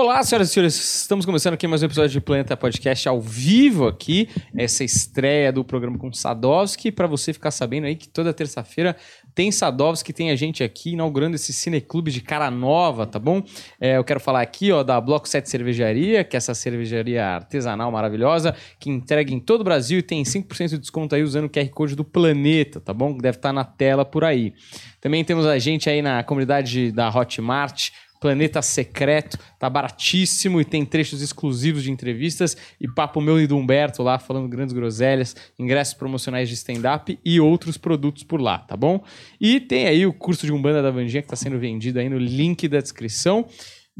Olá, 0.00 0.22
senhoras 0.22 0.50
e 0.50 0.52
senhores, 0.52 1.00
estamos 1.00 1.26
começando 1.26 1.54
aqui 1.54 1.66
mais 1.66 1.82
um 1.82 1.86
episódio 1.86 2.10
de 2.10 2.20
Planeta 2.20 2.56
Podcast 2.56 3.08
ao 3.08 3.20
vivo 3.20 3.88
aqui, 3.88 4.28
essa 4.56 4.84
estreia 4.84 5.52
do 5.52 5.64
programa 5.64 5.98
com 5.98 6.12
Sadovski, 6.12 6.92
para 6.92 7.08
você 7.08 7.32
ficar 7.32 7.50
sabendo 7.50 7.88
aí 7.88 7.96
que 7.96 8.06
toda 8.06 8.32
terça-feira 8.32 8.94
tem 9.34 9.50
Sadovski, 9.50 10.12
tem 10.12 10.30
a 10.30 10.36
gente 10.36 10.62
aqui 10.62 10.92
inaugurando 10.92 11.34
esse 11.34 11.52
cineclube 11.52 12.12
de 12.12 12.20
cara 12.20 12.48
nova, 12.48 13.06
tá 13.06 13.18
bom? 13.18 13.42
É, 13.80 13.96
eu 13.96 14.04
quero 14.04 14.20
falar 14.20 14.40
aqui, 14.40 14.70
ó, 14.70 14.84
da 14.84 15.00
Bloco 15.00 15.28
7 15.28 15.50
Cervejaria, 15.50 16.22
que 16.22 16.36
é 16.36 16.38
essa 16.38 16.54
cervejaria 16.54 17.24
artesanal 17.26 17.90
maravilhosa, 17.90 18.54
que 18.78 18.88
entrega 18.88 19.34
em 19.34 19.40
todo 19.40 19.62
o 19.62 19.64
Brasil 19.64 19.98
e 19.98 20.02
tem 20.02 20.22
5% 20.22 20.68
de 20.68 20.78
desconto 20.78 21.16
aí 21.16 21.24
usando 21.24 21.46
o 21.46 21.50
QR 21.50 21.68
Code 21.70 21.96
do 21.96 22.04
Planeta, 22.04 22.80
tá 22.80 22.94
bom? 22.94 23.18
Deve 23.18 23.38
estar 23.38 23.52
na 23.52 23.64
tela 23.64 24.04
por 24.04 24.22
aí. 24.22 24.54
Também 25.00 25.24
temos 25.24 25.44
a 25.44 25.58
gente 25.58 25.90
aí 25.90 26.02
na 26.02 26.22
comunidade 26.22 26.92
da 26.92 27.08
Hotmart, 27.08 27.90
Planeta 28.20 28.60
Secreto, 28.62 29.38
tá 29.58 29.68
baratíssimo 29.68 30.60
e 30.60 30.64
tem 30.64 30.84
trechos 30.84 31.22
exclusivos 31.22 31.82
de 31.82 31.90
entrevistas 31.90 32.56
e 32.80 32.88
papo 32.88 33.20
meu 33.20 33.40
e 33.40 33.46
do 33.46 33.56
Humberto 33.56 34.02
lá 34.02 34.18
falando 34.18 34.48
grandes 34.48 34.72
groselhas, 34.72 35.36
ingressos 35.58 35.94
promocionais 35.94 36.48
de 36.48 36.54
stand-up 36.54 37.18
e 37.24 37.40
outros 37.40 37.76
produtos 37.76 38.22
por 38.22 38.40
lá, 38.40 38.58
tá 38.58 38.76
bom? 38.76 39.02
E 39.40 39.60
tem 39.60 39.86
aí 39.86 40.06
o 40.06 40.12
curso 40.12 40.46
de 40.46 40.52
Umbanda 40.52 40.82
da 40.82 40.90
Vandinha 40.90 41.22
que 41.22 41.28
tá 41.28 41.36
sendo 41.36 41.58
vendido 41.58 41.98
aí 41.98 42.08
no 42.08 42.18
link 42.18 42.66
da 42.68 42.80
descrição. 42.80 43.46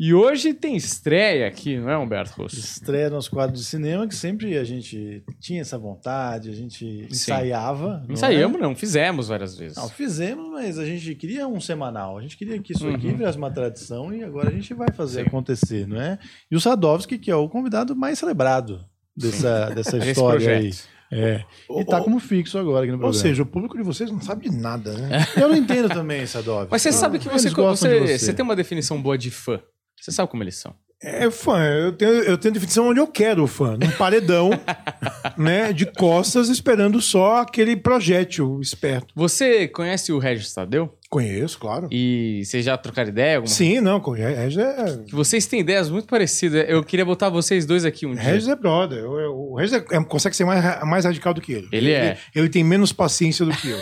E 0.01 0.15
hoje 0.15 0.55
tem 0.55 0.77
estreia 0.77 1.48
aqui, 1.48 1.77
não 1.77 1.91
é, 1.91 1.98
Humberto 1.98 2.41
Rosso? 2.41 2.56
Estreia 2.56 3.11
nos 3.11 3.29
quadros 3.29 3.59
de 3.59 3.66
cinema, 3.66 4.06
que 4.06 4.15
sempre 4.15 4.56
a 4.56 4.62
gente 4.62 5.25
tinha 5.41 5.61
essa 5.61 5.77
vontade, 5.77 6.48
a 6.48 6.52
gente 6.52 7.09
ensaiava. 7.11 8.05
Não 8.06 8.15
Ensaiamos, 8.15 8.61
é? 8.61 8.62
não, 8.62 8.77
fizemos 8.77 9.27
várias 9.27 9.59
vezes. 9.59 9.77
Não, 9.77 9.89
fizemos, 9.89 10.53
mas 10.53 10.79
a 10.79 10.84
gente 10.84 11.16
queria 11.16 11.48
um 11.48 11.61
semanal. 11.61 12.16
A 12.16 12.23
gente 12.23 12.37
queria 12.37 12.61
que 12.61 12.73
isso 12.73 12.87
uhum. 12.87 12.95
aqui 12.95 13.12
virasse 13.12 13.37
uma 13.37 13.51
tradição 13.51 14.15
e 14.15 14.23
agora 14.23 14.51
a 14.51 14.53
gente 14.53 14.73
vai 14.73 14.87
fazer 14.92 15.23
Sim. 15.23 15.27
acontecer, 15.27 15.89
não 15.89 16.01
é? 16.01 16.17
E 16.48 16.55
o 16.55 16.61
Sadovski, 16.61 17.19
que 17.19 17.28
é 17.28 17.34
o 17.34 17.48
convidado 17.48 17.97
mais 17.97 18.20
celebrado 18.20 18.84
dessa, 19.17 19.70
dessa 19.70 19.98
história 20.06 20.59
aí. 20.59 20.70
É. 21.11 21.42
E 21.70 21.84
tá 21.84 22.00
como 22.00 22.20
fixo 22.20 22.56
agora 22.56 22.84
aqui 22.84 22.92
no 22.92 22.98
programa. 22.98 23.06
Ou 23.09 23.12
seja, 23.12 23.42
o 23.42 23.47
público 23.47 23.77
de 23.77 23.83
vocês 23.83 24.12
não 24.12 24.20
sabe 24.20 24.48
de 24.48 24.56
nada, 24.56 24.92
né? 24.92 25.27
Eu 25.37 25.48
não 25.48 25.56
entendo 25.56 25.89
também, 25.89 26.25
Sadovski. 26.25 26.69
Mas 26.70 26.83
você 26.83 26.92
sabe 26.92 27.19
que 27.19 27.28
você, 27.28 27.50
você, 27.50 27.98
você, 27.98 28.19
você 28.19 28.33
tem 28.33 28.44
uma 28.44 28.55
definição 28.55 29.03
boa 29.03 29.19
de 29.19 29.33
fã. 29.33 29.61
Você 30.00 30.12
sabe 30.12 30.30
como 30.30 30.42
eles 30.42 30.56
são. 30.56 30.74
É 31.00 31.30
fã, 31.30 31.62
eu 31.64 31.92
tenho, 31.92 32.10
eu 32.10 32.36
tenho 32.36 32.54
definição 32.54 32.88
onde 32.88 32.98
eu 32.98 33.06
quero 33.06 33.44
o 33.44 33.46
fã, 33.46 33.77
num 33.77 33.91
paredão, 33.92 34.50
né, 35.38 35.72
de 35.72 35.86
costas, 35.86 36.48
esperando 36.48 37.00
só 37.00 37.36
aquele 37.36 37.77
projétil 37.77 38.60
esperto. 38.60 39.14
Você 39.14 39.69
conhece 39.69 40.12
o 40.12 40.19
Regis 40.19 40.52
Tadeu? 40.52 40.92
Conheço, 41.08 41.56
claro. 41.60 41.88
E 41.92 42.42
vocês 42.44 42.64
já 42.64 42.76
trocaram 42.76 43.10
ideia? 43.10 43.36
Alguma... 43.36 43.54
Sim, 43.54 43.80
não, 43.80 43.98
o 43.98 44.10
Regis 44.10 44.58
é... 44.58 45.04
Vocês 45.12 45.46
têm 45.46 45.60
ideias 45.60 45.88
muito 45.88 46.08
parecidas. 46.08 46.69
Eu 46.69 46.82
queria 46.82 47.04
botar 47.04 47.28
vocês 47.28 47.64
dois 47.64 47.84
aqui 47.84 48.04
um 48.04 48.14
dia. 48.14 48.24
Regis 48.24 48.48
é 48.48 48.56
brother. 48.56 49.08
O 49.08 49.54
Regis 49.54 49.74
é, 49.74 49.96
é, 49.96 50.02
consegue 50.02 50.34
ser 50.34 50.46
mais, 50.46 50.82
mais 50.82 51.04
radical 51.04 51.32
do 51.32 51.41
que 51.41 51.52
ele. 51.52 51.69
Ele, 51.70 51.86
ele 51.86 51.92
é. 51.92 52.08
Ele, 52.08 52.19
ele, 52.34 52.48
tem 52.48 52.64
menos 52.64 52.92
paciência 52.92 53.46
do 53.46 53.52
que 53.52 53.70
eu. 53.70 53.78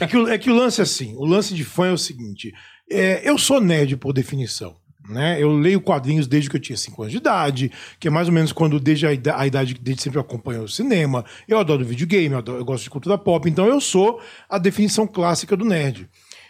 é, 0.00 0.06
que, 0.06 0.16
é 0.16 0.38
que 0.38 0.50
o 0.50 0.54
lance 0.54 0.80
é 0.80 0.84
assim, 0.84 1.14
o 1.16 1.26
lance 1.26 1.52
de 1.52 1.64
fã 1.64 1.88
é 1.88 1.92
o 1.92 1.98
seguinte, 1.98 2.50
é, 2.90 3.28
eu 3.28 3.36
sou 3.36 3.60
nerd 3.60 3.94
por 3.98 4.14
definição. 4.14 4.74
Né? 5.08 5.40
Eu 5.40 5.52
leio 5.52 5.80
quadrinhos 5.80 6.26
desde 6.26 6.50
que 6.50 6.56
eu 6.56 6.60
tinha 6.60 6.76
5 6.76 7.02
anos 7.02 7.12
de 7.12 7.18
idade, 7.18 7.72
que 8.00 8.08
é 8.08 8.10
mais 8.10 8.28
ou 8.28 8.34
menos 8.34 8.52
quando, 8.52 8.80
desde 8.80 9.06
a 9.06 9.12
idade, 9.12 9.40
a 9.40 9.46
idade 9.46 9.74
desde 9.74 10.02
sempre 10.02 10.18
eu 10.18 10.22
acompanho 10.22 10.62
o 10.62 10.68
cinema. 10.68 11.24
Eu 11.46 11.58
adoro 11.58 11.84
videogame, 11.84 12.32
eu, 12.32 12.38
adoro, 12.38 12.58
eu 12.58 12.64
gosto 12.64 12.84
de 12.84 12.90
cultura 12.90 13.16
pop, 13.16 13.48
então 13.48 13.66
eu 13.66 13.80
sou 13.80 14.20
a 14.48 14.58
definição 14.58 15.06
clássica 15.06 15.56
do 15.56 15.64
nerd. 15.64 16.08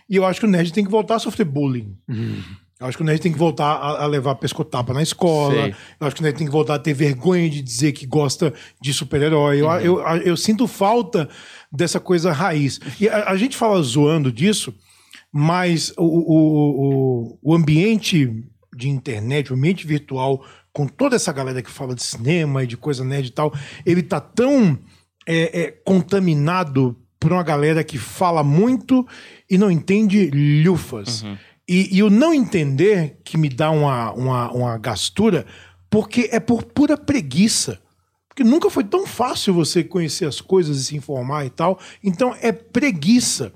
E 0.09 0.17
eu 0.17 0.25
acho 0.25 0.41
que 0.41 0.47
o 0.47 0.49
nerd 0.49 0.73
tem 0.73 0.85
que 0.85 0.91
voltar 0.91 1.17
a 1.17 1.19
sofrer 1.19 1.45
bullying. 1.45 1.97
Uhum. 2.09 2.43
Eu 2.79 2.87
acho 2.87 2.99
que 2.99 3.03
o 3.03 3.07
nerd 3.07 3.21
tem 3.21 3.33
que 3.33 3.39
voltar 3.39 3.65
a, 3.65 4.05
a 4.05 4.07
levar 4.07 4.35
pescotapa 4.35 4.93
na 4.93 5.03
escola. 5.03 5.55
Sei. 5.55 5.75
Eu 5.99 6.07
acho 6.07 6.15
que 6.15 6.21
o 6.21 6.25
nerd 6.25 6.37
tem 6.37 6.47
que 6.47 6.53
voltar 6.53 6.75
a 6.75 6.79
ter 6.79 6.93
vergonha 6.93 7.49
de 7.49 7.63
dizer 7.63 7.93
que 7.93 8.07
gosta 8.07 8.53
de 8.81 8.93
super-herói. 8.93 9.63
Uhum. 9.63 9.75
Eu, 9.77 10.01
eu, 10.01 10.17
eu, 10.19 10.37
sinto 10.37 10.67
falta 10.67 11.27
dessa 11.73 11.99
coisa 11.99 12.33
raiz. 12.33 12.79
E 13.01 13.09
a, 13.09 13.31
a 13.31 13.37
gente 13.37 13.57
fala 13.57 13.81
zoando 13.83 14.31
disso, 14.31 14.75
mas 15.39 15.93
o, 15.99 16.03
o, 16.03 17.35
o, 17.35 17.39
o 17.43 17.55
ambiente 17.55 18.43
de 18.75 18.89
internet, 18.89 19.53
o 19.53 19.55
ambiente 19.55 19.87
virtual, 19.87 20.43
com 20.73 20.87
toda 20.87 21.15
essa 21.15 21.31
galera 21.31 21.61
que 21.61 21.71
fala 21.71 21.95
de 21.95 22.03
cinema 22.03 22.65
e 22.65 22.67
de 22.67 22.75
coisa 22.75 23.05
nerd 23.05 23.27
e 23.27 23.31
tal, 23.31 23.53
ele 23.85 24.03
tá 24.03 24.19
tão 24.19 24.79
é, 25.27 25.61
é, 25.61 25.71
contaminado 25.71 26.97
por 27.21 27.33
uma 27.33 27.43
galera 27.43 27.85
que 27.85 27.99
fala 27.99 28.43
muito 28.43 29.07
e 29.51 29.59
não 29.59 29.71
entende 29.71 30.31
lufas. 30.65 31.21
Uhum. 31.21 31.37
E, 31.69 31.99
e, 31.99 32.03
o 32.03 32.09
não 32.09 32.33
entender 32.33 33.21
que 33.23 33.37
me 33.37 33.51
dá 33.51 33.71
uma, 33.71 34.13
uma, 34.13 34.51
uma 34.53 34.79
gastura, 34.79 35.45
porque 35.91 36.31
é 36.33 36.41
por 36.41 36.63
pura 36.63 36.97
preguiça. 36.97 37.79
Porque 38.27 38.43
nunca 38.43 38.71
foi 38.71 38.85
tão 38.85 39.07
fácil 39.07 39.53
você 39.53 39.85
conhecer 39.85 40.25
as 40.25 40.41
coisas 40.41 40.79
e 40.79 40.85
se 40.85 40.97
informar 40.97 41.45
e 41.45 41.51
tal. 41.51 41.79
Então 42.03 42.35
é 42.41 42.53
preguiça. 42.53 43.53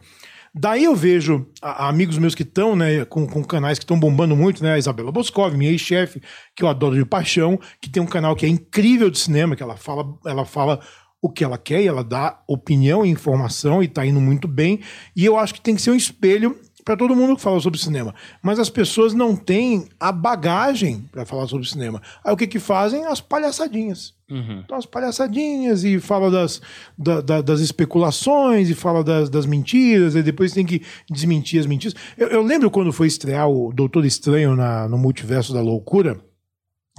Daí 0.53 0.85
eu 0.85 0.97
vejo 0.97 1.47
a, 1.63 1.89
amigos 1.89 2.19
meus 2.19 2.35
que 2.35 2.43
estão, 2.43 2.75
né, 2.75 3.05
com, 3.05 3.27
com 3.27 3.45
canais 3.45 3.79
que 3.79 3.85
estão 3.85 3.99
bombando 3.99 4.35
muito, 4.35 4.63
né? 4.63 4.75
A 4.75 4.79
Isabela 4.79 5.13
Boscov, 5.13 5.57
minha 5.57 5.71
ex-chefe, 5.71 6.21
que 6.57 6.65
eu 6.65 6.69
adoro 6.69 6.97
de 6.97 7.05
paixão, 7.05 7.59
que 7.81 7.89
tem 7.89 8.03
um 8.03 8.07
canal 8.07 8.35
que 8.35 8.45
é 8.45 8.49
incrível 8.49 9.11
de 9.11 9.19
cinema, 9.19 9.55
que 9.55 9.63
ela 9.63 9.77
fala, 9.77 10.05
ela 10.27 10.45
fala 10.45 10.81
o 11.23 11.31
que 11.31 11.45
ela 11.45 11.59
quer 11.59 11.83
e 11.83 11.87
ela 11.87 12.03
dá 12.03 12.43
opinião 12.49 13.05
e 13.05 13.11
informação 13.11 13.83
e 13.83 13.89
tá 13.89 14.05
indo 14.05 14.21
muito 14.21 14.49
bem. 14.49 14.81
E 15.15 15.25
eu 15.25 15.37
acho 15.37 15.55
que 15.55 15.61
tem 15.61 15.77
que 15.77 15.83
ser 15.83 15.91
um 15.91 15.97
espelho 15.97 16.59
para 16.91 16.97
todo 16.97 17.15
mundo 17.15 17.37
que 17.37 17.43
fala 17.43 17.61
sobre 17.61 17.79
cinema. 17.79 18.13
Mas 18.43 18.59
as 18.59 18.69
pessoas 18.69 19.15
não 19.15 19.37
têm 19.37 19.87
a 20.01 20.11
bagagem 20.11 21.09
para 21.13 21.25
falar 21.25 21.47
sobre 21.47 21.69
cinema. 21.69 22.03
Aí 22.25 22.35
o 22.35 22.37
que 22.37 22.49
que 22.49 22.59
fazem? 22.59 23.05
As 23.05 23.21
palhaçadinhas. 23.21 24.13
Uhum. 24.29 24.63
Então, 24.65 24.77
as 24.77 24.87
palhaçadinhas 24.87 25.85
e 25.85 26.01
fala 26.01 26.33
das, 26.33 26.61
da, 26.99 27.21
da, 27.21 27.43
das 27.43 27.61
especulações 27.61 28.69
e 28.69 28.75
fala 28.75 29.05
das, 29.05 29.31
das, 29.31 29.47
mentiras, 29.47 30.17
e 30.17 30.23
depois 30.23 30.53
tem 30.53 30.67
que 30.67 30.83
desmentir 31.09 31.61
as 31.61 31.67
mentiras. 31.67 31.95
Eu, 32.19 32.27
eu 32.27 32.43
lembro 32.43 32.69
quando 32.73 32.93
foi 32.93 33.07
estrear 33.07 33.49
o 33.49 33.73
Doutor 33.73 34.05
Estranho 34.05 34.57
na, 34.57 34.89
no 34.89 34.99
Multiverso 34.99 35.55
da 35.55 35.61
Loucura 35.61 36.21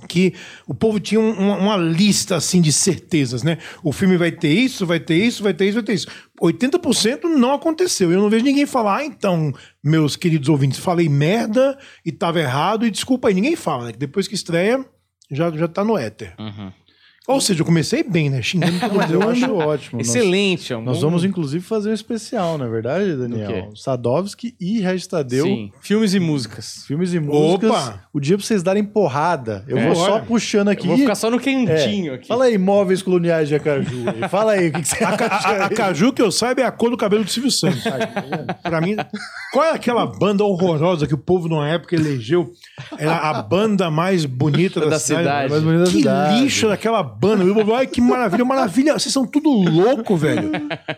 que 0.07 0.33
o 0.67 0.73
povo 0.73 0.99
tinha 0.99 1.19
uma, 1.19 1.57
uma, 1.57 1.77
lista 1.77 2.35
assim 2.35 2.61
de 2.61 2.71
certezas, 2.71 3.43
né? 3.43 3.57
O 3.83 3.91
filme 3.91 4.17
vai 4.17 4.31
ter 4.31 4.53
isso, 4.53 4.85
vai 4.85 4.99
ter 4.99 5.15
isso, 5.15 5.43
vai 5.43 5.53
ter 5.53 5.65
isso, 5.65 5.75
vai 5.75 5.83
ter 5.83 5.93
isso. 5.93 6.07
80% 6.41 7.23
não 7.23 7.53
aconteceu. 7.53 8.11
Eu 8.11 8.21
não 8.21 8.29
vejo 8.29 8.43
ninguém 8.43 8.65
falar, 8.65 8.97
ah, 8.97 9.05
então, 9.05 9.53
meus 9.83 10.15
queridos 10.15 10.49
ouvintes, 10.49 10.79
falei 10.79 11.07
merda 11.07 11.77
e 12.05 12.11
tava 12.11 12.39
errado 12.39 12.85
e 12.85 12.91
desculpa 12.91 13.27
aí. 13.27 13.33
Ninguém 13.33 13.55
fala, 13.55 13.85
né? 13.85 13.93
Depois 13.97 14.27
que 14.27 14.35
estreia, 14.35 14.85
já, 15.29 15.49
já 15.51 15.67
tá 15.67 15.83
no 15.83 15.97
éter. 15.97 16.33
Uhum. 16.39 16.71
Ou 17.27 17.39
seja, 17.39 17.61
eu 17.61 17.65
comecei 17.65 18.03
bem, 18.03 18.31
né? 18.31 18.41
Xingando 18.41 18.79
todo 18.79 18.93
mundo. 18.97 19.13
eu 19.13 19.29
acho 19.29 19.53
ótimo. 19.53 20.01
Excelente. 20.01 20.73
Nós, 20.73 20.83
nós 20.83 21.01
vamos, 21.01 21.23
inclusive, 21.23 21.63
fazer 21.63 21.91
um 21.91 21.93
especial, 21.93 22.57
não 22.57 22.65
é 22.65 22.69
verdade, 22.69 23.15
Daniel? 23.15 23.69
Sadovski 23.75 24.55
e 24.59 24.81
Regis 24.81 25.05
Tadeu. 25.05 25.45
Sim. 25.45 25.71
Filmes 25.81 26.15
e 26.15 26.19
músicas. 26.19 26.83
Filmes 26.87 27.13
e 27.13 27.19
músicas. 27.19 27.69
Opa! 27.69 28.03
O 28.11 28.19
dia 28.19 28.37
pra 28.37 28.45
vocês 28.45 28.63
darem 28.63 28.83
porrada. 28.83 29.63
Eu 29.67 29.77
é, 29.77 29.85
vou 29.85 29.95
só 29.95 30.19
puxando 30.19 30.69
aqui. 30.69 30.87
Vou 30.87 30.97
ficar 30.97 31.13
só 31.13 31.29
no 31.29 31.39
quentinho 31.39 32.13
é. 32.13 32.15
aqui. 32.15 32.27
Fala 32.27 32.45
aí, 32.45 32.57
móveis 32.57 33.03
coloniais 33.03 33.47
de 33.47 33.55
Acaju. 33.55 34.03
Fala 34.27 34.53
aí, 34.53 34.69
o 34.69 34.73
que, 34.73 34.81
que 34.81 34.87
você 34.87 35.03
acha? 35.03 35.25
A, 35.25 35.51
a, 35.63 35.65
Acaju, 35.65 36.11
que 36.11 36.21
eu 36.21 36.31
saiba, 36.31 36.61
é 36.61 36.65
a 36.65 36.71
cor 36.71 36.89
do 36.89 36.97
cabelo 36.97 37.23
do 37.23 37.29
Silvio 37.29 37.51
Santos. 37.51 37.83
pra 38.63 38.81
mim... 38.81 38.95
Qual 39.51 39.65
é 39.65 39.71
aquela 39.71 40.05
banda 40.05 40.45
horrorosa 40.45 41.05
que 41.05 41.13
o 41.13 41.17
povo 41.17 41.49
numa 41.49 41.67
época 41.67 41.93
elegeu? 41.93 42.53
Era 42.97 43.17
a 43.17 43.43
banda 43.43 43.91
mais 43.91 44.25
bonita 44.25 44.79
da, 44.81 44.85
da 44.91 44.99
cidade. 44.99 45.49
cidade. 45.49 45.65
Bonita 45.65 45.91
que 45.91 45.97
cidade. 45.97 46.41
lixo 46.41 46.69
daquela 46.69 47.03
banda. 47.11 47.43
Ai, 47.75 47.87
que 47.87 48.01
maravilha, 48.01 48.45
maravilha. 48.45 48.93
Vocês 48.93 49.13
são 49.13 49.25
tudo 49.25 49.49
louco, 49.49 50.15
velho. 50.15 50.51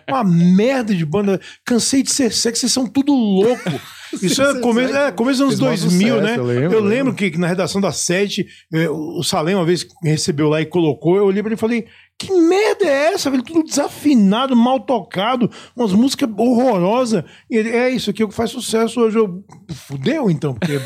Uma 0.08 0.24
merda 0.24 0.94
de 0.94 1.06
banda. 1.06 1.40
Cansei 1.66 2.04
de 2.04 2.12
ser 2.12 2.32
sexy, 2.32 2.62
vocês 2.62 2.72
são 2.72 2.88
tudo 2.88 3.14
louco. 3.14 3.70
Isso 4.22 4.42
é 4.42 4.60
começo, 4.60 4.96
é 4.96 5.12
começo 5.12 5.46
dos 5.46 5.62
anos 5.62 5.82
2000, 5.82 6.22
né? 6.22 6.38
Eu 6.38 6.44
lembro, 6.44 6.74
eu 6.74 6.84
lembro 6.84 7.14
que, 7.14 7.32
que, 7.32 7.40
na 7.40 7.48
redação 7.48 7.82
da 7.82 7.92
sete, 7.92 8.46
eh, 8.72 8.90
o 8.90 9.24
Salem 9.24 9.56
uma 9.56 9.66
vez 9.66 9.86
recebeu 10.04 10.50
lá 10.50 10.62
e 10.62 10.66
colocou, 10.66 11.18
eu 11.18 11.26
olhei 11.26 11.42
pra 11.42 11.50
ele 11.50 11.56
e 11.56 11.60
falei, 11.60 11.88
que 12.18 12.32
merda 12.32 12.86
é 12.86 13.14
essa, 13.14 13.32
velho? 13.32 13.44
Tudo 13.44 13.64
desafinado, 13.64 14.56
mal 14.56 14.80
tocado, 14.80 15.50
umas 15.76 15.94
músicas 15.94 16.30
horrorosas. 16.38 17.24
E 17.50 17.58
ele, 17.58 17.70
é 17.70 17.90
isso 17.90 18.10
aqui 18.10 18.22
é 18.22 18.26
o 18.26 18.30
que 18.30 18.36
faz 18.36 18.52
sucesso 18.52 19.02
hoje. 19.02 19.18
Eu, 19.18 19.44
fudeu 19.74 20.30
então, 20.30 20.54
porque... 20.54 20.80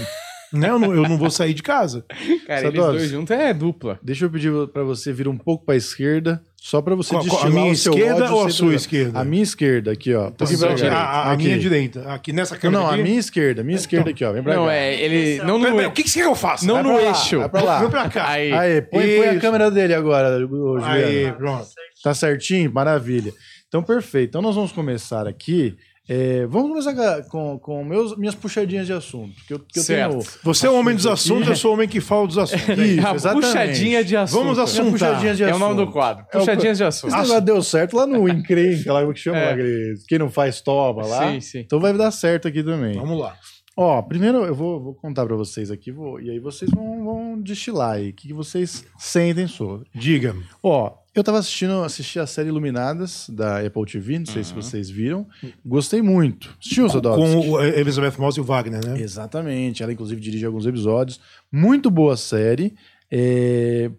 né? 0.51 0.69
Eu 0.69 0.79
não, 0.79 0.93
eu 0.93 1.03
não 1.03 1.17
vou 1.17 1.29
sair 1.29 1.53
de 1.53 1.63
casa. 1.63 2.05
Cara, 2.47 2.61
Sadoros, 2.61 3.01
eles 3.01 3.09
dois 3.09 3.09
juntos 3.09 3.31
é 3.35 3.53
dupla. 3.53 3.99
Deixa 4.01 4.25
eu 4.25 4.29
pedir 4.29 4.51
para 4.69 4.83
você 4.83 5.11
vir 5.11 5.27
um 5.27 5.37
pouco 5.37 5.65
para 5.65 5.75
a 5.75 5.77
esquerda, 5.77 6.41
só 6.55 6.81
para 6.81 6.95
você 6.95 7.11
qual, 7.11 7.23
destilar 7.23 7.47
a 7.47 7.49
minha 7.49 7.71
esquerda 7.71 8.33
ou 8.33 8.45
a 8.45 8.49
sua 8.49 8.75
esquerda? 8.75 9.19
A 9.19 9.23
minha 9.23 9.43
esquerda, 9.43 9.91
aqui, 9.91 10.13
ó. 10.13 10.27
Então, 10.27 10.47
pra 10.47 10.91
a, 10.91 10.99
a, 10.99 11.31
a 11.31 11.37
minha 11.37 11.57
direita. 11.57 12.01
Aqui 12.11 12.33
nessa 12.33 12.57
câmera. 12.57 12.83
Não, 12.83 12.89
aqui? 12.89 12.99
a 12.99 13.03
minha 13.03 13.19
esquerda, 13.19 13.61
a 13.61 13.63
minha 13.63 13.77
esquerda 13.77 14.09
aqui, 14.09 14.23
ó. 14.23 14.31
Vem 14.31 14.43
pra 14.43 14.55
não, 14.55 14.61
cá. 14.63 14.67
Não, 14.67 14.71
é, 14.71 14.95
ele. 14.95 15.43
Não 15.43 15.59
no. 15.59 15.87
o 15.87 15.91
que, 15.91 16.03
que 16.03 16.09
você 16.09 16.19
quer 16.19 16.25
que 16.25 16.31
eu 16.31 16.35
faça? 16.35 16.65
Não 16.65 16.75
vai 16.75 16.83
no 16.83 16.99
eixo. 16.99 17.39
Vai 17.39 17.49
pra 17.49 17.61
lá. 17.61 17.79
Vem 17.79 17.89
pra 17.89 18.09
cá. 18.09 18.29
Aí, 18.29 18.51
Aí 18.51 18.81
põe, 18.81 19.17
põe, 19.17 19.27
a 19.29 19.39
câmera 19.39 19.71
dele 19.71 19.93
agora, 19.93 20.39
Juliano. 20.39 20.85
Aí, 20.85 21.31
pronto. 21.33 21.67
Tá 22.03 22.13
certinho? 22.13 22.71
Maravilha. 22.71 23.33
Então, 23.67 23.83
perfeito. 23.83 24.29
Então, 24.29 24.41
nós 24.41 24.55
vamos 24.55 24.71
começar 24.71 25.27
aqui 25.27 25.75
É, 26.09 26.45
vamos 26.45 26.69
começar 26.69 27.23
com, 27.23 27.59
com 27.59 27.83
meus, 27.83 28.17
minhas 28.17 28.33
puxadinhas 28.33 28.85
de 28.85 28.93
assunto. 28.93 29.35
Que 29.45 29.53
eu, 29.53 29.59
que 29.59 29.79
eu 29.79 29.85
tenho 29.85 30.19
Você 30.43 30.65
é 30.65 30.69
o 30.69 30.79
homem 30.79 30.95
dos 30.95 31.05
assuntos, 31.05 31.49
eu 31.49 31.55
sou 31.55 31.71
o 31.71 31.73
homem 31.73 31.87
que 31.87 31.99
fala 31.99 32.25
dos 32.25 32.37
assuntos. 32.37 32.67
Isso, 32.79 33.05
a 33.05 33.13
exatamente. 33.13 33.45
puxadinha 33.45 34.03
de 34.03 34.15
assunto. 34.15 34.39
Vamos 34.39 34.59
assuntar. 34.59 34.91
Puxadinha 34.91 35.35
de 35.35 35.43
assunto. 35.43 35.53
É 35.53 35.55
o 35.55 35.59
nome 35.59 35.85
do 35.85 35.91
quadro. 35.91 36.25
É 36.31 36.37
puxadinhas 36.37 36.77
de 36.77 36.83
assunto. 36.85 37.09
Esse 37.09 37.21
negócio 37.21 37.41
deu 37.41 37.61
certo 37.61 37.97
lá 37.97 38.07
no 38.07 38.27
Encrenca, 38.29 38.93
lá 38.93 39.13
que 39.13 39.19
chama, 39.19 39.37
é. 39.37 39.93
quem 40.07 40.17
não 40.17 40.29
faz 40.29 40.61
toma 40.61 41.05
lá. 41.05 41.31
Sim, 41.31 41.41
sim. 41.41 41.59
Então 41.59 41.79
vai 41.79 41.91
dar 41.91 42.11
certo 42.11 42.47
aqui 42.47 42.63
também. 42.63 42.93
Vamos 42.93 43.19
lá. 43.19 43.35
Ó, 43.79 44.01
primeiro 44.01 44.43
eu 44.43 44.55
vou, 44.55 44.81
vou 44.81 44.95
contar 44.95 45.23
para 45.23 45.35
vocês 45.35 45.69
aqui, 45.69 45.91
vou, 45.91 46.19
e 46.19 46.31
aí 46.31 46.39
vocês 46.39 46.71
vão, 46.71 47.03
vão 47.03 47.39
destilar 47.39 47.97
aí, 47.97 48.09
o 48.09 48.13
que, 48.13 48.29
que 48.29 48.33
vocês 48.33 48.83
sentem 48.97 49.45
sobre. 49.45 49.87
Diga. 49.93 50.35
Ó, 50.63 50.91
eu 51.19 51.23
tava 51.23 51.39
assistindo 51.39 51.83
assisti 51.83 52.19
a 52.19 52.27
série 52.27 52.49
Iluminadas 52.49 53.29
da 53.29 53.59
Apple 53.59 53.85
TV, 53.85 54.19
não 54.19 54.25
sei 54.25 54.37
uhum. 54.37 54.43
se 54.43 54.53
vocês 54.53 54.89
viram. 54.89 55.27
Gostei 55.65 56.01
muito. 56.01 56.55
Assistiu, 56.59 56.89
Sadovski? 56.89 57.21
Com 57.21 57.49
o 57.51 57.63
Elizabeth 57.63 58.17
Moss 58.17 58.37
e 58.37 58.41
o 58.41 58.43
Wagner, 58.43 58.85
né? 58.85 58.99
Exatamente. 58.99 59.83
Ela, 59.83 59.93
inclusive, 59.93 60.19
dirige 60.19 60.45
alguns 60.45 60.65
episódios. 60.65 61.19
Muito 61.51 61.89
boa 61.89 62.17
série. 62.17 62.75
É 63.09 63.89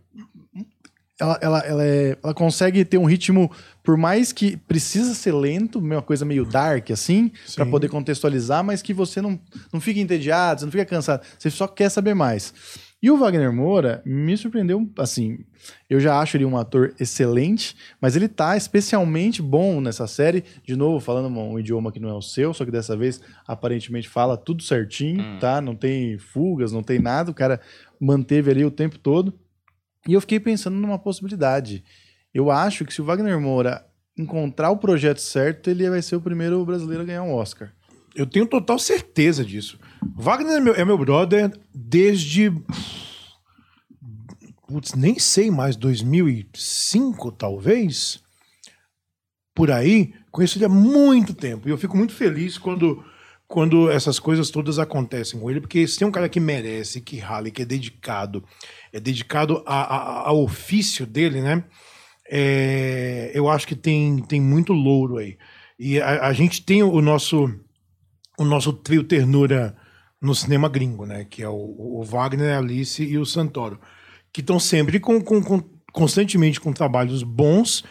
ela, 1.21 1.39
ela, 1.41 1.59
ela, 1.61 1.85
é, 1.85 2.17
ela 2.23 2.33
consegue 2.33 2.85
ter 2.85 2.97
um 2.97 3.05
ritmo, 3.05 3.51
por 3.83 3.97
mais 3.97 4.33
que 4.33 4.57
precisa 4.57 5.15
ser 5.15 5.33
lento, 5.33 5.81
uma 5.81 6.01
coisa 6.01 6.25
meio 6.25 6.45
dark, 6.45 6.91
assim, 6.93 7.33
para 7.57 7.67
poder 7.67 7.89
contextualizar, 7.89 8.63
mas 8.63 8.83
que 8.83 8.95
você 8.95 9.21
não, 9.21 9.39
não 9.73 9.81
fica 9.81 9.99
entediado, 9.99 10.61
você 10.61 10.67
não 10.67 10.73
fica 10.73 10.85
cansado, 10.85 11.27
você 11.37 11.51
só 11.51 11.67
quer 11.67 11.89
saber 11.91 12.15
mais. 12.15 12.55
E 13.01 13.13
o 13.13 13.17
Wagner 13.17 13.53
Moura 13.53 14.03
me 14.05 14.37
surpreendeu, 14.37 14.91
assim, 14.99 15.39
eu 15.89 16.01
já 16.01 16.19
acho 16.19 16.37
ele 16.37 16.45
um 16.45 16.57
ator 16.57 16.95
excelente, 16.99 17.77
mas 18.01 18.17
ele 18.17 18.27
tá 18.27 18.57
especialmente 18.57 19.41
bom 19.41 19.81
nessa 19.81 20.09
série, 20.09 20.43
de 20.65 20.75
novo, 20.75 20.99
falando 20.99 21.29
um 21.29 21.59
idioma 21.61 21.93
que 21.93 22.01
não 22.01 22.09
é 22.09 22.15
o 22.15 22.21
seu, 22.21 22.53
só 22.53 22.65
que 22.65 22.73
dessa 22.73 22.97
vez 22.97 23.21
aparentemente 23.47 24.09
fala 24.09 24.37
tudo 24.37 24.65
certinho, 24.65 25.23
hum. 25.23 25.39
tá? 25.39 25.61
Não 25.61 25.77
tem 25.77 26.19
fugas, 26.19 26.73
não 26.73 26.83
tem 26.83 26.99
nada, 26.99 27.31
o 27.31 27.35
cara 27.35 27.61
manteve 28.01 28.51
ali 28.51 28.65
o 28.65 28.71
tempo 28.71 28.99
todo. 28.99 29.33
E 30.07 30.15
eu 30.15 30.21
fiquei 30.21 30.41
pensando 30.41 30.77
numa 30.77 30.99
possibilidade. 30.99 31.85
Eu 32.35 32.51
acho 32.51 32.85
que 32.85 32.93
se 32.93 33.01
o 33.01 33.05
Wagner 33.05 33.41
Moura 33.41 33.87
encontrar 34.19 34.71
o 34.71 34.77
projeto 34.77 35.21
certo, 35.21 35.71
ele 35.71 35.89
vai 35.89 36.03
ser 36.03 36.17
o 36.17 36.21
primeiro 36.21 36.65
brasileiro 36.65 37.03
a 37.05 37.07
ganhar 37.07 37.23
um 37.23 37.33
Oscar. 37.33 37.73
Eu 38.17 38.27
tenho 38.27 38.47
total 38.47 38.79
certeza 38.79 39.45
disso. 39.45 39.79
Wagner 40.17 40.57
é 40.57 40.61
meu, 40.61 40.75
é 40.75 40.85
meu 40.85 40.99
brother 40.99 41.53
desde. 41.75 42.53
Putz, 44.67 44.95
nem 44.95 45.19
sei 45.19 45.51
mais, 45.51 45.77
2005 45.77 47.33
talvez? 47.33 48.23
Por 49.55 49.71
aí. 49.71 50.15
Conheço 50.31 50.59
ele 50.59 50.67
há 50.67 50.69
muito 50.69 51.33
tempo. 51.33 51.69
E 51.69 51.71
eu 51.71 51.79
fico 51.79 51.97
muito 51.97 52.13
feliz 52.13 52.59
quando, 52.59 53.03
quando 53.47 53.91
essas 53.91 54.19
coisas 54.19 54.51
todas 54.51 54.79
acontecem 54.79 55.41
com 55.41 55.51
ele, 55.51 55.61
porque 55.61 55.87
se 55.89 55.99
tem 55.99 56.07
um 56.07 56.13
cara 56.13 56.29
que 56.29 56.39
merece, 56.39 57.01
que 57.01 57.17
rala, 57.19 57.51
que 57.51 57.63
é 57.63 57.65
dedicado, 57.65 58.45
é 58.93 59.01
dedicado 59.01 59.63
a, 59.67 60.29
ao 60.29 60.43
ofício 60.43 61.07
dele, 61.07 61.41
né? 61.41 61.65
É, 62.31 63.31
eu 63.35 63.49
acho 63.49 63.67
que 63.67 63.75
tem, 63.75 64.19
tem 64.19 64.41
muito 64.41 64.73
louro 64.75 65.17
aí. 65.17 65.39
E 65.79 65.99
a, 66.01 66.27
a, 66.27 66.33
gente 66.33 66.63
tem 66.63 66.83
o 66.83 67.01
nosso 67.01 67.49
o 68.39 68.45
nosso 68.45 68.73
trio 68.73 69.03
ternura 69.03 69.77
no 70.21 70.35
cinema 70.35 70.69
gringo, 70.69 71.07
né? 71.07 71.25
Que 71.25 71.43
é 71.43 71.49
o, 71.49 71.55
o 71.55 72.03
Wagner, 72.03 72.55
a 72.55 72.59
Alice 72.59 73.03
e 73.03 73.19
o 73.19 73.27
Santoro, 73.27 73.81
que 74.33 74.41
estão 74.41 74.59
sempre 74.59 74.99
com, 74.99 75.21
com, 75.21 75.43
com, 75.43 75.63
constantemente 75.93 76.61
com 76.61 76.73
trabalhos 76.73 77.23
bons 77.23 77.85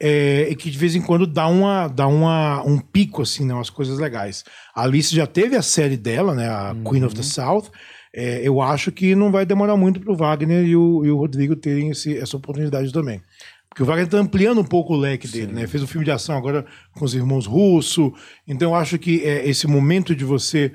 é, 0.00 0.48
e 0.50 0.56
que 0.56 0.70
de 0.70 0.78
vez 0.78 0.96
em 0.96 1.00
quando 1.00 1.26
dá 1.26 1.46
uma 1.46 1.86
dá 1.86 2.08
uma 2.08 2.62
um 2.64 2.78
pico 2.78 3.22
assim, 3.22 3.44
né? 3.44 3.54
Umas 3.54 3.70
coisas 3.70 3.98
legais. 3.98 4.44
A 4.74 4.82
Alice 4.82 5.14
já 5.14 5.26
teve 5.26 5.56
a 5.56 5.62
série 5.62 5.96
dela, 5.96 6.34
né? 6.34 6.48
A 6.48 6.72
uhum. 6.72 6.84
Queen 6.84 7.04
of 7.04 7.14
the. 7.14 7.22
South 7.22 7.70
é, 8.14 8.46
eu 8.46 8.60
acho 8.60 8.92
que 8.92 9.14
não 9.14 9.32
vai 9.32 9.46
demorar 9.46 9.76
muito 9.76 9.98
para 10.00 10.12
o 10.12 10.16
Wagner 10.16 10.66
e 10.66 10.76
o, 10.76 11.04
e 11.04 11.10
o 11.10 11.16
Rodrigo 11.16 11.56
terem 11.56 11.90
esse, 11.90 12.16
essa 12.18 12.36
oportunidade 12.36 12.92
também. 12.92 13.22
Porque 13.68 13.82
o 13.82 13.86
Wagner 13.86 14.04
está 14.04 14.18
ampliando 14.18 14.60
um 14.60 14.64
pouco 14.64 14.92
o 14.92 14.98
leque 14.98 15.26
Sim. 15.26 15.32
dele, 15.32 15.52
né? 15.52 15.66
Fez 15.66 15.82
um 15.82 15.86
filme 15.86 16.04
de 16.04 16.10
ação 16.10 16.36
agora 16.36 16.66
com 16.94 17.06
os 17.06 17.14
irmãos 17.14 17.46
Russo. 17.46 18.12
Então 18.46 18.70
eu 18.70 18.74
acho 18.74 18.98
que 18.98 19.22
é, 19.24 19.48
esse 19.48 19.66
momento 19.66 20.14
de 20.14 20.26
você 20.26 20.72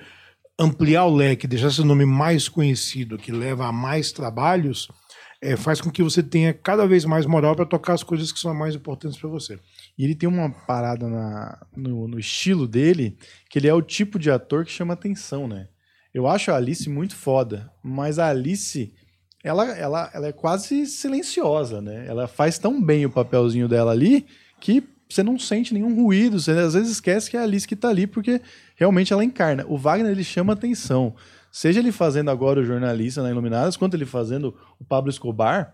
ampliar 0.60 1.06
o 1.06 1.16
leque, 1.16 1.48
deixar 1.48 1.72
seu 1.72 1.86
nome 1.86 2.06
mais 2.06 2.50
conhecido, 2.50 3.18
que 3.18 3.32
leva 3.32 3.68
a 3.68 3.72
mais 3.72 4.12
trabalhos, 4.12 4.88
é, 5.42 5.56
faz 5.56 5.80
com 5.80 5.92
que 5.92 6.02
você 6.02 6.24
tenha 6.24 6.54
cada 6.54 6.88
vez 6.88 7.06
mais 7.06 7.26
moral 7.26 7.56
para 7.56 7.66
tocar 7.66 7.94
as 7.94 8.04
coisas 8.04 8.32
que 8.32 8.40
são 8.40 8.54
mais 8.54 8.74
importantes 8.74 9.20
para 9.20 9.30
você. 9.30 9.60
E 9.98 10.04
ele 10.04 10.16
tem 10.16 10.28
uma 10.28 10.50
parada 10.50 11.08
na, 11.08 11.68
no, 11.76 12.08
no, 12.08 12.20
estilo 12.20 12.68
dele, 12.68 13.18
que 13.50 13.60
ele 13.60 13.68
é 13.68 13.74
o 13.74 13.82
tipo 13.82 14.18
de 14.18 14.32
ator 14.32 14.66
que 14.66 14.72
chama 14.72 14.94
atenção, 14.94 15.48
né? 15.48 15.68
Eu 16.14 16.28
acho 16.28 16.52
a 16.52 16.56
Alice 16.56 16.90
muito 16.90 17.16
foda, 17.16 17.72
mas 17.84 18.18
a 18.18 18.30
Alice, 18.30 18.92
ela, 19.44 19.66
ela, 19.78 20.10
ela 20.12 20.28
é 20.28 20.32
quase 20.32 20.88
silenciosa, 20.88 21.82
né? 21.82 22.08
Ela 22.08 22.28
faz 22.28 22.58
tão 22.58 22.82
bem 22.82 23.06
o 23.06 23.12
papelzinho 23.12 23.68
dela 23.68 23.92
ali 23.92 24.26
que 24.60 24.84
você 25.10 25.24
não 25.24 25.40
sente 25.40 25.74
nenhum 25.74 25.96
ruído, 25.96 26.40
você 26.40 26.52
às 26.52 26.74
vezes 26.74 26.92
esquece 26.92 27.30
que 27.30 27.38
é 27.38 27.40
a 27.40 27.44
Alice 27.44 27.68
que 27.68 27.76
tá 27.76 27.90
ali, 27.90 28.06
porque 28.06 28.42
realmente 28.76 29.14
ela 29.14 29.24
encarna. 29.24 29.66
O 29.68 29.78
Wagner, 29.78 30.12
ele 30.12 30.24
chama 30.24 30.54
atenção. 30.54 31.16
Seja 31.52 31.80
ele 31.80 31.92
fazendo 31.92 32.30
agora 32.30 32.60
o 32.60 32.66
jornalista 32.66 33.24
na 33.24 33.30
Iluminadas, 33.30 33.78
quanto 33.78 33.96
ele 33.96 34.06
fazendo 34.06 34.56
o 34.80 34.84
Pablo 34.84 35.10
Escobar, 35.10 35.74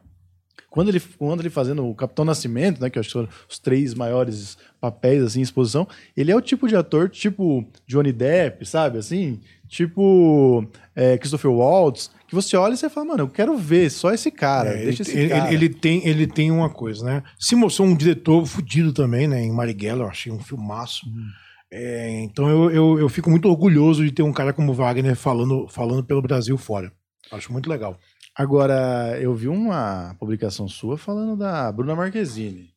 quando 0.70 0.90
ele, 0.90 1.00
quando 1.18 1.42
ele 1.42 1.50
fazendo 1.50 1.88
o 1.88 1.94
Capitão 1.94 2.26
Nascimento, 2.26 2.82
né, 2.82 2.90
que 2.90 2.98
eu 2.98 3.02
acho 3.02 3.10
que 3.10 3.14
são 3.14 3.28
os 3.50 3.60
três 3.60 3.94
maiores 3.94 4.58
papéis 4.82 5.24
assim 5.24 5.40
em 5.40 5.44
exposição, 5.44 5.88
ele 6.18 6.32
é 6.32 6.36
o 6.36 6.42
tipo 6.42 6.68
de 6.68 6.76
ator 6.76 7.10
tipo 7.10 7.64
Johnny 7.88 8.12
Depp, 8.12 8.66
sabe, 8.66 8.98
assim, 8.98 9.40
tipo 9.68 10.68
é, 10.96 11.18
Christopher 11.18 11.52
Waltz, 11.52 12.10
que 12.34 12.42
você 12.42 12.58
olha 12.58 12.74
e 12.74 12.78
você 12.78 12.90
fala, 12.90 13.06
mano, 13.06 13.24
eu 13.24 13.30
quero 13.30 13.56
ver 13.56 13.90
só 13.92 14.12
esse 14.12 14.32
cara, 14.32 14.72
é, 14.72 14.86
deixa 14.86 15.04
ele, 15.04 15.10
esse 15.10 15.18
ele, 15.20 15.30
cara. 15.30 15.54
Ele, 15.54 15.70
tem, 15.70 16.08
ele 16.08 16.28
tem 16.28 16.52
uma 16.52 16.70
coisa, 16.70 17.06
né? 17.06 17.24
Se 17.38 17.56
mostrou 17.56 17.88
um 17.88 17.96
diretor 17.96 18.46
fudido 18.46 18.92
também, 18.92 19.28
né? 19.28 19.42
Em 19.42 19.52
Marighella, 19.52 20.06
eu 20.06 20.10
achei 20.10 20.32
um 20.32 20.40
filmaço. 20.40 21.08
Hum. 21.08 21.28
É, 21.72 22.22
então 22.22 22.50
eu, 22.50 22.72
eu, 22.72 23.00
eu 23.00 23.10
fico 23.10 23.30
muito 23.30 23.48
orgulhoso 23.48 24.04
de 24.04 24.12
ter 24.12 24.24
um 24.24 24.34
cara 24.34 24.54
como 24.54 24.74
Wagner 24.74 25.16
falando, 25.16 25.68
falando 25.68 26.04
pelo 26.04 26.22
Brasil 26.22 26.58
fora. 26.58 26.92
Acho 27.32 27.52
muito 27.52 27.70
legal. 27.70 27.98
Agora, 28.36 29.18
eu 29.22 29.34
vi 29.34 29.48
uma 29.48 30.16
publicação 30.20 30.68
sua 30.68 30.98
falando 30.98 31.38
da 31.38 31.72
Bruna 31.72 31.96
Marquezine. 31.96 32.70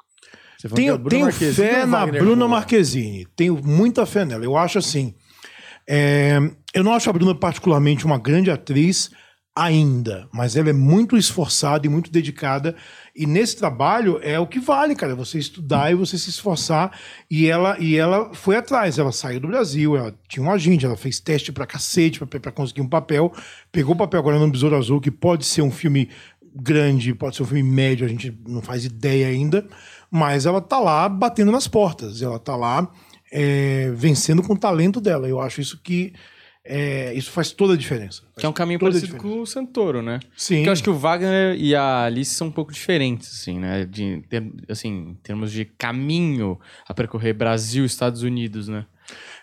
Tenho, 0.74 0.98
tenho 0.98 1.30
fé 1.32 1.84
na 1.84 2.06
Bruna 2.06 2.48
Marquezine. 2.48 3.26
Tenho 3.36 3.60
muita 3.62 4.06
fé 4.06 4.24
nela. 4.24 4.44
Eu 4.44 4.56
acho 4.56 4.78
assim. 4.78 5.14
É, 5.88 6.38
eu 6.74 6.82
não 6.82 6.92
acho 6.92 7.08
a 7.08 7.12
Bruna 7.12 7.34
particularmente 7.34 8.04
uma 8.04 8.18
grande 8.18 8.50
atriz 8.50 9.10
ainda, 9.56 10.28
mas 10.30 10.54
ela 10.54 10.68
é 10.68 10.72
muito 10.74 11.16
esforçada 11.16 11.86
e 11.86 11.88
muito 11.88 12.12
dedicada. 12.12 12.76
E 13.14 13.24
nesse 13.24 13.56
trabalho 13.56 14.20
é 14.22 14.38
o 14.38 14.46
que 14.46 14.60
vale, 14.60 14.94
cara, 14.94 15.14
você 15.14 15.38
estudar 15.38 15.90
e 15.90 15.94
você 15.94 16.18
se 16.18 16.28
esforçar. 16.28 16.92
E 17.30 17.46
ela 17.46 17.78
e 17.80 17.96
ela 17.96 18.34
foi 18.34 18.56
atrás, 18.56 18.98
ela 18.98 19.10
saiu 19.10 19.40
do 19.40 19.48
Brasil, 19.48 19.96
ela 19.96 20.14
tinha 20.28 20.44
um 20.44 20.50
agente, 20.52 20.84
ela 20.84 20.96
fez 20.96 21.18
teste 21.18 21.50
pra 21.50 21.66
cacete 21.66 22.20
pra, 22.26 22.52
conseguir 22.52 22.82
um 22.82 22.88
papel. 22.88 23.32
Pegou 23.72 23.94
o 23.94 23.98
papel 23.98 24.20
agora 24.20 24.38
no 24.38 24.50
Besouro 24.50 24.76
Azul, 24.76 25.00
que 25.00 25.10
pode 25.10 25.46
ser 25.46 25.62
um 25.62 25.70
filme 25.70 26.10
grande, 26.54 27.14
pode 27.14 27.36
ser 27.36 27.42
um 27.42 27.46
filme 27.46 27.62
médio, 27.62 28.04
a 28.04 28.08
gente 28.08 28.38
não 28.46 28.60
faz 28.60 28.84
ideia 28.84 29.28
ainda, 29.28 29.66
mas 30.10 30.44
ela 30.44 30.60
tá 30.60 30.78
lá 30.78 31.08
batendo 31.08 31.50
nas 31.50 31.66
portas, 31.66 32.20
ela 32.20 32.38
tá 32.38 32.54
lá 32.56 32.90
é, 33.32 33.90
vencendo 33.94 34.42
com 34.42 34.52
o 34.52 34.58
talento 34.58 35.00
dela. 35.00 35.26
Eu 35.26 35.40
acho 35.40 35.62
isso 35.62 35.80
que 35.82 36.12
é, 36.68 37.14
isso 37.14 37.30
faz 37.30 37.52
toda 37.52 37.74
a 37.74 37.76
diferença. 37.76 38.22
que 38.36 38.44
é 38.44 38.48
um 38.48 38.52
caminho 38.52 38.78
parecido 38.78 39.16
com 39.16 39.40
o 39.40 39.46
Santoro, 39.46 40.02
né? 40.02 40.20
Sim. 40.36 40.56
Porque 40.56 40.68
eu 40.68 40.72
acho 40.72 40.82
que 40.82 40.90
o 40.90 40.94
Wagner 40.94 41.56
e 41.58 41.74
a 41.74 42.04
Alice 42.04 42.34
são 42.34 42.48
um 42.48 42.52
pouco 42.52 42.72
diferentes, 42.72 43.32
assim, 43.32 43.58
né? 43.58 43.84
De, 43.84 44.22
assim, 44.68 45.10
em 45.10 45.14
termos 45.22 45.52
de 45.52 45.64
caminho 45.64 46.58
a 46.86 46.92
percorrer 46.92 47.32
Brasil 47.32 47.84
e 47.84 47.86
Estados 47.86 48.22
Unidos, 48.22 48.68
né? 48.68 48.86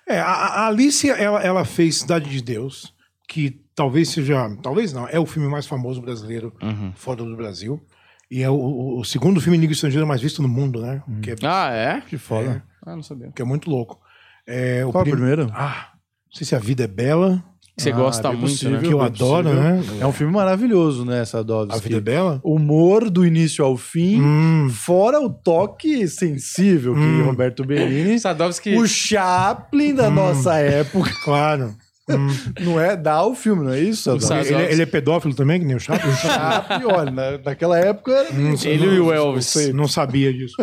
É, 0.08 0.20
a, 0.20 0.26
a 0.26 0.68
Alice, 0.68 1.10
ela, 1.10 1.42
ela 1.42 1.66
fez 1.66 2.00
Cidade 2.00 2.30
de 2.30 2.42
Deus, 2.42 2.94
que 3.28 3.62
talvez 3.74 4.10
seja, 4.10 4.56
talvez 4.62 4.94
não, 4.94 5.08
é 5.08 5.20
o 5.20 5.26
filme 5.26 5.48
mais 5.48 5.66
famoso 5.66 6.02
brasileiro 6.02 6.54
uhum. 6.62 6.92
fora 6.94 7.24
do 7.24 7.36
Brasil. 7.36 7.82
E 8.30 8.42
é 8.42 8.50
o, 8.50 8.98
o 9.00 9.04
segundo 9.04 9.40
filme 9.40 9.58
em 9.58 9.62
língua 9.62 9.74
estrangeira 9.74 10.06
mais 10.06 10.22
visto 10.22 10.42
no 10.42 10.48
mundo, 10.48 10.82
né? 10.82 11.04
Uhum. 11.08 11.22
É, 11.28 11.36
ah, 11.46 11.72
é? 11.72 12.02
Que 12.02 12.18
foda. 12.18 12.64
É. 12.86 12.90
Ah, 12.90 12.96
não 12.96 13.04
sabia. 13.04 13.32
Que 13.32 13.42
é 13.42 13.46
muito 13.46 13.70
louco. 13.70 14.00
É, 14.46 14.86
o 14.86 14.92
Qual 14.92 15.04
prim... 15.04 15.14
primeiro? 15.14 15.50
Ah, 15.54 15.93
não 16.34 16.38
sei 16.40 16.48
se 16.48 16.56
a 16.56 16.60
vida 16.60 16.84
é 16.84 16.88
bela. 16.88 17.44
Que 17.78 17.84
você 17.84 17.92
ah, 17.92 17.96
gosta 17.96 18.28
é 18.28 18.34
muito, 18.34 18.70
né? 18.70 18.80
Que 18.80 18.92
eu 18.94 19.02
adoro, 19.02 19.54
né? 19.54 19.84
É 20.00 20.06
um 20.06 20.12
filme 20.12 20.34
maravilhoso, 20.34 21.06
né, 21.06 21.22
essa 21.22 21.44
Dovski? 21.44 21.76
A 21.76 21.82
Vida 21.82 21.98
é 21.98 22.02
Bela? 22.02 22.40
Humor 22.44 23.10
do 23.10 23.26
início 23.26 23.66
ao 23.66 23.76
fim, 23.76 24.22
hum. 24.22 24.70
fora 24.70 25.20
o 25.20 25.30
toque 25.30 26.08
sensível 26.08 26.94
que 26.94 27.00
hum. 27.00 27.26
Roberto 27.26 27.66
Benini... 27.66 28.20
Sadovski... 28.20 28.76
O 28.76 28.88
Chaplin 28.88 29.96
da 29.96 30.10
hum. 30.10 30.12
nossa 30.12 30.56
época. 30.58 31.12
Claro. 31.24 31.76
Hum. 32.10 32.28
Não 32.60 32.80
é 32.80 32.96
dar 32.96 33.26
o 33.26 33.34
filme, 33.34 33.64
não 33.64 33.74
é 33.74 33.80
isso? 33.80 34.12
Ele, 34.12 34.54
ele, 34.72 34.82
é 34.84 34.86
pedófilo 34.86 35.34
também, 35.34 35.60
que 35.60 35.66
nem 35.66 35.76
o 35.76 35.80
Chaplin? 35.80 36.12
O 36.12 36.16
Chaplin, 36.16 36.86
olha, 36.86 37.12
na, 37.12 37.38
naquela 37.40 37.80
época... 37.80 38.28
Hum, 38.32 38.54
ele 38.64 38.86
e 38.86 39.00
o 39.00 39.12
Elvis. 39.12 39.56
Não, 39.68 39.74
não 39.78 39.88
sabia 39.88 40.32
disso. 40.32 40.56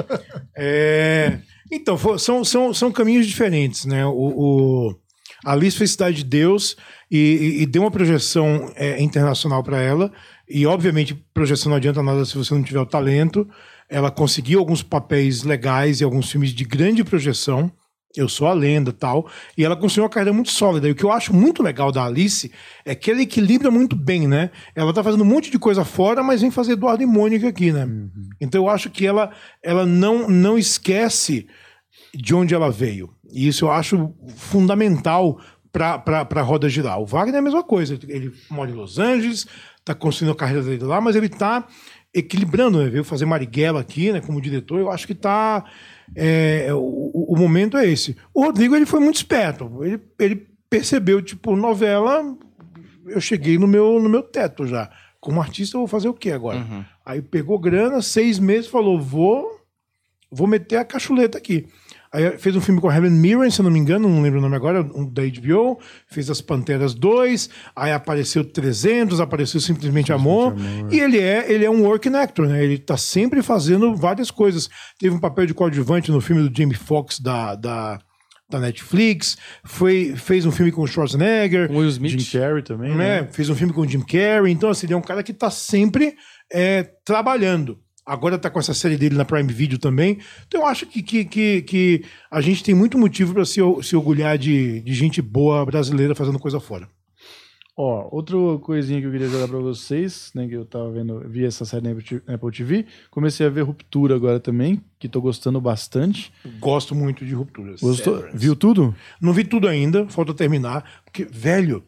É... 0.56 1.38
Então, 1.72 1.96
são, 2.18 2.44
são, 2.44 2.74
são 2.74 2.92
caminhos 2.92 3.26
diferentes, 3.26 3.84
né? 3.84 4.04
O, 4.04 4.10
o 4.10 4.94
Alice 5.44 5.76
fez 5.76 5.92
Cidade 5.92 6.18
de 6.18 6.24
Deus 6.24 6.76
e, 7.10 7.18
e, 7.18 7.62
e 7.62 7.66
deu 7.66 7.82
uma 7.82 7.90
projeção 7.90 8.72
é, 8.76 9.00
internacional 9.02 9.62
para 9.62 9.80
ela. 9.80 10.12
E, 10.48 10.66
obviamente, 10.66 11.14
projeção 11.32 11.70
não 11.70 11.76
adianta 11.76 12.02
nada 12.02 12.24
se 12.24 12.36
você 12.36 12.52
não 12.54 12.62
tiver 12.62 12.80
o 12.80 12.86
talento. 12.86 13.48
Ela 13.88 14.10
conseguiu 14.10 14.58
alguns 14.58 14.82
papéis 14.82 15.42
legais 15.42 16.00
e 16.00 16.04
alguns 16.04 16.30
filmes 16.30 16.50
de 16.50 16.64
grande 16.64 17.04
projeção. 17.04 17.72
Eu 18.16 18.28
sou 18.28 18.48
a 18.48 18.52
lenda 18.52 18.92
tal. 18.92 19.30
E 19.56 19.64
ela 19.64 19.76
construiu 19.76 20.04
uma 20.04 20.10
carreira 20.10 20.32
muito 20.32 20.50
sólida. 20.50 20.88
E 20.88 20.90
o 20.90 20.94
que 20.94 21.04
eu 21.04 21.12
acho 21.12 21.32
muito 21.32 21.62
legal 21.62 21.92
da 21.92 22.04
Alice 22.04 22.50
é 22.84 22.94
que 22.94 23.10
ela 23.10 23.22
equilibra 23.22 23.70
muito 23.70 23.94
bem, 23.94 24.26
né? 24.26 24.50
Ela 24.74 24.92
tá 24.92 25.02
fazendo 25.02 25.22
um 25.22 25.26
monte 25.26 25.50
de 25.50 25.58
coisa 25.58 25.84
fora, 25.84 26.22
mas 26.22 26.40
vem 26.40 26.50
fazer 26.50 26.72
Eduardo 26.72 27.02
e 27.02 27.06
Mônica 27.06 27.48
aqui, 27.48 27.72
né? 27.72 27.84
Uhum. 27.84 28.10
Então 28.40 28.64
eu 28.64 28.68
acho 28.68 28.90
que 28.90 29.06
ela, 29.06 29.30
ela 29.62 29.86
não, 29.86 30.28
não 30.28 30.58
esquece 30.58 31.46
de 32.14 32.34
onde 32.34 32.54
ela 32.54 32.70
veio. 32.70 33.14
E 33.32 33.48
isso 33.48 33.66
eu 33.66 33.70
acho 33.70 34.12
fundamental 34.36 35.40
para 35.72 36.26
a 36.34 36.42
roda 36.42 36.68
girar. 36.68 37.00
O 37.00 37.06
Wagner 37.06 37.36
é 37.36 37.38
a 37.38 37.42
mesma 37.42 37.62
coisa. 37.62 37.98
Ele 38.08 38.32
mora 38.50 38.70
em 38.70 38.74
Los 38.74 38.98
Angeles, 38.98 39.46
está 39.78 39.94
construindo 39.94 40.32
a 40.32 40.36
carreira 40.36 40.62
dele 40.62 40.84
lá, 40.84 41.00
mas 41.00 41.16
ele 41.16 41.26
está 41.26 41.66
equilibrando, 42.12 42.82
né? 42.82 42.88
Veio 42.88 43.04
fazer 43.04 43.24
Marighella 43.24 43.80
aqui, 43.80 44.12
né? 44.12 44.20
Como 44.20 44.40
diretor, 44.40 44.80
eu 44.80 44.90
acho 44.90 45.06
que 45.06 45.12
está 45.12 45.64
é, 46.14 46.68
o, 46.72 47.26
o, 47.28 47.36
momento 47.38 47.76
é 47.76 47.86
esse. 47.86 48.16
O 48.34 48.44
Rodrigo 48.44 48.74
ele 48.74 48.86
foi 48.86 49.00
muito 49.00 49.16
esperto. 49.16 49.84
Ele, 49.84 50.00
ele 50.18 50.46
percebeu, 50.68 51.22
tipo, 51.22 51.54
novela, 51.54 52.36
eu 53.06 53.20
cheguei 53.20 53.58
no 53.58 53.66
meu, 53.66 54.00
no 54.00 54.08
meu 54.08 54.22
teto 54.22 54.66
já. 54.66 54.90
Como 55.20 55.40
artista, 55.40 55.76
eu 55.76 55.80
vou 55.80 55.88
fazer 55.88 56.08
o 56.08 56.14
quê 56.14 56.32
agora? 56.32 56.58
Uhum. 56.58 56.84
Aí 57.04 57.20
pegou 57.20 57.58
grana, 57.58 58.00
seis 58.02 58.38
meses, 58.38 58.70
falou: 58.70 59.00
vou, 59.00 59.60
vou 60.30 60.46
meter 60.46 60.76
a 60.76 60.84
cachuleta 60.84 61.36
aqui. 61.36 61.66
Aí 62.12 62.36
fez 62.38 62.56
um 62.56 62.60
filme 62.60 62.80
com 62.80 62.88
a 62.88 62.96
Helen 62.96 63.12
Mirren, 63.12 63.50
se 63.50 63.60
eu 63.60 63.64
não 63.64 63.70
me 63.70 63.78
engano, 63.78 64.08
não 64.08 64.20
lembro 64.20 64.40
o 64.40 64.42
nome 64.42 64.56
agora, 64.56 64.82
um, 64.82 65.08
da 65.08 65.22
HBO. 65.22 65.78
Fez 66.08 66.28
As 66.28 66.40
Panteras 66.40 66.92
2, 66.92 67.48
aí 67.74 67.92
apareceu 67.92 68.44
300, 68.44 69.20
apareceu 69.20 69.60
Simplesmente 69.60 70.12
Amor. 70.12 70.52
Amor. 70.52 70.92
E 70.92 70.98
ele 70.98 71.20
é, 71.20 71.50
ele 71.50 71.64
é 71.64 71.70
um 71.70 71.84
working 71.84 72.16
actor, 72.16 72.48
né? 72.48 72.64
Ele 72.64 72.78
tá 72.78 72.96
sempre 72.96 73.42
fazendo 73.42 73.94
várias 73.94 74.30
coisas. 74.30 74.68
Teve 74.98 75.14
um 75.14 75.20
papel 75.20 75.46
de 75.46 75.54
coadjuvante 75.54 76.10
no 76.10 76.20
filme 76.20 76.48
do 76.48 76.56
Jamie 76.56 76.74
Foxx 76.74 77.20
da, 77.20 77.54
da, 77.54 78.00
da 78.50 78.58
Netflix. 78.58 79.38
Foi, 79.64 80.14
fez 80.16 80.44
um 80.44 80.50
filme 80.50 80.72
com 80.72 80.82
o 80.82 80.88
Schwarzenegger. 80.88 81.68
Com 81.68 81.74
o 81.74 81.78
Will 81.78 81.90
Smith. 81.90 82.18
Jim 82.18 82.38
Carrey 82.38 82.62
também, 82.64 82.90
né? 82.90 83.20
né? 83.20 83.28
Fez 83.30 83.48
um 83.48 83.54
filme 83.54 83.72
com 83.72 83.82
o 83.82 83.88
Jim 83.88 84.00
Carrey. 84.00 84.52
Então, 84.52 84.68
assim, 84.68 84.86
ele 84.86 84.94
é 84.94 84.96
um 84.96 85.02
cara 85.02 85.22
que 85.22 85.32
tá 85.32 85.48
sempre 85.48 86.16
é, 86.52 86.82
trabalhando. 87.04 87.78
Agora 88.10 88.34
está 88.34 88.50
com 88.50 88.58
essa 88.58 88.74
série 88.74 88.96
dele 88.96 89.14
na 89.14 89.24
Prime 89.24 89.52
Video 89.52 89.78
também. 89.78 90.18
Então 90.48 90.62
eu 90.62 90.66
acho 90.66 90.84
que, 90.84 91.00
que, 91.00 91.24
que, 91.24 91.62
que 91.62 92.04
a 92.28 92.40
gente 92.40 92.64
tem 92.64 92.74
muito 92.74 92.98
motivo 92.98 93.32
para 93.32 93.44
se, 93.44 93.60
se 93.84 93.94
orgulhar 93.94 94.36
de, 94.36 94.80
de 94.80 94.92
gente 94.94 95.22
boa 95.22 95.64
brasileira 95.64 96.12
fazendo 96.12 96.36
coisa 96.36 96.58
fora. 96.58 96.88
Ó, 97.76 98.08
outra 98.10 98.36
coisinha 98.62 99.00
que 99.00 99.06
eu 99.06 99.12
queria 99.12 99.28
jogar 99.28 99.46
para 99.46 99.60
vocês, 99.60 100.32
né, 100.34 100.48
que 100.48 100.54
eu 100.54 100.64
tava 100.64 100.90
vendo, 100.90 101.20
vi 101.20 101.44
essa 101.44 101.64
série 101.64 101.84
na 101.84 102.34
Apple 102.34 102.50
TV, 102.50 102.84
comecei 103.12 103.46
a 103.46 103.48
ver 103.48 103.62
Ruptura 103.62 104.16
agora 104.16 104.40
também, 104.40 104.82
que 104.98 105.08
tô 105.08 105.20
gostando 105.20 105.60
bastante. 105.60 106.32
Gosto 106.58 106.96
muito 106.96 107.24
de 107.24 107.32
Rupturas. 107.32 107.80
Gostou? 107.80 108.24
Viu 108.34 108.56
tudo? 108.56 108.92
Não 109.20 109.32
vi 109.32 109.44
tudo 109.44 109.68
ainda, 109.68 110.04
falta 110.08 110.34
terminar, 110.34 111.00
porque, 111.04 111.24
velho, 111.24 111.84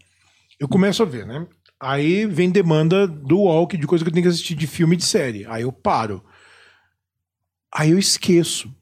eu 0.60 0.68
começo 0.68 1.02
a 1.02 1.06
ver, 1.06 1.26
né? 1.26 1.44
Aí 1.82 2.26
vem 2.26 2.48
demanda 2.48 3.08
do 3.08 3.40
Walk 3.40 3.76
de 3.76 3.88
coisa 3.88 4.04
que 4.04 4.08
eu 4.08 4.14
tenho 4.14 4.22
que 4.22 4.28
assistir 4.28 4.54
de 4.54 4.68
filme 4.68 4.94
e 4.94 4.98
de 4.98 5.04
série. 5.04 5.44
Aí 5.48 5.62
eu 5.62 5.72
paro. 5.72 6.22
Aí 7.74 7.90
eu 7.90 7.98
esqueço. 7.98 8.72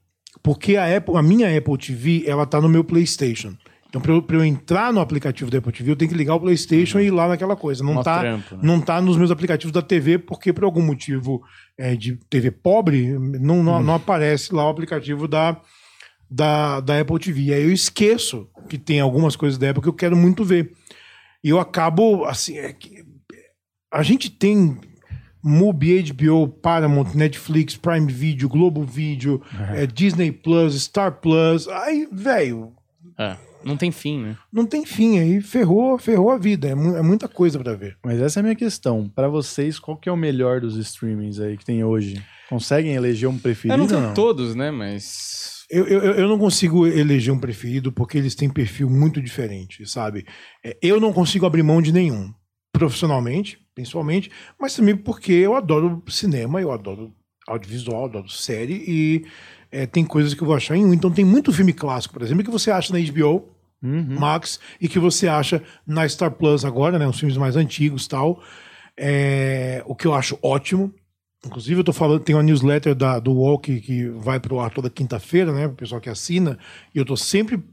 Porque 0.43 0.77
a, 0.77 0.97
Apple, 0.97 1.17
a 1.17 1.23
minha 1.23 1.57
Apple 1.57 1.77
TV, 1.79 2.23
ela 2.27 2.45
tá 2.45 2.61
no 2.61 2.69
meu 2.69 2.83
PlayStation. 2.83 3.55
Então, 3.89 3.99
para 3.99 4.13
eu, 4.13 4.23
eu, 4.29 4.45
entrar 4.45 4.93
no 4.93 5.01
aplicativo 5.01 5.49
da 5.49 5.57
Apple 5.57 5.73
TV, 5.73 5.91
eu 5.91 5.95
tenho 5.95 6.11
que 6.11 6.17
ligar 6.17 6.35
o 6.35 6.39
PlayStation 6.39 6.99
uhum. 6.99 7.03
e 7.03 7.07
ir 7.07 7.11
lá 7.11 7.27
naquela 7.27 7.55
coisa. 7.55 7.83
Não 7.83 7.99
está 7.99 8.21
né? 8.21 8.43
não 8.61 8.79
tá 8.79 9.01
nos 9.01 9.17
meus 9.17 9.31
aplicativos 9.31 9.73
da 9.73 9.81
TV, 9.81 10.19
porque 10.19 10.53
por 10.53 10.63
algum 10.63 10.83
motivo 10.83 11.41
é, 11.75 11.95
de 11.95 12.15
TV 12.29 12.51
pobre, 12.51 13.17
não, 13.17 13.63
não, 13.63 13.77
uhum. 13.77 13.83
não, 13.83 13.95
aparece 13.95 14.53
lá 14.53 14.65
o 14.67 14.69
aplicativo 14.69 15.27
da, 15.27 15.59
da, 16.29 16.79
da 16.79 17.01
Apple 17.01 17.19
TV. 17.19 17.51
Aí 17.51 17.63
eu 17.63 17.73
esqueço 17.73 18.47
que 18.69 18.77
tem 18.77 18.99
algumas 18.99 19.35
coisas 19.35 19.57
da 19.57 19.71
Apple 19.71 19.81
que 19.81 19.89
eu 19.89 19.93
quero 19.93 20.15
muito 20.15 20.45
ver. 20.45 20.71
E 21.43 21.49
eu 21.49 21.59
acabo, 21.59 22.25
assim, 22.25 22.57
é 22.57 22.75
a 23.91 24.03
gente 24.03 24.29
tem 24.29 24.79
Mubi, 25.43 26.03
HBO, 26.11 26.47
Paramount, 26.47 27.13
Netflix, 27.15 27.75
Prime 27.75 28.11
Video, 28.11 28.47
Globo 28.47 28.83
Video, 28.83 29.41
uhum. 29.53 29.75
é, 29.75 29.85
Disney 29.87 30.31
Plus, 30.31 30.81
Star 30.83 31.19
Plus. 31.19 31.67
Aí, 31.67 32.07
velho. 32.11 32.73
É, 33.17 33.35
não 33.63 33.75
tem 33.75 33.91
fim, 33.91 34.21
né? 34.21 34.37
Não 34.51 34.65
tem 34.65 34.85
fim. 34.85 35.19
Aí 35.19 35.41
ferrou, 35.41 35.97
ferrou 35.97 36.31
a 36.31 36.37
vida. 36.37 36.67
É, 36.67 36.71
é 36.71 37.01
muita 37.01 37.27
coisa 37.27 37.59
para 37.59 37.73
ver. 37.73 37.97
Mas 38.03 38.19
essa 38.19 38.39
é 38.39 38.41
a 38.41 38.43
minha 38.43 38.55
questão. 38.55 39.09
Para 39.13 39.27
vocês, 39.27 39.79
qual 39.79 39.97
que 39.97 40.07
é 40.07 40.11
o 40.11 40.17
melhor 40.17 40.61
dos 40.61 40.77
streamings 40.77 41.39
aí 41.39 41.57
que 41.57 41.65
tem 41.65 41.83
hoje? 41.83 42.23
Conseguem 42.49 42.93
eleger 42.93 43.29
um 43.29 43.37
preferido? 43.37 43.73
Eu 43.73 43.77
não 43.77 43.87
tenho 43.87 44.13
todos, 44.13 44.55
né? 44.55 44.71
Mas. 44.71 45.60
Eu, 45.71 45.87
eu, 45.87 46.01
eu, 46.01 46.27
não 46.27 46.37
consigo 46.37 46.85
eleger 46.85 47.33
um 47.33 47.39
preferido 47.39 47.93
porque 47.93 48.17
eles 48.17 48.35
têm 48.35 48.49
perfil 48.49 48.89
muito 48.89 49.21
diferente, 49.21 49.89
sabe? 49.89 50.25
É, 50.63 50.77
eu 50.81 50.99
não 50.99 51.13
consigo 51.13 51.45
abrir 51.45 51.63
mão 51.63 51.81
de 51.81 51.93
nenhum, 51.93 52.33
profissionalmente, 52.73 53.57
principalmente, 53.73 54.29
mas 54.59 54.75
também 54.75 54.97
porque 54.97 55.31
eu 55.31 55.55
adoro 55.55 56.03
cinema, 56.09 56.61
eu 56.61 56.73
adoro 56.73 57.13
audiovisual, 57.47 58.05
adoro 58.05 58.29
série 58.29 58.83
e 58.85 59.25
é, 59.71 59.85
tem 59.85 60.03
coisas 60.03 60.33
que 60.33 60.41
eu 60.41 60.47
vou 60.47 60.55
achar 60.55 60.75
em 60.75 60.85
um. 60.85 60.93
Então 60.93 61.09
tem 61.09 61.23
muito 61.23 61.53
filme 61.53 61.71
clássico, 61.71 62.13
por 62.13 62.21
exemplo, 62.21 62.43
que 62.43 62.51
você 62.51 62.69
acha 62.69 62.91
na 62.91 62.99
HBO 62.99 63.49
uhum. 63.81 64.19
Max 64.19 64.59
e 64.79 64.87
que 64.87 64.99
você 64.99 65.27
acha 65.27 65.63
na 65.87 66.07
Star 66.07 66.31
Plus 66.31 66.65
agora, 66.65 66.99
né? 66.99 67.07
Os 67.07 67.19
filmes 67.19 67.37
mais 67.37 67.55
antigos 67.55 68.07
tal. 68.07 68.41
É, 68.97 69.81
o 69.85 69.95
que 69.95 70.05
eu 70.05 70.13
acho 70.13 70.37
ótimo. 70.43 70.93
Inclusive, 71.45 71.79
eu 71.79 71.83
tô 71.83 71.93
falando, 71.93 72.19
tem 72.19 72.35
uma 72.35 72.43
newsletter 72.43 72.93
da, 72.93 73.19
do 73.19 73.33
Walk 73.33 73.81
que 73.81 74.09
vai 74.09 74.39
pro 74.39 74.59
ar 74.59 74.71
toda 74.71 74.89
quinta-feira, 74.89 75.51
né? 75.51 75.67
O 75.67 75.73
pessoal 75.73 75.99
que 75.99 76.09
assina. 76.09 76.57
E 76.93 76.99
eu 76.99 77.05
tô 77.05 77.17
sempre 77.17 77.63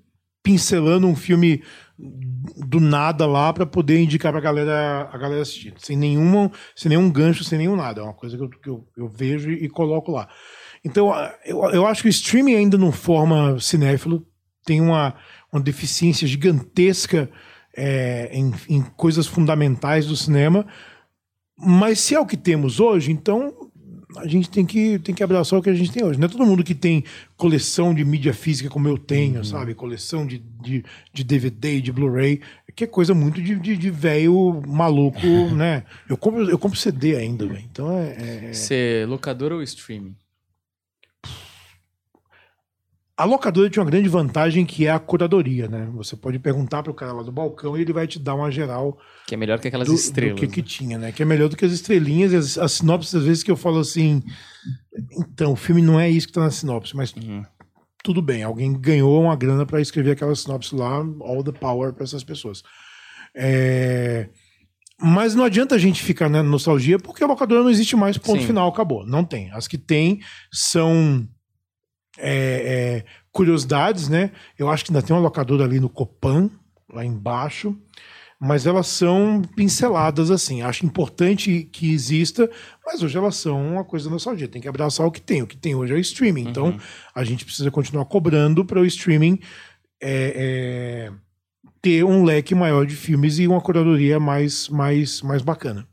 pincelando 0.42 1.06
um 1.06 1.14
filme 1.14 1.62
do 1.98 2.80
nada 2.80 3.26
lá 3.26 3.52
para 3.52 3.66
poder 3.66 4.00
indicar 4.00 4.32
pra 4.32 4.40
galera, 4.40 5.10
a 5.12 5.18
galera 5.18 5.42
assistir. 5.42 5.74
Sem, 5.76 5.96
nenhuma, 5.96 6.50
sem 6.74 6.88
nenhum 6.88 7.10
gancho, 7.10 7.44
sem 7.44 7.58
nenhum 7.58 7.76
nada. 7.76 8.00
É 8.00 8.04
uma 8.04 8.14
coisa 8.14 8.36
que 8.38 8.42
eu, 8.42 8.48
que 8.48 8.68
eu, 8.70 8.88
eu 8.96 9.08
vejo 9.08 9.50
e, 9.50 9.64
e 9.64 9.68
coloco 9.68 10.12
lá. 10.12 10.28
Então, 10.82 11.12
eu, 11.44 11.62
eu 11.70 11.86
acho 11.86 12.02
que 12.02 12.08
o 12.08 12.10
streaming 12.10 12.54
ainda 12.54 12.78
não 12.78 12.90
forma 12.90 13.60
cinéfilo. 13.60 14.26
Tem 14.64 14.80
uma, 14.80 15.14
uma 15.52 15.60
deficiência 15.60 16.26
gigantesca 16.26 17.28
é, 17.76 18.30
em, 18.32 18.52
em 18.68 18.82
coisas 18.82 19.26
fundamentais 19.26 20.06
do 20.06 20.16
cinema. 20.16 20.66
Mas 21.58 21.98
se 21.98 22.14
é 22.14 22.20
o 22.20 22.26
que 22.26 22.36
temos 22.36 22.78
hoje, 22.78 23.10
então 23.10 23.52
a 24.16 24.26
gente 24.26 24.48
tem 24.48 24.64
que, 24.64 24.98
tem 24.98 25.14
que 25.14 25.22
abraçar 25.22 25.58
o 25.58 25.62
que 25.62 25.68
a 25.68 25.74
gente 25.74 25.92
tem 25.92 26.04
hoje. 26.04 26.18
Não 26.18 26.26
é 26.26 26.30
todo 26.30 26.46
mundo 26.46 26.64
que 26.64 26.74
tem 26.74 27.04
coleção 27.36 27.94
de 27.94 28.04
mídia 28.04 28.32
física 28.32 28.70
como 28.70 28.88
eu 28.88 28.96
tenho, 28.96 29.38
uhum. 29.38 29.44
sabe? 29.44 29.74
Coleção 29.74 30.26
de, 30.26 30.38
de, 30.38 30.84
de 31.12 31.24
DVD, 31.24 31.80
de 31.80 31.92
Blu-ray, 31.92 32.40
que 32.74 32.84
é 32.84 32.86
coisa 32.86 33.12
muito 33.12 33.42
de, 33.42 33.56
de, 33.56 33.76
de 33.76 33.90
velho 33.90 34.62
maluco, 34.66 35.26
né? 35.54 35.84
Eu 36.08 36.16
compro, 36.16 36.48
eu 36.48 36.58
compro 36.58 36.78
CD 36.78 37.16
ainda, 37.16 37.46
velho. 37.46 37.64
Então 37.70 37.92
é. 37.92 38.48
é... 38.48 38.52
Você 38.52 39.04
locador 39.06 39.52
ou 39.52 39.62
streaming? 39.62 40.14
A 43.18 43.24
locadora 43.24 43.68
tinha 43.68 43.82
uma 43.82 43.90
grande 43.90 44.08
vantagem 44.08 44.64
que 44.64 44.86
é 44.86 44.90
a 44.92 44.98
curadoria, 45.00 45.66
né? 45.66 45.88
Você 45.94 46.14
pode 46.14 46.38
perguntar 46.38 46.84
para 46.84 46.92
o 46.92 46.94
cara 46.94 47.12
lá 47.12 47.24
do 47.24 47.32
balcão 47.32 47.76
e 47.76 47.80
ele 47.80 47.92
vai 47.92 48.06
te 48.06 48.16
dar 48.16 48.36
uma 48.36 48.48
geral. 48.48 48.96
Que 49.26 49.34
é 49.34 49.36
melhor 49.36 49.58
que 49.58 49.66
aquelas 49.66 49.88
do, 49.88 49.94
estrelas. 49.94 50.36
Do 50.36 50.38
que, 50.38 50.46
né? 50.46 50.52
que 50.52 50.62
tinha, 50.62 50.98
né? 50.98 51.10
Que 51.10 51.24
é 51.24 51.26
melhor 51.26 51.48
do 51.48 51.56
que 51.56 51.64
as 51.64 51.72
estrelinhas 51.72 52.32
e 52.32 52.36
as, 52.36 52.56
as 52.56 52.72
sinopses, 52.74 53.12
às 53.12 53.24
vezes, 53.24 53.42
que 53.42 53.50
eu 53.50 53.56
falo 53.56 53.80
assim. 53.80 54.22
Então, 55.18 55.50
o 55.50 55.56
filme 55.56 55.82
não 55.82 55.98
é 55.98 56.08
isso 56.08 56.28
que 56.28 56.30
está 56.30 56.42
na 56.42 56.50
sinopse, 56.52 56.94
mas 56.94 57.12
uhum. 57.12 57.42
tudo 58.04 58.22
bem. 58.22 58.44
Alguém 58.44 58.72
ganhou 58.72 59.20
uma 59.20 59.34
grana 59.34 59.66
para 59.66 59.80
escrever 59.80 60.12
aquela 60.12 60.36
sinopse 60.36 60.72
lá, 60.72 61.04
all 61.20 61.42
the 61.42 61.50
power 61.50 61.92
para 61.92 62.04
essas 62.04 62.22
pessoas. 62.22 62.62
É... 63.34 64.28
Mas 65.02 65.34
não 65.34 65.42
adianta 65.42 65.74
a 65.74 65.78
gente 65.78 66.04
ficar 66.04 66.28
na 66.28 66.40
nostalgia, 66.40 67.00
porque 67.00 67.24
a 67.24 67.26
locadora 67.26 67.64
não 67.64 67.70
existe 67.70 67.96
mais, 67.96 68.16
ponto 68.16 68.42
Sim. 68.42 68.46
final, 68.46 68.68
acabou. 68.68 69.04
Não 69.04 69.24
tem. 69.24 69.50
As 69.50 69.66
que 69.66 69.76
tem 69.76 70.20
são 70.52 71.28
é, 72.18 73.00
é, 73.00 73.04
curiosidades, 73.32 74.08
né? 74.08 74.30
Eu 74.58 74.68
acho 74.68 74.84
que 74.84 74.90
ainda 74.90 75.02
tem 75.02 75.14
uma 75.14 75.22
locadora 75.22 75.64
ali 75.64 75.80
no 75.80 75.88
Copan, 75.88 76.50
lá 76.92 77.04
embaixo, 77.04 77.76
mas 78.40 78.66
elas 78.66 78.86
são 78.86 79.42
pinceladas 79.56 80.30
assim. 80.30 80.62
Acho 80.62 80.86
importante 80.86 81.68
que 81.72 81.92
exista, 81.92 82.48
mas 82.84 83.02
hoje 83.02 83.16
elas 83.16 83.36
são 83.36 83.74
uma 83.74 83.84
coisa 83.84 84.08
nostalgia. 84.08 84.48
Tem 84.48 84.62
que 84.62 84.68
abraçar 84.68 85.06
o 85.06 85.10
que 85.10 85.20
tem. 85.20 85.42
O 85.42 85.46
que 85.46 85.56
tem 85.56 85.74
hoje 85.74 85.92
é 85.92 85.96
o 85.96 86.00
streaming. 86.00 86.48
Então, 86.48 86.64
uhum. 86.66 86.70
Então 86.70 86.86
a 87.14 87.24
gente 87.24 87.44
precisa 87.44 87.70
continuar 87.70 88.04
cobrando 88.04 88.64
para 88.64 88.80
o 88.80 88.86
streaming 88.86 89.40
é, 90.00 91.10
é, 91.10 91.12
ter 91.82 92.04
um 92.04 92.24
leque 92.24 92.54
maior 92.54 92.86
de 92.86 92.94
filmes 92.94 93.38
e 93.38 93.46
uma 93.46 93.60
curadoria 93.60 94.20
mais, 94.20 94.68
mais, 94.68 95.20
mais 95.22 95.42
bacana. 95.42 95.86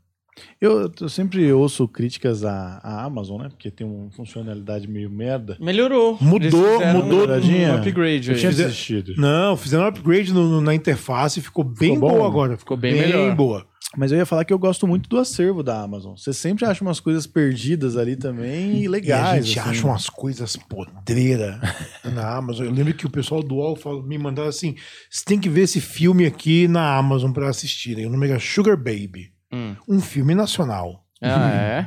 Eu, 0.60 0.90
eu 1.00 1.08
sempre 1.08 1.50
ouço 1.52 1.86
críticas 1.88 2.44
à, 2.44 2.78
à 2.82 3.04
Amazon, 3.04 3.40
né? 3.42 3.48
Porque 3.48 3.70
tem 3.70 3.86
uma 3.86 4.10
funcionalidade 4.10 4.86
meio 4.86 5.10
merda. 5.10 5.56
Melhorou. 5.60 6.18
Mudou, 6.20 6.60
mudou, 6.86 7.02
um 7.04 7.08
Douradinha. 7.08 7.74
upgrade 7.76 8.28
Eu 8.28 8.34
aí. 8.34 8.40
tinha 8.40 8.50
assistido. 8.50 9.14
Não, 9.16 9.56
fizeram 9.56 9.84
um 9.84 9.88
upgrade 9.88 10.32
no- 10.32 10.48
no- 10.48 10.60
na 10.60 10.74
interface, 10.74 11.40
ficou 11.40 11.64
bem 11.64 11.94
Ficou 11.94 12.08
bom? 12.10 12.16
boa 12.16 12.26
agora. 12.28 12.56
Ficou 12.56 12.76
bem 12.76 12.94
melhor. 12.94 13.34
boa. 13.34 13.66
Mas 13.96 14.12
eu 14.12 14.18
ia 14.18 14.26
falar 14.26 14.44
que 14.44 14.52
eu 14.52 14.58
gosto 14.58 14.86
muito 14.86 15.08
do 15.08 15.16
acervo 15.16 15.62
da 15.62 15.80
Amazon. 15.80 16.14
Você 16.16 16.32
sempre 16.32 16.66
acha 16.66 16.82
umas 16.84 17.00
coisas 17.00 17.26
perdidas 17.26 17.96
ali 17.96 18.14
também 18.14 18.82
e 18.82 18.88
legais. 18.88 19.36
e 19.36 19.38
a 19.38 19.40
gente 19.42 19.58
assim. 19.58 19.70
acha 19.70 19.86
umas 19.86 20.10
coisas 20.10 20.54
podreiras 20.56 21.56
na 22.04 22.36
Amazon. 22.36 22.66
Eu 22.66 22.72
lembro 22.72 22.92
que 22.92 23.06
o 23.06 23.10
pessoal 23.10 23.42
do 23.42 23.54
UOL 23.54 23.78
me 24.02 24.18
mandava 24.18 24.48
assim: 24.48 24.74
você 25.10 25.24
tem 25.24 25.38
que 25.38 25.48
ver 25.48 25.62
esse 25.62 25.80
filme 25.80 26.26
aqui 26.26 26.68
na 26.68 26.96
Amazon 26.96 27.32
pra 27.32 27.48
assistir. 27.48 27.96
O 28.06 28.10
nome 28.10 28.28
é 28.28 28.38
Sugar 28.38 28.76
Baby. 28.76 29.30
Hum. 29.56 29.76
Um 29.88 30.00
filme 30.00 30.34
nacional. 30.34 31.04
Ah, 31.22 31.50
é? 31.50 31.86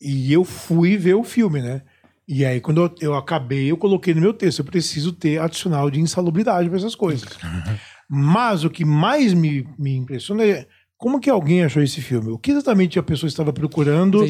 E 0.00 0.32
eu 0.32 0.44
fui 0.44 0.96
ver 0.96 1.14
o 1.14 1.24
filme, 1.24 1.60
né? 1.60 1.82
E 2.26 2.44
aí, 2.44 2.60
quando 2.60 2.82
eu, 2.82 2.94
eu 3.00 3.14
acabei, 3.14 3.70
eu 3.70 3.76
coloquei 3.76 4.14
no 4.14 4.20
meu 4.20 4.32
texto: 4.32 4.60
eu 4.60 4.64
preciso 4.64 5.12
ter 5.12 5.40
adicional 5.40 5.90
de 5.90 6.00
insalubridade 6.00 6.68
para 6.68 6.78
essas 6.78 6.94
coisas. 6.94 7.28
Mas 8.08 8.64
o 8.64 8.70
que 8.70 8.84
mais 8.84 9.34
me, 9.34 9.68
me 9.78 9.94
impressiona 9.96 10.42
é 10.42 10.66
como 10.96 11.20
que 11.20 11.28
alguém 11.28 11.62
achou 11.62 11.82
esse 11.82 12.00
filme? 12.00 12.30
O 12.30 12.38
que 12.38 12.50
exatamente 12.50 12.98
a 12.98 13.02
pessoa 13.02 13.28
estava 13.28 13.52
procurando 13.52 14.24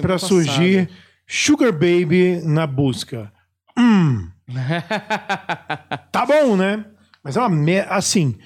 para 0.00 0.16
surgir 0.16 0.88
Sugar 1.26 1.72
Baby 1.72 2.40
na 2.44 2.66
busca? 2.66 3.32
Hum, 3.76 4.30
tá 6.12 6.24
bom, 6.24 6.56
né? 6.56 6.84
Mas 7.22 7.36
é 7.36 7.40
uma 7.40 7.48
merda. 7.48 7.90
Assim, 7.90 8.36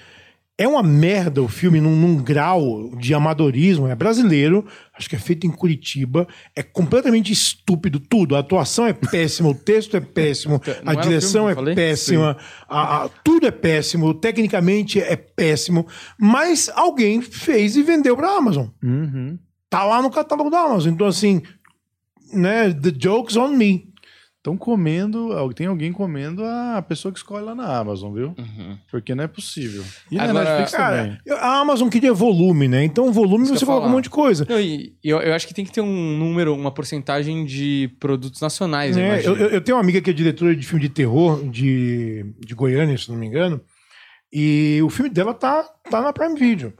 é 0.63 0.67
uma 0.67 0.83
merda 0.83 1.41
o 1.41 1.47
filme 1.47 1.79
num, 1.81 1.95
num 1.95 2.15
grau 2.17 2.95
de 2.97 3.13
amadorismo. 3.13 3.87
É 3.87 3.95
brasileiro, 3.95 4.65
acho 4.97 5.09
que 5.09 5.15
é 5.15 5.19
feito 5.19 5.45
em 5.47 5.51
Curitiba. 5.51 6.27
É 6.55 6.61
completamente 6.61 7.31
estúpido 7.31 7.99
tudo. 7.99 8.35
A 8.35 8.39
atuação 8.39 8.85
é 8.85 8.93
péssima, 8.93 9.49
o 9.49 9.55
texto 9.55 9.97
é 9.97 9.99
péssimo, 10.01 10.61
Não 10.83 10.91
a 10.91 10.95
direção 10.95 11.49
é 11.49 11.55
péssima, 11.75 12.37
a- 12.69 13.03
a- 13.05 13.09
tudo 13.23 13.47
é 13.47 13.51
péssimo, 13.51 14.13
tecnicamente 14.13 14.99
é 15.01 15.15
péssimo. 15.15 15.87
Mas 16.19 16.69
alguém 16.75 17.21
fez 17.21 17.75
e 17.75 17.83
vendeu 17.83 18.15
pra 18.15 18.37
Amazon. 18.37 18.67
Uhum. 18.83 19.37
Tá 19.69 19.83
lá 19.83 20.01
no 20.01 20.11
catálogo 20.11 20.49
da 20.49 20.59
Amazon. 20.59 20.93
Então, 20.93 21.07
assim, 21.07 21.41
né? 22.33 22.73
The 22.73 22.91
joke's 22.91 23.35
on 23.35 23.49
me. 23.49 23.90
Estão 24.41 24.57
comendo, 24.57 25.29
tem 25.53 25.67
alguém 25.67 25.93
comendo 25.93 26.43
a 26.43 26.81
pessoa 26.81 27.11
que 27.11 27.19
escolhe 27.19 27.45
lá 27.45 27.53
na 27.53 27.77
Amazon, 27.77 28.11
viu? 28.11 28.33
Uhum. 28.35 28.75
Porque 28.89 29.13
não 29.13 29.23
é 29.23 29.27
possível. 29.27 29.83
E 30.09 30.17
Agora, 30.17 30.33
na 30.33 30.43
Netflix 30.43 30.71
também. 30.71 31.17
Cara, 31.27 31.41
a 31.41 31.59
Amazon 31.59 31.87
queria 31.89 32.11
volume, 32.11 32.67
né? 32.67 32.83
Então, 32.83 33.13
volume 33.13 33.43
Isso 33.43 33.55
você 33.55 33.63
coloca 33.67 33.85
um 33.85 33.91
monte 33.91 34.05
de 34.05 34.09
coisa. 34.09 34.43
Não, 34.49 34.59
e 34.59 34.95
eu, 35.03 35.19
eu 35.21 35.35
acho 35.35 35.47
que 35.47 35.53
tem 35.53 35.63
que 35.63 35.71
ter 35.71 35.81
um 35.81 36.17
número, 36.17 36.55
uma 36.55 36.71
porcentagem 36.71 37.45
de 37.45 37.91
produtos 37.99 38.41
nacionais, 38.41 38.97
eu 38.97 39.03
É, 39.03 39.19
eu, 39.27 39.37
eu- 39.37 39.49
eu 39.49 39.61
tenho 39.61 39.77
uma 39.77 39.83
amiga 39.83 40.01
que 40.01 40.09
é 40.09 40.13
diretora 40.13 40.55
de 40.55 40.65
filme 40.65 40.81
de 40.81 40.89
terror 40.89 41.47
de, 41.47 42.25
de 42.39 42.55
Goiânia, 42.55 42.97
se 42.97 43.09
não 43.11 43.17
me 43.17 43.27
engano. 43.27 43.61
E 44.33 44.79
o 44.83 44.89
filme 44.89 45.09
dela 45.11 45.35
tá, 45.35 45.63
tá 45.87 46.01
na 46.01 46.11
Prime 46.11 46.39
Video. 46.39 46.73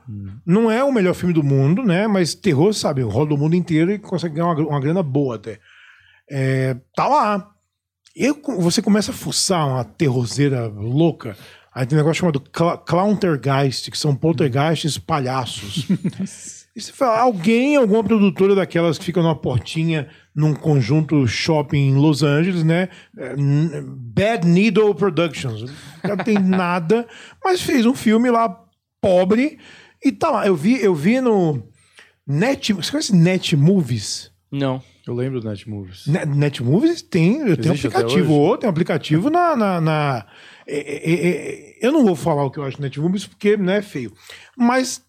Não 0.43 0.71
é 0.71 0.83
o 0.83 0.91
melhor 0.91 1.13
filme 1.13 1.33
do 1.33 1.43
mundo, 1.43 1.83
né? 1.83 2.07
Mas 2.07 2.33
terror, 2.33 2.73
sabe, 2.73 3.01
roda 3.03 3.35
o 3.35 3.37
mundo 3.37 3.55
inteiro 3.55 3.91
e 3.91 3.99
consegue 3.99 4.33
ganhar 4.35 4.47
uma, 4.47 4.55
uma 4.67 4.79
grana 4.79 5.03
boa 5.03 5.35
até. 5.35 5.59
É, 6.31 6.77
tá 6.95 7.07
lá. 7.07 7.51
E 8.15 8.31
você 8.57 8.81
começa 8.81 9.11
a 9.11 9.13
fuçar 9.13 9.67
uma 9.67 9.83
terrorzeira 9.83 10.67
louca. 10.67 11.35
Aí 11.73 11.85
tem 11.85 11.97
um 11.97 12.01
negócio 12.01 12.21
chamado 12.21 12.39
cla 12.39 12.77
Clowntergeist, 12.77 13.91
que 13.91 13.97
são 13.97 14.15
poltergeists 14.15 14.97
palhaços. 14.97 15.87
E 16.73 16.79
você 16.79 16.93
fala, 16.93 17.19
alguém, 17.19 17.75
alguma 17.75 18.01
produtora 18.01 18.55
daquelas 18.55 18.97
que 18.97 19.03
ficam 19.03 19.21
numa 19.21 19.35
portinha 19.35 20.07
num 20.33 20.53
conjunto 20.53 21.27
shopping 21.27 21.89
em 21.89 21.95
Los 21.95 22.23
Angeles, 22.23 22.63
né? 22.63 22.87
É, 23.17 23.35
Bad 23.35 24.47
Needle 24.47 24.95
Productions. 24.95 25.63
O 25.63 26.01
cara 26.01 26.15
não 26.15 26.23
tem 26.23 26.39
nada, 26.39 27.05
mas 27.43 27.61
fez 27.61 27.85
um 27.85 27.93
filme 27.93 28.31
lá 28.31 28.57
pobre 29.01 29.59
e 30.01 30.13
tá 30.13 30.29
lá. 30.29 30.47
Eu 30.47 30.55
vi, 30.55 30.81
eu 30.81 30.95
vi 30.95 31.19
no 31.19 31.61
Net, 32.25 32.71
você 32.71 32.89
conhece 32.89 33.13
Net 33.13 33.53
Movies? 33.57 34.31
Não. 34.49 34.81
Eu 35.07 35.13
lembro 35.15 35.39
do 35.41 35.49
Netmovies. 35.49 36.05
Net, 36.07 36.25
Net 36.27 36.63
Movies 36.63 37.01
tem, 37.01 37.39
eu 37.39 37.57
tenho 37.57 37.73
Existe 37.73 37.87
até 37.87 37.97
aplicativo, 37.97 38.33
hoje? 38.33 38.41
ou 38.51 38.57
tem 38.57 38.69
aplicativo 38.69 39.29
na. 39.29 39.55
na, 39.55 39.81
na- 39.81 40.25
é, 40.67 40.77
é, 40.77 41.29
é, 41.29 41.77
eu 41.81 41.91
não 41.91 42.05
vou 42.05 42.15
falar 42.15 42.43
o 42.45 42.51
que 42.51 42.59
eu 42.59 42.63
acho 42.63 42.77
do 42.77 42.83
Net 42.83 42.99
Movies 42.99 43.25
porque 43.25 43.57
não 43.57 43.73
é 43.73 43.81
feio. 43.81 44.13
Mas 44.57 45.03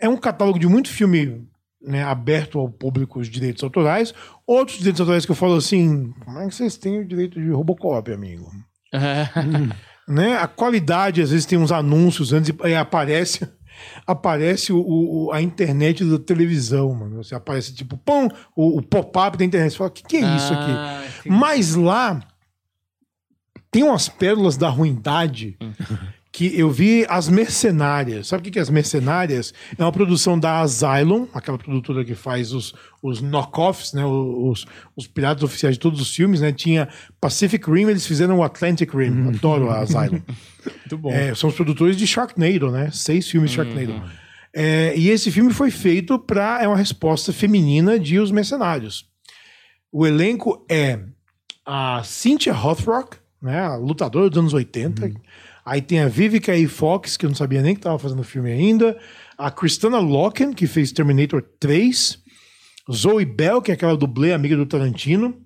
é 0.00 0.08
um 0.08 0.16
catálogo 0.16 0.58
de 0.58 0.66
muito 0.68 0.88
filme 0.88 1.44
né, 1.82 2.02
aberto 2.04 2.58
ao 2.58 2.68
público 2.70 3.18
os 3.20 3.28
direitos 3.28 3.62
autorais. 3.64 4.14
Outros 4.46 4.78
direitos 4.78 5.00
autorais 5.00 5.26
que 5.26 5.32
eu 5.32 5.36
falo 5.36 5.56
assim: 5.56 6.12
como 6.24 6.38
é 6.38 6.46
que 6.48 6.54
vocês 6.54 6.76
têm 6.76 7.00
o 7.00 7.04
direito 7.06 7.40
de 7.40 7.50
Robocop, 7.50 8.12
amigo? 8.12 8.50
né? 10.08 10.36
A 10.38 10.46
qualidade, 10.46 11.20
às 11.20 11.30
vezes, 11.30 11.46
tem 11.46 11.58
uns 11.58 11.72
anúncios 11.72 12.32
antes 12.32 12.52
e 12.64 12.74
aparece. 12.74 13.48
Aparece 14.06 14.72
o, 14.72 14.78
o- 14.80 15.32
a 15.32 15.40
internet 15.42 16.04
da 16.04 16.18
televisão, 16.18 16.94
mano. 16.94 17.22
Você 17.22 17.34
aparece 17.34 17.74
tipo, 17.74 17.96
pão, 17.96 18.28
o, 18.54 18.78
o 18.78 18.82
pop-up 18.82 19.36
da 19.36 19.44
internet. 19.44 19.72
Você 19.72 19.78
fala, 19.78 19.90
o 19.90 19.92
que, 19.92 20.02
que 20.02 20.16
é 20.16 20.36
isso 20.36 20.52
aqui? 20.52 20.70
Ah, 20.70 21.02
entendi. 21.20 21.36
Mas 21.38 21.74
lá 21.74 22.20
tem 23.70 23.82
umas 23.82 24.08
pérolas 24.08 24.56
da 24.56 24.68
ruindade 24.68 25.58
que 26.36 26.52
eu 26.54 26.70
vi 26.70 27.06
as 27.08 27.30
mercenárias. 27.30 28.26
Sabe 28.26 28.46
o 28.46 28.52
que 28.52 28.58
é 28.58 28.62
as 28.62 28.68
mercenárias? 28.68 29.54
É 29.78 29.82
uma 29.82 29.90
produção 29.90 30.38
da 30.38 30.60
Asylum, 30.60 31.26
aquela 31.32 31.56
produtora 31.56 32.04
que 32.04 32.14
faz 32.14 32.52
os, 32.52 32.74
os 33.02 33.22
knock-offs, 33.22 33.94
né? 33.94 34.04
Os, 34.04 34.66
os 34.94 35.06
piratas 35.06 35.42
oficiais 35.42 35.76
de 35.76 35.80
todos 35.80 35.98
os 35.98 36.14
filmes, 36.14 36.42
né? 36.42 36.52
Tinha 36.52 36.90
Pacific 37.18 37.66
Rim, 37.70 37.88
eles 37.88 38.06
fizeram 38.06 38.40
o 38.40 38.42
Atlantic 38.42 38.92
Rim. 38.92 39.28
Adoro 39.28 39.70
a 39.70 39.78
Asylum. 39.78 40.20
Muito 40.84 40.98
bom. 40.98 41.10
É, 41.10 41.34
são 41.34 41.48
os 41.48 41.56
produtores 41.56 41.96
de 41.96 42.06
Sharknado, 42.06 42.70
né? 42.70 42.90
Seis 42.92 43.26
filmes 43.30 43.52
de 43.52 43.56
Sharknado. 43.56 44.02
É, 44.54 44.92
e 44.94 45.08
esse 45.08 45.30
filme 45.30 45.54
foi 45.54 45.70
feito 45.70 46.18
para 46.18 46.62
é 46.62 46.68
uma 46.68 46.76
resposta 46.76 47.32
feminina 47.32 47.98
de 47.98 48.18
Os 48.18 48.30
Mercenários. 48.30 49.08
O 49.90 50.06
elenco 50.06 50.66
é 50.70 51.00
a 51.64 52.02
Cynthia 52.04 52.52
Rothrock, 52.52 53.16
né? 53.40 53.58
A 53.58 53.76
lutadora 53.76 54.28
dos 54.28 54.38
anos 54.38 54.52
80. 54.52 55.14
Aí 55.66 55.82
tem 55.82 55.98
a 56.00 56.08
Vivica 56.08 56.52
A. 56.54 56.68
Fox, 56.68 57.16
que 57.16 57.26
eu 57.26 57.30
não 57.30 57.34
sabia 57.34 57.60
nem 57.60 57.74
que 57.74 57.80
estava 57.80 57.98
fazendo 57.98 58.22
filme 58.22 58.52
ainda. 58.52 58.96
A 59.36 59.50
Christina 59.50 59.98
Loken, 59.98 60.52
que 60.52 60.66
fez 60.68 60.92
Terminator 60.92 61.42
3. 61.58 62.18
Zoe 62.92 63.24
Bell, 63.24 63.60
que 63.60 63.72
é 63.72 63.74
aquela 63.74 63.96
dublê 63.96 64.32
amiga 64.32 64.56
do 64.56 64.64
Tarantino. 64.64 65.36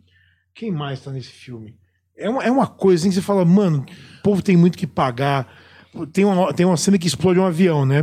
Quem 0.55 0.71
mais 0.71 1.01
tá 1.01 1.11
nesse 1.11 1.31
filme? 1.31 1.75
É 2.15 2.29
uma, 2.29 2.45
é 2.45 2.51
uma 2.51 2.67
coisa 2.67 3.01
assim 3.03 3.09
que 3.09 3.15
você 3.15 3.23
fala, 3.23 3.47
mano, 3.47 3.87
o 4.19 4.23
povo 4.23 4.43
tem 4.43 4.59
muito 4.59 4.77
que 4.77 4.87
pagar. 4.87 5.51
Tem 6.13 6.25
uma, 6.27 6.53
tem 6.53 6.67
uma 6.67 6.77
cena 6.77 6.99
que 6.99 7.07
explode 7.07 7.41
um 7.41 7.47
avião, 7.47 7.87
né? 7.87 8.01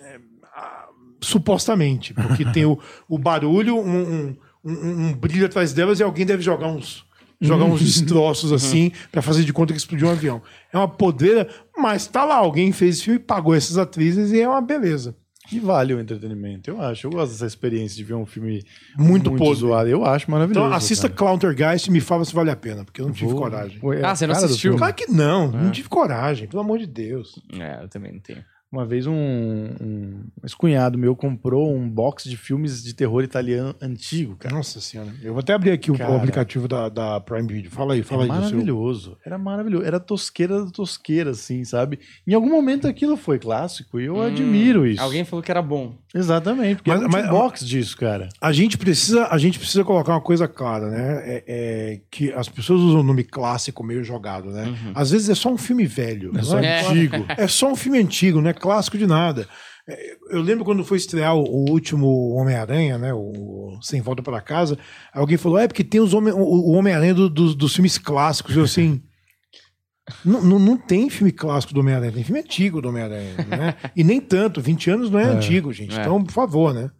É, 0.00 0.20
ah, 0.54 0.86
supostamente, 1.20 2.14
porque 2.14 2.44
tem 2.52 2.64
o, 2.64 2.78
o 3.08 3.18
barulho, 3.18 3.76
um, 3.76 4.28
um, 4.28 4.36
um- 4.64 5.06
um 5.08 5.12
brilho 5.14 5.46
atrás 5.46 5.72
delas 5.72 5.98
e 5.98 6.04
alguém 6.04 6.24
deve 6.24 6.42
jogar 6.44 6.68
uns 6.68 7.03
jogar 7.46 7.64
uns 7.64 7.80
destroços 7.80 8.52
assim 8.52 8.90
pra 9.12 9.22
fazer 9.22 9.44
de 9.44 9.52
conta 9.52 9.72
que 9.72 9.78
explodiu 9.78 10.08
um 10.08 10.10
avião. 10.12 10.42
É 10.72 10.76
uma 10.78 10.88
podreira, 10.88 11.48
mas 11.76 12.06
tá 12.06 12.24
lá, 12.24 12.36
alguém 12.36 12.72
fez 12.72 12.96
esse 12.96 13.04
filme, 13.04 13.18
pagou 13.18 13.54
essas 13.54 13.78
atrizes 13.78 14.32
e 14.32 14.40
é 14.40 14.48
uma 14.48 14.60
beleza. 14.60 15.16
E 15.52 15.60
vale 15.60 15.92
o 15.92 16.00
entretenimento, 16.00 16.70
eu 16.70 16.80
acho. 16.80 17.06
Eu 17.06 17.10
gosto 17.10 17.32
dessa 17.32 17.44
experiência 17.46 17.94
de 17.98 18.02
ver 18.02 18.14
um 18.14 18.24
filme 18.24 18.62
Muito 18.98 19.30
podre. 19.32 19.60
zoado. 19.60 19.88
Eu 19.90 20.02
acho 20.02 20.30
maravilhoso. 20.30 20.66
Então 20.66 20.74
assista 20.74 21.06
cara. 21.06 21.32
Countergeist 21.32 21.86
e 21.86 21.90
me 21.90 22.00
fala 22.00 22.24
se 22.24 22.34
vale 22.34 22.50
a 22.50 22.56
pena, 22.56 22.82
porque 22.82 23.02
eu 23.02 23.06
não 23.06 23.12
tive 23.12 23.30
Vou- 23.30 23.42
coragem. 23.42 23.78
É 24.00 24.04
Ah, 24.06 24.16
você 24.16 24.26
não 24.26 24.34
assistiu? 24.34 24.74
Claro 24.76 24.94
que 24.94 25.06
não, 25.12 25.52
não 25.52 25.70
tive 25.70 25.86
coragem, 25.90 26.48
pelo 26.48 26.62
amor 26.62 26.78
de 26.78 26.86
Deus. 26.86 27.38
É, 27.60 27.82
eu 27.82 27.88
também 27.88 28.10
não 28.12 28.20
tenho. 28.20 28.42
Uma 28.74 28.84
vez 28.84 29.06
um, 29.06 29.14
um 29.14 30.20
ex-cunhado 30.42 30.98
meu 30.98 31.14
comprou 31.14 31.72
um 31.76 31.88
box 31.88 32.28
de 32.28 32.36
filmes 32.36 32.82
de 32.82 32.92
terror 32.92 33.22
italiano 33.22 33.72
antigo, 33.80 34.34
cara. 34.36 34.52
Nossa 34.52 34.80
senhora. 34.80 35.10
Eu 35.22 35.32
vou 35.32 35.38
até 35.38 35.52
abrir 35.52 35.70
aqui 35.70 35.92
o, 35.92 35.94
o 35.94 35.98
Cara. 35.98 36.16
aplicativo 36.16 36.66
da, 36.66 36.88
da 36.88 37.20
Prime 37.20 37.46
Video. 37.46 37.70
Fala 37.70 37.94
aí, 37.94 38.02
fala 38.02 38.24
Era 38.24 38.32
aí 38.34 38.38
do 38.40 38.44
seu. 38.46 38.52
maravilhoso. 38.56 39.16
Era 39.24 39.38
maravilhoso. 39.38 39.84
Era 39.86 40.00
tosqueira 40.00 40.64
da 40.64 40.70
tosqueira, 40.72 41.30
assim, 41.30 41.62
sabe? 41.64 42.00
Em 42.26 42.34
algum 42.34 42.50
momento 42.50 42.88
aquilo 42.88 43.16
foi 43.16 43.38
clássico 43.38 44.00
e 44.00 44.06
eu 44.06 44.20
admiro 44.20 44.84
isso. 44.84 45.00
Hum, 45.00 45.04
Alguém 45.04 45.24
falou 45.24 45.40
que 45.42 45.52
era 45.52 45.62
bom. 45.62 45.94
Exatamente, 46.12 46.76
porque 46.76 46.90
Mas- 46.90 47.02
mas, 47.02 47.10
mas- 47.12 47.26
um 47.26 47.30
box 47.30 47.64
disso, 47.64 47.96
cara. 47.96 48.28
A 48.40 48.52
gente 48.52 48.76
precisa, 48.76 49.26
a 49.30 49.38
gente 49.38 49.56
precisa 49.58 49.84
colocar 49.84 50.12
uma 50.14 50.20
coisa 50.20 50.48
clara, 50.48 50.88
né? 50.90 51.22
É, 51.24 51.44
é 51.46 52.00
que 52.10 52.32
as 52.32 52.48
pessoas 52.48 52.80
usam 52.80 53.00
o 53.00 53.04
nome 53.04 53.22
clássico 53.22 53.84
meio 53.84 54.02
jogado, 54.02 54.50
né? 54.50 54.74
Às 54.96 55.12
vezes 55.12 55.28
é 55.28 55.34
só 55.34 55.48
um 55.52 55.58
filme 55.58 55.86
velho. 55.86 56.32
É 56.36 56.42
só 56.42 56.56
não 56.56 56.64
É. 56.64 56.80
antigo. 56.88 57.24
É 57.36 57.46
só 57.46 57.70
um 57.70 57.76
filme 57.76 57.98
antigo, 57.98 58.40
não 58.40 58.48
é 58.50 58.52
clássico 58.64 58.96
de 58.98 59.06
nada. 59.06 59.46
É, 59.88 60.16
Eu 60.30 60.40
lembro 60.40 60.64
quando 60.64 60.82
foi 60.84 60.96
estrear 60.96 61.36
o, 61.36 61.70
último 61.70 62.30
Homem-Aranha, 62.36 62.96
né? 62.96 63.12
O 63.12 63.78
Sem 63.82 64.00
Volta 64.00 64.22
para 64.22 64.40
Casa, 64.40 64.78
alguém 65.12 65.36
falou: 65.36 65.58
é 65.58 65.68
porque 65.68 65.84
tem 65.84 66.00
os 66.00 66.14
Homem- 66.14 66.32
o, 66.34 66.70
Homem-Aranha 66.72 67.12
do- 67.14 67.28
dos- 67.28 67.54
dos 67.54 67.74
filmes 67.74 67.98
clássicos. 67.98 68.56
Eu 68.56 68.64
assim. 68.64 69.02
Não, 70.22 70.42
não, 70.42 70.58
não 70.58 70.76
tem 70.76 71.08
filme 71.08 71.32
clássico 71.32 71.72
do 71.72 71.80
Homem-Aranha, 71.80 72.12
tem 72.12 72.22
filme 72.22 72.40
antigo 72.40 72.82
do 72.82 72.90
Homem-Aranha, 72.90 73.36
né? 73.48 73.74
E 73.96 74.04
nem 74.04 74.20
tanto, 74.20 74.60
20 74.60 74.90
anos 74.90 75.10
não 75.10 75.18
é, 75.18 75.24
antigo, 75.24 75.72
gente. 75.72 75.96
é. 75.96 76.00
Então, 76.02 76.22
por 76.22 76.30
favor, 76.32 76.74
né? 76.74 76.90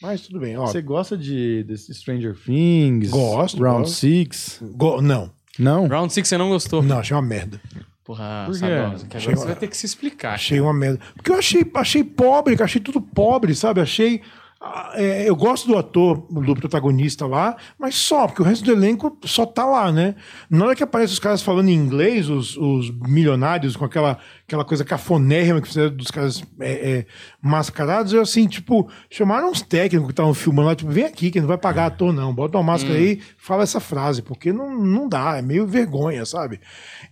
Mas 0.00 0.22
tudo 0.22 0.40
bem, 0.40 0.56
ó. 0.56 0.64
Você 0.66 0.80
gosta 0.80 1.14
de, 1.14 1.62
de 1.64 1.76
Stranger 1.76 2.34
Things? 2.34 3.10
Gosto, 3.10 3.62
Round 3.62 3.82
gosto. 3.82 3.94
Six? 3.96 4.60
Go- 4.76 5.02
não, 5.02 5.30
Não? 5.58 5.86
Round 5.86 6.10
6 6.10 6.26
você 6.26 6.38
não 6.38 6.48
gostou? 6.48 6.82
não, 6.82 7.00
achei 7.00 7.14
uma 7.14 7.22
merda. 7.22 7.60
Porra, 8.04 8.44
Por 8.46 8.58
que 8.58 8.64
agora 8.66 8.98
você 9.36 9.46
vai 9.46 9.56
ter 9.56 9.66
que 9.66 9.76
se 9.76 9.86
explicar. 9.86 10.34
Achei 10.34 10.60
uma 10.60 10.74
merda. 10.74 11.00
Porque 11.14 11.30
eu 11.30 11.36
achei, 11.36 11.64
achei 11.74 12.04
pobre, 12.04 12.54
achei 12.62 12.80
tudo 12.80 13.00
pobre, 13.00 13.54
sabe? 13.54 13.80
Achei. 13.80 14.20
ah, 14.60 14.92
é, 14.94 15.26
eu 15.26 15.34
gosto 15.34 15.66
do 15.66 15.78
ator, 15.78 16.26
do 16.30 16.54
protagonista 16.54 17.26
lá, 17.26 17.56
mas 17.78 17.94
só, 17.94 18.26
porque 18.26 18.42
o 18.42 18.44
resto 18.44 18.62
do 18.62 18.72
elenco 18.72 19.18
só 19.24 19.46
tá 19.46 19.64
lá, 19.64 19.90
né? 19.90 20.16
Na 20.50 20.66
hora 20.66 20.76
que 20.76 20.82
aparece 20.82 21.14
os 21.14 21.18
caras 21.18 21.40
falando 21.40 21.70
em 21.70 21.74
inglês, 21.74 22.28
os, 22.28 22.58
os 22.58 22.90
milionários, 22.90 23.74
com 23.74 23.86
aquela, 23.86 24.18
aquela 24.46 24.66
coisa 24.66 24.84
cafonérrima 24.84 25.62
que 25.62 25.68
fizeram 25.68 25.96
dos 25.96 26.10
caras 26.10 26.42
é, 26.60 26.72
é, 26.72 27.06
mascarados, 27.40 28.12
eu 28.12 28.20
assim, 28.20 28.46
tipo, 28.46 28.86
chamaram 29.10 29.50
uns 29.50 29.62
técnicos 29.62 30.08
que 30.08 30.12
estavam 30.12 30.34
filmando 30.34 30.68
lá, 30.68 30.76
tipo, 30.76 30.90
vem 30.90 31.04
aqui, 31.04 31.30
que 31.30 31.40
não 31.40 31.48
vai 31.48 31.58
pagar 31.58 31.86
ator, 31.86 32.12
não. 32.12 32.34
Bota 32.34 32.58
uma 32.58 32.64
máscara 32.64 32.98
aí, 32.98 33.22
fala 33.38 33.62
essa 33.62 33.80
frase, 33.80 34.20
porque 34.20 34.52
não, 34.52 34.78
não 34.78 35.08
dá, 35.08 35.38
é 35.38 35.42
meio 35.42 35.66
vergonha, 35.66 36.26
sabe? 36.26 36.60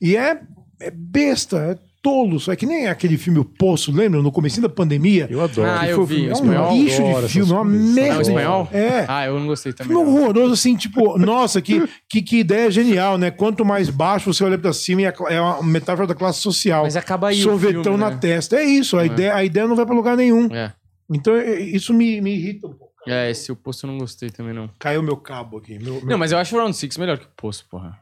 E 0.01 0.17
é, 0.17 0.41
é 0.87 0.91
besta, 0.91 1.57
é 1.59 1.79
tolo, 2.03 2.41
só 2.41 2.51
é 2.53 2.57
que 2.57 2.67
nem 2.67 2.89
aquele 2.89 3.17
filme 3.17 3.39
O 3.39 3.45
Poço, 3.45 3.93
lembra? 3.93 4.21
No 4.21 4.33
começo 4.33 4.61
da 4.61 4.69
pandemia. 4.69 5.29
Eu 5.31 5.41
adoro. 5.41 5.71
Ah, 5.71 5.87
eu 5.89 6.05
vi, 6.05 6.29
é 6.29 6.33
espanhol. 6.33 6.73
um 6.73 6.83
lixo 6.83 7.01
de 7.01 7.29
filme, 7.29 7.53
é 7.53 7.55
uma 7.55 7.65
merda. 7.65 8.19
o 8.19 8.23
espanhol? 8.23 8.69
É. 8.73 9.05
Ah, 9.07 9.27
eu 9.27 9.39
não 9.39 9.47
gostei 9.47 9.73
também. 9.73 9.97
Filme 9.97 10.11
horroroso, 10.11 10.53
assim, 10.55 10.75
tipo, 10.77 11.17
nossa, 11.19 11.63
que, 11.63 11.89
que, 12.09 12.21
que 12.21 12.39
ideia 12.41 12.69
genial, 12.73 13.17
né? 13.17 13.31
Quanto 13.31 13.65
mais 13.65 13.89
baixo 13.89 14.35
você 14.35 14.43
olha 14.43 14.59
pra 14.59 14.73
cima, 14.73 15.03
é 15.03 15.41
uma 15.41 15.63
metáfora 15.63 16.09
da 16.09 16.15
classe 16.15 16.41
social. 16.41 16.83
Mas 16.83 16.97
acaba 16.97 17.29
aí 17.29 17.39
o 17.39 17.43
Sorvetão 17.45 17.83
filme, 17.85 17.99
na 17.99 18.11
né? 18.11 18.19
testa. 18.21 18.57
É 18.57 18.65
isso, 18.65 18.99
a, 18.99 19.07
Ideia, 19.07 19.35
a 19.37 19.45
ideia 19.45 19.69
não 19.69 19.77
vai 19.77 19.87
pra 19.87 19.95
lugar 19.95 20.17
nenhum. 20.17 20.53
É. 20.53 20.73
Então, 21.09 21.37
é- 21.37 21.61
isso 21.61 21.95
me, 21.95 22.21
me 22.21 22.35
irrita 22.35 22.67
um 22.67 22.73
pouco. 22.73 22.93
É, 23.07 23.31
esse 23.31 23.51
o 23.53 23.57
Poço 23.57 23.87
eu 23.87 23.91
não 23.91 23.99
gostei 23.99 24.31
também, 24.31 24.53
não. 24.55 24.69
Caiu 24.79 25.03
meu 25.03 25.17
cabo 25.17 25.59
aqui. 25.59 25.79
Meu, 25.79 25.95
meu- 25.95 26.07
Não, 26.07 26.19
mas 26.19 26.33
eu 26.33 26.39
acho 26.39 26.57
o 26.57 26.59
Round 26.59 26.77
6 26.77 26.97
melhor 26.97 27.19
que 27.19 27.27
o 27.27 27.31
Poço, 27.37 27.65
porra. 27.71 27.97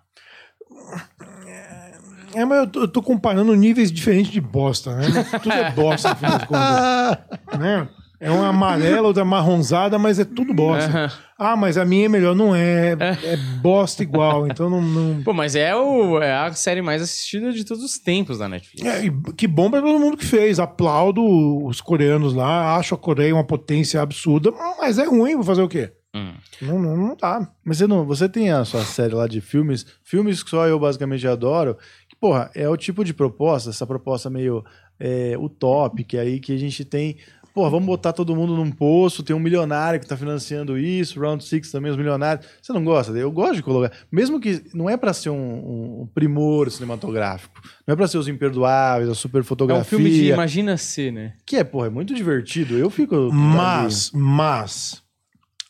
É, 2.34 2.44
mas 2.44 2.58
eu 2.58 2.66
tô, 2.66 2.80
eu 2.80 2.88
tô 2.88 3.02
comparando 3.02 3.54
níveis 3.54 3.90
diferentes 3.90 4.30
de 4.30 4.40
bosta, 4.40 4.94
né? 4.94 5.06
Tudo 5.42 5.52
é 5.52 5.70
bosta, 5.70 6.10
no 6.10 6.16
fim 6.16 6.26
das 6.26 6.44
contas. 6.44 7.18
né? 7.58 7.88
É 8.22 8.30
uma 8.30 8.48
amarela, 8.48 9.08
outra 9.08 9.24
marronzada, 9.24 9.98
mas 9.98 10.18
é 10.18 10.26
tudo 10.26 10.52
bosta. 10.52 10.90
Aham. 10.90 11.10
Ah, 11.38 11.56
mas 11.56 11.78
a 11.78 11.86
minha 11.86 12.04
é 12.04 12.08
melhor. 12.08 12.36
Não 12.36 12.54
é. 12.54 12.90
É 13.24 13.36
bosta 13.62 14.02
igual. 14.02 14.46
Então 14.46 14.68
não. 14.68 14.82
não... 14.82 15.22
Pô, 15.22 15.32
mas 15.32 15.56
é, 15.56 15.74
o, 15.74 16.20
é 16.20 16.30
a 16.30 16.52
série 16.52 16.82
mais 16.82 17.00
assistida 17.00 17.50
de 17.50 17.64
todos 17.64 17.82
os 17.82 17.98
tempos 17.98 18.36
da 18.36 18.46
Netflix. 18.46 18.86
É, 18.86 19.06
e 19.06 19.10
que 19.32 19.46
bom 19.48 19.70
pra 19.70 19.80
todo 19.80 19.98
mundo 19.98 20.18
que 20.18 20.26
fez. 20.26 20.60
Aplaudo 20.60 21.24
os 21.64 21.80
coreanos 21.80 22.34
lá. 22.34 22.76
Acho 22.76 22.94
a 22.94 22.98
Coreia 22.98 23.34
uma 23.34 23.42
potência 23.42 24.02
absurda. 24.02 24.52
Mas 24.78 24.98
é 24.98 25.06
ruim, 25.06 25.34
vou 25.34 25.44
fazer 25.44 25.62
o 25.62 25.68
quê? 25.68 25.90
Hum. 26.14 26.34
Não, 26.60 26.78
não, 26.78 26.96
não 26.96 27.16
dá. 27.16 27.48
Mas 27.64 27.78
você 27.78 27.86
não, 27.86 28.04
você 28.04 28.28
tem 28.28 28.50
a 28.50 28.64
sua 28.64 28.84
série 28.84 29.14
lá 29.14 29.26
de 29.26 29.40
filmes, 29.40 29.86
filmes 30.02 30.42
que 30.42 30.50
só 30.50 30.66
eu 30.66 30.78
basicamente 30.78 31.26
adoro, 31.26 31.78
porra, 32.20 32.50
é 32.54 32.68
o 32.68 32.76
tipo 32.76 33.04
de 33.04 33.14
proposta, 33.14 33.70
essa 33.70 33.87
proposta 33.87 34.28
meio 34.28 34.64
é, 34.98 35.37
utópica 35.38 36.20
aí 36.20 36.38
que 36.38 36.52
a 36.52 36.59
gente 36.59 36.85
tem. 36.85 37.16
Porra, 37.52 37.68
vamos 37.70 37.87
botar 37.87 38.12
todo 38.12 38.37
mundo 38.37 38.54
num 38.54 38.70
poço, 38.70 39.24
tem 39.24 39.35
um 39.35 39.40
milionário 39.40 39.98
que 39.98 40.06
tá 40.06 40.16
financiando 40.16 40.78
isso, 40.78 41.18
Round 41.18 41.42
Six 41.42 41.72
também, 41.72 41.90
os 41.90 41.96
milionários. 41.96 42.46
Você 42.62 42.72
não 42.72 42.85
gosta? 42.85 43.11
Eu 43.12 43.33
gosto 43.33 43.56
de 43.56 43.62
colocar. 43.64 43.92
Mesmo 44.12 44.38
que 44.38 44.62
não 44.72 44.88
é 44.88 44.96
pra 44.96 45.12
ser 45.12 45.30
um, 45.30 46.02
um- 46.02 46.06
primor 46.14 46.70
cinematográfico, 46.70 47.61
não 47.85 47.92
é 47.94 47.96
pra 47.96 48.06
ser 48.06 48.18
os 48.18 48.28
imperdoáveis, 48.28 49.09
a 49.11 49.16
super 49.16 49.40
É 49.40 49.42
fotografia. 49.42 49.83
um 49.83 49.85
filme 49.85 50.11
de 50.11 50.28
Imagina 50.30 50.76
ser, 50.76 51.12
né? 51.12 51.35
Que 51.44 51.56
é, 51.56 51.64
porra, 51.64 51.88
é 51.88 51.90
muito 51.90 52.14
divertido. 52.14 52.78
Eu 52.78 52.88
fico. 52.88 53.33
Mas, 53.33 54.12
mas, 54.14 55.02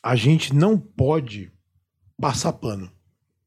a 0.03 0.15
gente 0.15 0.53
não 0.53 0.77
pode 0.77 1.51
passar 2.19 2.53
pano. 2.53 2.91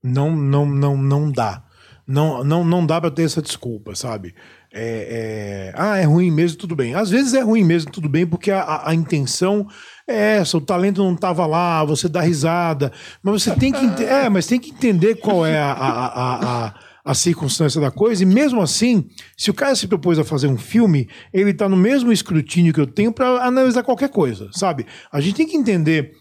Não, 0.02 0.34
não, 0.34 0.66
não, 0.66 0.96
não 0.96 1.30
dá. 1.30 1.62
Não, 2.06 2.44
não, 2.44 2.62
não 2.62 2.84
dá 2.84 3.00
pra 3.00 3.10
ter 3.10 3.22
essa 3.22 3.40
desculpa, 3.40 3.94
sabe? 3.94 4.34
É, 4.72 5.72
é, 5.72 5.74
ah, 5.74 5.96
é 5.96 6.04
ruim 6.04 6.30
mesmo, 6.30 6.58
tudo 6.58 6.76
bem. 6.76 6.94
Às 6.94 7.08
vezes 7.08 7.32
é 7.32 7.40
ruim 7.40 7.64
mesmo, 7.64 7.90
tudo 7.90 8.08
bem, 8.08 8.26
porque 8.26 8.50
a, 8.50 8.82
a- 8.88 8.94
intenção 8.94 9.66
é 10.06 10.36
essa, 10.36 10.58
o 10.58 10.60
talento 10.60 11.02
não 11.02 11.16
tava 11.16 11.46
lá, 11.46 11.82
você 11.84 12.08
dá 12.08 12.20
risada. 12.20 12.92
Mas 13.22 13.42
você 13.42 13.54
tem 13.54 13.72
que, 13.72 14.04
é, 14.04 14.28
mas 14.28 14.46
tem 14.46 14.60
que 14.60 14.70
entender 14.70 15.14
qual 15.14 15.46
é 15.46 15.58
a, 15.58 15.72
a, 15.72 16.66
a, 16.66 16.74
a, 17.06 17.14
circunstância 17.14 17.80
da 17.80 17.90
coisa, 17.90 18.22
e 18.22 18.26
mesmo 18.26 18.60
assim, 18.60 19.08
se 19.36 19.50
o 19.50 19.54
cara 19.54 19.74
se 19.74 19.86
propôs 19.86 20.18
a 20.18 20.24
fazer 20.24 20.48
um 20.48 20.58
filme, 20.58 21.08
ele 21.32 21.54
tá 21.54 21.68
no 21.68 21.76
mesmo 21.76 22.12
escrutínio 22.12 22.74
que 22.74 22.80
eu 22.80 22.86
tenho 22.86 23.12
para 23.12 23.46
analisar 23.46 23.82
qualquer 23.82 24.10
coisa, 24.10 24.50
sabe? 24.52 24.84
A 25.10 25.20
gente 25.20 25.36
tem 25.36 25.46
que 25.46 25.56
entender 25.56 26.12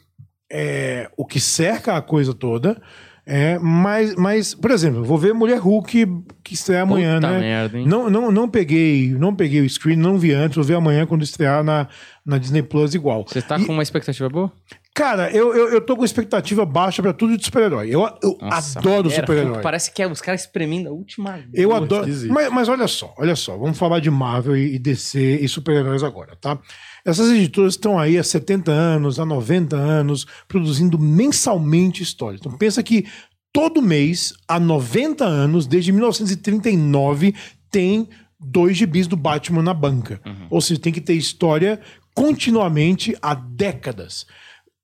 é, 0.52 1.10
o 1.18 1.26
que 1.26 1.40
cerca 1.40 1.98
a 1.98 2.02
coisa 2.02 2.34
toda. 2.34 2.80
É, 3.26 3.58
mas, 3.58 4.16
mas, 4.16 4.54
por 4.54 4.70
exemplo, 4.70 5.04
vou 5.04 5.18
ver 5.18 5.34
Mulher 5.34 5.58
Hulk 5.58 6.06
que 6.44 6.54
estreia 6.54 6.82
amanhã, 6.82 7.16
Puta 7.16 7.32
né? 7.32 7.40
merda, 7.40 7.80
hein? 7.80 7.88
Não, 7.88 8.10
não, 8.10 8.30
não 8.32 8.50
peguei, 8.50 9.10
não 9.18 9.34
peguei 9.34 9.62
o 9.62 9.70
screen, 9.70 9.96
não 9.96 10.18
vi 10.18 10.34
antes, 10.34 10.56
vou 10.58 10.66
ver 10.66 10.76
amanhã 10.76 11.06
quando 11.06 11.24
estrear 11.24 11.64
na, 11.64 11.88
na 12.26 12.38
Disney 12.38 12.62
Plus 12.62 12.94
igual. 12.94 13.26
Você 13.26 13.42
tá 13.42 13.58
E- 13.58 13.66
com 13.66 13.72
uma 13.72 13.84
expectativa 13.84 14.28
boa? 14.28 14.52
Cara, 14.94 15.32
eu, 15.32 15.56
eu, 15.56 15.70
eu 15.70 15.82
tô 15.82 15.98
com 15.98 16.06
expectativa 16.06 16.64
baixa 16.68 17.02
pra 17.02 17.12
tudo 17.12 17.36
de 17.36 17.44
super-herói. 17.44 17.90
Eu, 17.90 18.08
eu 18.22 18.38
Nossa, 18.40 18.78
adoro 18.78 19.10
super-herói. 19.10 19.64
Parece 19.64 19.92
que 19.92 20.04
é 20.04 20.08
os 20.08 20.22
caras 20.22 20.42
espremendo 20.42 20.88
a 20.88 20.92
última. 20.92 21.44
Eu 21.52 21.70
gota. 21.70 21.84
adoro. 21.84 22.12
Mas, 22.30 22.52
mas 22.52 22.70
olha 22.70 22.88
só, 22.88 23.12
olha 23.18 23.36
só, 23.36 23.58
vamos 23.58 23.76
falar 23.76 24.00
de 24.00 24.12
Marvel 24.12 24.56
e, 24.56 24.76
e 24.76 24.80
DC 24.80 25.40
e 25.42 25.48
super-heróis 25.48 26.04
agora, 26.04 26.36
tá? 26.40 26.60
Essas 27.04 27.32
editoras 27.32 27.74
estão 27.74 27.98
aí 27.98 28.20
há 28.20 28.24
70 28.24 28.72
anos, 28.72 29.20
há 29.20 29.26
90 29.26 29.76
anos, 29.76 30.28
produzindo 30.48 31.00
mensalmente 31.00 32.04
histórias. 32.04 32.40
Então 32.40 32.56
pensa 32.56 32.84
que 32.84 33.08
todo 33.52 33.82
mês, 33.82 34.34
há 34.48 34.60
90 34.60 35.26
anos, 35.26 35.66
desde 35.66 35.92
1939, 35.92 37.34
tem 37.72 38.08
dois 38.40 38.78
gibis 38.78 39.08
do 39.08 39.18
Batman 39.18 39.64
na 39.64 39.74
banca. 39.74 40.22
Ou 40.52 40.62
seja, 40.62 40.80
tem 40.80 40.94
que 40.94 41.02
ter 41.02 41.14
história 41.14 41.80
continuamente 42.14 43.18
há 43.22 43.34
décadas. 43.34 44.28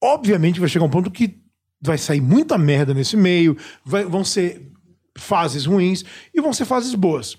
Obviamente 0.01 0.59
vai 0.59 0.69
chegar 0.69 0.85
um 0.85 0.89
ponto 0.89 1.12
que 1.12 1.38
vai 1.81 1.97
sair 1.97 2.21
muita 2.21 2.57
merda 2.57 2.93
nesse 2.93 3.15
meio, 3.17 3.55
vai- 3.85 4.05
vão 4.05 4.23
ser 4.23 4.69
fases 5.17 5.65
ruins 5.65 6.03
e 6.33 6.41
vão 6.41 6.53
ser 6.53 6.65
fases 6.65 6.93
boas. 6.95 7.38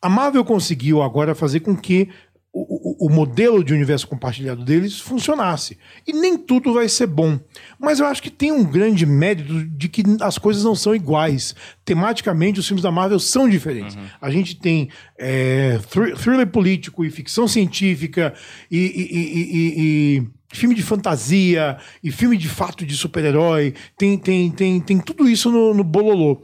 A 0.00 0.08
Marvel 0.08 0.44
conseguiu 0.44 1.02
agora 1.02 1.34
fazer 1.34 1.60
com 1.60 1.76
que 1.76 2.08
o, 2.54 3.04
o- 3.04 3.06
o 3.06 3.10
modelo 3.10 3.64
de 3.64 3.72
universo 3.72 4.06
compartilhado 4.06 4.62
deles 4.62 4.98
funcionasse. 5.00 5.78
E 6.06 6.12
nem 6.12 6.36
tudo 6.36 6.74
vai 6.74 6.86
ser 6.86 7.06
bom. 7.06 7.40
Mas 7.78 7.98
eu 7.98 8.04
acho 8.04 8.22
que 8.22 8.28
tem 8.30 8.52
um 8.52 8.62
grande 8.62 9.06
mérito 9.06 9.64
de 9.64 9.88
que 9.88 10.02
as 10.20 10.36
coisas 10.36 10.62
não 10.62 10.74
são 10.74 10.94
iguais. 10.94 11.54
Tematicamente, 11.82 12.60
os 12.60 12.66
filmes 12.66 12.82
da 12.82 12.90
Marvel 12.90 13.18
são 13.18 13.48
diferentes. 13.48 13.96
A 14.20 14.30
gente 14.30 14.56
tem 14.56 14.90
é, 15.18 15.78
thr- 15.90 16.14
thriller 16.14 16.46
político 16.46 17.04
e 17.06 17.10
ficção 17.10 17.48
científica 17.48 18.34
e- 18.70 18.76
e- 18.76 19.18
e- 19.38 20.18
e 20.18 20.28
filme 20.52 20.74
de 20.74 20.82
fantasia 20.82 21.78
e 22.02 22.10
filme 22.10 22.36
de 22.36 22.48
fato 22.48 22.84
de 22.84 22.94
super-herói. 22.94 23.74
Tem, 23.96 24.18
tem, 24.18 24.50
tem, 24.50 24.80
tem 24.80 25.00
tudo 25.00 25.28
isso 25.28 25.50
no, 25.50 25.74
no 25.74 25.82
Bololô. 25.82 26.42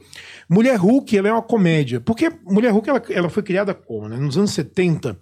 Mulher 0.49 0.75
Hulk, 0.77 1.17
ela 1.17 1.29
é 1.29 1.31
uma 1.31 1.41
comédia. 1.41 2.01
Porque 2.01 2.31
Mulher 2.43 2.71
Hulk, 2.71 2.89
ela, 2.89 3.03
ela 3.09 3.29
foi 3.29 3.43
criada 3.43 3.73
como? 3.73 4.09
Né? 4.09 4.17
Nos 4.17 4.37
anos 4.37 4.51
70, 4.51 5.17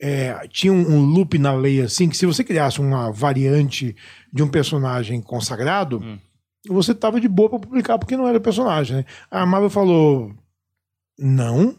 é, 0.00 0.46
tinha 0.48 0.72
um, 0.72 0.96
um 0.96 1.04
loop 1.04 1.38
na 1.38 1.52
lei 1.52 1.80
assim, 1.80 2.08
que 2.08 2.16
se 2.16 2.26
você 2.26 2.42
criasse 2.42 2.80
uma 2.80 3.10
variante 3.10 3.94
de 4.32 4.42
um 4.42 4.48
personagem 4.48 5.20
consagrado, 5.22 6.02
você 6.68 6.94
tava 6.94 7.20
de 7.20 7.28
boa 7.28 7.50
pra 7.50 7.58
publicar, 7.58 7.98
porque 7.98 8.16
não 8.16 8.26
era 8.26 8.40
personagem, 8.40 8.98
né? 8.98 9.04
A 9.30 9.44
Marvel 9.44 9.70
falou, 9.70 10.34
não. 11.18 11.76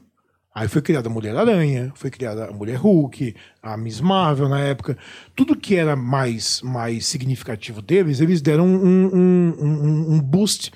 Aí 0.56 0.70
foi 0.70 0.82
criada 0.82 1.10
a 1.10 1.12
Mulher-Aranha, 1.12 1.92
foi 1.96 2.10
criada 2.10 2.46
a 2.46 2.54
Mulher 2.54 2.78
Hulk, 2.78 3.36
a 3.62 3.76
Miss 3.76 4.00
Marvel 4.00 4.48
na 4.48 4.62
época. 4.62 4.98
Tudo 5.36 5.54
que 5.54 5.76
era 5.76 5.98
mais, 5.98 6.62
mais 6.62 7.06
significativo 7.08 7.82
deles, 7.82 8.22
eles 8.22 8.42
deram 8.42 8.66
um, 8.66 9.06
um, 9.14 9.56
um, 9.60 10.14
um 10.14 10.22
boost 10.22 10.72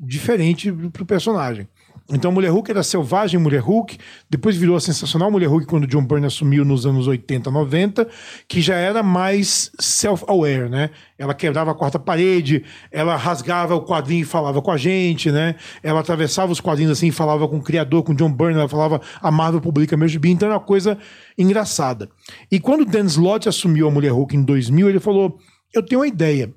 diferente 0.00 0.72
pro 0.72 1.04
personagem. 1.04 1.68
Então, 2.10 2.32
Mulher 2.32 2.48
Hulk 2.48 2.70
era 2.70 2.82
selvagem 2.82 3.38
Mulher 3.38 3.60
Hulk, 3.60 3.98
depois 4.30 4.56
virou 4.56 4.76
a 4.76 4.80
sensacional 4.80 5.30
Mulher 5.30 5.48
Hulk 5.48 5.66
quando 5.66 5.86
John 5.86 6.02
Byrne 6.02 6.26
assumiu 6.26 6.64
nos 6.64 6.86
anos 6.86 7.06
80, 7.06 7.50
90, 7.50 8.08
que 8.48 8.62
já 8.62 8.76
era 8.76 9.02
mais 9.02 9.70
self-aware, 9.78 10.70
né? 10.70 10.88
Ela 11.18 11.34
quebrava 11.34 11.72
a 11.72 11.74
quarta 11.74 11.98
parede, 11.98 12.64
ela 12.90 13.14
rasgava 13.14 13.74
o 13.74 13.84
quadrinho 13.84 14.22
e 14.22 14.24
falava 14.24 14.62
com 14.62 14.70
a 14.70 14.78
gente, 14.78 15.30
né? 15.30 15.56
Ela 15.82 16.00
atravessava 16.00 16.50
os 16.50 16.60
quadrinhos 16.60 16.92
assim 16.92 17.08
e 17.08 17.12
falava 17.12 17.46
com 17.46 17.58
o 17.58 17.62
criador, 17.62 18.02
com 18.02 18.14
John 18.14 18.32
Byrne, 18.32 18.58
ela 18.58 18.68
falava 18.68 19.02
a 19.20 19.30
Marvel 19.30 19.60
publica 19.60 19.94
meu 19.94 20.08
gibi, 20.08 20.30
então 20.30 20.48
era 20.48 20.56
uma 20.56 20.64
coisa 20.64 20.96
engraçada. 21.36 22.08
E 22.50 22.58
quando 22.58 22.86
Dan 22.86 23.04
Slott 23.04 23.50
assumiu 23.50 23.86
a 23.86 23.90
Mulher 23.90 24.12
Hulk 24.12 24.34
em 24.34 24.42
2000, 24.42 24.88
ele 24.88 25.00
falou, 25.00 25.38
eu 25.74 25.82
tenho 25.82 26.00
uma 26.00 26.08
ideia, 26.08 26.54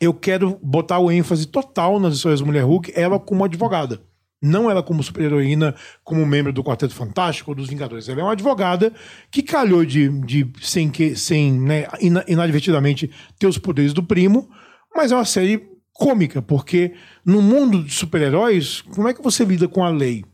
eu 0.00 0.14
quero 0.14 0.58
botar 0.62 0.98
o 0.98 1.10
ênfase 1.10 1.46
total 1.46 2.00
nas 2.00 2.14
histórias 2.14 2.40
da 2.40 2.46
Mulher 2.46 2.64
Hulk, 2.64 2.90
ela 2.96 3.20
como 3.20 3.44
advogada. 3.44 4.00
Não 4.42 4.68
ela 4.68 4.82
como 4.82 5.02
super-heroína, 5.02 5.74
como 6.02 6.26
membro 6.26 6.52
do 6.52 6.64
Quarteto 6.64 6.94
Fantástico 6.94 7.52
ou 7.52 7.54
dos 7.54 7.68
Vingadores. 7.68 8.08
Ela 8.08 8.20
é 8.20 8.24
uma 8.24 8.32
advogada 8.32 8.92
que 9.30 9.42
calhou 9.42 9.84
de, 9.84 10.08
de 10.08 10.50
sem, 10.60 10.90
que, 10.90 11.14
sem 11.14 11.52
né, 11.52 11.86
inadvertidamente, 12.26 13.08
ter 13.38 13.46
os 13.46 13.56
poderes 13.56 13.92
do 13.92 14.02
primo, 14.02 14.50
mas 14.94 15.12
é 15.12 15.14
uma 15.14 15.24
série 15.24 15.70
cômica, 15.92 16.42
porque 16.42 16.94
no 17.24 17.40
mundo 17.40 17.84
de 17.84 17.92
super-heróis, 17.92 18.80
como 18.80 19.08
é 19.08 19.14
que 19.14 19.22
você 19.22 19.44
lida 19.44 19.68
com 19.68 19.84
a 19.84 19.90
lei? 19.90 20.24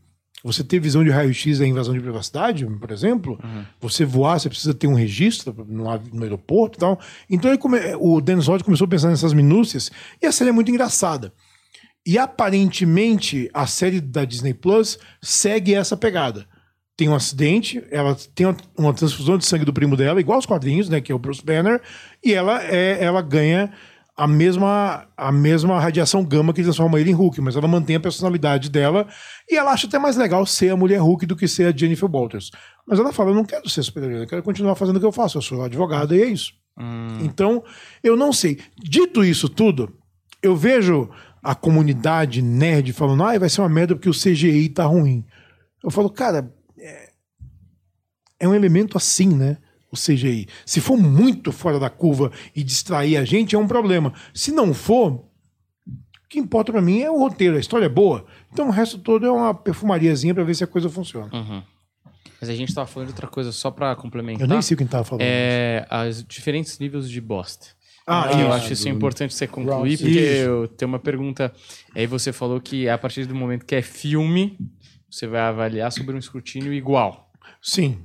Você 0.43 0.63
ter 0.63 0.79
visão 0.79 1.03
de 1.03 1.09
raio-x 1.09 1.59
é 1.59 1.65
invasão 1.65 1.93
de 1.93 1.99
privacidade, 1.99 2.65
por 2.65 2.91
exemplo. 2.91 3.37
Uhum. 3.43 3.65
Você 3.81 4.05
voar, 4.05 4.39
você 4.39 4.47
precisa 4.47 4.73
ter 4.73 4.87
um 4.87 4.93
registro 4.93 5.53
no, 5.67 5.89
aeroporto 6.23 6.77
e 6.77 6.79
tal. 6.79 6.99
Então 7.29 7.55
come... 7.57 7.77
o 7.99 8.21
Dennis 8.21 8.47
Rodman 8.47 8.63
começou 8.63 8.85
a 8.85 8.89
pensar 8.89 9.09
nessas 9.09 9.33
minúcias 9.33 9.91
e 10.21 10.25
a 10.25 10.31
série 10.31 10.49
é 10.49 10.53
muito 10.53 10.71
engraçada. 10.71 11.33
E 12.09 12.17
aparentemente 12.17 13.51
a 13.53 13.67
série 13.67 14.01
da 14.01 14.25
Disney 14.25 14.51
Plus 14.51 14.97
segue 15.21 15.75
essa 15.75 15.95
pegada. 15.95 16.47
Tem 16.97 17.07
um 17.07 17.13
acidente, 17.13 17.83
ela 17.91 18.17
tem 18.33 18.47
uma 18.75 18.95
transfusão 18.95 19.37
de 19.37 19.45
sangue 19.45 19.63
do 19.63 19.71
primo 19.71 19.95
dela, 19.95 20.19
igual 20.19 20.37
aos 20.37 20.45
quadrinhos, 20.47 20.89
né, 20.89 20.99
que 21.01 21.11
é 21.11 21.15
o 21.15 21.19
Bruce 21.19 21.45
Banner, 21.45 21.79
e 22.25 22.33
ela 22.33 22.63
é, 22.63 22.97
ela 22.99 23.21
ganha 23.21 23.71
a 24.17 24.25
mesma, 24.25 25.07
a 25.15 25.31
mesma 25.31 25.79
radiação 25.79 26.25
gama 26.25 26.51
que 26.51 26.63
transforma 26.63 26.99
ele 26.99 27.11
em 27.11 27.13
Hulk, 27.13 27.39
mas 27.41 27.55
ela 27.55 27.67
mantém 27.67 27.97
a 27.97 27.99
personalidade 27.99 28.71
dela 28.71 29.07
e 29.47 29.55
ela 29.55 29.71
acha 29.71 29.85
até 29.85 29.99
mais 29.99 30.17
legal 30.17 30.43
ser 30.47 30.71
a 30.71 30.75
mulher 30.75 30.97
Hulk 30.97 31.27
do 31.27 31.35
que 31.35 31.47
ser 31.47 31.71
a 31.71 31.77
Jennifer 31.77 32.09
Walters. 32.09 32.49
Mas 32.87 32.97
ela 32.97 33.13
fala: 33.13 33.29
eu 33.29 33.35
não 33.35 33.45
quero 33.45 33.69
ser 33.69 33.83
super-heroína, 33.83 34.23
eu 34.23 34.27
quero 34.27 34.41
continuar 34.41 34.73
fazendo 34.73 34.97
o 34.97 34.99
que 34.99 35.05
eu 35.05 35.11
faço, 35.11 35.37
eu 35.37 35.43
sou 35.43 35.63
advogada 35.63 36.15
e 36.15 36.23
é 36.23 36.25
isso. 36.25 36.53
Hum. 36.75 37.19
Então, 37.21 37.63
eu 38.03 38.17
não 38.17 38.33
sei. 38.33 38.57
Dito 38.79 39.23
isso 39.23 39.47
tudo, 39.47 39.93
eu 40.41 40.55
vejo 40.55 41.07
a 41.41 41.55
comunidade 41.55 42.41
nerd 42.41 42.93
falando: 42.93 43.23
ah, 43.23 43.37
vai 43.37 43.49
ser 43.49 43.61
uma 43.61 43.69
merda 43.69 43.95
porque 43.95 44.09
o 44.09 44.13
CGI 44.13 44.69
tá 44.69 44.85
ruim. 44.85 45.25
Eu 45.83 45.89
falo, 45.89 46.09
cara, 46.09 46.53
é, 46.77 47.09
é 48.41 48.47
um 48.47 48.53
elemento 48.53 48.97
assim, 48.97 49.29
né? 49.29 49.57
o 49.91 49.95
CGI. 49.95 50.47
Se 50.65 50.79
for 50.79 50.97
muito 50.97 51.51
fora 51.51 51.79
da 51.79 51.89
curva 51.89 52.31
e 52.55 52.63
distrair 52.63 53.17
a 53.17 53.25
gente, 53.25 53.55
é 53.55 53.59
um 53.59 53.67
problema. 53.67 54.13
Se 54.33 54.51
não 54.51 54.73
for, 54.73 55.13
o 55.13 55.25
que 56.29 56.39
importa 56.39 56.71
para 56.71 56.81
mim 56.81 57.01
é 57.01 57.09
o 57.09 57.17
roteiro, 57.17 57.57
a 57.57 57.59
história 57.59 57.85
é 57.85 57.89
boa. 57.89 58.25
Então 58.51 58.67
o 58.67 58.71
resto 58.71 58.99
todo 58.99 59.25
é 59.25 59.31
uma 59.31 59.53
perfumariazinha 59.53 60.33
para 60.33 60.43
ver 60.43 60.55
se 60.55 60.63
a 60.63 60.67
coisa 60.67 60.89
funciona. 60.89 61.29
Uhum. 61.33 61.63
Mas 62.39 62.49
a 62.49 62.55
gente 62.55 62.73
tava 62.73 62.87
falando 62.87 63.07
de 63.07 63.13
outra 63.13 63.27
coisa 63.27 63.51
só 63.51 63.69
para 63.69 63.95
complementar. 63.95 64.41
Eu 64.41 64.47
nem 64.47 64.61
sei 64.61 64.75
o 64.75 64.77
que 64.77 64.83
a 64.83 64.85
gente 64.85 64.91
tava 64.91 65.03
falando. 65.03 65.23
É, 65.25 65.85
os 66.07 66.23
diferentes 66.23 66.79
níveis 66.79 67.09
de 67.09 67.19
bosta. 67.19 67.67
Ah, 68.11 68.31
eu 68.41 68.51
acho 68.51 68.73
isso 68.73 68.89
importante 68.89 69.35
você 69.35 69.45
concluir, 69.45 69.97
porque 69.99 70.17
eu 70.17 70.67
tenho 70.67 70.89
uma 70.89 70.97
pergunta. 70.97 71.53
Aí 71.95 72.07
você 72.07 72.33
falou 72.33 72.59
que 72.59 72.89
a 72.89 72.97
partir 72.97 73.25
do 73.25 73.35
momento 73.35 73.65
que 73.65 73.75
é 73.75 73.83
filme, 73.83 74.57
você 75.07 75.27
vai 75.27 75.41
avaliar 75.41 75.91
sobre 75.91 76.15
um 76.15 76.17
escrutínio 76.17 76.73
igual. 76.73 77.31
Sim. 77.61 77.99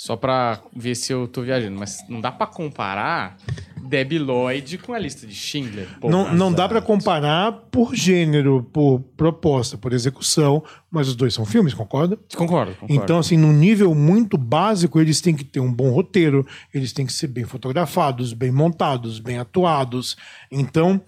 Só 0.00 0.16
pra 0.16 0.62
ver 0.74 0.94
se 0.94 1.12
eu 1.12 1.28
tô 1.28 1.42
viajando, 1.42 1.78
mas 1.78 2.02
não 2.08 2.22
dá 2.22 2.32
pra 2.32 2.46
comparar 2.46 3.36
Debbie 3.82 4.18
Lloyd 4.18 4.78
com 4.78 4.94
a 4.94 4.98
lista 4.98 5.26
de 5.26 5.34
Schindler. 5.34 5.86
Não, 6.02 6.32
não 6.32 6.50
dá 6.50 6.66
para 6.66 6.80
comparar 6.80 7.52
por 7.70 7.94
gênero, 7.94 8.66
por 8.72 9.00
proposta, 9.14 9.76
por 9.76 9.92
execução, 9.92 10.64
mas 10.90 11.06
os 11.06 11.14
dois 11.14 11.34
são 11.34 11.44
filmes, 11.44 11.74
concorda? 11.74 12.18
Concordo, 12.34 12.74
concordo. 12.76 12.94
Então, 12.94 13.18
assim, 13.18 13.36
num 13.36 13.52
nível 13.52 13.94
muito 13.94 14.38
básico, 14.38 14.98
eles 14.98 15.20
têm 15.20 15.36
que 15.36 15.44
ter 15.44 15.60
um 15.60 15.70
bom 15.70 15.90
roteiro, 15.90 16.46
eles 16.72 16.94
têm 16.94 17.04
que 17.04 17.12
ser 17.12 17.26
bem 17.26 17.44
fotografados, 17.44 18.32
bem 18.32 18.50
montados, 18.50 19.18
bem 19.18 19.36
atuados. 19.36 20.16
Então, 20.50 21.02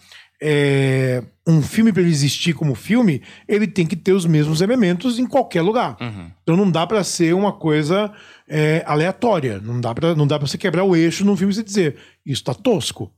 é, 0.45 1.23
um 1.47 1.63
filme 1.63 1.93
para 1.93 2.03
ele 2.03 2.11
existir 2.11 2.53
como 2.53 2.75
filme, 2.75 3.23
ele 3.47 3.67
tem 3.67 3.87
que 3.87 3.95
ter 3.95 4.13
os 4.13 4.27
mesmos 4.27 4.61
elementos 4.61 5.19
em 5.21 5.27
qualquer 5.27 5.63
lugar. 5.63 5.97
Uhum. 6.01 6.31
Então 6.43 6.57
não 6.57 6.69
dá 6.69 6.85
para 6.85 7.05
ser 7.05 7.33
uma 7.33 7.53
coisa 7.53 8.13
é, 8.49 8.83
aleatória. 8.87 9.61
Não 9.61 9.81
dá 9.81 9.95
para 9.95 10.15
não 10.15 10.27
dá 10.27 10.39
para 10.39 10.47
você 10.47 10.59
quebrar 10.59 10.85
o 10.85 10.97
eixo 10.97 11.25
num 11.25 11.37
filme 11.37 11.55
e 11.55 11.63
dizer 11.63 11.97
isso 12.25 12.45
tá 12.45 12.55
tosco. 12.55 13.13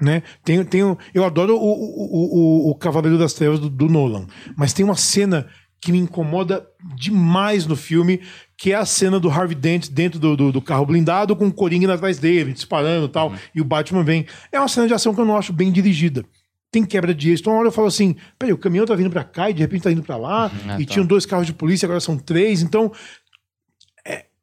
Né? 0.00 0.22
Tem, 0.42 0.64
tem, 0.64 0.80
eu 1.12 1.24
adoro 1.24 1.56
o, 1.56 1.60
o, 1.60 2.68
o, 2.68 2.70
o 2.70 2.74
Cavaleiro 2.74 3.18
das 3.18 3.34
Trevas 3.34 3.60
do, 3.60 3.68
do 3.68 3.86
Nolan, 3.86 4.26
mas 4.56 4.72
tem 4.72 4.82
uma 4.82 4.96
cena 4.96 5.46
que 5.78 5.92
me 5.92 5.98
incomoda 5.98 6.66
demais 6.96 7.66
no 7.66 7.76
filme, 7.76 8.20
que 8.56 8.72
é 8.72 8.76
a 8.76 8.86
cena 8.86 9.20
do 9.20 9.30
Harvey 9.30 9.54
Dent 9.54 9.88
dentro 9.90 10.18
do, 10.18 10.36
do, 10.36 10.52
do 10.52 10.62
carro 10.62 10.86
blindado 10.86 11.36
com 11.36 11.48
o 11.48 11.52
Coringa 11.52 11.92
atrás 11.92 12.18
dele, 12.18 12.52
disparando 12.52 13.06
e 13.06 13.08
tal, 13.10 13.30
uhum. 13.30 13.36
e 13.54 13.60
o 13.60 13.64
Batman 13.64 14.02
vem. 14.02 14.26
É 14.50 14.58
uma 14.58 14.68
cena 14.68 14.86
de 14.86 14.94
ação 14.94 15.14
que 15.14 15.20
eu 15.20 15.24
não 15.24 15.36
acho 15.36 15.52
bem 15.52 15.70
dirigida 15.70 16.24
tem 16.70 16.84
quebra 16.84 17.12
de 17.12 17.30
eixo. 17.30 17.42
Então, 17.42 17.52
uma 17.52 17.60
hora 17.60 17.68
eu 17.68 17.72
falo 17.72 17.88
assim: 17.88 18.14
peraí, 18.38 18.52
o 18.52 18.58
caminhão 18.58 18.86
tá 18.86 18.94
vindo 18.94 19.10
para 19.10 19.24
cá 19.24 19.50
e 19.50 19.54
de 19.54 19.60
repente 19.60 19.82
tá 19.82 19.90
indo 19.90 20.02
para 20.02 20.16
lá, 20.16 20.46
uhum, 20.46 20.80
e 20.80 20.86
tá. 20.86 20.92
tinham 20.92 21.06
dois 21.06 21.26
carros 21.26 21.46
de 21.46 21.52
polícia, 21.52 21.86
agora 21.86 22.00
são 22.00 22.16
três. 22.16 22.62
Então, 22.62 22.92
é, 22.92 23.19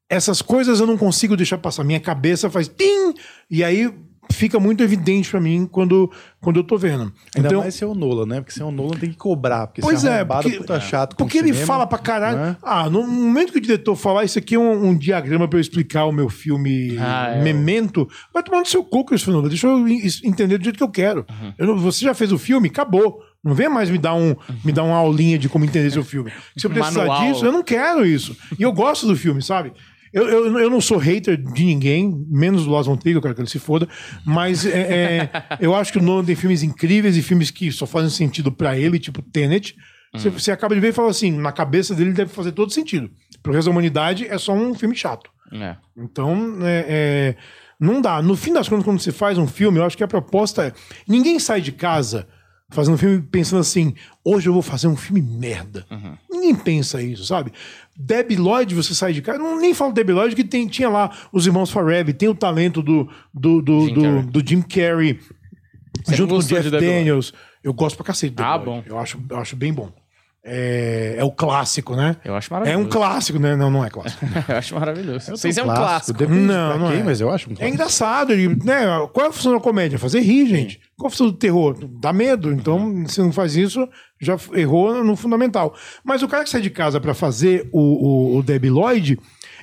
essas 0.10 0.42
coisas 0.42 0.80
eu 0.80 0.88
não 0.88 0.98
consigo 0.98 1.36
deixar 1.36 1.58
passar. 1.58 1.84
Minha 1.84 2.00
cabeça 2.00 2.50
faz 2.50 2.68
tim, 2.68 3.14
e 3.50 3.64
aí 3.64 3.92
fica 4.32 4.60
muito 4.60 4.84
evidente 4.84 5.30
para 5.30 5.40
mim 5.40 5.68
quando, 5.70 6.12
quando 6.42 6.58
eu 6.58 6.64
tô 6.64 6.78
vendo. 6.78 7.14
Ainda 7.36 7.48
então, 7.48 7.62
mais 7.62 7.76
se 7.76 7.84
é 7.84 7.88
o 7.88 7.94
Nolan, 7.94 8.26
né? 8.26 8.42
Porque 8.42 8.52
se 8.52 8.62
é 8.62 8.66
o 8.66 8.72
Nolan 8.72 8.98
tem 8.98 9.10
que 9.10 9.16
cobrar. 9.16 9.68
Porque 9.68 9.82
pois 9.82 10.04
é, 10.04 10.24
porque, 10.24 10.58
puta 10.58 10.80
chato 10.80 11.16
porque 11.16 11.38
ele 11.38 11.50
cinema, 11.50 11.66
fala 11.66 11.88
pra 11.88 11.98
caralho. 11.98 12.38
Né? 12.38 12.58
Ah, 12.62 12.90
no 12.90 13.06
momento 13.06 13.52
que 13.52 13.58
o 13.58 13.62
diretor 13.62 13.96
falar 13.96 14.24
isso 14.26 14.38
aqui 14.38 14.56
é 14.56 14.60
um, 14.60 14.90
um 14.90 14.98
diagrama 14.98 15.48
para 15.48 15.58
eu 15.58 15.62
explicar 15.62 16.06
o 16.06 16.12
meu 16.12 16.30
filme 16.30 16.98
ah, 17.00 17.36
é. 17.36 17.44
Memento, 17.44 18.08
vai 18.34 18.44
tomar 18.44 18.60
no 18.60 18.66
seu 18.66 18.84
cu, 18.84 19.06
Christopher 19.06 19.42
Deixa 19.50 19.68
eu 19.68 19.88
entender 19.88 20.58
do 20.58 20.64
jeito 20.64 20.78
que 20.78 20.84
eu 20.84 20.92
quero. 20.92 21.26
Uhum. 21.30 21.54
Eu 21.58 21.68
não, 21.68 21.78
você 21.78 22.04
já 22.04 22.14
fez 22.14 22.32
o 22.32 22.38
filme? 22.38 22.68
Acabou. 22.68 23.22
Não 23.44 23.54
vem 23.54 23.70
mais 23.70 23.90
me 23.90 23.98
dar, 23.98 24.14
um, 24.14 24.36
me 24.66 24.74
dar 24.74 24.84
uma 24.84 24.98
aulinha 24.98 25.38
de 25.38 25.48
como 25.48 25.64
entender 25.64 25.90
seu 25.90 26.04
filme. 26.04 26.34
Se 26.58 26.66
eu 26.66 26.72
precisar 26.72 27.06
Manual. 27.06 27.22
disso, 27.22 27.46
eu 27.46 27.52
não 27.52 27.64
quero 27.64 28.06
isso. 28.06 28.36
E 28.60 28.64
eu 28.64 28.74
gosto 28.74 29.08
do 29.08 29.16
filme, 29.16 29.42
sabe? 29.42 29.72
Eu, 30.14 30.28
eu, 30.28 30.60
eu 30.60 30.70
não 30.70 30.82
sou 30.82 30.98
hater 30.98 31.38
de 31.38 31.66
ninguém, 31.66 32.26
menos 32.30 32.66
do 32.66 32.72
Lars 32.72 32.88
von 32.88 32.98
Trier, 32.98 33.18
eu 33.18 33.22
quero 33.22 33.36
que 33.36 33.42
ele 33.42 33.50
se 33.50 33.60
foda, 33.60 33.88
mas 34.26 34.66
é, 34.66 34.80
é, 34.80 35.30
eu 35.60 35.76
acho 35.76 35.92
que 35.92 36.00
o 36.00 36.02
Nolan 36.02 36.26
tem 36.26 36.36
filmes 36.36 36.64
incríveis 36.64 37.18
e 37.18 37.22
filmes 37.22 37.52
que 37.52 37.72
só 37.72 37.86
fazem 37.86 38.10
sentido 38.10 38.52
para 38.52 38.78
ele, 38.78 39.00
tipo 39.00 39.22
Tenet. 39.22 39.76
Você, 40.14 40.30
hum. 40.30 40.32
você, 40.32 40.52
acaba 40.52 40.74
de 40.74 40.82
ver 40.82 40.90
e 40.90 40.94
fala 40.94 41.10
assim, 41.10 41.32
na 41.32 41.52
cabeça 41.52 41.94
dele 41.94 42.14
deve 42.14 42.32
fazer 42.32 42.52
todo 42.52 42.72
sentido. 42.72 43.10
Pro 43.44 43.54
resto 43.54 43.66
da 43.66 43.72
humanidade 43.72 44.26
é 44.26 44.38
só 44.38 44.54
um 44.54 44.74
filme 44.74 44.96
chato. 44.96 45.30
É. 45.54 45.76
Então, 45.98 46.58
é, 46.62 46.86
é, 46.88 47.36
não 47.80 48.02
dá. 48.02 48.22
No 48.22 48.36
fim 48.36 48.54
das 48.54 48.68
contas, 48.68 48.86
quando 48.86 49.00
você 49.00 49.12
faz 49.12 49.38
um 49.38 49.48
filme, 49.48 49.80
eu 49.80 49.86
acho 49.86 49.98
que 49.98 50.04
a 50.04 50.08
proposta 50.08 50.68
é... 50.68 50.74
Ninguém 51.08 51.40
sai 51.40 51.62
de 51.62 51.72
casa 51.72 52.28
fazendo 52.70 52.96
um 52.96 52.98
filme 52.98 53.22
pensando 53.22 53.60
assim, 53.60 53.96
hoje 54.24 54.50
eu 54.50 54.54
vou 54.54 54.62
fazer 54.62 54.88
um 54.88 54.96
filme 54.96 55.22
merda. 55.22 55.86
Uhum. 55.90 56.18
Ninguém 56.30 56.56
pensa 56.56 57.02
isso, 57.02 57.26
sabe? 57.26 57.52
Debbie 57.96 58.36
Lloyd, 58.36 58.76
você 58.76 58.94
sai 58.94 59.14
de 59.14 59.22
casa, 59.22 59.40
não, 59.40 59.60
nem 59.60 59.74
falo 59.74 59.94
Debbie 59.94 60.14
Lloyd, 60.14 60.36
que 60.36 60.44
tem, 60.44 60.68
tinha 60.68 60.90
lá 60.90 61.12
os 61.32 61.48
irmãos 61.48 61.72
Forever, 61.72 62.14
tem 62.16 62.30
o 62.30 62.36
talento 62.36 62.82
do, 62.82 63.10
do, 63.34 63.62
do, 63.62 63.88
Jim, 63.88 63.94
do, 63.94 64.02
Carrey. 64.02 64.24
do 64.24 64.48
Jim 64.48 64.62
Carrey, 64.62 65.20
você 66.04 66.16
junto 66.16 66.34
com 66.34 66.40
o 66.40 66.44
Jeff 66.44 66.70
Daniels. 66.70 67.34
Eu 67.64 67.74
gosto 67.74 67.98
pra 67.98 68.06
cacete 68.06 68.36
Ah, 68.38 68.58
bom. 68.58 68.84
Eu 68.86 68.98
acho, 68.98 69.20
eu 69.30 69.38
acho 69.38 69.56
bem 69.56 69.74
bom. 69.74 69.92
É, 70.44 71.16
é 71.18 71.24
o 71.24 71.32
clássico, 71.32 71.96
né? 71.96 72.16
Eu 72.24 72.36
acho 72.36 72.52
maravilhoso. 72.54 72.82
É 72.82 72.86
um 72.86 72.90
clássico, 72.90 73.38
né? 73.38 73.56
Não, 73.56 73.70
não 73.70 73.84
é 73.84 73.90
clássico. 73.90 74.26
eu 74.48 74.56
acho 74.56 74.76
maravilhoso. 74.76 75.32
Vocês 75.32 75.58
é 75.58 75.64
um 75.64 75.66
clássico. 75.66 76.24
Não, 76.26 76.80
não 76.80 76.90
quem, 76.90 77.02
é. 77.02 77.04
mas 77.04 77.20
eu 77.20 77.30
acho 77.30 77.50
um 77.50 77.54
é 77.54 77.56
clássico. 77.56 77.66
É 77.66 77.74
engraçado. 77.74 78.32
Ele, 78.32 78.48
né? 78.64 78.86
Qual 79.12 79.26
é 79.26 79.30
a 79.30 79.32
função 79.32 79.54
da 79.54 79.60
comédia? 79.60 80.00
Fazer 80.00 80.22
rir, 80.22 80.48
gente. 80.48 80.80
Qual 80.96 81.08
é 81.08 81.10
a 81.10 81.12
função 81.12 81.28
do 81.28 81.34
terror? 81.34 81.78
Dá 82.00 82.14
medo. 82.14 82.54
Então, 82.54 83.06
se 83.08 83.20
não 83.20 83.32
faz 83.32 83.58
isso, 83.58 83.88
já 84.22 84.38
errou 84.54 85.04
no 85.04 85.16
fundamental. 85.16 85.76
Mas 86.04 86.24
o 86.24 86.28
cara 86.28 86.44
que 86.44 86.50
sai 86.50 86.62
de 86.62 86.70
casa 86.70 87.02
para 87.02 87.14
fazer 87.14 87.68
o, 87.74 87.82
o, 87.82 88.38
o 88.38 88.44
Debbie 88.44 88.70
Lloyd, 88.70 89.20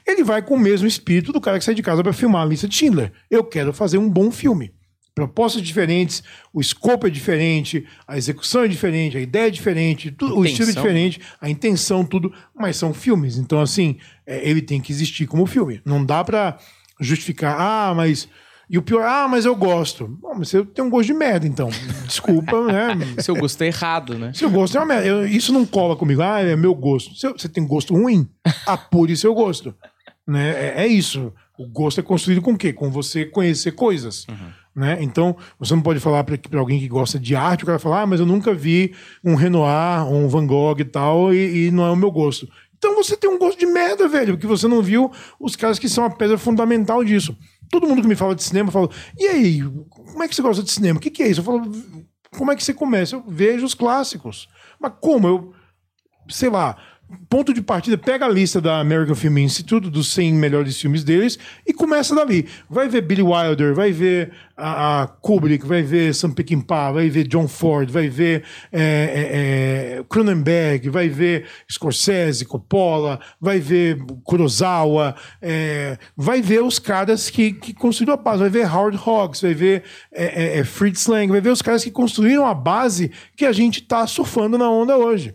ele 0.06 0.22
vai 0.22 0.42
com 0.42 0.54
o 0.54 0.58
mesmo 0.58 0.86
espírito 0.86 1.32
do 1.32 1.40
cara 1.40 1.58
que 1.58 1.64
sai 1.64 1.74
de 1.74 1.82
casa 1.82 2.02
para 2.02 2.12
filmar 2.12 2.42
a 2.42 2.46
lista 2.46 2.68
de 2.68 2.74
Schindler. 2.74 3.10
Eu 3.30 3.42
quero 3.42 3.72
fazer 3.72 3.96
um 3.96 4.10
bom 4.10 4.30
filme 4.30 4.73
propostas 5.14 5.62
diferentes, 5.62 6.22
o 6.52 6.60
escopo 6.60 7.06
é 7.06 7.10
diferente, 7.10 7.86
a 8.06 8.18
execução 8.18 8.64
é 8.64 8.68
diferente, 8.68 9.16
a 9.16 9.20
ideia 9.20 9.46
é 9.46 9.50
diferente, 9.50 10.10
tudo, 10.10 10.36
o 10.36 10.44
estilo 10.44 10.70
é 10.70 10.72
diferente, 10.72 11.20
a 11.40 11.48
intenção, 11.48 12.04
tudo, 12.04 12.32
mas 12.54 12.76
são 12.76 12.92
filmes. 12.92 13.38
Então, 13.38 13.60
assim, 13.60 13.96
é, 14.26 14.48
ele 14.48 14.60
tem 14.60 14.80
que 14.80 14.90
existir 14.90 15.26
como 15.26 15.46
filme. 15.46 15.80
Não 15.84 16.04
dá 16.04 16.24
para 16.24 16.58
justificar, 17.00 17.56
ah, 17.58 17.94
mas. 17.94 18.28
E 18.68 18.78
o 18.78 18.82
pior, 18.82 19.04
ah, 19.06 19.28
mas 19.28 19.44
eu 19.44 19.54
gosto. 19.54 20.08
Bom, 20.08 20.34
mas 20.38 20.48
você 20.48 20.64
tem 20.64 20.82
um 20.82 20.88
gosto 20.88 21.08
de 21.08 21.14
merda, 21.14 21.46
então. 21.46 21.68
Desculpa, 22.06 22.64
né? 22.64 22.96
Seu 23.22 23.36
gosto 23.36 23.62
é 23.62 23.66
errado, 23.66 24.18
né? 24.18 24.32
Seu 24.32 24.50
gosto 24.50 24.76
é 24.76 24.80
uma 24.80 24.86
merda. 24.86 25.06
Eu, 25.06 25.26
isso 25.26 25.52
não 25.52 25.66
cola 25.66 25.94
comigo. 25.94 26.22
Ah, 26.22 26.40
é 26.40 26.56
meu 26.56 26.74
gosto. 26.74 27.14
Você, 27.14 27.30
você 27.30 27.48
tem 27.48 27.64
gosto 27.66 27.94
ruim? 27.94 28.26
Apure 28.66 29.14
seu 29.16 29.34
gosto. 29.34 29.74
Né? 30.26 30.50
É, 30.50 30.84
é, 30.84 30.86
isso. 30.86 31.30
O 31.58 31.68
gosto 31.68 32.00
é 32.00 32.02
construído 32.02 32.40
com 32.40 32.52
o 32.52 32.58
quê? 32.58 32.72
Com 32.72 32.90
você 32.90 33.26
conhecer 33.26 33.72
coisas. 33.72 34.26
Uhum. 34.28 34.63
Né? 34.74 34.98
Então, 35.00 35.36
você 35.58 35.74
não 35.74 35.82
pode 35.82 36.00
falar 36.00 36.24
para 36.24 36.58
alguém 36.58 36.80
que 36.80 36.88
gosta 36.88 37.18
de 37.18 37.36
arte, 37.36 37.62
o 37.62 37.66
cara 37.66 37.78
fala, 37.78 38.02
ah, 38.02 38.06
mas 38.06 38.18
eu 38.18 38.26
nunca 38.26 38.52
vi 38.52 38.92
um 39.22 39.36
Renoir, 39.36 40.06
um 40.10 40.26
Van 40.26 40.46
Gogh 40.46 40.80
e 40.80 40.84
tal, 40.84 41.32
e, 41.32 41.66
e 41.66 41.70
não 41.70 41.86
é 41.86 41.90
o 41.90 41.96
meu 41.96 42.10
gosto. 42.10 42.48
Então 42.76 42.94
você 42.96 43.16
tem 43.16 43.30
um 43.30 43.38
gosto 43.38 43.58
de 43.58 43.66
merda, 43.66 44.08
velho, 44.08 44.34
porque 44.34 44.48
você 44.48 44.66
não 44.66 44.82
viu 44.82 45.10
os 45.38 45.54
caras 45.54 45.78
que 45.78 45.88
são 45.88 46.04
a 46.04 46.10
pedra 46.10 46.36
fundamental 46.36 47.04
disso. 47.04 47.36
Todo 47.70 47.86
mundo 47.86 48.02
que 48.02 48.08
me 48.08 48.16
fala 48.16 48.34
de 48.34 48.42
cinema 48.42 48.72
fala, 48.72 48.90
e 49.16 49.26
aí, 49.26 49.62
como 49.88 50.22
é 50.22 50.28
que 50.28 50.34
você 50.34 50.42
gosta 50.42 50.62
de 50.62 50.70
cinema? 50.70 50.98
O 50.98 51.00
que, 51.00 51.10
que 51.10 51.22
é 51.22 51.28
isso? 51.28 51.40
Eu 51.40 51.44
falo, 51.44 51.62
como 52.36 52.50
é 52.50 52.56
que 52.56 52.64
você 52.64 52.74
começa? 52.74 53.14
Eu 53.14 53.24
vejo 53.26 53.64
os 53.64 53.74
clássicos. 53.74 54.48
Mas 54.80 54.92
como? 55.00 55.28
Eu 55.28 55.54
sei 56.28 56.48
lá, 56.48 56.76
ponto 57.28 57.52
de 57.52 57.62
partida, 57.62 57.98
pega 57.98 58.26
a 58.26 58.28
lista 58.28 58.60
da 58.60 58.78
American 58.78 59.14
Film 59.14 59.38
Institute, 59.38 59.90
dos 59.90 60.12
100 60.12 60.34
melhores 60.34 60.80
filmes 60.80 61.04
deles, 61.04 61.38
e 61.66 61.72
começa 61.72 62.14
dali. 62.14 62.46
Vai 62.68 62.88
ver 62.88 63.02
Billy 63.02 63.22
Wilder, 63.22 63.74
vai 63.74 63.92
ver 63.92 64.32
a, 64.56 65.02
a 65.02 65.06
Kubrick, 65.06 65.66
vai 65.66 65.82
ver 65.82 66.14
Sam 66.14 66.32
Peckinpah, 66.32 66.92
vai 66.92 67.08
ver 67.10 67.26
John 67.26 67.48
Ford, 67.48 67.90
vai 67.90 68.08
ver 68.08 68.44
é, 68.72 68.80
é, 68.80 69.98
é, 69.98 70.04
Cronenberg, 70.08 70.88
vai 70.88 71.08
ver 71.08 71.46
Scorsese, 71.70 72.44
Coppola, 72.44 73.20
vai 73.40 73.58
ver 73.58 73.98
Kurosawa, 74.22 75.14
é, 75.42 75.98
vai 76.16 76.40
ver 76.40 76.62
os 76.62 76.78
caras 76.78 77.28
que, 77.30 77.52
que 77.52 77.74
construíram 77.74 78.14
a 78.14 78.16
base, 78.16 78.40
vai 78.40 78.50
ver 78.50 78.72
Howard 78.72 78.98
Hawks, 79.04 79.42
vai 79.42 79.54
ver 79.54 79.82
é, 80.12 80.58
é, 80.58 80.64
Fritz 80.64 81.06
Lang, 81.06 81.30
vai 81.30 81.40
ver 81.40 81.50
os 81.50 81.62
caras 81.62 81.84
que 81.84 81.90
construíram 81.90 82.46
a 82.46 82.54
base 82.54 83.10
que 83.36 83.44
a 83.44 83.52
gente 83.52 83.80
está 83.80 84.06
surfando 84.06 84.56
na 84.56 84.70
onda 84.70 84.96
hoje 84.96 85.34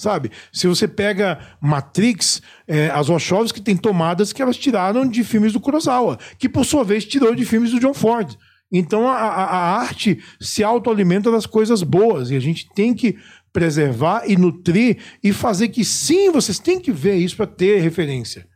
sabe? 0.00 0.30
Se 0.52 0.66
você 0.66 0.88
pega 0.88 1.38
Matrix, 1.60 2.40
é, 2.66 2.88
as 2.90 3.08
Wachowski 3.08 3.60
tem 3.60 3.76
tomadas 3.76 4.32
que 4.32 4.40
elas 4.40 4.56
tiraram 4.56 5.06
de 5.06 5.22
filmes 5.22 5.52
do 5.52 5.60
Kurosawa, 5.60 6.18
que 6.38 6.48
por 6.48 6.64
sua 6.64 6.82
vez 6.82 7.04
tirou 7.04 7.34
de 7.34 7.44
filmes 7.44 7.70
do 7.70 7.80
John 7.80 7.94
Ford. 7.94 8.34
Então 8.72 9.08
a, 9.08 9.16
a, 9.16 9.44
a 9.44 9.80
arte 9.80 10.22
se 10.40 10.64
autoalimenta 10.64 11.30
das 11.30 11.44
coisas 11.44 11.82
boas 11.82 12.30
e 12.30 12.36
a 12.36 12.40
gente 12.40 12.68
tem 12.74 12.94
que 12.94 13.18
preservar 13.52 14.22
e 14.26 14.36
nutrir 14.36 14.98
e 15.22 15.32
fazer 15.32 15.68
que 15.68 15.84
sim, 15.84 16.30
vocês 16.30 16.58
têm 16.58 16.80
que 16.80 16.92
ver 16.92 17.16
isso 17.16 17.36
para 17.36 17.46
ter 17.46 17.80
referência, 17.80 18.46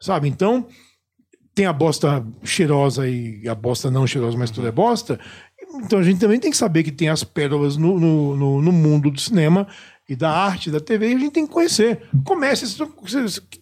sabe? 0.00 0.28
Então 0.28 0.66
tem 1.54 1.66
a 1.66 1.72
bosta 1.72 2.26
cheirosa 2.42 3.06
e 3.06 3.46
a 3.46 3.54
bosta 3.54 3.90
não 3.90 4.06
cheirosa, 4.06 4.36
mas 4.36 4.50
tudo 4.50 4.66
é 4.66 4.72
bosta. 4.72 5.20
Então 5.84 5.98
a 5.98 6.02
gente 6.02 6.18
também 6.18 6.40
tem 6.40 6.50
que 6.50 6.56
saber 6.56 6.82
que 6.82 6.90
tem 6.90 7.08
as 7.08 7.22
pérolas 7.22 7.76
no, 7.76 8.00
no, 8.00 8.36
no, 8.36 8.62
no 8.62 8.72
mundo 8.72 9.10
do 9.10 9.20
cinema 9.20 9.68
e 10.10 10.16
da 10.16 10.28
arte, 10.28 10.72
da 10.72 10.80
TV, 10.80 11.06
a 11.06 11.10
gente 11.10 11.30
tem 11.30 11.46
que 11.46 11.52
conhecer. 11.52 12.02
Comece. 12.24 12.76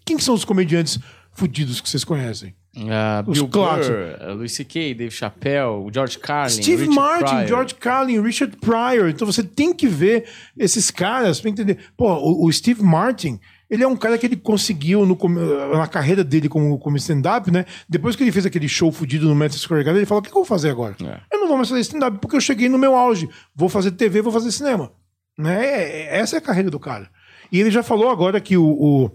Quem 0.03 0.19
são 0.19 0.35
os 0.35 0.47
comediantes 0.47 0.99
fudidos 1.31 1.79
que 1.79 1.89
vocês 1.91 2.05
conhecem? 2.05 2.55
Uh, 2.75 3.31
os 3.31 3.39
Bill 3.39 3.49
clássicos. 3.49 3.89
Burr, 3.89 4.31
uh, 4.31 4.35
Louis 4.35 4.53
C.K., 4.53 4.95
Dave 4.95 5.11
Chappelle, 5.11 5.91
George 5.93 6.19
Carlin, 6.19 6.63
Steve 6.63 6.87
Richard 6.87 6.95
Martin, 6.95 7.25
Pryor. 7.25 7.47
George 7.49 7.75
Carlin, 7.75 8.23
Richard 8.23 8.57
Pryor. 8.57 9.11
Então 9.11 9.27
você 9.27 9.43
tem 9.43 9.75
que 9.75 9.87
ver 9.87 10.25
esses 10.57 10.91
caras 10.91 11.39
para 11.39 11.51
entender. 11.51 11.79
Pô, 11.95 12.15
o, 12.15 12.47
o, 12.47 12.53
Steve 12.53 12.83
Martin, 12.83 13.39
ele 13.69 13.83
é 13.83 13.89
um 13.89 13.97
cara 13.97 14.17
que 14.17 14.25
ele 14.25 14.37
conseguiu 14.37 15.05
no, 15.05 15.19
na 15.77 15.87
carreira 15.87 16.25
dele 16.25 16.49
como, 16.49 16.79
como 16.79 16.97
stand-up, 16.97 17.51
né? 17.51 17.67
Depois 17.87 18.17
que 18.17 18.23
ele 18.23 18.33
fez 18.33 18.47
aquele 18.47 18.69
show 18.69 18.91
fudido 18.91 19.29
no 19.29 19.35
Madison 19.35 19.61
Square 19.61 19.85
Garden, 19.85 20.01
ele 20.01 20.07
falou: 20.07 20.21
o 20.21 20.25
que, 20.25 20.31
que 20.31 20.37
eu 20.37 20.41
vou 20.41 20.49
fazer 20.49 20.71
agora? 20.71 20.97
É. 21.05 21.21
Eu 21.31 21.41
não 21.41 21.49
vou 21.49 21.59
mais 21.59 21.69
fazer 21.69 21.83
stand-up 21.83 22.19
porque 22.21 22.37
eu 22.37 22.41
cheguei 22.41 22.71
no 22.71 22.79
meu 22.79 22.95
auge. 22.95 23.29
Vou 23.55 23.69
fazer 23.69 23.91
TV, 23.91 24.23
vou 24.23 24.33
fazer 24.33 24.51
cinema. 24.51 24.91
Né? 25.38 26.07
Essa 26.09 26.37
é 26.37 26.38
a 26.38 26.42
carreira 26.42 26.70
do 26.70 26.81
cara. 26.81 27.09
E 27.51 27.61
ele 27.61 27.70
já 27.70 27.83
falou 27.83 28.11
agora 28.11 28.40
que 28.40 28.57
o, 28.57 28.66
o 28.66 29.11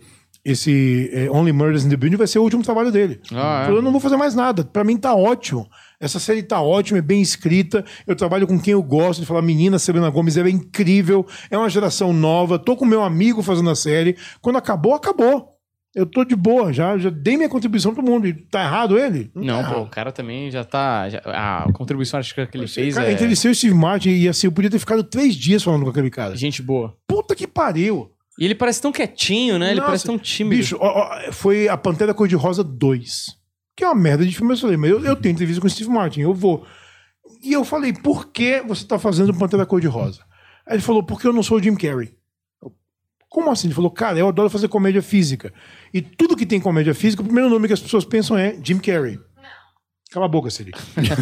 esse 0.45 1.09
é, 1.13 1.31
Only 1.31 1.53
Murders 1.53 1.85
in 1.85 1.89
the 1.89 1.95
Building 1.95 2.17
vai 2.17 2.27
ser 2.27 2.39
o 2.39 2.43
último 2.43 2.63
trabalho 2.63 2.91
dele. 2.91 3.21
Ah, 3.31 3.61
é. 3.61 3.65
Falou, 3.65 3.79
eu 3.79 3.81
não 3.81 3.91
vou 3.91 4.01
fazer 4.01 4.17
mais 4.17 4.35
nada. 4.35 4.63
Para 4.65 4.83
mim 4.83 4.97
tá 4.97 5.15
ótimo. 5.15 5.69
Essa 5.99 6.19
série 6.19 6.43
tá 6.43 6.61
ótima, 6.61 6.99
é 6.99 7.01
bem 7.01 7.21
escrita. 7.21 7.85
Eu 8.05 8.13
trabalho 8.13 8.45
com 8.45 8.59
quem 8.59 8.73
eu 8.73 8.83
gosto 8.83 9.21
de 9.21 9.25
falar. 9.25 9.41
Menina 9.41 9.79
Selena 9.79 10.09
Gomes, 10.09 10.35
é 10.35 10.49
incrível. 10.49 11.25
É 11.49 11.57
uma 11.57 11.69
geração 11.69 12.11
nova. 12.11 12.59
Tô 12.59 12.75
com 12.75 12.83
meu 12.85 13.03
amigo 13.03 13.41
fazendo 13.41 13.69
a 13.69 13.75
série. 13.75 14.17
Quando 14.41 14.57
acabou, 14.57 14.93
acabou. 14.93 15.52
Eu 15.95 16.07
tô 16.07 16.25
de 16.25 16.35
boa, 16.35 16.73
já, 16.73 16.97
já 16.97 17.11
dei 17.11 17.37
minha 17.37 17.47
contribuição 17.47 17.93
pro 17.93 18.03
mundo. 18.03 18.27
E 18.27 18.33
tá 18.33 18.63
errado 18.63 18.97
ele? 18.97 19.29
Não, 19.35 19.43
não 19.43 19.61
tá 19.61 19.67
pô, 19.69 19.75
errado. 19.75 19.85
o 19.85 19.89
cara 19.89 20.11
também 20.11 20.49
já 20.49 20.63
tá. 20.63 21.07
Já, 21.07 21.21
a 21.25 21.71
contribuição 21.71 22.19
que 22.21 22.57
ele 22.57 22.67
fez. 22.67 22.95
Cara, 22.95 23.09
é... 23.09 23.13
entre 23.13 23.27
o 23.27 23.55
Steve 23.55 23.75
Martin 23.75 24.09
e 24.09 24.27
assim, 24.27 24.47
eu 24.47 24.51
podia 24.51 24.71
ter 24.71 24.79
ficado 24.79 25.03
três 25.03 25.35
dias 25.35 25.61
falando 25.61 25.83
com 25.83 25.91
aquele 25.91 26.09
cara. 26.09 26.35
Gente 26.35 26.63
boa. 26.63 26.97
Puta 27.07 27.35
que 27.35 27.45
pariu. 27.45 28.11
E 28.39 28.45
ele 28.45 28.55
parece 28.55 28.81
tão 28.81 28.91
quietinho, 28.91 29.59
né? 29.59 29.67
Nossa, 29.67 29.71
ele 29.71 29.81
parece 29.81 30.05
tão 30.05 30.17
tímido. 30.17 30.55
Bicho, 30.55 30.77
ó, 30.79 30.87
ó, 30.87 31.31
foi 31.31 31.67
a 31.67 31.77
Pantera 31.77 32.13
Cor-de-Rosa 32.13 32.63
2. 32.63 33.25
Que 33.75 33.83
é 33.83 33.87
uma 33.87 33.95
merda 33.95 34.25
de 34.25 34.35
filme. 34.35 34.53
Eu 34.53 34.57
falei, 34.57 34.77
mas 34.77 34.89
eu, 34.89 35.05
eu 35.05 35.15
tenho 35.15 35.33
entrevista 35.33 35.61
com 35.61 35.67
o 35.67 35.69
Steve 35.69 35.91
Martin, 35.91 36.21
eu 36.21 36.33
vou. 36.33 36.65
E 37.43 37.53
eu 37.53 37.63
falei, 37.63 37.93
por 37.93 38.31
que 38.31 38.61
você 38.61 38.85
tá 38.85 38.97
fazendo 38.97 39.33
Pantera 39.33 39.65
Cor-de-Rosa? 39.65 40.21
Aí 40.65 40.75
ele 40.75 40.81
falou, 40.81 41.03
porque 41.03 41.27
eu 41.27 41.33
não 41.33 41.43
sou 41.43 41.57
o 41.57 41.61
Jim 41.61 41.75
Carrey. 41.75 42.15
Como 43.33 43.49
assim? 43.49 43.65
Ele 43.65 43.73
falou, 43.73 43.89
cara, 43.89 44.19
eu 44.19 44.27
adoro 44.27 44.47
fazer 44.47 44.67
comédia 44.67 45.01
física. 45.01 45.51
E 45.91 46.03
tudo 46.03 46.37
que 46.37 46.45
tem 46.45 46.61
comédia 46.61 46.93
física, 46.93 47.23
o 47.23 47.25
primeiro 47.25 47.49
nome 47.49 47.65
que 47.65 47.73
as 47.73 47.79
pessoas 47.79 48.05
pensam 48.05 48.37
é 48.37 48.55
Jim 48.63 48.77
Carrey. 48.77 49.19
Cala 50.11 50.27
a 50.27 50.29
boca, 50.29 50.51
Siri. 50.51 50.71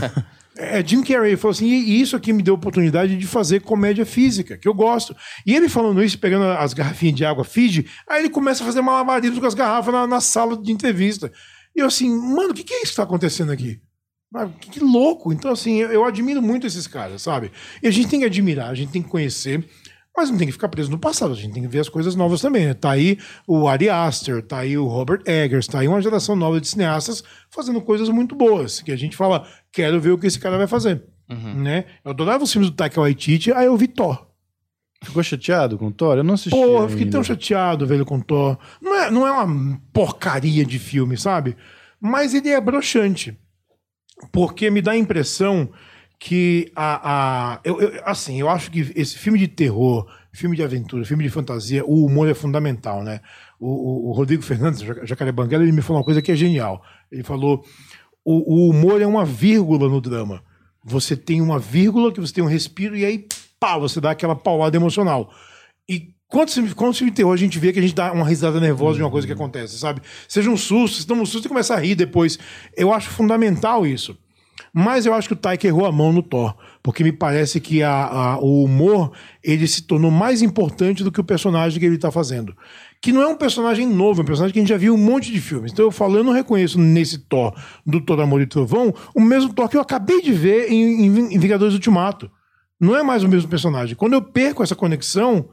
é 0.57 0.85
Jim 0.85 1.03
Carrey. 1.03 1.29
Ele 1.29 1.37
falou 1.37 1.53
assim, 1.53 1.67
e 1.67 2.01
isso 2.01 2.13
aqui 2.17 2.33
me 2.33 2.43
deu 2.43 2.55
a 2.55 2.57
oportunidade 2.57 3.15
de 3.15 3.25
fazer 3.25 3.61
comédia 3.61 4.05
física, 4.05 4.57
que 4.57 4.67
eu 4.67 4.73
gosto. 4.73 5.15
E 5.45 5.55
ele 5.55 5.69
falando 5.69 6.03
isso, 6.03 6.19
pegando 6.19 6.43
as 6.43 6.73
garrafinhas 6.73 7.15
de 7.15 7.23
água 7.23 7.45
Fiji, 7.45 7.87
aí 8.09 8.19
ele 8.19 8.29
começa 8.29 8.61
a 8.61 8.65
fazer 8.65 8.81
malabarismo 8.81 9.39
com 9.39 9.47
as 9.47 9.53
garrafas 9.53 9.93
na, 9.93 10.05
na 10.05 10.19
sala 10.19 10.61
de 10.61 10.69
entrevista. 10.69 11.31
E 11.73 11.79
eu 11.79 11.87
assim, 11.87 12.09
mano, 12.09 12.51
o 12.51 12.53
que, 12.53 12.65
que, 12.65 12.73
é 12.73 12.77
isso 12.79 12.87
que 12.87 12.89
está 12.89 13.03
acontecendo 13.03 13.53
aqui? 13.53 13.79
Que, 14.59 14.69
que 14.69 14.79
louco! 14.81 15.31
Então, 15.31 15.49
assim, 15.49 15.77
eu, 15.77 15.93
eu 15.93 16.03
admiro 16.03 16.41
muito 16.41 16.67
esses 16.67 16.87
caras, 16.87 17.21
sabe? 17.21 17.53
E 17.81 17.87
a 17.87 17.91
gente 17.91 18.09
tem 18.09 18.19
que 18.19 18.25
admirar, 18.25 18.69
a 18.69 18.75
gente 18.75 18.91
tem 18.91 19.01
que 19.01 19.07
conhecer. 19.09 19.65
Mas 20.15 20.29
não 20.29 20.37
tem 20.37 20.47
que 20.47 20.53
ficar 20.53 20.67
preso 20.67 20.91
no 20.91 20.99
passado, 20.99 21.31
a 21.31 21.35
gente 21.35 21.53
tem 21.53 21.63
que 21.63 21.69
ver 21.69 21.79
as 21.79 21.89
coisas 21.89 22.15
novas 22.15 22.41
também. 22.41 22.65
Né? 22.65 22.73
Tá 22.73 22.91
aí 22.91 23.17
o 23.47 23.67
Ari 23.67 23.89
Aster, 23.89 24.41
tá 24.43 24.59
aí 24.59 24.77
o 24.77 24.85
Robert 24.87 25.21
Eggers, 25.25 25.67
tá 25.67 25.79
aí 25.79 25.87
uma 25.87 26.01
geração 26.01 26.35
nova 26.35 26.59
de 26.59 26.67
cineastas 26.67 27.23
fazendo 27.49 27.81
coisas 27.81 28.09
muito 28.09 28.35
boas, 28.35 28.81
que 28.81 28.91
a 28.91 28.97
gente 28.97 29.15
fala, 29.15 29.47
quero 29.71 30.01
ver 30.01 30.11
o 30.11 30.17
que 30.17 30.27
esse 30.27 30.39
cara 30.39 30.57
vai 30.57 30.67
fazer. 30.67 31.03
Uhum. 31.29 31.61
Né? 31.61 31.85
Eu 32.03 32.11
adorava 32.11 32.43
os 32.43 32.51
filmes 32.51 32.69
do 32.69 32.75
Taika 32.75 32.99
Waititi, 32.99 33.53
aí 33.53 33.67
eu 33.67 33.77
vi 33.77 33.87
Thor. 33.87 34.27
Ficou 35.03 35.23
chateado 35.23 35.77
com 35.77 35.91
Thor? 35.91 36.17
Eu 36.17 36.23
não 36.23 36.35
assisti 36.35 36.51
Pô, 36.51 36.83
eu 36.83 36.89
fiquei 36.89 37.07
tão 37.07 37.23
chateado, 37.23 37.87
velho, 37.87 38.05
com 38.05 38.19
Thor. 38.19 38.57
Não 38.79 38.95
é, 38.95 39.09
não 39.09 39.25
é 39.25 39.31
uma 39.31 39.81
porcaria 39.91 40.63
de 40.63 40.77
filme, 40.77 41.17
sabe? 41.17 41.57
Mas 41.99 42.35
ele 42.35 42.49
é 42.49 42.61
broxante. 42.61 43.35
Porque 44.31 44.69
me 44.69 44.81
dá 44.81 44.91
a 44.91 44.97
impressão 44.97 45.71
que 46.21 46.71
a. 46.75 47.55
a 47.55 47.59
eu, 47.63 47.81
eu, 47.81 47.99
assim, 48.05 48.39
eu 48.39 48.47
acho 48.47 48.69
que 48.69 48.93
esse 48.95 49.17
filme 49.17 49.39
de 49.39 49.47
terror, 49.47 50.07
filme 50.31 50.55
de 50.55 50.61
aventura, 50.61 51.03
filme 51.03 51.23
de 51.23 51.31
fantasia, 51.31 51.83
o 51.83 52.05
humor 52.05 52.29
é 52.29 52.35
fundamental, 52.35 53.03
né? 53.03 53.21
O, 53.59 53.67
o, 53.67 54.09
o 54.09 54.11
Rodrigo 54.11 54.43
Fernandes, 54.43 54.81
Jacaré 55.03 55.31
Banguela, 55.31 55.63
ele 55.63 55.71
me 55.71 55.81
falou 55.81 55.97
uma 55.97 56.05
coisa 56.05 56.21
que 56.21 56.31
é 56.31 56.35
genial. 56.35 56.83
Ele 57.11 57.23
falou: 57.23 57.65
o, 58.23 58.67
o 58.67 58.69
humor 58.69 59.01
é 59.01 59.07
uma 59.07 59.25
vírgula 59.25 59.89
no 59.89 59.99
drama. 59.99 60.43
Você 60.83 61.17
tem 61.17 61.41
uma 61.41 61.57
vírgula 61.57 62.13
que 62.13 62.21
você 62.21 62.33
tem 62.33 62.43
um 62.43 62.47
respiro 62.47 62.95
e 62.95 63.03
aí, 63.03 63.25
pá, 63.59 63.79
você 63.79 63.99
dá 63.99 64.11
aquela 64.11 64.35
paulada 64.35 64.77
emocional. 64.77 65.33
E 65.89 66.13
quando 66.27 66.51
quando 66.75 66.95
filme 66.95 67.09
de 67.09 67.17
terror 67.17 67.33
a 67.33 67.37
gente 67.37 67.57
vê 67.57 67.73
que 67.73 67.79
a 67.79 67.81
gente 67.81 67.95
dá 67.95 68.13
uma 68.13 68.27
risada 68.27 68.59
nervosa 68.59 68.97
de 68.97 69.03
uma 69.03 69.09
coisa 69.11 69.25
que 69.25 69.33
acontece, 69.33 69.79
sabe? 69.79 70.01
Seja 70.27 70.51
um 70.51 70.57
susto, 70.57 71.01
você 71.01 71.07
toma 71.07 71.23
um 71.23 71.25
susto 71.25 71.45
e 71.45 71.49
começa 71.49 71.73
a 71.73 71.79
rir 71.79 71.95
depois. 71.95 72.37
Eu 72.77 72.93
acho 72.93 73.09
fundamental 73.09 73.87
isso. 73.87 74.15
Mas 74.73 75.05
eu 75.05 75.13
acho 75.13 75.27
que 75.27 75.33
o 75.33 75.37
Taika 75.37 75.67
errou 75.67 75.85
a 75.85 75.91
mão 75.91 76.13
no 76.13 76.23
Thor, 76.23 76.55
porque 76.81 77.03
me 77.03 77.11
parece 77.11 77.59
que 77.59 77.83
a, 77.83 78.05
a, 78.05 78.39
o 78.39 78.63
humor 78.63 79.11
ele 79.43 79.67
se 79.67 79.81
tornou 79.81 80.09
mais 80.09 80.41
importante 80.41 81.03
do 81.03 81.11
que 81.11 81.19
o 81.19 81.23
personagem 81.23 81.77
que 81.77 81.85
ele 81.85 81.95
está 81.95 82.09
fazendo. 82.09 82.55
Que 83.01 83.11
não 83.11 83.21
é 83.21 83.27
um 83.27 83.35
personagem 83.35 83.85
novo, 83.85 84.21
é 84.21 84.23
um 84.23 84.25
personagem 84.25 84.53
que 84.53 84.59
a 84.59 84.61
gente 84.61 84.69
já 84.69 84.77
viu 84.77 84.93
um 84.93 84.97
monte 84.97 85.29
de 85.29 85.41
filmes. 85.41 85.73
Então 85.73 85.83
eu 85.83 85.91
falo, 85.91 86.17
eu 86.17 86.23
não 86.23 86.31
reconheço 86.31 86.79
nesse 86.79 87.17
Thor 87.17 87.53
do 87.85 87.99
Thor 87.99 88.19
Amor 88.21 88.41
e 88.41 88.45
Trovão 88.45 88.93
o 89.13 89.19
mesmo 89.19 89.53
Thor 89.53 89.67
que 89.67 89.75
eu 89.75 89.81
acabei 89.81 90.21
de 90.21 90.31
ver 90.31 90.71
em, 90.71 91.05
em, 91.05 91.35
em 91.35 91.39
Vingadores 91.39 91.73
Ultimato. 91.73 92.31
Não 92.79 92.95
é 92.95 93.03
mais 93.03 93.23
o 93.23 93.27
mesmo 93.27 93.49
personagem. 93.49 93.95
Quando 93.95 94.13
eu 94.13 94.21
perco 94.21 94.63
essa 94.63 94.75
conexão, 94.75 95.49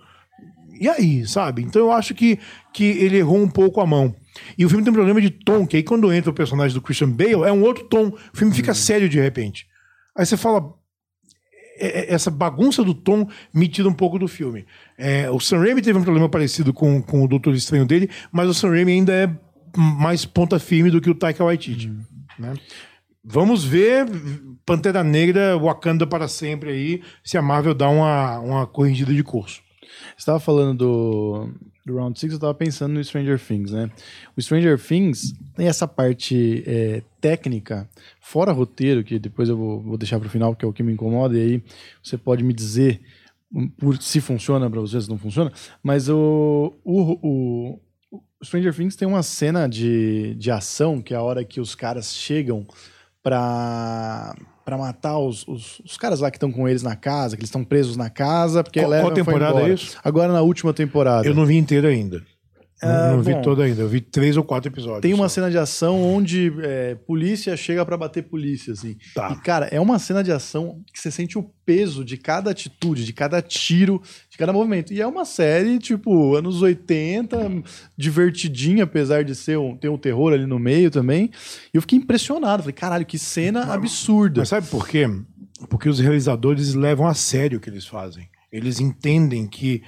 e 0.81 0.89
aí, 0.89 1.27
sabe? 1.27 1.63
Então 1.63 1.83
eu 1.83 1.93
acho 1.93 2.15
que, 2.15 2.39
que 2.73 2.85
ele 2.85 3.19
errou 3.19 3.39
um 3.39 3.49
pouco 3.49 3.81
a 3.81 3.87
mão. 3.87 4.15
E 4.57 4.65
o 4.65 4.69
filme 4.69 4.85
tem 4.85 4.91
um 4.91 4.95
problema 4.95 5.21
de 5.21 5.31
tom, 5.31 5.67
que 5.67 5.77
aí 5.77 5.83
quando 5.83 6.13
entra 6.13 6.31
o 6.31 6.35
personagem 6.35 6.75
do 6.75 6.83
Christian 6.83 7.11
Bale, 7.11 7.45
é 7.45 7.53
um 7.53 7.63
outro 7.63 7.85
tom. 7.85 8.09
O 8.09 8.37
filme 8.37 8.55
fica 8.55 8.71
uhum. 8.71 8.75
sério 8.75 9.09
de 9.09 9.21
repente. 9.21 9.67
Aí 10.17 10.27
você 10.27 10.37
fala. 10.37 10.75
É, 11.81 12.01
é, 12.01 12.13
essa 12.13 12.29
bagunça 12.29 12.83
do 12.83 12.93
tom 12.93 13.29
me 13.55 13.69
tira 13.69 13.89
um 13.89 13.93
pouco 13.93 14.19
do 14.19 14.27
filme. 14.27 14.67
É, 14.97 15.31
o 15.31 15.39
Sam 15.39 15.61
Raimi 15.61 15.81
teve 15.81 15.97
um 15.97 16.03
problema 16.03 16.29
parecido 16.29 16.73
com, 16.73 17.01
com 17.01 17.23
o 17.23 17.29
Doutor 17.29 17.55
Estranho 17.55 17.87
dele, 17.87 18.11
mas 18.33 18.49
o 18.49 18.55
Sam 18.55 18.71
Raimi 18.71 18.93
ainda 18.93 19.13
é 19.13 19.31
mais 19.77 20.25
ponta 20.25 20.59
firme 20.59 20.91
do 20.91 21.01
que 21.01 21.09
o 21.09 21.15
Taika 21.15 21.45
Waititi. 21.45 21.87
Uhum. 21.87 22.05
Né? 22.39 22.55
Vamos 23.25 23.63
ver 23.63 24.07
Pantera 24.65 25.05
Negra, 25.05 25.57
Wakanda 25.59 26.07
para 26.07 26.29
sempre 26.29 26.71
aí, 26.71 27.03
se 27.23 27.37
a 27.37 27.43
Marvel 27.43 27.75
dá 27.75 27.89
uma, 27.89 28.39
uma 28.39 28.67
corrigida 28.67 29.13
de 29.13 29.23
curso. 29.23 29.63
Você 29.81 30.23
estava 30.23 30.41
falando 30.41 30.79
do, 30.79 31.55
do 31.89 31.97
Round 31.97 32.19
6, 32.19 32.33
eu 32.33 32.37
estava 32.37 32.55
pensando 32.55 32.95
no 32.95 33.05
Stranger 33.05 33.39
Things, 33.39 33.73
né? 33.73 33.91
O 34.37 34.41
Stranger 34.41 34.79
Things 34.79 35.35
tem 35.57 35.67
essa 35.67 35.89
parte 35.89 36.63
é, 36.67 37.03
técnica, 37.21 37.89
fora 38.21 38.53
roteiro, 38.53 39.03
que 39.03 39.19
depois 39.19 39.49
eu 39.49 39.57
vou, 39.57 39.81
vou 39.81 39.99
deixar 39.99 40.19
para 40.19 40.29
o 40.29 40.31
final, 40.31 40.55
que 40.55 40.65
é 40.65 40.69
o 40.69 40.73
que 40.73 40.83
me 40.83 40.93
incomoda, 40.93 41.37
e 41.37 41.41
aí 41.41 41.63
você 42.03 42.17
pode 42.17 42.45
me 42.45 42.53
dizer 42.53 43.01
por, 43.79 44.01
se 44.01 44.21
funciona 44.21 44.71
para 44.71 44.81
você, 44.81 45.01
se 45.01 45.09
não 45.09 45.19
funciona, 45.19 45.53
mas 45.83 46.09
o, 46.09 46.75
o, 46.85 47.19
o 47.23 47.81
Stranger 48.43 48.75
Things 48.75 48.97
tem 48.97 49.09
uma 49.09 49.23
cena 49.23 49.69
de, 49.69 50.35
de 50.35 50.51
ação, 50.51 51.01
que 51.01 51.15
é 51.15 51.17
a 51.17 51.23
hora 51.23 51.45
que 51.45 51.61
os 51.61 51.75
caras 51.75 52.15
chegam 52.15 52.67
para 54.69 54.77
pra 54.77 54.87
matar 54.87 55.19
os, 55.19 55.47
os, 55.49 55.81
os 55.85 55.97
caras 55.97 56.21
lá 56.21 56.31
que 56.31 56.37
estão 56.37 56.53
com 56.53 56.69
eles 56.69 56.83
na 56.83 56.95
casa, 56.95 57.37
que 57.37 57.41
eles 57.41 57.49
estão 57.49 57.65
presos 57.65 57.97
na 57.97 58.11
casa, 58.11 58.63
porque 58.63 58.81
Qual- 58.81 58.91
qual 59.01 59.13
temporada 59.13 59.61
é 59.63 59.73
isso? 59.73 59.97
Agora 60.05 60.31
na 60.33 60.43
última 60.43 60.75
temporada. 60.75 61.27
Eu 61.27 61.35
não 61.35 61.47
vi 61.47 61.57
inteiro 61.57 61.87
ainda. 61.87 62.23
Não, 62.83 62.89
Ah, 62.91 63.13
não 63.13 63.23
vi 63.23 63.33
bom. 63.33 63.43
todo 63.43 63.63
ainda. 63.63 63.83
Eu 63.83 63.89
vi 63.89 64.01
três 64.01 64.37
ou 64.37 64.45
quatro 64.45 64.71
episódios. 64.71 65.03
Tem 65.03 65.13
uma 65.13 65.29
só. 65.29 65.37
cena 65.37 65.51
de 65.51 65.59
ação 65.59 66.01
onde 66.03 66.53
é, 66.63 66.95
polícia 66.95 67.57
chega 67.57 67.85
pra 67.85 67.97
bater 67.97 68.23
polícia, 68.23 68.73
assim. 68.73 68.97
Tá. 69.15 69.31
E, 69.33 69.43
cara, 69.43 69.67
é 69.67 69.81
uma 69.81 69.99
cena 69.99 70.23
de 70.23 70.31
ação 70.31 70.81
que 70.93 71.01
você 71.01 71.11
sente 71.11 71.37
o 71.37 71.43
peso 71.67 72.05
de 72.05 72.17
cada 72.17 72.51
atitude, 72.51 73.05
de 73.05 73.13
cada 73.13 73.43
tiro, 73.43 74.01
de 74.31 74.39
cada 74.39 74.53
movimento. 74.53 74.93
E 74.93 75.01
é 75.01 75.07
uma 75.07 75.25
série, 75.25 75.79
tipo, 75.79 76.35
anos 76.37 76.63
80, 76.63 77.37
divertidinha, 77.97 78.85
apesar 78.85 79.25
de 79.25 79.35
ser 79.35 79.59
um, 79.59 79.77
ter 79.77 79.89
um 79.89 79.99
terror 79.99 80.33
ali 80.33 80.47
no 80.47 80.59
meio 80.59 80.91
também. 80.91 81.31
E 81.73 81.77
eu 81.77 81.81
fiquei 81.81 81.99
impressionado. 81.99 82.63
Falei, 82.63 82.73
caralho, 82.75 83.05
que 83.07 83.19
cena 83.19 83.73
absurda. 83.73 84.41
Mas 84.41 84.49
sabe 84.49 84.67
por 84.69 84.87
quê? 84.89 85.07
Porque 85.69 85.89
os 85.89 85.99
realizadores 85.99 86.75
levam 86.75 87.07
a 87.07 87.15
sério 87.15 87.59
o 87.59 87.61
que 87.61 87.69
eles 87.69 87.87
fazem. 87.87 88.29
Eles 88.53 88.79
entendem 88.81 89.47
que 89.47 89.83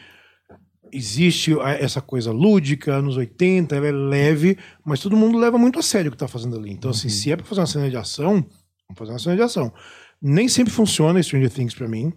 existe 0.93 1.53
essa 1.78 2.01
coisa 2.01 2.32
lúdica, 2.32 2.95
anos 2.95 3.16
80, 3.16 3.74
ela 3.74 3.86
é 3.86 3.93
leve, 3.93 4.59
mas 4.84 5.01
todo 5.01 5.16
mundo 5.16 5.38
leva 5.38 5.59
muito 5.59 5.78
a 5.78 5.82
sério 5.82 6.09
o 6.09 6.12
que 6.12 6.18
tá 6.18 6.28
fazendo 6.28 6.57
ali. 6.57 6.70
Então, 6.70 6.91
assim, 6.91 7.09
se 7.09 7.30
é 7.30 7.36
pra 7.36 7.47
fazer 7.47 7.61
uma 7.61 7.66
cena 7.66 7.91
de 7.91 7.97
ação, 7.97 8.34
vamos 8.34 8.97
fazer 8.97 9.12
uma 9.12 9.18
cena 9.18 9.36
de 9.36 9.43
ação. 9.43 9.72
Nem 10.20 10.49
sempre 10.49 10.72
funciona 10.72 11.22
Stranger 11.22 11.51
Things 11.51 11.74
pra 11.74 11.88
mim. 11.88 12.12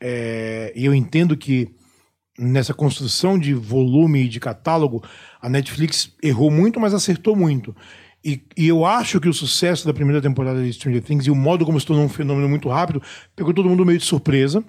É, 0.00 0.72
E 0.74 0.84
eu 0.84 0.94
entendo 0.94 1.36
que 1.36 1.74
nessa 2.38 2.74
construção 2.74 3.38
de 3.38 3.54
volume 3.54 4.24
e 4.24 4.28
de 4.28 4.40
catálogo, 4.40 5.02
a 5.40 5.48
Netflix 5.48 6.12
errou 6.22 6.50
muito, 6.50 6.80
mas 6.80 6.94
acertou 6.94 7.36
muito. 7.36 7.74
E, 8.24 8.42
e 8.56 8.66
eu 8.66 8.86
acho 8.86 9.20
que 9.20 9.28
o 9.28 9.34
sucesso 9.34 9.86
da 9.86 9.92
primeira 9.92 10.20
temporada 10.20 10.62
de 10.62 10.72
Stranger 10.72 11.02
Things 11.02 11.26
e 11.26 11.30
o 11.30 11.34
modo 11.34 11.66
como 11.66 11.78
se 11.78 11.84
tornou 11.84 12.04
um 12.04 12.08
fenômeno 12.08 12.48
muito 12.48 12.70
rápido 12.70 13.02
pegou 13.36 13.52
todo 13.52 13.68
mundo 13.68 13.84
meio 13.84 13.98
de 13.98 14.04
surpresa. 14.04 14.64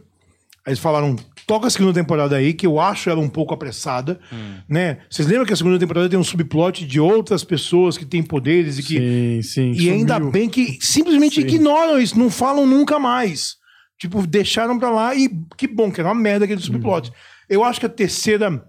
Aí 0.66 0.72
eles 0.72 0.80
falaram, 0.80 1.16
toca 1.46 1.68
a 1.68 1.70
segunda 1.70 1.94
temporada 1.94 2.36
aí, 2.36 2.52
que 2.52 2.66
eu 2.66 2.80
acho 2.80 3.08
ela 3.08 3.22
um 3.22 3.30
pouco 3.30 3.54
apressada, 3.54 4.20
né? 4.68 4.98
Vocês 5.08 5.28
lembram 5.28 5.46
que 5.46 5.54
a 5.54 5.56
segunda 5.56 5.78
temporada 5.78 6.10
tem 6.10 6.18
um 6.18 6.24
subplot 6.24 6.86
de 6.88 7.00
outras 7.00 7.44
pessoas 7.44 8.00
que 8.00 8.06
têm 8.06 8.24
poderes 8.24 8.80
e 8.80 8.84
que... 8.84 9.42
Sim, 9.44 9.74
sim. 9.74 9.84
E 9.84 9.92
ainda 9.92 10.16
sumiu. 10.16 10.32
bem 10.32 10.50
que 10.50 10.80
simplesmente 10.82 11.36
Sim. 11.36 11.48
ignoram 11.48 12.00
isso, 12.00 12.18
não 12.18 12.32
falam 12.32 12.66
nunca 12.66 12.98
mais. 12.98 13.58
Tipo, 14.00 14.26
deixaram 14.26 14.80
pra 14.80 14.90
lá 14.90 15.16
e 15.16 15.30
que 15.56 15.68
bom, 15.68 15.92
que 15.92 16.02
era 16.02 16.10
uma 16.10 16.20
merda 16.20 16.46
aquele 16.46 16.62
subplot. 16.62 17.12
Eu 17.48 17.64
acho 17.64 17.80
que 17.80 17.86
a 17.86 17.90
terceira, 17.90 18.66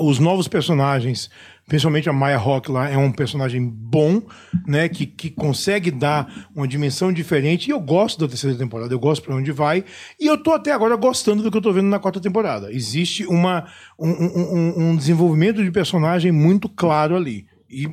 os 0.00 0.18
novos 0.18 0.48
personagens, 0.48 1.28
principalmente 1.66 2.08
a 2.08 2.12
Maya 2.12 2.38
Hawke 2.38 2.70
lá, 2.70 2.88
é 2.88 2.96
um 2.96 3.10
personagem 3.10 3.66
bom, 3.68 4.22
né? 4.66 4.88
Que, 4.88 5.04
que 5.04 5.30
consegue 5.30 5.90
dar 5.90 6.48
uma 6.54 6.66
dimensão 6.66 7.12
diferente. 7.12 7.66
E 7.68 7.70
eu 7.70 7.80
gosto 7.80 8.20
da 8.20 8.28
terceira 8.28 8.56
temporada, 8.56 8.94
eu 8.94 8.98
gosto 9.00 9.22
pra 9.24 9.34
onde 9.34 9.50
vai. 9.52 9.84
E 10.18 10.26
eu 10.26 10.38
tô 10.40 10.52
até 10.52 10.70
agora 10.72 10.94
gostando 10.96 11.42
do 11.42 11.50
que 11.50 11.56
eu 11.56 11.62
tô 11.62 11.72
vendo 11.72 11.88
na 11.88 11.98
quarta 11.98 12.20
temporada. 12.20 12.72
Existe 12.72 13.26
uma, 13.26 13.66
um, 13.98 14.08
um- 14.10 14.90
um- 14.90 14.96
desenvolvimento 14.96 15.62
de 15.62 15.70
personagem 15.72 16.30
muito 16.30 16.68
claro 16.68 17.16
ali. 17.16 17.46
E 17.68 17.88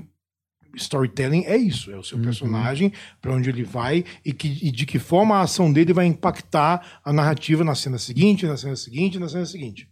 storytelling 0.76 1.43
é 1.45 1.55
isso, 1.55 1.91
é 1.91 1.97
o 1.97 2.03
seu 2.03 2.17
personagem, 2.19 2.91
pra 3.21 3.34
onde 3.34 3.47
ele 3.49 3.63
vai 3.63 4.03
e, 4.26 4.34
que, 4.34 4.47
e 4.61 4.71
de 4.71 4.86
que 4.88 4.97
forma 4.97 5.36
a 5.36 5.41
ação 5.41 5.71
dele 5.71 5.93
vai 5.93 6.05
impactar 6.07 6.99
a 7.05 7.13
narrativa 7.13 7.63
na 7.63 7.76
cena 7.76 7.97
seguinte, 7.99 8.45
na 8.47 8.57
cena 8.57 8.76
seguinte, 8.76 9.19
na 9.19 9.30
cena 9.30 9.45
seguinte. 9.45 9.88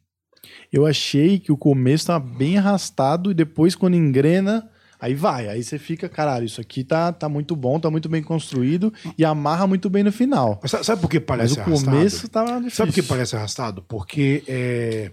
Eu 0.72 0.86
achei 0.86 1.38
que 1.39 1.51
o 1.51 1.57
começo 1.57 2.07
tava 2.07 2.26
bem 2.26 2.57
arrastado 2.57 3.32
e 3.32 3.34
depois, 3.34 3.76
quando 3.76 3.95
engrena, 3.95 4.69
aí 4.99 5.13
vai. 5.13 5.49
Aí 5.49 5.61
você 5.63 5.78
fica, 5.78 6.07
caralho, 6.07 6.45
isso 6.45 6.61
aqui 6.61 6.84
tá, 6.84 7.11
tá 7.11 7.28
muito 7.28 7.55
bom, 7.55 7.80
tá 7.80 7.89
muito 7.89 8.07
bem 8.07 8.24
construído 8.24 8.93
e 9.17 9.26
amarra 9.26 9.67
muito 9.67 9.89
bem 9.89 10.03
no 10.03 10.11
final. 10.11 10.59
Mas 10.61 10.72
sabe, 10.86 11.01
por 11.01 11.09
que 11.09 11.17
Mas 11.19 11.26
parece 11.26 11.57
o 11.57 11.61
arrastado? 11.61 11.91
começo 11.97 12.30
tava 12.30 12.51
difícil. 12.57 12.72
Sabe 12.78 12.91
por 12.91 12.95
que 12.95 13.03
parece 13.03 13.36
arrastado? 13.36 13.82
Porque 13.82 14.43
é, 14.47 15.11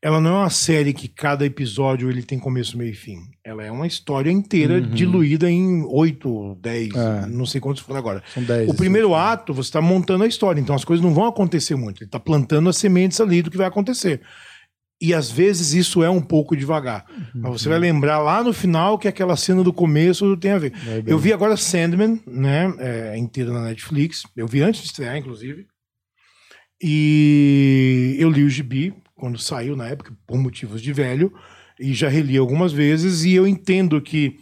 ela 0.00 0.20
não 0.22 0.36
é 0.36 0.38
uma 0.40 0.50
série 0.50 0.94
que 0.94 1.06
cada 1.06 1.44
episódio 1.44 2.08
ele 2.08 2.22
tem 2.22 2.38
começo, 2.38 2.78
meio 2.78 2.92
e 2.92 2.94
fim. 2.94 3.18
Ela 3.44 3.62
é 3.62 3.70
uma 3.70 3.86
história 3.86 4.30
inteira 4.30 4.80
diluída 4.80 5.50
em 5.50 5.82
oito, 5.86 6.54
dez, 6.62 6.94
É. 6.94 7.26
não 7.26 7.44
sei 7.44 7.60
quantos 7.60 7.82
foram 7.82 7.98
agora. 7.98 8.22
São 8.32 8.42
10. 8.42 8.70
O 8.70 8.74
primeiro 8.74 9.14
ato, 9.14 9.52
você 9.52 9.68
está 9.68 9.82
montando 9.82 10.24
a 10.24 10.26
história, 10.26 10.58
então 10.60 10.74
as 10.74 10.84
coisas 10.84 11.04
não 11.04 11.12
vão 11.12 11.26
acontecer 11.26 11.74
muito. 11.74 11.98
Ele 12.02 12.08
está 12.08 12.18
plantando 12.18 12.70
as 12.70 12.78
sementes 12.78 13.20
ali 13.20 13.42
do 13.42 13.50
que 13.50 13.58
vai 13.58 13.66
acontecer. 13.66 14.22
E 15.04 15.12
às 15.12 15.30
vezes 15.30 15.74
isso 15.74 16.02
é 16.02 16.08
um 16.08 16.22
pouco 16.22 16.56
devagar. 16.56 17.04
Mas 17.34 17.60
você 17.60 17.68
vai 17.68 17.78
lembrar 17.78 18.20
lá 18.20 18.42
no 18.42 18.54
final 18.54 18.98
que 18.98 19.06
aquela 19.06 19.36
cena 19.36 19.62
do 19.62 19.70
começo 19.70 20.34
tem 20.38 20.52
a 20.52 20.58
ver. 20.58 20.70
Bem. 20.70 21.04
Eu 21.06 21.18
vi 21.18 21.30
agora 21.30 21.58
Sandman, 21.58 22.18
né? 22.26 22.74
É, 22.78 23.18
inteira 23.18 23.52
na 23.52 23.64
Netflix. 23.64 24.22
Eu 24.34 24.46
vi 24.46 24.62
antes 24.62 24.80
de 24.80 24.86
estrear, 24.86 25.14
inclusive. 25.18 25.66
E 26.82 28.16
eu 28.18 28.30
li 28.30 28.44
o 28.44 28.48
gibi 28.48 28.94
quando 29.14 29.38
saiu 29.38 29.76
na 29.76 29.88
época, 29.88 30.16
por 30.26 30.38
motivos 30.38 30.80
de 30.80 30.90
velho, 30.94 31.34
e 31.78 31.92
já 31.92 32.08
reli 32.08 32.38
algumas 32.38 32.72
vezes, 32.72 33.24
e 33.24 33.34
eu 33.34 33.46
entendo 33.46 34.00
que. 34.00 34.40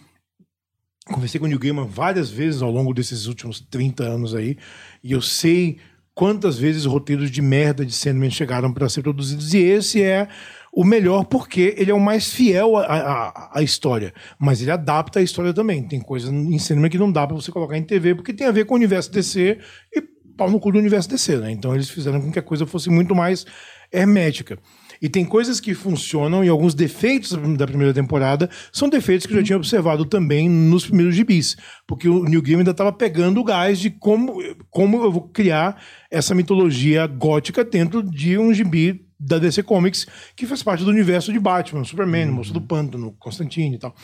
Conversei 1.07 1.41
com 1.41 1.47
o 1.47 1.49
Neil 1.49 1.59
Gaiman 1.59 1.87
várias 1.87 2.31
vezes 2.31 2.63
ao 2.63 2.71
longo 2.71 2.95
desses 2.95 3.27
últimos 3.27 3.61
30 3.61 4.05
anos 4.05 4.33
aí, 4.33 4.57
e 5.03 5.11
eu 5.11 5.21
sei 5.21 5.79
quantas 6.15 6.59
vezes 6.59 6.85
roteiros 6.85 7.31
de 7.31 7.41
merda 7.41 7.85
de 7.85 7.93
Sandman 7.93 8.31
chegaram 8.31 8.73
para 8.73 8.89
ser 8.89 9.03
produzidos, 9.03 9.55
e 9.55 9.59
esse 9.59 10.03
é 10.03 10.29
o 10.73 10.85
melhor 10.85 11.25
porque 11.25 11.75
ele 11.77 11.91
é 11.91 11.95
o 11.95 12.01
mais 12.01 12.33
fiel 12.33 12.77
à, 12.79 13.63
história, 13.63 14.15
mas 14.39 14.63
ele 14.63 14.71
adapta 14.71 15.19
a 15.19 15.23
história 15.23 15.53
também. 15.53 15.87
Tem 15.87 16.01
coisas 16.01 16.31
em 16.31 16.59
Sandman 16.59 16.91
que 16.91 16.99
não 16.99 17.13
dá 17.13 17.27
para 17.27 17.37
você 17.37 17.53
colocar 17.53 17.77
em 17.77 17.83
TV 17.83 18.15
porque 18.15 18.33
tem 18.33 18.47
a 18.47 18.53
ver 18.53 18.65
com 18.65 18.75
o 18.75 18.79
universo 18.79 19.13
DC 19.13 19.59
e 19.95 20.03
pau 20.37 20.51
no 20.51 20.59
cu 20.59 20.73
do 20.73 20.79
universo 20.79 21.11
DC, 21.11 21.37
né? 21.37 21.51
Então 21.51 21.75
eles 21.75 21.91
fizeram 21.91 22.21
com 22.21 22.33
que 22.33 22.39
a 22.39 22.43
coisa 22.43 22.67
fosse 22.67 22.89
muito 22.89 23.15
mais 23.15 23.45
hermética. 23.93 24.59
E 25.03 25.09
tem 25.09 25.25
coisas 25.25 25.59
que 25.59 25.75
funcionam 25.75 26.45
e 26.45 26.49
alguns 26.49 26.75
defeitos 26.75 27.33
da 27.57 27.67
primeira 27.67 27.93
temporada 27.93 28.49
são 28.73 28.89
defeitos 28.89 29.27
que 29.27 29.33
eu 29.33 29.39
já 29.39 29.43
tinha 29.43 29.57
observado 29.57 30.05
também 30.05 30.49
nos 30.49 30.87
primeiros 30.87 31.17
gibis. 31.17 31.57
Porque 31.89 32.09
o 32.09 32.23
New 32.23 32.41
Game 32.41 32.61
ainda 32.61 32.71
estava 32.71 32.93
pegando 32.93 33.41
o 33.41 33.45
gás 33.45 33.81
de 33.81 33.91
como, 33.91 34.41
como 34.71 35.03
eu 35.03 35.11
vou 35.11 35.23
criar 35.23 35.83
essa 36.09 36.37
mitologia 36.37 37.05
gótica 37.09 37.65
dentro 37.65 38.01
de 38.01 38.39
um 38.39 38.55
gibi 38.55 39.05
da 39.19 39.39
DC 39.39 39.65
Comics 39.65 40.07
que 40.37 40.47
faz 40.47 40.63
parte 40.63 40.85
do 40.85 40.91
universo 40.91 41.33
de 41.33 41.41
Batman, 41.41 41.83
Superman, 41.83 42.27
Moço 42.27 42.53
do 42.53 42.61
Pântano, 42.61 43.17
Constantine 43.19 43.75
e 43.75 43.79
tal. 43.79 43.95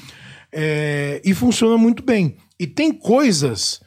É, 0.52 1.22
e 1.24 1.32
funciona 1.32 1.78
muito 1.78 2.02
bem. 2.02 2.36
E 2.58 2.66
tem 2.66 2.92
coisas 2.92 3.80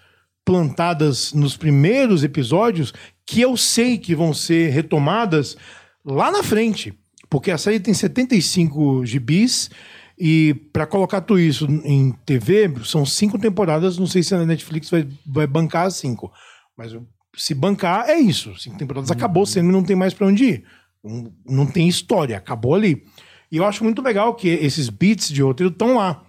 plantadas 0.45 1.33
nos 1.33 1.57
primeiros 1.57 2.23
episódios 2.23 2.93
que 3.25 3.41
eu 3.41 3.57
sei 3.57 3.97
que 3.97 4.15
vão 4.15 4.33
ser 4.33 4.69
retomadas 4.69 5.57
lá 6.05 6.31
na 6.31 6.43
frente. 6.43 6.97
Porque 7.31 7.49
a 7.49 7.57
série 7.57 7.79
tem 7.79 7.93
75 7.93 9.05
gibis 9.05 9.71
e 10.19 10.53
para 10.73 10.85
colocar 10.85 11.21
tudo 11.21 11.39
isso 11.39 11.65
em 11.85 12.11
TV, 12.25 12.69
são 12.83 13.05
cinco 13.05 13.39
temporadas. 13.39 13.97
Não 13.97 14.05
sei 14.05 14.21
se 14.21 14.35
a 14.35 14.45
Netflix 14.45 14.89
vai, 14.89 15.07
vai 15.25 15.47
bancar 15.47 15.87
as 15.87 15.95
cinco. 15.95 16.29
Mas 16.77 16.93
se 17.33 17.55
bancar, 17.55 18.09
é 18.09 18.19
isso. 18.19 18.53
Cinco 18.59 18.77
temporadas 18.77 19.09
acabou, 19.09 19.45
sendo 19.45 19.71
não 19.71 19.81
tem 19.81 19.95
mais 19.95 20.13
para 20.13 20.27
onde 20.27 20.43
ir. 20.43 20.63
Não, 21.01 21.33
não 21.47 21.65
tem 21.65 21.87
história, 21.87 22.35
acabou 22.35 22.75
ali. 22.75 23.01
E 23.49 23.55
eu 23.55 23.65
acho 23.65 23.81
muito 23.85 24.01
legal 24.01 24.35
que 24.35 24.49
esses 24.49 24.89
beats 24.89 25.29
de 25.29 25.41
roteiro 25.41 25.71
estão 25.71 25.95
lá. 25.95 26.23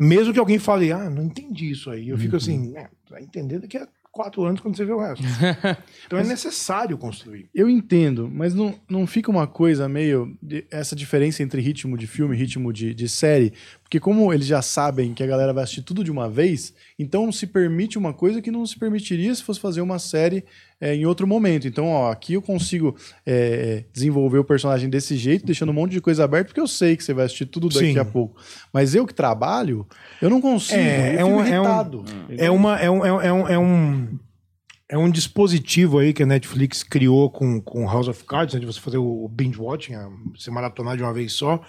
Mesmo 0.00 0.32
que 0.32 0.38
alguém 0.40 0.58
fale, 0.58 0.90
ah, 0.90 1.08
não 1.08 1.22
entendi 1.22 1.70
isso 1.70 1.90
aí. 1.90 2.08
Eu 2.08 2.18
fico 2.18 2.34
assim, 2.34 2.76
é, 2.76 2.88
vai 3.08 3.22
entender 3.22 3.60
daqui 3.60 3.76
a 3.76 3.86
quatro 4.14 4.44
anos 4.44 4.60
quando 4.60 4.76
você 4.76 4.84
vê 4.84 4.92
o 4.92 5.00
resto. 5.00 5.22
então 6.06 6.18
é 6.18 6.24
necessário 6.24 6.96
construir. 6.96 7.48
Eu 7.54 7.68
entendo, 7.68 8.30
mas 8.32 8.54
não, 8.54 8.74
não 8.88 9.06
fica 9.06 9.30
uma 9.30 9.46
coisa 9.46 9.88
meio. 9.88 10.36
de- 10.42 10.64
essa 10.70 10.94
diferença 10.96 11.42
entre 11.42 11.60
ritmo 11.60 11.98
de 11.98 12.06
filme 12.06 12.34
e 12.34 12.38
ritmo 12.38 12.72
de, 12.72 12.94
de 12.94 13.08
série. 13.08 13.52
Porque, 13.94 14.00
como 14.02 14.32
eles 14.32 14.48
já 14.48 14.60
sabem 14.60 15.14
que 15.14 15.22
a 15.22 15.26
galera 15.26 15.52
vai 15.52 15.62
assistir 15.62 15.82
tudo 15.82 16.02
de 16.02 16.10
uma 16.10 16.28
vez, 16.28 16.74
então 16.98 17.30
se 17.30 17.46
permite 17.46 17.96
uma 17.96 18.12
coisa 18.12 18.42
que 18.42 18.50
não 18.50 18.66
se 18.66 18.76
permitiria 18.76 19.32
se 19.32 19.40
fosse 19.40 19.60
fazer 19.60 19.82
uma 19.82 20.00
série 20.00 20.44
é, 20.80 20.96
em 20.96 21.06
outro 21.06 21.28
momento. 21.28 21.68
Então, 21.68 21.86
ó, 21.86 22.10
aqui 22.10 22.32
eu 22.34 22.42
consigo 22.42 22.96
é, 23.24 23.84
desenvolver 23.92 24.38
o 24.38 24.44
personagem 24.44 24.90
desse 24.90 25.16
jeito, 25.16 25.46
deixando 25.46 25.68
um 25.68 25.74
monte 25.74 25.92
de 25.92 26.00
coisa 26.00 26.24
aberta, 26.24 26.46
porque 26.48 26.60
eu 26.60 26.66
sei 26.66 26.96
que 26.96 27.04
você 27.04 27.14
vai 27.14 27.26
assistir 27.26 27.46
tudo 27.46 27.68
daqui 27.68 27.92
Sim. 27.92 27.98
a 28.00 28.04
pouco. 28.04 28.36
Mas 28.72 28.96
eu 28.96 29.06
que 29.06 29.14
trabalho, 29.14 29.86
eu 30.20 30.28
não 30.28 30.40
consigo. 30.40 30.80
É, 30.80 31.14
é 31.20 31.24
um- 31.24 31.40
é 31.44 31.60
um-. 31.60 32.04
É, 32.36 32.50
uma, 32.50 32.76
é, 32.80 32.90
um, 32.90 33.04
é, 33.06 33.12
um- 33.12 33.20
é 33.20 33.32
um, 33.32 33.48
é 33.48 33.58
um. 33.60 34.18
É 34.86 34.98
um 34.98 35.10
dispositivo 35.10 35.98
aí 35.98 36.12
que 36.12 36.22
a 36.22 36.26
Netflix 36.26 36.82
criou 36.82 37.30
com, 37.30 37.58
com 37.60 37.86
House 37.86 38.06
of 38.06 38.22
Cards, 38.24 38.54
né, 38.54 38.60
de 38.60 38.66
você 38.66 38.78
fazer 38.78 38.98
o 38.98 39.26
binge 39.28 39.58
watching, 39.58 39.94
você 40.36 40.50
maratonar 40.50 40.94
de 40.96 41.02
uma 41.02 41.12
vez 41.12 41.32
só, 41.32 41.62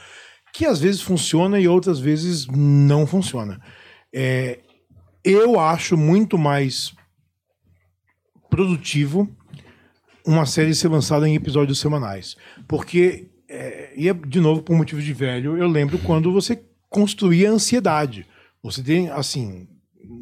que 0.56 0.66
às 0.66 0.80
vezes 0.80 1.01
funciona 1.01 1.60
e 1.60 1.68
outras 1.68 1.99
vezes 1.99 2.47
não 2.47 3.06
funciona. 3.06 3.60
É, 4.14 4.60
eu 5.22 5.60
acho 5.60 5.97
muito 5.97 6.38
mais 6.38 6.93
produtivo 8.49 9.30
uma 10.26 10.45
série 10.45 10.74
ser 10.74 10.88
lançada 10.88 11.28
em 11.28 11.36
episódios 11.36 11.78
semanais. 11.80 12.38
Porque, 12.70 13.28
é, 13.49 13.91
e 13.97 14.08
é, 14.08 14.14
de 14.14 14.39
novo, 14.39 14.64
por 14.64 14.78
motivo 14.78 15.01
de 15.01 15.14
velho, 15.14 15.58
eu 15.58 15.68
lembro 15.68 15.99
quando 15.99 16.32
você 16.32 16.64
construía 16.89 17.51
ansiedade. 17.51 18.26
Você 18.64 18.82
tem, 18.82 19.10
assim, 19.10 19.68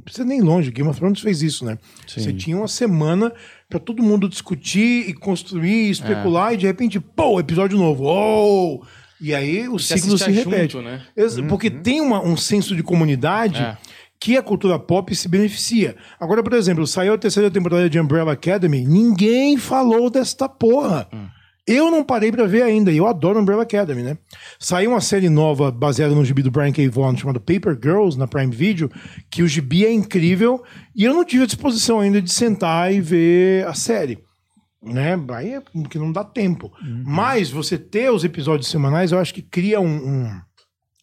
precisa 0.03 0.25
nem 0.25 0.41
longe, 0.41 0.71
Game 0.71 0.89
of 0.89 0.99
Thrones 0.99 1.21
fez 1.21 1.43
isso, 1.43 1.63
né? 1.63 1.77
Sim. 2.07 2.21
Você 2.21 2.33
tinha 2.33 2.57
uma 2.57 2.67
semana 2.67 3.31
pra 3.69 3.79
todo 3.79 4.01
mundo 4.01 4.27
discutir 4.27 5.07
e 5.07 5.13
construir, 5.13 5.91
especular, 5.91 6.55
e 6.55 6.57
de 6.57 6.65
repente, 6.65 6.99
pô, 6.99 7.39
episódio 7.39 7.77
novo. 7.77 8.05
Oh! 8.05 8.83
E 9.23 9.33
aí 9.33 9.69
o 9.69 9.79
Você 9.79 9.97
ciclo 9.97 10.17
se 10.17 10.29
repete. 10.29 10.73
junto, 10.73 10.81
né? 10.85 11.01
Ex- 11.15 11.39
Porque 11.47 11.69
tem 11.69 12.01
uma- 12.01 12.21
um 12.21 12.35
senso 12.35 12.75
de 12.75 12.83
comunidade 12.83 13.61
É. 13.61 13.77
que 14.19 14.35
a 14.35 14.43
cultura 14.43 14.77
pop 14.77 15.15
se 15.15 15.29
beneficia. 15.29 15.95
Agora, 16.19 16.43
por 16.43 16.51
exemplo, 16.53 16.85
saiu 16.85 17.13
a 17.13 17.17
terceira 17.17 17.49
temporada 17.49 17.89
de 17.89 17.97
Umbrella 17.99 18.33
Academy, 18.33 18.85
ninguém 18.85 19.55
falou 19.57 20.09
desta 20.09 20.49
porra. 20.49 21.07
Eu 21.65 21.89
não 21.89 22.03
parei 22.03 22.29
pra 22.29 22.45
ver 22.45 22.61
ainda, 22.63 22.91
e 22.91 22.97
eu 22.97 23.07
adoro 23.07 23.39
Umbrella 23.39 23.63
Academy, 23.63 24.03
né? 24.03 24.17
Saiu 24.59 24.89
uma 24.91 24.99
série 24.99 25.29
nova 25.29 25.71
baseada 25.71 26.13
no 26.13 26.25
gibi 26.25 26.43
do 26.43 26.51
Brian 26.51 26.73
K. 26.73 26.89
Vaughan 26.89 27.15
chamada 27.15 27.39
Paper 27.39 27.79
Girls 27.81 28.19
na 28.19 28.27
Prime 28.27 28.53
Video, 28.53 28.91
que 29.31 29.41
o 29.41 29.47
gibi 29.47 29.85
é 29.85 29.93
incrível, 29.93 30.61
e 30.93 31.05
eu 31.05 31.13
não 31.13 31.23
tive 31.23 31.43
a 31.43 31.45
disposição 31.45 32.01
ainda 32.01 32.21
de 32.21 32.29
sentar 32.29 32.93
e 32.93 32.99
ver 32.99 33.65
a 33.65 33.73
série. 33.73 34.19
Né? 34.83 35.13
Aí 35.33 35.53
é 35.53 35.61
porque 35.61 35.97
não 35.97 36.11
dá 36.11 36.23
tempo. 36.23 36.71
Mas 37.05 37.49
você 37.49 37.77
ter 37.77 38.11
os 38.11 38.23
episódios 38.23 38.69
semanais, 38.69 39.11
eu 39.11 39.19
acho 39.19 39.33
que 39.33 39.41
cria 39.41 39.79
um- 39.79 40.25
um, 40.25 40.41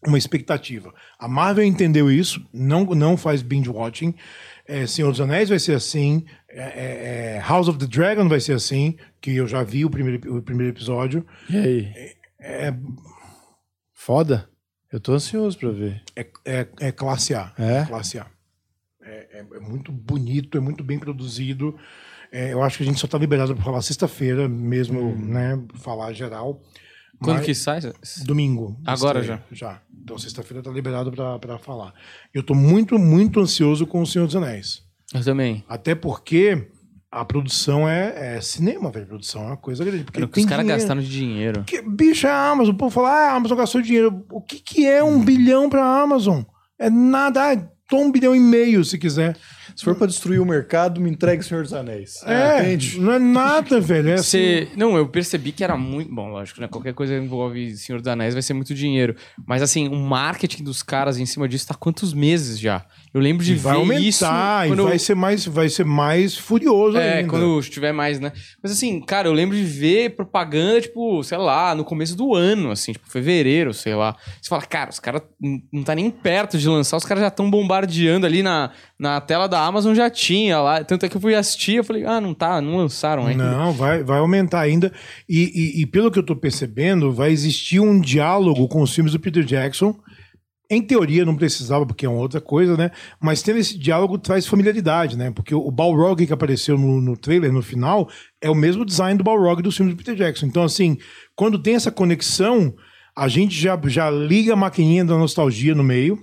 uma 0.07 0.19
expectativa. 0.19 0.93
A 1.19 1.27
Marvel 1.27 1.65
entendeu 1.65 2.11
isso, 2.11 2.47
não, 2.53 2.85
não 2.85 3.17
faz 3.17 3.41
binge 3.43 3.71
watching. 3.71 4.15
É, 4.67 4.87
Senhor 4.87 5.11
dos 5.11 5.21
Anéis 5.21 5.49
vai 5.49 5.59
ser 5.59 5.75
assim. 5.75 6.25
é, 6.49 6.63
é, 6.63 7.37
é, 7.37 7.41
House 7.41 7.69
of 7.69 7.79
the 7.79 7.87
Dragon 7.87 8.29
vai 8.29 8.41
ser 8.41 8.53
assim, 8.55 8.97
que 9.21 9.37
eu 9.37 9.47
já 9.47 9.63
vi 9.63 9.85
o 9.85 9.91
primeiro, 9.91 10.37
o 10.37 10.43
primeiro 10.43 10.73
episódio. 10.75 11.25
E 11.49 11.57
aí? 11.57 11.93
É, 12.41 12.75
Foda? 13.95 14.49
Eu 14.93 14.99
tô 15.01 15.13
ansioso 15.13 15.57
pra 15.59 15.71
ver. 15.71 16.03
é, 16.17 16.27
é, 16.45 16.67
é 16.81 16.93
classe 16.93 17.35
A. 17.35 17.53
É? 17.59 17.85
Classe 17.87 18.19
A. 18.19 18.27
É, 19.03 19.39
é- 19.41 19.57
é 19.57 19.61
muito 19.61 19.93
bonito, 19.93 20.59
é 20.59 20.61
muito 20.61 20.83
bem 20.83 20.99
produzido. 20.99 21.79
É, 22.33 22.53
eu 22.53 22.63
acho 22.63 22.77
que 22.77 22.83
a 22.85 22.87
gente 22.87 23.01
só 23.01 23.07
tá 23.07 23.19
liberado 23.19 23.55
para 23.55 23.65
falar 23.65 23.83
sexta-feira 23.83 24.49
mesmo, 24.49 25.17
né? 25.17 25.61
Falar 25.75 26.13
geral. 26.13 26.63
Quando 27.23 27.39
Mas- 27.39 27.47
que 27.47 27.55
sai? 27.55 27.81
Domingo. 28.25 28.79
Agora 28.87 29.21
estreia, 29.21 29.43
Já. 29.53 29.83
Então, 30.03 30.17
sexta-feira 30.19 30.63
tá 30.63 30.71
liberado 30.71 31.11
pra 31.13 31.59
falar. 31.59 31.93
Eu 32.33 32.43
tô 32.43 32.55
muito, 32.55 32.99
muito 32.99 33.41
ansioso 33.41 33.87
com 33.87 34.01
O 34.01 34.07
Senhor 34.07 34.27
dos 34.27 34.37
Anéis. 34.37 34.83
Eu 35.13 35.23
também. 35.23 35.63
Até 35.69 35.95
porque 35.95 36.67
a 37.11 37.25
produção 37.25 37.87
é, 37.89 38.37
é 38.37 38.41
cinema, 38.41 38.91
velho. 38.91 39.05
A 39.05 39.09
produção 39.09 39.43
é 39.43 39.47
uma 39.49 39.57
coisa 39.57 39.85
grande. 39.85 40.05
Porque 40.05 40.41
os 40.41 40.47
caras 40.47 40.67
gastaram 40.67 41.03
de 41.03 41.11
dinheiro. 41.11 41.65
Que, 41.65 41.83
bicho, 41.83 42.27
é 42.27 42.31
a 42.31 42.51
Amazon. 42.51 42.75
O 42.75 42.79
povo 42.79 42.91
fala, 42.91 43.11
ah, 43.11 43.33
a 43.33 43.35
Amazon 43.35 43.59
gastou 43.59 43.83
dinheiro. 43.83 44.25
O 44.31 44.41
que, 44.41 44.59
que 44.61 44.87
é 44.87 45.03
um 45.03 45.23
bilhão 45.23 45.69
pra 45.69 45.85
Amazon? 45.85 46.43
É 46.79 46.89
nada. 46.89 47.53
Ah, 47.53 47.97
um 47.97 48.11
bilhão 48.11 48.35
e 48.35 48.41
meio, 48.41 48.85
se 48.85 48.97
quiser. 48.97 49.37
Se 49.81 49.85
for 49.87 49.95
pra 49.95 50.07
destruir 50.07 50.39
o 50.43 50.45
mercado, 50.45 51.01
me 51.01 51.09
entregue 51.09 51.41
o 51.41 51.43
Senhor 51.43 51.63
dos 51.63 51.73
Anéis. 51.73 52.23
É, 52.27 52.61
Entende? 52.61 53.01
não 53.01 53.15
é 53.15 53.19
nada, 53.19 53.81
velho. 53.81 54.11
É 54.11 54.15
assim, 54.17 54.23
Você... 54.23 54.69
Não, 54.77 54.95
eu 54.95 55.09
percebi 55.09 55.53
que 55.53 55.65
era 55.65 55.75
muito. 55.75 56.15
Bom, 56.15 56.29
lógico, 56.29 56.61
né? 56.61 56.69
Qualquer 56.69 56.93
coisa 56.93 57.15
que 57.15 57.25
envolve 57.25 57.75
Senhor 57.79 57.99
dos 57.99 58.07
Anéis 58.07 58.35
vai 58.35 58.43
ser 58.43 58.53
muito 58.53 58.75
dinheiro. 58.75 59.17
Mas 59.47 59.63
assim, 59.63 59.89
o 59.89 59.97
marketing 59.97 60.65
dos 60.65 60.83
caras 60.83 61.17
em 61.17 61.25
cima 61.25 61.49
disso 61.49 61.67
tá 61.67 61.73
há 61.73 61.79
quantos 61.79 62.13
meses 62.13 62.61
já? 62.61 62.85
Eu 63.13 63.21
lembro 63.21 63.45
de 63.45 63.57
vai 63.57 63.73
ver 63.75 63.79
aumentar 63.81 64.69
isso. 64.69 64.81
e 64.81 64.85
vai, 64.85 64.99
ser 64.99 65.15
mais, 65.17 65.45
vai 65.45 65.69
ser 65.69 65.85
mais 65.85 66.37
furioso 66.37 66.97
É, 66.97 67.19
ainda. 67.19 67.29
quando 67.29 67.61
tiver 67.63 67.93
mais, 67.93 68.21
né? 68.21 68.31
Mas 68.63 68.71
assim, 68.71 69.01
cara, 69.01 69.27
eu 69.27 69.33
lembro 69.33 69.57
de 69.57 69.65
ver 69.65 70.11
propaganda, 70.11 70.81
tipo, 70.81 71.21
sei 71.25 71.37
lá, 71.39 71.75
no 71.75 71.85
começo 71.85 72.17
do 72.17 72.35
ano, 72.37 72.71
assim, 72.71 72.93
tipo, 72.93 73.11
fevereiro, 73.11 73.75
sei 73.75 73.97
lá. 73.97 74.15
Você 74.41 74.49
fala, 74.49 74.63
cara, 74.63 74.91
os 74.91 75.01
caras 75.01 75.23
não 75.73 75.83
tá 75.83 75.95
nem 75.95 76.09
perto 76.09 76.57
de 76.57 76.69
lançar, 76.69 76.97
os 76.97 77.05
caras 77.05 77.23
já 77.23 77.29
estão 77.29 77.51
bombardeando 77.51 78.27
ali 78.27 78.45
na, 78.45 78.71
na 78.97 79.21
tela 79.21 79.49
da 79.49 79.61
Amazon, 79.65 79.93
já 79.95 80.09
tinha 80.09 80.61
lá. 80.61 80.85
Tanto 80.85 81.05
é 81.05 81.09
que 81.09 81.17
eu 81.17 81.21
fui 81.21 81.35
assistir, 81.35 81.77
eu 81.77 81.85
falei, 81.85 82.05
ah, 82.05 82.21
não 82.21 82.33
tá, 82.33 82.61
não 82.61 82.77
lançaram 82.77 83.27
ainda. 83.27 83.43
Não, 83.51 83.73
vai, 83.73 84.05
vai 84.05 84.21
aumentar 84.21 84.61
ainda. 84.61 84.93
E, 85.29 85.79
e- 85.79 85.83
e 85.83 85.87
pelo 85.87 86.11
que 86.13 86.19
eu 86.19 86.23
tô 86.23 86.37
percebendo, 86.37 87.13
vai 87.13 87.33
existir 87.33 87.81
um 87.81 88.01
diálogo 88.01 88.69
com 88.69 88.81
os 88.83 88.95
filmes 88.95 89.13
do 89.13 89.19
Peter 89.19 89.43
Jackson. 89.43 89.97
Em 90.71 90.81
teoria 90.81 91.25
não 91.25 91.35
precisava, 91.35 91.85
porque 91.85 92.07
é 92.07 92.09
uma 92.09 92.21
outra 92.21 92.41
coisa, 92.41 92.77
né? 92.77 92.93
Mas 93.21 93.43
tendo 93.43 93.59
esse 93.59 93.77
diálogo 93.77 94.17
traz 94.17 94.47
familiaridade, 94.47 95.19
né? 95.19 95.33
Porque 95.33 95.53
o 95.53 95.71
Balrog 95.71 96.25
que 96.25 96.33
apareceu 96.33 96.79
no, 96.79 97.01
no 97.01 97.17
trailer, 97.17 97.53
no 97.53 97.61
final, 97.61 98.09
é 98.41 98.49
o 98.49 98.55
mesmo 98.55 98.85
design 98.85 99.19
do 99.19 99.25
Balrog 99.25 99.61
dos 99.63 99.77
filmes 99.77 99.95
do 99.95 99.99
Peter 99.99 100.15
Jackson. 100.15 100.47
Então, 100.47 100.63
assim, 100.63 100.97
quando 101.35 101.59
tem 101.59 101.75
essa 101.75 101.91
conexão, 101.91 102.73
a 103.17 103.27
gente 103.27 103.55
já, 103.55 103.79
já 103.87 104.09
liga 104.11 104.53
a 104.53 104.57
maquininha 104.57 105.05
da 105.05 105.19
nostalgia 105.19 105.75
no 105.75 105.83
meio, 105.83 106.23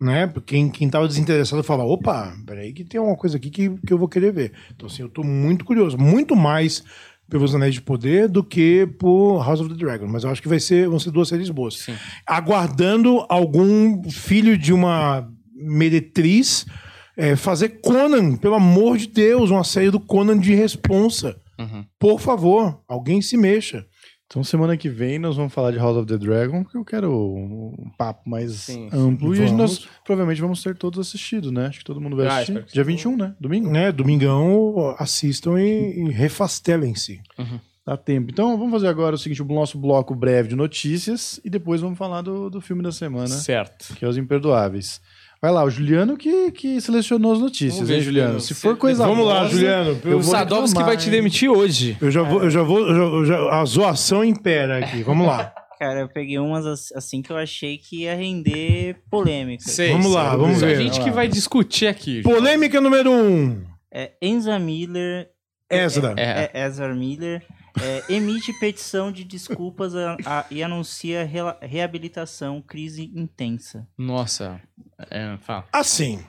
né? 0.00 0.32
Quem, 0.46 0.70
quem 0.70 0.88
tava 0.88 1.08
desinteressado 1.08 1.62
fala, 1.64 1.84
opa, 1.84 2.32
peraí 2.46 2.72
que 2.72 2.84
tem 2.84 3.00
uma 3.00 3.16
coisa 3.16 3.36
aqui 3.36 3.50
que, 3.50 3.68
que 3.84 3.92
eu 3.92 3.98
vou 3.98 4.08
querer 4.08 4.32
ver. 4.32 4.52
Então, 4.74 4.86
assim, 4.86 5.02
eu 5.02 5.08
tô 5.08 5.24
muito 5.24 5.64
curioso. 5.64 5.98
Muito 5.98 6.36
mais 6.36 6.84
pelos 7.28 7.54
Anéis 7.54 7.74
de 7.74 7.82
Poder 7.82 8.28
do 8.28 8.42
que 8.42 8.86
por 8.98 9.44
House 9.44 9.60
of 9.60 9.68
the 9.68 9.76
Dragon. 9.76 10.06
Mas 10.06 10.24
eu 10.24 10.30
acho 10.30 10.42
que 10.42 10.48
vai 10.48 10.60
ser, 10.60 10.88
vão 10.88 10.98
ser 10.98 11.10
duas 11.10 11.28
séries 11.28 11.50
boas. 11.50 11.78
Sim. 11.78 11.94
Aguardando 12.26 13.24
algum 13.28 14.08
filho 14.10 14.56
de 14.56 14.72
uma 14.72 15.28
meretriz 15.54 16.66
é, 17.16 17.34
fazer 17.34 17.80
Conan, 17.80 18.36
pelo 18.36 18.54
amor 18.54 18.96
de 18.96 19.08
Deus, 19.08 19.50
uma 19.50 19.64
série 19.64 19.90
do 19.90 19.98
Conan 19.98 20.38
de 20.38 20.54
responsa. 20.54 21.36
Uhum. 21.58 21.84
Por 21.98 22.20
favor, 22.20 22.80
alguém 22.86 23.20
se 23.20 23.36
mexa. 23.36 23.84
Então, 24.30 24.44
semana 24.44 24.76
que 24.76 24.90
vem, 24.90 25.18
nós 25.18 25.36
vamos 25.36 25.54
falar 25.54 25.70
de 25.70 25.78
House 25.78 25.96
of 25.96 26.06
the 26.06 26.18
Dragon, 26.18 26.62
porque 26.62 26.76
eu 26.76 26.84
quero 26.84 27.10
um 27.10 27.90
papo 27.96 28.28
mais 28.28 28.52
Sim. 28.52 28.90
amplo. 28.92 29.34
E 29.34 29.38
Vamos. 29.38 29.52
nós 29.52 29.88
provavelmente 30.04 30.38
vamos 30.42 30.62
ter 30.62 30.76
todos 30.76 30.98
assistidos, 31.00 31.50
né? 31.50 31.66
Acho 31.68 31.78
que 31.78 31.84
todo 31.86 31.98
mundo 31.98 32.14
vai 32.14 32.26
Ah, 32.26 32.34
assistir. 32.36 32.62
que 32.64 32.72
Dia 32.74 32.84
sim. 32.84 32.90
21, 32.90 33.16
né? 33.16 33.34
Domingo? 33.40 33.70
Né? 33.70 33.90
Domingão, 33.90 34.94
assistam 34.98 35.58
e, 35.58 35.98
e 35.98 36.10
refastelem-se. 36.10 37.22
Dá 37.86 37.96
tempo. 37.96 38.30
Então, 38.30 38.50
vamos 38.58 38.70
fazer 38.72 38.88
agora 38.88 39.14
o 39.14 39.18
seguinte: 39.18 39.40
o 39.42 39.46
nosso 39.46 39.78
bloco 39.78 40.14
breve 40.14 40.50
de 40.50 40.56
notícias 40.56 41.40
e 41.42 41.48
depois 41.48 41.80
vamos 41.80 41.96
falar 41.96 42.20
do, 42.20 42.50
do 42.50 42.60
filme 42.60 42.82
da 42.82 42.92
semana, 42.92 43.28
Certo. 43.28 43.94
que 43.96 44.04
é 44.04 44.08
Os 44.08 44.18
Imperdoáveis. 44.18 45.00
Vai 45.40 45.52
lá, 45.52 45.62
o 45.64 45.70
Juliano 45.70 46.16
que, 46.16 46.50
que 46.50 46.80
selecionou 46.80 47.32
as 47.32 47.38
notícias, 47.38 47.74
Vamos 47.74 47.88
ver, 47.88 47.96
hein, 47.96 48.00
Juliano? 48.02 48.40
Se 48.40 48.54
for 48.54 48.76
coisa 48.76 49.06
Vamos 49.06 49.24
lá, 49.26 49.40
boa, 49.40 49.48
Juliano. 49.48 50.00
eu 50.04 50.18
o 50.18 50.22
Sadovski 50.22 50.82
vai 50.82 50.96
te 50.96 51.08
demitir 51.10 51.48
hoje. 51.48 51.96
Eu 52.00 52.10
já 52.10 52.22
vou, 52.22 52.42
eu 52.42 52.50
já 52.50 52.62
vou, 52.62 52.80
eu 52.80 52.94
já- 52.94 53.02
eu 53.02 53.24
já- 53.24 53.60
a 53.60 53.64
zoação 53.64 54.24
impera 54.24 54.78
aqui. 54.78 55.02
Vamos 55.04 55.26
lá. 55.28 55.52
Cara, 55.78 56.00
eu 56.00 56.08
peguei 56.08 56.40
umas 56.40 56.66
as- 56.66 56.90
assim 56.90 57.22
que 57.22 57.30
eu 57.30 57.36
achei 57.36 57.78
que 57.78 58.02
ia 58.02 58.16
render 58.16 58.96
polêmica. 59.08 59.62
Sei, 59.62 59.92
Vamos 59.92 60.06
sei. 60.06 60.14
lá, 60.16 60.36
vamos 60.36 60.60
ver. 60.60 60.76
A 60.76 60.80
gente 60.82 60.98
que 61.00 61.08
lá. 61.08 61.14
vai 61.14 61.28
discutir 61.28 61.86
aqui. 61.86 62.20
Polêmica 62.22 62.80
número 62.80 63.12
um. 63.12 63.62
É, 63.94 64.10
Enza 64.20 64.58
Miller. 64.58 65.28
Ezra. 65.70 66.14
É. 66.16 66.50
É, 66.52 66.66
Ezra 66.66 66.92
Miller. 66.96 67.44
É, 67.80 68.04
emite 68.08 68.52
petição 68.54 69.10
de 69.12 69.24
desculpas 69.24 69.94
a- 69.94 70.16
a- 70.24 70.44
e 70.50 70.62
anuncia 70.62 71.24
rela- 71.24 71.58
reabilitação, 71.60 72.62
crise 72.62 73.10
intensa. 73.14 73.86
Nossa. 73.96 74.60
É, 75.10 75.36
fala. 75.42 75.64
Assim, 75.72 76.20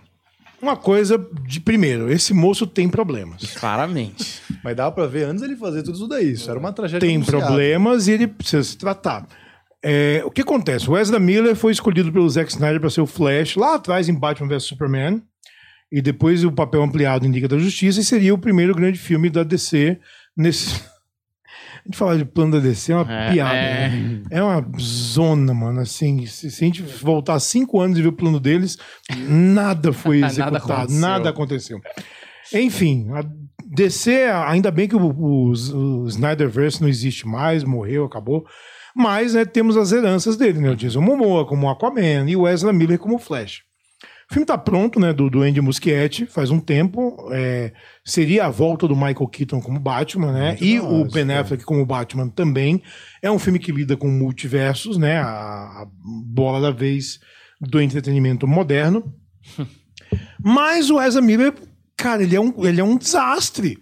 uma 0.61 0.75
coisa 0.77 1.17
de 1.47 1.59
primeiro, 1.59 2.11
esse 2.11 2.33
moço 2.33 2.67
tem 2.67 2.89
problemas. 2.89 3.53
Claramente. 3.53 4.41
Mas 4.63 4.75
dava 4.75 4.91
pra 4.91 5.05
ver 5.07 5.23
antes 5.23 5.41
ele 5.43 5.55
fazer 5.55 5.83
tudo 5.83 5.95
isso 5.95 6.07
daí. 6.07 6.31
Isso 6.31 6.49
era 6.49 6.59
uma 6.59 6.73
tragédia. 6.73 6.99
Tem 7.07 7.15
anunciada. 7.15 7.45
problemas 7.45 8.07
e 8.07 8.11
ele 8.11 8.27
precisa 8.27 8.63
se 8.63 8.77
tratar. 8.77 9.27
É, 9.81 10.21
o 10.25 10.29
que 10.31 10.41
acontece? 10.41 10.89
O 10.89 10.97
Ezra 10.97 11.19
Miller 11.19 11.55
foi 11.55 11.71
escolhido 11.71 12.11
pelo 12.11 12.29
Zack 12.29 12.51
Snyder 12.51 12.81
para 12.81 12.89
ser 12.89 12.99
o 13.01 13.07
Flash 13.07 13.55
lá 13.55 13.75
atrás 13.75 14.09
em 14.09 14.13
Batman 14.13 14.49
vs 14.49 14.63
Superman. 14.63 15.23
E 15.91 16.01
depois 16.01 16.43
o 16.43 16.51
papel 16.51 16.83
ampliado 16.83 17.25
em 17.25 17.31
Liga 17.31 17.47
da 17.47 17.57
Justiça 17.57 17.99
e 17.99 18.03
seria 18.03 18.33
o 18.33 18.37
primeiro 18.37 18.75
grande 18.75 18.99
filme 18.99 19.29
da 19.29 19.41
DC 19.41 19.97
nesse. 20.37 20.83
A 21.79 21.87
gente 21.87 21.97
falar 21.97 22.17
de 22.17 22.25
plano 22.25 22.53
da 22.53 22.59
DC 22.59 22.91
é 22.91 22.95
uma 22.95 23.11
É, 23.13 23.31
piada. 23.31 23.55
é. 23.55 23.89
né? 23.89 24.21
É 24.31 24.43
uma 24.43 24.65
zona, 24.79 25.53
mano. 25.53 25.79
Assim, 25.79 26.25
se, 26.25 26.51
se 26.51 26.63
a 26.63 26.67
gente 26.67 26.81
voltar 26.81 27.39
cinco 27.39 27.79
anos 27.79 27.97
e 27.97 28.01
ver 28.01 28.07
o 28.09 28.13
plano 28.13 28.39
deles, 28.39 28.77
nada 29.27 29.91
foi 29.93 30.19
Nada 30.21 30.33
executado, 30.33 30.57
aconteceu. 30.73 30.99
nada 31.01 31.29
aconteceu. 31.29 31.81
Enfim, 32.53 33.07
a 33.13 33.23
DC, 33.65 34.25
ainda 34.47 34.71
bem 34.71 34.87
que 34.87 34.95
o, 34.95 34.99
o, 34.99 35.51
o 35.51 36.07
Snyderverse 36.07 36.81
não 36.81 36.89
existe 36.89 37.27
mais, 37.27 37.63
morreu, 37.63 38.05
acabou. 38.05 38.45
Mas 38.95 39.33
né, 39.35 39.45
temos 39.45 39.77
as 39.77 39.91
heranças 39.91 40.35
dele, 40.35 40.59
né? 40.59 40.71
O 40.71 40.75
Jason 40.75 40.99
Momoa 41.01 41.45
como 41.45 41.69
Aquaman 41.69 42.27
e 42.27 42.35
o 42.35 42.47
Ezra 42.47 42.73
Miller 42.73 42.97
como 42.97 43.17
Flash. 43.19 43.61
O 44.29 44.33
filme 44.33 44.45
tá 44.45 44.57
pronto, 44.57 44.99
né? 44.99 45.11
Do, 45.11 45.27
do 45.27 45.41
Andy 45.41 45.59
Muschietti, 45.59 46.27
faz 46.27 46.51
um 46.51 46.59
tempo. 46.59 47.29
é, 47.31 47.73
seria 48.05 48.45
a 48.45 48.49
volta 48.49 48.87
do 48.87 48.95
Michael 48.95 49.27
Keaton 49.27 49.59
como 49.59 49.79
Batman, 49.79 50.31
né? 50.31 50.49
Muito 50.49 50.63
e 50.63 50.79
hora, 50.79 50.93
o 50.93 51.05
Ben. 51.05 51.31
Affleck 51.31 51.63
como 51.63 51.83
Batman 51.83 52.29
também. 52.29 52.81
É 53.23 53.31
um 53.31 53.39
filme 53.39 53.57
que 53.57 53.71
lida 53.71 53.97
com 53.97 54.07
multiversos, 54.07 54.97
né? 54.97 55.17
A, 55.17 55.25
a 55.27 55.87
bola 56.27 56.61
da 56.61 56.69
vez 56.69 57.19
do 57.59 57.81
entretenimento 57.81 58.47
moderno. 58.47 59.11
Mas 60.43 60.91
o 60.91 61.01
Ezra 61.01 61.21
Miller, 61.23 61.53
cara, 61.97 62.21
ele 62.21 62.35
é 62.35 62.39
um, 62.39 62.53
ele 62.65 62.79
é 62.79 62.83
um 62.83 62.97
desastre. 62.97 63.79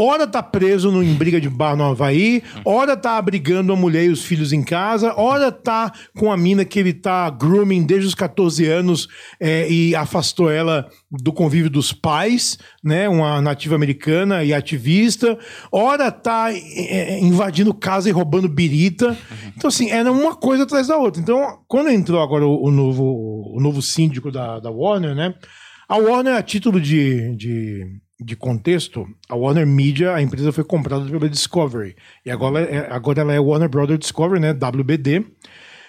Ora 0.00 0.28
tá 0.28 0.40
preso 0.40 1.02
em 1.02 1.12
briga 1.12 1.40
de 1.40 1.50
bar 1.50 1.74
no 1.74 1.82
Havaí, 1.82 2.40
ora 2.64 2.96
tá 2.96 3.16
abrigando 3.16 3.72
a 3.72 3.76
mulher 3.76 4.04
e 4.04 4.10
os 4.10 4.24
filhos 4.24 4.52
em 4.52 4.62
casa, 4.62 5.12
ora 5.16 5.50
tá 5.50 5.92
com 6.16 6.30
a 6.30 6.36
mina 6.36 6.64
que 6.64 6.78
ele 6.78 6.92
tá 6.92 7.28
grooming 7.30 7.82
desde 7.82 8.06
os 8.06 8.14
14 8.14 8.64
anos 8.64 9.08
é, 9.40 9.68
e 9.68 9.96
afastou 9.96 10.52
ela 10.52 10.88
do 11.10 11.32
convívio 11.32 11.68
dos 11.68 11.92
pais, 11.92 12.56
né? 12.82 13.08
Uma 13.08 13.42
nativa 13.42 13.74
americana 13.74 14.44
e 14.44 14.54
ativista. 14.54 15.36
Ora 15.72 16.12
tá 16.12 16.52
é, 16.52 17.14
é 17.14 17.20
invadindo 17.20 17.74
casa 17.74 18.08
e 18.08 18.12
roubando 18.12 18.48
birita. 18.48 19.18
Então, 19.56 19.66
assim, 19.66 19.90
era 19.90 20.12
uma 20.12 20.36
coisa 20.36 20.62
atrás 20.62 20.86
da 20.86 20.96
outra. 20.96 21.20
Então, 21.20 21.58
quando 21.66 21.90
entrou 21.90 22.22
agora 22.22 22.46
o, 22.46 22.66
o 22.66 22.70
novo, 22.70 23.52
o 23.52 23.60
novo 23.60 23.82
síndico 23.82 24.30
da, 24.30 24.60
da 24.60 24.70
Warner, 24.70 25.16
né? 25.16 25.34
A 25.88 25.96
Warner, 25.96 26.36
a 26.36 26.42
título 26.42 26.80
de, 26.80 27.34
de 27.34 27.84
de 28.20 28.34
contexto, 28.34 29.06
a 29.28 29.36
Warner 29.36 29.66
Media, 29.66 30.14
a 30.14 30.22
empresa 30.22 30.52
foi 30.52 30.64
comprada 30.64 31.04
pela 31.04 31.28
Discovery. 31.28 31.94
E 32.26 32.30
agora, 32.30 32.60
é, 32.60 32.92
agora 32.92 33.20
ela 33.20 33.32
é 33.32 33.38
Warner 33.38 33.68
Brothers 33.68 34.00
Discovery, 34.00 34.40
né? 34.40 34.52
WBD. 34.52 35.24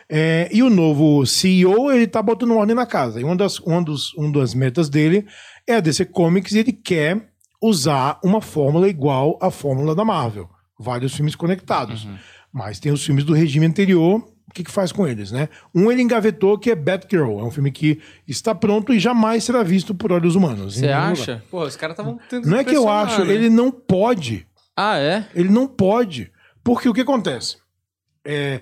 É, 0.07 0.49
e 0.51 0.61
o 0.61 0.69
novo 0.69 1.25
CEO, 1.25 1.91
ele 1.91 2.07
tá 2.07 2.21
botando 2.21 2.55
ordem 2.55 2.75
na 2.75 2.85
casa. 2.85 3.19
E 3.19 3.23
uma 3.23 3.35
das, 3.35 3.59
uma, 3.59 3.81
dos, 3.81 4.13
uma 4.13 4.31
das 4.31 4.53
metas 4.53 4.89
dele 4.89 5.25
é 5.67 5.75
a 5.75 5.79
DC 5.79 6.05
Comics 6.05 6.51
e 6.53 6.59
ele 6.59 6.73
quer 6.73 7.29
usar 7.61 8.19
uma 8.23 8.41
fórmula 8.41 8.87
igual 8.87 9.37
à 9.41 9.51
fórmula 9.51 9.95
da 9.95 10.05
Marvel. 10.05 10.49
Vários 10.79 11.15
filmes 11.15 11.35
conectados. 11.35 12.05
Uhum. 12.05 12.17
Mas 12.53 12.79
tem 12.79 12.91
os 12.91 13.05
filmes 13.05 13.23
do 13.23 13.33
regime 13.33 13.65
anterior 13.65 14.23
o 14.49 14.53
que, 14.53 14.63
que 14.63 14.71
faz 14.71 14.91
com 14.91 15.07
eles, 15.07 15.31
né? 15.31 15.47
Um 15.73 15.91
ele 15.91 16.01
engavetou 16.01 16.57
que 16.57 16.71
é 16.71 16.75
Batgirl, 16.75 17.39
é 17.39 17.43
um 17.43 17.51
filme 17.51 17.71
que 17.71 18.01
está 18.27 18.55
pronto 18.55 18.91
e 18.91 18.99
jamais 18.99 19.43
será 19.43 19.61
visto 19.61 19.93
por 19.93 20.11
olhos 20.11 20.35
humanos. 20.35 20.75
Você 20.75 20.89
acha? 20.89 21.33
Lugar. 21.33 21.45
Pô, 21.51 21.63
os 21.63 21.75
caras 21.75 21.93
estavam 21.93 22.19
tentando. 22.29 22.49
Não 22.49 22.57
é 22.57 22.63
que 22.63 22.75
eu 22.75 22.89
acho, 22.89 23.23
né? 23.23 23.33
ele 23.33 23.49
não 23.49 23.71
pode. 23.71 24.47
Ah, 24.75 24.97
é? 24.97 25.25
Ele 25.35 25.49
não 25.49 25.67
pode. 25.67 26.31
Porque 26.63 26.89
o 26.89 26.93
que 26.93 27.01
acontece? 27.01 27.57
É, 28.25 28.61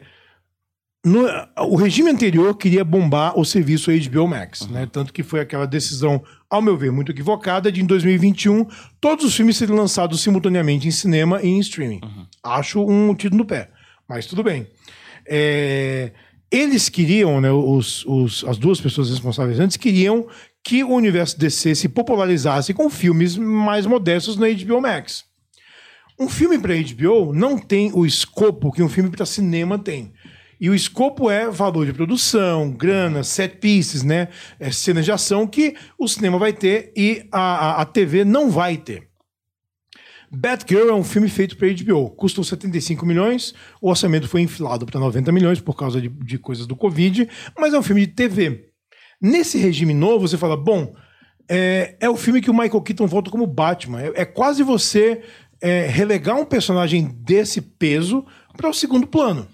no, 1.05 1.25
o 1.59 1.75
regime 1.77 2.09
anterior 2.09 2.55
queria 2.57 2.83
bombar 2.83 3.39
o 3.39 3.45
serviço 3.45 3.91
HBO 3.91 4.27
Max, 4.27 4.61
uhum. 4.61 4.71
né? 4.71 4.89
Tanto 4.91 5.13
que 5.13 5.23
foi 5.23 5.39
aquela 5.39 5.65
decisão, 5.65 6.21
ao 6.49 6.61
meu 6.61 6.75
ver, 6.75 6.91
muito 6.91 7.13
equivocada, 7.13 7.71
de 7.71 7.81
em 7.81 7.85
2021 7.85 8.67
todos 8.99 9.23
os 9.23 9.35
filmes 9.35 9.55
serem 9.55 9.75
lançados 9.75 10.21
simultaneamente 10.21 10.85
em 10.85 10.91
cinema 10.91 11.41
e 11.41 11.47
em 11.47 11.59
streaming. 11.59 12.01
Uhum. 12.03 12.25
Acho 12.43 12.85
um 12.85 13.15
tiro 13.15 13.37
no 13.37 13.45
pé. 13.45 13.69
Mas 14.07 14.25
tudo 14.25 14.43
bem. 14.43 14.67
É, 15.27 16.11
eles 16.49 16.89
queriam, 16.89 17.41
né, 17.41 17.51
os, 17.51 18.05
os, 18.05 18.43
as 18.45 18.57
duas 18.57 18.79
pessoas 18.79 19.09
responsáveis 19.09 19.59
antes, 19.59 19.77
queriam 19.77 20.27
que 20.63 20.83
o 20.83 20.93
universo 20.93 21.37
DC 21.39 21.75
se 21.75 21.89
popularizasse 21.89 22.73
com 22.73 22.89
filmes 22.89 23.37
mais 23.37 23.85
modestos 23.85 24.37
na 24.37 24.47
HBO 24.47 24.81
Max. 24.81 25.25
Um 26.19 26.27
filme 26.27 26.57
para 26.57 26.73
HBO 26.73 27.31
não 27.31 27.57
tem 27.57 27.91
o 27.93 28.05
escopo 28.05 28.71
que 28.71 28.81
um 28.81 28.89
filme 28.89 29.09
para 29.09 29.25
cinema 29.25 29.77
tem. 29.77 30.11
E 30.59 30.69
o 30.69 30.73
escopo 30.73 31.29
é 31.29 31.49
valor 31.49 31.85
de 31.85 31.93
produção, 31.93 32.71
grana, 32.71 33.23
set 33.23 33.57
pieces, 33.57 34.01
né? 34.01 34.29
É, 34.59 34.71
cenas 34.71 35.05
de 35.05 35.11
ação 35.11 35.45
que 35.45 35.75
o 35.97 36.07
cinema 36.07 36.39
vai 36.39 36.51
ter 36.51 36.91
e 36.97 37.27
a, 37.31 37.39
a, 37.39 37.81
a 37.81 37.85
TV 37.85 38.25
não 38.25 38.49
vai 38.49 38.75
ter. 38.75 39.06
Batgirl 40.31 40.89
é 40.89 40.93
um 40.93 41.03
filme 41.03 41.29
feito 41.29 41.55
para 41.55 41.67
HBO. 41.67 42.09
Custou 42.11 42.43
75 42.43 43.05
milhões, 43.05 43.53
o 43.81 43.89
orçamento 43.89 44.27
foi 44.27 44.41
inflado 44.41 44.85
para 44.85 44.99
90 44.99 45.31
milhões 45.31 45.59
por 45.59 45.75
causa 45.75 46.01
de, 46.01 46.09
de 46.09 46.37
coisas 46.37 46.67
do 46.67 46.75
Covid, 46.75 47.27
mas 47.57 47.73
é 47.73 47.79
um 47.79 47.83
filme 47.83 48.05
de 48.05 48.13
TV. 48.13 48.69
Nesse 49.21 49.57
regime 49.57 49.93
novo, 49.93 50.27
você 50.27 50.37
fala, 50.37 50.55
bom, 50.55 50.93
é, 51.49 51.95
é 51.99 52.09
o 52.09 52.17
filme 52.17 52.41
que 52.41 52.51
o 52.51 52.53
Michael 52.53 52.81
Keaton 52.81 53.07
volta 53.07 53.31
como 53.31 53.47
Batman. 53.47 54.01
É, 54.01 54.21
é 54.21 54.25
quase 54.25 54.63
você 54.63 55.23
é, 55.61 55.87
relegar 55.87 56.35
um 56.35 56.45
personagem 56.45 57.07
desse 57.21 57.61
peso 57.61 58.25
para 58.55 58.69
o 58.69 58.73
segundo 58.73 59.07
plano. 59.07 59.47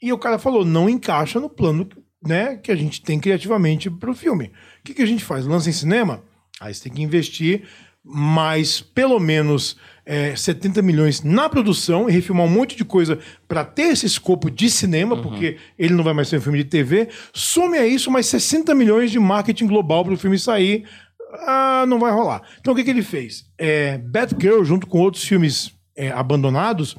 E 0.00 0.12
o 0.12 0.18
cara 0.18 0.38
falou, 0.38 0.64
não 0.64 0.88
encaixa 0.88 1.38
no 1.40 1.48
plano 1.48 1.88
né, 2.24 2.56
que 2.56 2.70
a 2.70 2.76
gente 2.76 3.02
tem 3.02 3.18
criativamente 3.18 3.90
para 3.90 4.10
o 4.10 4.14
filme. 4.14 4.46
O 4.46 4.84
que, 4.84 4.94
que 4.94 5.02
a 5.02 5.06
gente 5.06 5.24
faz? 5.24 5.44
Lança 5.46 5.68
em 5.68 5.72
cinema? 5.72 6.22
Aí 6.60 6.72
você 6.72 6.84
tem 6.84 6.92
que 6.92 7.02
investir 7.02 7.64
mais 8.04 8.80
pelo 8.80 9.18
menos 9.20 9.76
é, 10.04 10.34
70 10.34 10.82
milhões 10.82 11.22
na 11.22 11.48
produção 11.48 12.08
e 12.08 12.12
refilmar 12.12 12.46
um 12.46 12.50
monte 12.50 12.76
de 12.76 12.84
coisa 12.84 13.18
para 13.46 13.64
ter 13.64 13.92
esse 13.92 14.06
escopo 14.06 14.50
de 14.50 14.68
cinema, 14.68 15.14
uhum. 15.14 15.22
porque 15.22 15.56
ele 15.78 15.94
não 15.94 16.04
vai 16.04 16.12
mais 16.12 16.28
ser 16.28 16.38
um 16.38 16.40
filme 16.40 16.58
de 16.58 16.64
TV. 16.64 17.08
Some 17.32 17.78
a 17.78 17.86
isso 17.86 18.10
mais 18.10 18.26
60 18.26 18.74
milhões 18.74 19.10
de 19.10 19.18
marketing 19.18 19.66
global 19.66 20.04
para 20.04 20.14
o 20.14 20.18
filme 20.18 20.38
sair. 20.38 20.84
Ah, 21.46 21.84
não 21.88 21.98
vai 21.98 22.12
rolar. 22.12 22.42
Então 22.60 22.72
o 22.72 22.76
que, 22.76 22.84
que 22.84 22.90
ele 22.90 23.02
fez? 23.02 23.46
É, 23.56 23.98
Batgirl, 23.98 24.64
junto 24.64 24.86
com 24.86 24.98
outros 24.98 25.24
filmes 25.24 25.72
é, 25.96 26.10
abandonados, 26.10 26.96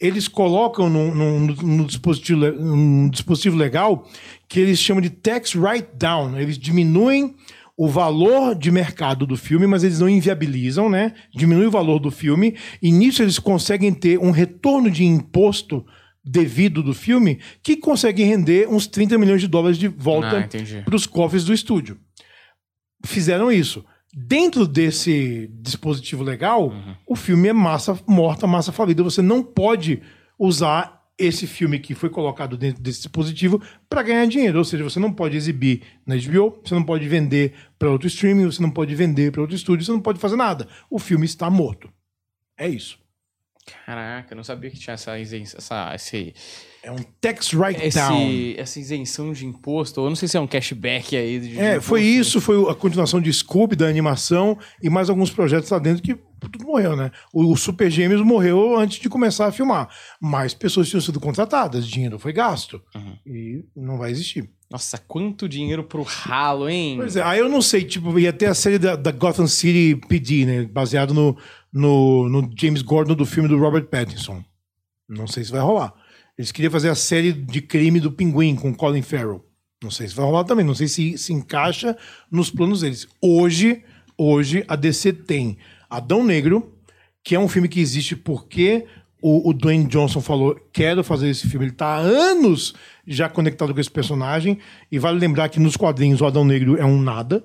eles 0.00 0.28
colocam 0.28 0.88
no, 0.88 1.14
no, 1.14 1.40
no, 1.40 1.84
dispositivo, 1.84 2.40
no 2.40 3.10
dispositivo 3.10 3.56
legal 3.56 4.08
que 4.48 4.60
eles 4.60 4.78
chamam 4.78 5.00
de 5.00 5.10
tax 5.10 5.54
write-down. 5.54 6.38
Eles 6.38 6.56
diminuem 6.56 7.36
o 7.78 7.86
valor 7.86 8.56
de 8.56 8.72
mercado 8.72 9.24
do 9.24 9.36
filme, 9.36 9.64
mas 9.64 9.84
eles 9.84 10.00
não 10.00 10.08
inviabilizam, 10.08 10.90
né? 10.90 11.14
Diminui 11.32 11.66
o 11.66 11.70
valor 11.70 12.00
do 12.00 12.10
filme, 12.10 12.56
e 12.82 12.90
nisso 12.90 13.22
eles 13.22 13.38
conseguem 13.38 13.94
ter 13.94 14.18
um 14.18 14.32
retorno 14.32 14.90
de 14.90 15.04
imposto 15.04 15.86
devido 16.24 16.82
do 16.82 16.92
filme 16.92 17.38
que 17.62 17.76
consegue 17.76 18.24
render 18.24 18.68
uns 18.68 18.88
30 18.88 19.16
milhões 19.16 19.40
de 19.40 19.46
dólares 19.46 19.78
de 19.78 19.86
volta 19.86 20.40
ah, 20.40 20.82
para 20.84 20.96
os 20.96 21.06
cofres 21.06 21.44
do 21.44 21.54
estúdio. 21.54 21.96
Fizeram 23.06 23.50
isso. 23.52 23.84
Dentro 24.12 24.66
desse 24.66 25.48
dispositivo 25.60 26.24
legal, 26.24 26.70
uhum. 26.70 26.94
o 27.06 27.14
filme 27.14 27.46
é 27.46 27.52
massa 27.52 27.96
morta, 28.08 28.44
massa 28.44 28.72
falida. 28.72 29.04
Você 29.04 29.22
não 29.22 29.40
pode 29.40 30.02
usar 30.36 30.97
esse 31.18 31.46
filme 31.46 31.78
que 31.78 31.94
foi 31.94 32.08
colocado 32.08 32.56
dentro 32.56 32.80
desse 32.80 33.00
dispositivo 33.00 33.60
para 33.88 34.02
ganhar 34.02 34.26
dinheiro. 34.26 34.58
Ou 34.58 34.64
seja, 34.64 34.84
você 34.84 35.00
não 35.00 35.12
pode 35.12 35.36
exibir 35.36 35.82
na 36.06 36.14
HBO, 36.16 36.60
você 36.64 36.74
não 36.74 36.84
pode 36.84 37.08
vender 37.08 37.54
para 37.78 37.90
outro 37.90 38.06
streaming, 38.06 38.44
você 38.44 38.62
não 38.62 38.70
pode 38.70 38.94
vender 38.94 39.32
para 39.32 39.40
outro 39.40 39.56
estúdio, 39.56 39.84
você 39.84 39.92
não 39.92 40.00
pode 40.00 40.20
fazer 40.20 40.36
nada. 40.36 40.68
O 40.88 40.98
filme 40.98 41.26
está 41.26 41.50
morto. 41.50 41.92
É 42.56 42.68
isso. 42.68 42.98
Caraca, 43.84 44.32
eu 44.32 44.36
não 44.36 44.44
sabia 44.44 44.70
que 44.70 44.78
tinha 44.78 44.94
essa, 44.94 45.18
essa, 45.18 45.94
esse, 45.94 46.34
é 46.88 46.92
um 46.92 47.04
tax 47.20 47.52
write-down. 47.52 48.54
Essa 48.56 48.80
isenção 48.80 49.30
de 49.32 49.44
imposto, 49.44 50.00
eu 50.00 50.08
não 50.08 50.16
sei 50.16 50.26
se 50.26 50.38
é 50.38 50.40
um 50.40 50.46
cashback 50.46 51.14
aí. 51.14 51.38
De, 51.38 51.58
é, 51.58 51.80
foi 51.80 52.02
isso, 52.02 52.40
foi 52.40 52.70
a 52.70 52.74
continuação 52.74 53.20
de 53.20 53.30
Scooby, 53.30 53.76
da 53.76 53.86
animação, 53.86 54.58
e 54.82 54.88
mais 54.88 55.10
alguns 55.10 55.30
projetos 55.30 55.68
lá 55.68 55.78
dentro 55.78 56.02
que 56.02 56.14
tudo 56.40 56.64
morreu, 56.64 56.96
né? 56.96 57.10
O, 57.32 57.54
Super 57.56 57.90
Gêmeos 57.90 58.22
morreu 58.22 58.78
antes 58.78 59.00
de 59.00 59.08
começar 59.08 59.46
a 59.46 59.52
filmar. 59.52 59.90
Mas 60.18 60.54
pessoas 60.54 60.88
tinham 60.88 61.02
sido 61.02 61.20
contratadas, 61.20 61.86
dinheiro 61.86 62.18
foi 62.18 62.32
gasto. 62.32 62.80
Uhum. 62.94 63.16
E 63.26 63.64
não 63.76 63.98
vai 63.98 64.10
existir. 64.10 64.48
Nossa, 64.70 64.96
quanto 64.96 65.48
dinheiro 65.48 65.84
pro 65.84 66.02
ralo, 66.02 66.70
hein? 66.70 66.96
Pois 66.96 67.16
é, 67.16 67.22
aí 67.22 67.38
eu 67.38 67.50
não 67.50 67.60
sei, 67.60 67.84
tipo, 67.84 68.18
ia 68.18 68.32
ter 68.32 68.46
a 68.46 68.54
série 68.54 68.78
da, 68.78 68.96
da 68.96 69.12
Gotham 69.12 69.46
City 69.46 70.00
PD, 70.08 70.46
né? 70.46 70.64
Baseado 70.64 71.12
no, 71.12 71.36
no, 71.70 72.30
no 72.30 72.50
James 72.58 72.80
Gordon 72.80 73.14
do 73.14 73.26
filme 73.26 73.48
do 73.48 73.58
Robert 73.58 73.84
Pattinson. 73.86 74.42
Não 75.06 75.26
sei 75.26 75.44
se 75.44 75.52
vai 75.52 75.60
rolar. 75.60 75.92
Eles 76.38 76.52
queriam 76.52 76.70
fazer 76.70 76.88
a 76.88 76.94
série 76.94 77.32
de 77.32 77.60
crime 77.60 77.98
do 77.98 78.12
Pinguim 78.12 78.54
com 78.54 78.72
Colin 78.72 79.02
Farrell. 79.02 79.44
Não 79.82 79.90
sei 79.90 80.06
se 80.06 80.14
vai 80.14 80.24
rolar 80.24 80.44
também, 80.44 80.64
não 80.64 80.74
sei 80.74 80.86
se 80.86 81.18
se 81.18 81.32
encaixa 81.32 81.96
nos 82.30 82.48
planos 82.48 82.82
deles. 82.82 83.08
Hoje, 83.20 83.82
hoje 84.16 84.64
a 84.68 84.76
DC 84.76 85.12
tem 85.12 85.58
Adão 85.90 86.22
Negro, 86.24 86.74
que 87.24 87.34
é 87.34 87.40
um 87.40 87.48
filme 87.48 87.68
que 87.68 87.80
existe 87.80 88.14
porque 88.14 88.86
o, 89.20 89.50
o 89.50 89.52
Dwayne 89.52 89.86
Johnson 89.86 90.20
falou: 90.20 90.54
quero 90.72 91.02
fazer 91.02 91.28
esse 91.28 91.48
filme. 91.48 91.66
Ele 91.66 91.72
está 91.72 91.96
há 91.96 91.98
anos 91.98 92.72
já 93.04 93.28
conectado 93.28 93.74
com 93.74 93.80
esse 93.80 93.90
personagem. 93.90 94.58
E 94.92 94.98
vale 94.98 95.18
lembrar 95.18 95.48
que 95.48 95.58
nos 95.58 95.76
quadrinhos 95.76 96.20
o 96.20 96.26
Adão 96.26 96.44
Negro 96.44 96.76
é 96.76 96.84
um 96.84 97.00
nada. 97.00 97.42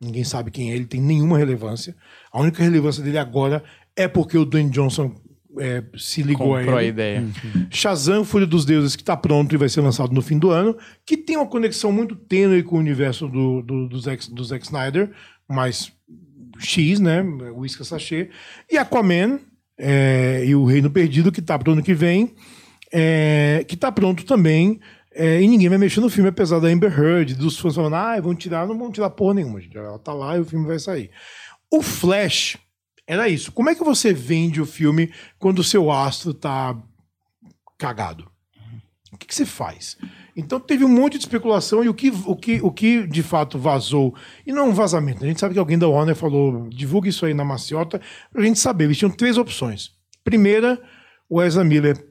Ninguém 0.00 0.24
sabe 0.24 0.50
quem 0.50 0.72
é, 0.72 0.74
ele 0.74 0.86
tem 0.86 1.00
nenhuma 1.00 1.38
relevância. 1.38 1.94
A 2.32 2.40
única 2.40 2.60
relevância 2.60 3.04
dele 3.04 3.18
agora 3.18 3.62
é 3.94 4.08
porque 4.08 4.36
o 4.36 4.44
Dwayne 4.44 4.70
Johnson 4.70 5.14
é, 5.58 5.82
se 5.96 6.22
ligou 6.22 6.54
Comprou 6.54 6.76
a 6.76 6.82
ele. 6.82 6.86
a 6.86 6.88
ideia. 6.88 7.20
Uhum. 7.20 7.66
Shazam, 7.70 8.24
Fúria 8.24 8.46
dos 8.46 8.64
Deuses, 8.64 8.96
que 8.96 9.02
está 9.02 9.16
pronto 9.16 9.54
e 9.54 9.58
vai 9.58 9.68
ser 9.68 9.80
lançado 9.80 10.12
no 10.12 10.22
fim 10.22 10.38
do 10.38 10.50
ano, 10.50 10.76
que 11.04 11.16
tem 11.16 11.36
uma 11.36 11.46
conexão 11.46 11.92
muito 11.92 12.14
tênue 12.14 12.62
com 12.62 12.76
o 12.76 12.78
universo 12.78 13.28
do, 13.28 13.62
do, 13.62 13.88
do, 13.88 14.00
Zack, 14.00 14.32
do 14.32 14.44
Zack 14.44 14.64
Snyder, 14.64 15.10
mas 15.48 15.92
X, 16.58 17.00
né? 17.00 17.22
Whisky 17.54 17.84
Sachê. 17.84 18.30
E 18.70 18.78
Aquaman 18.78 19.40
é, 19.78 20.44
e 20.46 20.54
o 20.54 20.64
Reino 20.64 20.90
Perdido, 20.90 21.32
que 21.32 21.40
está 21.40 21.58
pro 21.58 21.72
ano 21.72 21.82
que 21.82 21.94
vem, 21.94 22.34
é, 22.92 23.64
que 23.66 23.74
está 23.74 23.90
pronto 23.90 24.24
também. 24.24 24.80
É, 25.14 25.42
e 25.42 25.46
ninguém 25.46 25.68
vai 25.68 25.76
mexer 25.76 26.00
no 26.00 26.08
filme, 26.08 26.30
apesar 26.30 26.58
da 26.58 26.68
Amber 26.68 26.98
Heard, 26.98 27.34
dos 27.34 27.58
fãs 27.58 27.74
falando, 27.74 27.96
ah, 27.96 28.18
vão 28.20 28.34
tirar, 28.34 28.66
não 28.66 28.78
vão 28.78 28.90
tirar 28.90 29.10
porra 29.10 29.34
nenhuma, 29.34 29.60
gente. 29.60 29.76
Ela 29.76 29.98
tá 29.98 30.14
lá 30.14 30.36
e 30.38 30.40
o 30.40 30.44
filme 30.44 30.66
vai 30.66 30.78
sair. 30.78 31.10
O 31.70 31.82
Flash 31.82 32.56
era 33.06 33.28
isso. 33.28 33.52
Como 33.52 33.68
é 33.68 33.74
que 33.74 33.84
você 33.84 34.12
vende 34.12 34.60
o 34.60 34.66
filme 34.66 35.12
quando 35.38 35.58
o 35.58 35.64
seu 35.64 35.90
astro 35.90 36.32
tá 36.32 36.76
cagado? 37.78 38.30
O 39.12 39.18
que, 39.18 39.26
que 39.26 39.34
você 39.34 39.44
faz? 39.44 39.98
Então 40.34 40.58
teve 40.58 40.84
um 40.84 40.88
monte 40.88 41.18
de 41.18 41.24
especulação 41.24 41.84
e 41.84 41.88
o 41.88 41.94
que, 41.94 42.10
o, 42.24 42.34
que, 42.34 42.60
o 42.62 42.70
que 42.70 43.06
de 43.06 43.22
fato 43.22 43.58
vazou, 43.58 44.14
e 44.46 44.52
não 44.52 44.62
é 44.62 44.68
um 44.68 44.72
vazamento, 44.72 45.22
a 45.22 45.26
gente 45.26 45.38
sabe 45.38 45.52
que 45.52 45.60
alguém 45.60 45.78
da 45.78 45.86
Warner 45.86 46.16
falou, 46.16 46.68
divulga 46.70 47.08
isso 47.08 47.26
aí 47.26 47.34
na 47.34 47.44
maciota, 47.44 48.00
pra 48.32 48.42
gente 48.42 48.58
saber, 48.58 48.84
eles 48.84 48.96
tinham 48.96 49.10
três 49.10 49.36
opções. 49.36 49.90
Primeira, 50.24 50.80
o 51.28 51.42
Ezra 51.42 51.62
Miller 51.62 52.08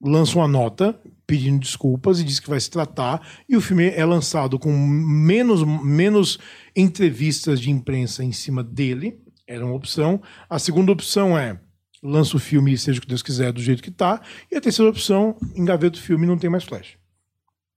lança 0.00 0.38
uma 0.38 0.46
nota 0.46 1.00
pedindo 1.26 1.58
desculpas 1.58 2.20
e 2.20 2.24
diz 2.24 2.38
que 2.38 2.50
vai 2.50 2.60
se 2.60 2.70
tratar, 2.70 3.26
e 3.48 3.56
o 3.56 3.60
filme 3.60 3.88
é 3.88 4.04
lançado 4.04 4.58
com 4.58 4.70
menos, 4.70 5.64
menos 5.64 6.38
entrevistas 6.76 7.58
de 7.58 7.70
imprensa 7.70 8.22
em 8.22 8.30
cima 8.30 8.62
dele, 8.62 9.18
era 9.46 9.64
uma 9.64 9.74
opção. 9.74 10.20
A 10.48 10.58
segunda 10.58 10.92
opção 10.92 11.36
é 11.36 11.58
lança 12.02 12.36
o 12.36 12.40
filme 12.40 12.72
e 12.72 12.78
seja 12.78 12.98
o 12.98 13.02
que 13.02 13.08
Deus 13.08 13.22
quiser 13.22 13.52
do 13.52 13.62
jeito 13.62 13.82
que 13.82 13.90
tá. 13.90 14.20
E 14.50 14.56
a 14.56 14.60
terceira 14.60 14.90
opção, 14.90 15.36
engaveta 15.56 15.98
o 15.98 16.02
filme 16.02 16.24
e 16.24 16.28
não 16.28 16.36
tem 16.36 16.50
mais 16.50 16.64
flash. 16.64 16.98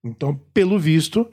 Então, 0.03 0.35
pelo 0.53 0.77
visto, 0.77 1.29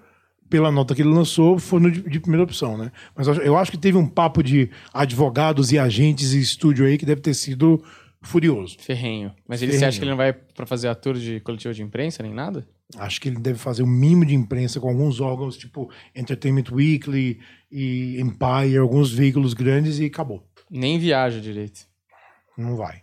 pela 0.48 0.70
nota 0.70 0.94
que 0.94 1.02
ele 1.02 1.08
lançou, 1.10 1.58
foi 1.58 1.80
no 1.80 1.90
de, 1.90 2.02
de, 2.02 2.20
primeira 2.20 2.44
opção, 2.44 2.78
né? 2.78 2.92
Mas 3.16 3.26
eu 3.26 3.56
acho 3.56 3.70
que 3.70 3.78
teve 3.78 3.98
um 3.98 4.06
papo 4.06 4.42
de 4.42 4.70
advogados 4.92 5.72
e 5.72 5.78
agentes 5.78 6.32
e 6.32 6.40
estúdio 6.40 6.86
aí 6.86 6.96
que 6.96 7.06
deve 7.06 7.20
ter 7.20 7.34
sido 7.34 7.82
furioso. 8.22 8.76
Ferrenho. 8.78 9.32
Mas 9.46 9.62
ele 9.62 9.72
Ferrenho. 9.72 9.88
acha 9.88 9.98
que 9.98 10.04
ele 10.04 10.10
não 10.10 10.16
vai 10.16 10.32
para 10.32 10.66
fazer 10.66 10.88
ator 10.88 11.16
de 11.16 11.40
coletivo 11.40 11.74
de 11.74 11.82
imprensa 11.82 12.22
nem 12.22 12.32
nada? 12.32 12.66
Acho 12.96 13.20
que 13.20 13.28
ele 13.28 13.38
deve 13.38 13.58
fazer 13.58 13.82
o 13.82 13.86
um 13.86 13.88
mínimo 13.88 14.24
de 14.24 14.34
imprensa 14.34 14.78
com 14.78 14.88
alguns 14.88 15.20
órgãos, 15.20 15.56
tipo 15.56 15.90
Entertainment 16.14 16.70
Weekly 16.70 17.40
e 17.74 18.20
Empire, 18.20 18.78
alguns 18.78 19.10
veículos 19.10 19.52
grandes 19.52 19.98
e 19.98 20.04
acabou. 20.04 20.46
Nem 20.70 20.96
viaja 20.96 21.40
direito. 21.40 21.80
Não 22.56 22.76
vai. 22.76 23.02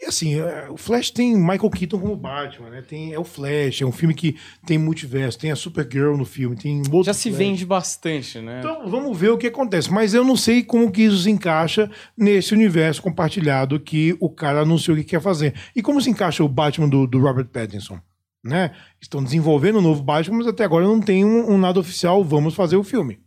E 0.00 0.06
assim, 0.06 0.40
é, 0.40 0.70
o 0.70 0.76
Flash 0.76 1.10
tem 1.10 1.36
Michael 1.36 1.70
Keaton 1.70 1.98
como 1.98 2.16
Batman, 2.16 2.70
né? 2.70 2.82
Tem, 2.82 3.12
é 3.12 3.18
o 3.18 3.24
Flash, 3.24 3.82
é 3.82 3.84
um 3.84 3.90
filme 3.92 4.14
que 4.14 4.36
tem 4.64 4.78
multiverso, 4.78 5.38
tem 5.38 5.50
a 5.50 5.56
Supergirl 5.56 6.16
no 6.16 6.24
filme, 6.24 6.56
tem 6.56 6.80
Já 7.04 7.12
se 7.12 7.28
Flash. 7.28 7.38
vende 7.38 7.66
bastante, 7.66 8.40
né? 8.40 8.60
Então, 8.60 8.88
vamos 8.88 9.18
ver 9.18 9.30
o 9.30 9.36
que 9.36 9.48
acontece. 9.48 9.92
Mas 9.92 10.14
eu 10.14 10.24
não 10.24 10.36
sei 10.36 10.62
como 10.62 10.90
que 10.90 11.02
isso 11.02 11.18
se 11.18 11.30
encaixa 11.30 11.90
nesse 12.16 12.54
universo 12.54 13.02
compartilhado 13.02 13.80
que 13.80 14.16
o 14.20 14.30
cara 14.30 14.60
anunciou 14.60 14.96
que 14.96 15.04
quer 15.04 15.20
fazer. 15.20 15.52
E 15.74 15.82
como 15.82 16.00
se 16.00 16.08
encaixa 16.08 16.44
o 16.44 16.48
Batman 16.48 16.88
do, 16.88 17.06
do 17.06 17.18
Robert 17.18 17.48
Pattinson? 17.48 18.00
Né? 18.42 18.70
Estão 19.00 19.22
desenvolvendo 19.22 19.80
um 19.80 19.82
novo 19.82 20.02
Batman, 20.02 20.38
mas 20.38 20.46
até 20.46 20.64
agora 20.64 20.86
não 20.86 21.00
tem 21.00 21.24
um, 21.24 21.50
um 21.50 21.58
nada 21.58 21.80
oficial, 21.80 22.22
vamos 22.22 22.54
fazer 22.54 22.76
o 22.76 22.84
filme. 22.84 23.18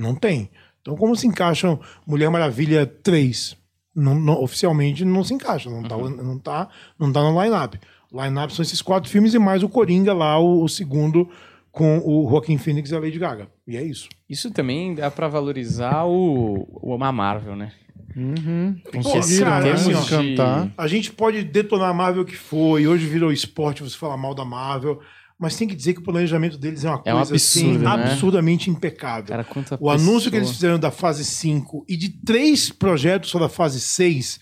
Não 0.00 0.14
tem. 0.14 0.50
Então, 0.80 0.96
como 0.96 1.14
se 1.14 1.26
encaixam 1.26 1.78
Mulher 2.06 2.30
Maravilha 2.30 2.86
3? 2.86 3.60
não, 3.94 4.14
não, 4.14 4.42
oficialmente 4.42 5.04
não 5.04 5.24
se 5.24 5.34
encaixa, 5.34 5.68
não, 5.68 5.82
tá, 5.82 5.96
uhum. 5.96 6.10
não, 6.10 6.38
tá, 6.38 6.68
não 6.98 7.12
tá 7.12 7.22
no 7.22 7.42
line-up. 7.42 7.78
Line-up 8.12 8.52
são 8.52 8.62
esses 8.62 8.82
quatro 8.82 9.10
filmes 9.10 9.34
e 9.34 9.38
mais 9.38 9.62
o 9.62 9.68
Coringa 9.68 10.12
lá, 10.12 10.38
o, 10.38 10.64
o 10.64 10.68
segundo, 10.68 11.28
com 11.70 11.98
o 11.98 12.28
Joaquin 12.28 12.58
Phoenix 12.58 12.90
e 12.90 12.96
a 12.96 13.00
Lady 13.00 13.18
Gaga. 13.18 13.48
E 13.66 13.76
é 13.76 13.82
isso. 13.82 14.08
Isso 14.28 14.50
também 14.50 14.94
dá 14.94 15.10
para 15.10 15.28
valorizar 15.28 16.04
o, 16.04 16.66
o 16.82 16.94
uma 16.94 17.12
Marvel, 17.12 17.54
né? 17.54 17.72
Uhum. 18.16 18.76
Conseguiram, 18.92 19.50
cara, 19.50 19.72
assim, 19.72 19.94
ó, 19.94 20.04
cantar. 20.04 20.72
A 20.76 20.88
gente 20.88 21.12
pode 21.12 21.44
detonar 21.44 21.90
a 21.90 21.94
Marvel 21.94 22.24
que 22.24 22.36
foi, 22.36 22.88
hoje 22.88 23.06
virou 23.06 23.30
esporte 23.30 23.84
você 23.84 23.96
falar 23.96 24.16
mal 24.16 24.34
da 24.34 24.44
Marvel 24.44 25.00
mas 25.40 25.56
tem 25.56 25.66
que 25.66 25.74
dizer 25.74 25.94
que 25.94 26.00
o 26.00 26.04
planejamento 26.04 26.58
deles 26.58 26.84
é 26.84 26.88
uma 26.90 26.98
é 26.98 27.12
coisa 27.12 27.16
um 27.16 27.20
absurdo, 27.20 27.36
assim, 27.36 27.78
né? 27.78 27.88
absurdamente 27.88 28.70
impecável. 28.70 29.28
Cara, 29.28 29.46
o 29.50 29.54
pessoa... 29.54 29.94
anúncio 29.94 30.30
que 30.30 30.36
eles 30.36 30.50
fizeram 30.50 30.78
da 30.78 30.90
fase 30.90 31.24
5 31.24 31.86
e 31.88 31.96
de 31.96 32.10
três 32.10 32.70
projetos 32.70 33.30
só 33.30 33.38
da 33.38 33.48
fase 33.48 33.80
6 33.80 34.38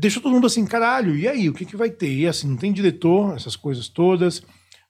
deixou 0.00 0.22
todo 0.22 0.32
mundo 0.32 0.46
assim, 0.46 0.64
caralho, 0.64 1.14
e 1.14 1.28
aí, 1.28 1.48
o 1.48 1.52
que, 1.52 1.66
que 1.66 1.76
vai 1.76 1.90
ter? 1.90 2.10
E 2.10 2.26
assim, 2.26 2.48
não 2.48 2.56
tem 2.56 2.72
diretor, 2.72 3.36
essas 3.36 3.54
coisas 3.54 3.88
todas. 3.88 4.42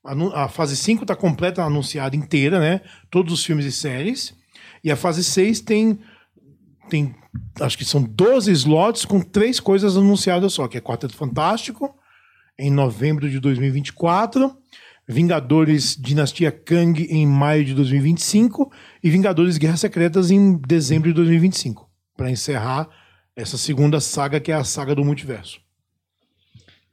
A, 0.05 0.45
a 0.45 0.49
fase 0.49 0.77
5 0.77 1.03
está 1.03 1.17
completa, 1.17 1.65
anunciada 1.65 2.15
inteira, 2.15 2.61
né? 2.61 2.81
Todos 3.11 3.33
os 3.33 3.45
filmes 3.45 3.67
e 3.67 3.73
séries. 3.73 4.35
E 4.85 4.91
a 4.91 4.97
fase 4.97 5.25
6 5.25 5.61
tem, 5.63 5.99
tem, 6.89 7.15
acho 7.61 7.77
que 7.77 7.85
são 7.85 8.03
12 8.03 8.53
slots 8.53 9.05
com 9.05 9.21
três 9.21 9.59
coisas 9.59 9.97
anunciadas 9.97 10.53
só, 10.53 10.69
que 10.69 10.79
é 10.79 10.81
Quarteto 10.81 11.17
Fantástico, 11.17 11.93
em 12.59 12.71
novembro 12.71 13.29
de 13.29 13.41
2024. 13.41 14.57
Vingadores 15.11 15.97
Dinastia 15.97 16.53
Kang 16.53 17.03
em 17.11 17.27
maio 17.27 17.65
de 17.65 17.75
2025 17.75 18.71
e 19.03 19.11
Vingadores 19.11 19.59
Guerras 19.59 19.81
Secretas 19.81 20.31
em 20.31 20.57
dezembro 20.57 21.09
de 21.09 21.15
2025, 21.15 21.91
para 22.17 22.31
encerrar 22.31 22.89
essa 23.35 23.59
segunda 23.59 23.99
saga 23.99 24.39
que 24.39 24.53
é 24.53 24.55
a 24.55 24.63
saga 24.63 24.95
do 24.95 25.05
multiverso. 25.05 25.61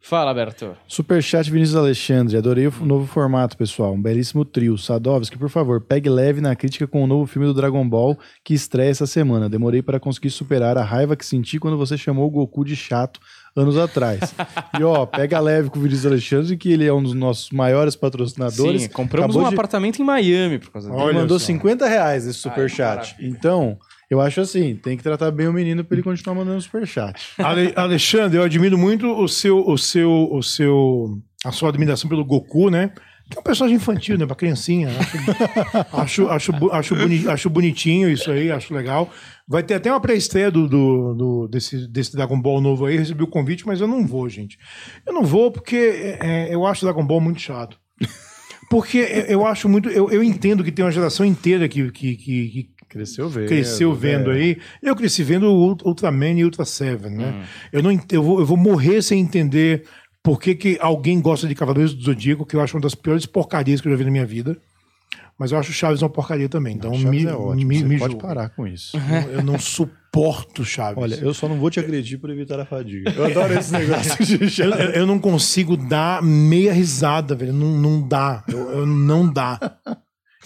Fala, 0.08 0.34
Berto. 0.34 0.74
Superchat 0.88 1.51
Vinícius 1.51 1.76
Alexandre. 1.76 2.38
Adorei 2.38 2.66
o 2.66 2.86
novo 2.86 3.05
formato, 3.05 3.58
pessoal. 3.58 3.91
Um 3.93 4.01
belíssimo 4.01 4.45
trio. 4.45 4.78
Sadovski, 4.78 5.38
por 5.38 5.49
favor, 5.49 5.82
pegue 5.82 6.10
leve 6.10 6.39
na 6.39 6.55
crítica 6.55 6.88
com 6.88 7.03
o 7.03 7.08
novo 7.08 7.26
filme 7.26 7.45
do 7.45 7.53
Dragon 7.53 7.86
Ball 7.86 8.18
que 8.41 8.53
estreia 8.53 8.89
essa 8.89 9.05
semana. 9.05 9.49
Demorei 9.49 9.82
para 9.82 9.99
conseguir 9.99 10.30
superar 10.30 10.78
a 10.78 10.82
raiva 10.82 11.18
que 11.18 11.26
senti 11.26 11.60
quando 11.60 11.78
você 11.78 11.97
chamou 11.97 12.26
o 12.26 12.30
Goku 12.30 12.64
de 12.64 12.74
chato 12.74 13.20
anos 13.53 13.78
atrás. 13.78 14.34
e 14.80 14.84
ó, 14.84 15.05
pega 15.05 15.41
leve 15.41 15.70
com 15.70 15.78
o 15.78 15.82
Vinícius 15.82 16.05
Alexandre, 16.05 16.55
que 16.55 16.72
ele 16.72 16.86
é 16.86 16.93
um 16.93 17.03
dos 17.03 17.14
nossos 17.14 17.49
maiores 17.49 17.97
patrocinadores. 17.97 18.84
Sim, 18.84 18.89
compramos 18.89 19.36
Acabou 19.36 19.45
um 19.45 19.49
de... 19.49 19.55
apartamento 19.55 20.01
em 20.01 20.05
Miami 20.05 20.60
por 20.60 20.72
causa 20.72 20.89
dele. 20.89 21.03
Ele 21.03 21.14
mandou 21.14 21.38
só. 21.38 21.47
50 21.47 21.86
reais 21.86 22.26
esse 22.26 22.39
superchat. 22.39 23.14
Então, 23.20 23.78
eu 24.10 24.22
acho 24.22 24.39
assim, 24.39 24.76
tem 24.76 24.95
que 24.95 25.03
tratar 25.03 25.32
bem 25.32 25.47
o 25.47 25.53
menino 25.53 25.84
para 25.84 25.95
ele 25.95 26.03
continuar 26.03 26.36
mandando 26.36 26.62
superchat. 26.62 27.34
Ale 27.38 27.74
Alexandre, 27.76 28.38
eu 28.38 28.43
admiro 28.43 28.78
muito 28.78 29.05
o 29.08 29.28
seu, 29.28 29.68
o 29.68 29.78
seu, 29.78 30.30
o 30.32 30.41
seu, 30.41 31.22
a 31.43 31.51
sua 31.51 31.70
admiração 31.70 32.10
pelo 32.10 32.24
Goku, 32.24 32.70
né? 32.70 32.91
Que 33.30 33.38
é 33.38 33.41
um 33.41 33.43
personagem 33.43 33.76
infantil, 33.76 34.18
né? 34.18 34.26
Pra 34.26 34.36
criancinha. 34.36 34.88
Acho, 35.91 36.30
acho, 36.30 36.51
acho, 36.51 36.72
acho, 36.72 37.30
acho 37.30 37.49
bonitinho 37.49 38.10
isso 38.10 38.32
aí, 38.32 38.49
acho 38.49 38.74
legal. 38.74 39.12
Vai 39.45 39.62
ter 39.64 39.74
até 39.74 39.91
uma 39.91 39.99
pré-estreia 39.99 40.49
do, 40.49 40.68
do, 40.70 41.14
do, 41.14 41.47
desse, 41.49 41.88
desse 41.89 42.14
Dragon 42.14 42.39
Ball 42.39 42.62
novo 42.62 42.86
aí. 42.86 42.97
Recebi 42.97 43.24
o 43.24 43.28
convite, 43.28 43.68
mas 43.68 43.82
eu 43.82 43.88
não 43.88 44.08
vou, 44.08 44.30
gente. 44.30 44.58
Eu 45.05 45.14
não 45.14 45.24
vou 45.24 45.51
porque 45.51 45.76
é, 45.76 46.49
é 46.49 46.55
eu 46.55 46.66
acho 46.66 46.86
Dragon 46.86 47.05
Ball 47.05 47.20
muito 47.20 47.41
chato. 47.41 47.78
Porque 48.70 49.26
eu 49.28 49.45
acho 49.45 49.68
muito. 49.68 49.89
Eu, 49.89 50.10
eu 50.10 50.24
entendo 50.24 50.64
que 50.64 50.72
tem 50.72 50.84
uma 50.84 50.91
geração 50.91 51.26
inteira 51.26 51.68
que, 51.68 51.89
que, 51.91 52.16
que 52.16 52.70
Cresceu 52.90 53.30
vendo. 53.30 53.48
Cresceu 53.48 53.94
vendo 53.94 54.32
é. 54.32 54.36
aí. 54.36 54.58
Eu 54.82 54.96
cresci 54.96 55.24
vendo 55.24 55.52
Ultraman 55.52 56.40
e 56.40 56.46
Ultra 56.46 56.66
Seven, 56.66 57.12
né? 57.12 57.32
Hum. 57.32 57.44
Eu, 57.74 57.84
não, 57.84 57.92
eu, 58.12 58.24
vou, 58.24 58.40
eu 58.40 58.46
vou 58.46 58.58
morrer 58.58 59.02
sem 59.02 59.20
entender 59.20 59.84
por 60.24 60.40
que, 60.40 60.56
que 60.56 60.78
alguém 60.80 61.22
gosta 61.22 61.48
de 61.48 61.56
Cavaleiros 61.56 61.94
do 61.94 62.04
Zodíaco, 62.04 62.46
que 62.46 62.56
eu 62.56 62.62
acho 62.62 62.76
uma 62.76 62.82
das 62.82 62.96
piores 62.96 63.26
porcarias 63.26 63.82
que 63.82 63.88
eu 63.88 63.92
já 63.92 63.98
vi 63.98 64.06
na 64.06 64.12
minha 64.12 64.26
vida. 64.26 64.58
Mas 65.38 65.52
eu 65.52 65.60
acho 65.60 65.72
Chaves 65.72 66.02
uma 66.02 66.10
porcaria 66.10 66.50
também. 66.50 66.76
Então 66.76 66.92
não, 66.92 67.12
me, 67.12 67.26
é 67.26 67.34
ótimo. 67.34 67.68
me, 67.68 67.84
me 67.84 68.00
pode 68.00 68.14
julgo. 68.14 68.28
parar 68.28 68.50
com 68.50 68.66
isso. 68.66 68.98
Eu, 68.98 69.34
eu 69.34 69.44
não 69.44 69.60
suporto 69.60 70.66
Chaves. 70.66 71.02
Olha, 71.02 71.16
eu 71.16 71.34
só 71.34 71.48
não 71.48 71.58
vou 71.58 71.70
te 71.70 71.80
agredir 71.80 72.20
por 72.20 72.32
evitar 72.32 72.60
a 72.60 72.66
fadiga. 72.66 73.12
Eu 73.16 73.26
adoro 73.26 73.54
esse 73.54 73.72
negócio 73.78 74.26
de 74.26 74.50
Chaves. 74.50 74.80
Eu, 74.80 74.90
eu, 74.90 75.06
não 75.06 75.20
consigo 75.20 75.78
dar 75.78 76.24
meia 76.24 76.74
risada, 76.74 77.36
velho. 77.36 77.54
Não, 77.54 77.78
não 77.78 78.08
dá. 78.08 78.44
Eu, 78.48 78.72
eu 78.72 78.86
não 78.88 79.32
dá. 79.32 79.78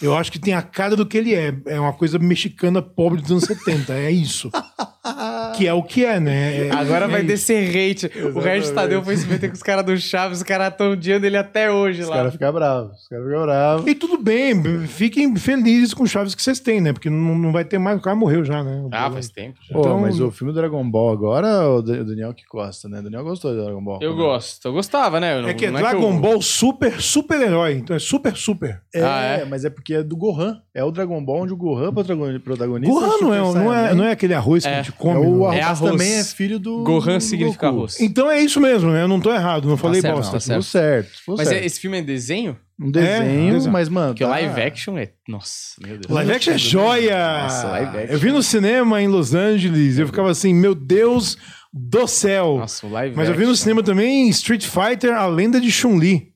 Eu 0.01 0.15
acho 0.15 0.31
que 0.31 0.39
tem 0.39 0.53
a 0.53 0.61
cara 0.61 0.95
do 0.95 1.05
que 1.05 1.17
ele 1.17 1.35
é. 1.35 1.53
É 1.65 1.79
uma 1.79 1.93
coisa 1.93 2.17
mexicana 2.17 2.81
pobre 2.81 3.21
dos 3.21 3.31
anos 3.31 3.43
70. 3.43 3.93
É 3.93 4.11
isso. 4.11 4.49
que 5.61 5.67
é 5.67 5.73
o 5.73 5.83
que 5.83 6.03
é, 6.03 6.19
né? 6.19 6.67
É, 6.67 6.71
Agora 6.71 7.05
é 7.05 7.07
vai 7.07 7.23
descer 7.23 7.69
hate. 7.69 8.07
Exatamente. 8.07 8.37
O 8.37 8.39
resto 8.39 8.73
Tadeu 8.73 9.03
foi 9.03 9.15
se 9.15 9.27
meter 9.27 9.47
com 9.47 9.55
os 9.55 9.61
caras 9.61 9.85
do 9.85 9.95
Chaves, 9.97 10.39
os 10.39 10.43
caras 10.43 10.69
estão 10.69 10.93
odiando 10.93 11.25
ele 11.25 11.37
até 11.37 11.71
hoje 11.71 12.01
os 12.01 12.07
lá. 12.07 12.15
Os 12.15 12.19
caras 12.19 12.33
ficam 12.33 12.53
bravos. 12.53 13.01
Os 13.01 13.07
caras 13.07 13.25
ficam 13.25 13.41
bravos. 13.43 13.87
E 13.87 13.95
tudo 13.95 14.17
bem, 14.17 14.87
fiquem 14.87 15.35
felizes 15.35 15.93
com 15.93 16.03
o 16.03 16.07
Chaves 16.07 16.33
que 16.33 16.41
vocês 16.41 16.59
têm, 16.59 16.81
né? 16.81 16.93
Porque 16.93 17.09
não, 17.09 17.37
não 17.37 17.51
vai 17.51 17.63
ter 17.63 17.77
mais. 17.77 17.99
O 17.99 18.01
cara 18.01 18.15
morreu 18.15 18.43
já, 18.43 18.63
né? 18.63 18.87
Ah, 18.91 19.11
faz 19.11 19.29
tempo. 19.29 19.59
Já. 19.61 19.73
Pô, 19.73 19.81
então, 19.81 19.99
mas 19.99 20.19
o 20.19 20.31
filme 20.31 20.51
do 20.51 20.59
Dragon 20.59 20.89
Ball 20.89 21.11
agora, 21.11 21.69
o 21.69 21.81
Daniel 21.81 22.33
que 22.33 22.43
gosta, 22.49 22.89
né? 22.89 22.99
O 22.99 23.03
Daniel 23.03 23.23
gostou 23.23 23.53
do 23.53 23.63
Dragon 23.63 23.83
Ball. 23.83 23.99
Eu 24.01 24.15
gosto. 24.15 24.67
Eu 24.67 24.73
gostava, 24.73 25.19
né? 25.19 25.39
Eu 25.39 25.47
é 25.47 25.53
que 25.53 25.65
é 25.67 25.71
Dragon 25.71 25.87
é 25.87 26.09
que 26.09 26.17
eu... 26.17 26.19
Ball 26.19 26.41
super, 26.41 26.99
super 26.99 27.39
herói. 27.39 27.73
Então 27.73 27.95
é 27.95 27.99
super, 27.99 28.35
super. 28.35 28.81
É, 28.93 29.03
ah, 29.03 29.21
é? 29.21 29.45
mas 29.45 29.63
é 29.63 29.69
porque 29.69 29.93
é 29.93 30.03
do 30.03 30.15
Gohan. 30.15 30.59
É 30.73 30.83
o 30.83 30.91
Dragon 30.91 31.23
Ball 31.23 31.43
onde 31.43 31.53
o 31.53 31.57
Gohan 31.57 31.89
é 31.89 32.39
protagonista. 32.39 32.93
Gohan 32.93 33.17
não 33.21 33.33
é, 33.33 33.39
não, 33.39 33.73
é, 33.73 33.93
não 33.93 34.03
é 34.05 34.11
aquele 34.11 34.33
arroz 34.33 34.63
que 34.63 34.69
é. 34.69 34.79
a 34.79 34.81
gente 34.81 34.93
come. 34.93 35.23
É 35.23 35.27
o 35.27 35.50
arroz, 35.51 35.59
é 35.59 35.63
arroz. 35.63 35.91
também 35.91 36.13
é 36.13 36.23
filho 36.23 36.59
do. 36.59 36.83
Gohan 36.83 37.17
do 37.17 37.21
significa 37.21 37.67
Goku. 37.67 37.79
arroz. 37.79 37.99
Então 37.99 38.29
é 38.29 38.41
isso 38.41 38.59
mesmo, 38.59 38.91
né? 38.91 39.03
Eu 39.03 39.07
não 39.07 39.19
tô 39.19 39.33
errado, 39.33 39.67
não 39.67 39.75
tá 39.75 39.81
falei 39.81 40.01
certo, 40.01 40.15
bosta. 40.15 40.33
Tá 40.33 40.39
certo. 40.39 40.63
certo. 40.63 41.11
Mas 41.27 41.47
certo. 41.47 41.65
esse 41.65 41.79
filme 41.79 41.99
é 41.99 42.01
desenho? 42.01 42.57
Um 42.79 42.89
desenho, 42.89 43.57
é, 43.57 43.69
mas, 43.69 43.89
mano. 43.89 44.09
Porque 44.09 44.23
tá... 44.23 44.29
live 44.31 44.61
action 44.61 44.97
é. 44.97 45.11
Nossa, 45.27 45.75
meu 45.79 45.97
Deus. 45.97 46.11
Live 46.11 46.31
action 46.31 46.53
é 46.53 46.57
joia! 46.57 47.43
Nossa, 47.43 47.67
live 47.67 47.97
action. 47.97 48.13
Eu 48.13 48.19
vi 48.19 48.31
no 48.31 48.41
cinema 48.41 49.01
em 49.01 49.07
Los 49.07 49.35
Angeles, 49.35 49.99
eu 49.99 50.07
ficava 50.07 50.31
assim, 50.31 50.53
meu 50.53 50.73
Deus 50.73 51.37
do 51.71 52.07
céu. 52.07 52.57
Nossa, 52.57 52.85
o 52.85 52.89
live 52.89 53.15
Mas 53.15 53.29
eu 53.29 53.35
vi 53.35 53.45
no 53.45 53.55
cinema 53.55 53.83
também 53.83 54.27
Street 54.29 54.65
Fighter, 54.65 55.13
a 55.13 55.27
lenda 55.27 55.61
de 55.61 55.71
Chun-Li. 55.71 56.31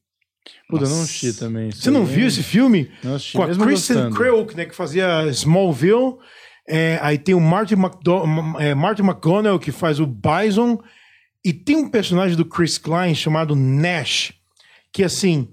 Puta, 0.70 0.86
eu 0.86 0.89
não 0.89 1.01
assisti 1.01 1.34
também. 1.34 1.72
Você 1.72 1.91
não 1.91 2.05
viu 2.05 2.28
esse 2.28 2.41
filme? 2.41 2.89
Não 3.03 3.16
assisti, 3.16 3.38
Com 3.38 3.43
a 3.43 3.55
Kristen 3.55 4.11
Craig, 4.11 4.55
né, 4.55 4.66
que 4.66 4.76
fazia 4.76 5.28
Smallville. 5.30 6.18
É, 6.68 6.97
aí 7.01 7.18
tem 7.18 7.36
o 7.36 7.39
Martin, 7.39 7.76
McDo 7.76 8.24
é, 8.59 8.74
Martin 8.74 9.03
McGonagall, 9.03 9.59
que 9.59 9.72
faz 9.72 9.99
o 9.99 10.07
Bison. 10.07 10.80
E 11.43 11.53
tem 11.53 11.76
um 11.76 11.89
personagem 11.89 12.36
do 12.36 12.43
Chris 12.45 12.78
Klein 12.78 13.13
chamado 13.13 13.55
Nash, 13.55 14.34
que 14.91 15.03
assim, 15.03 15.47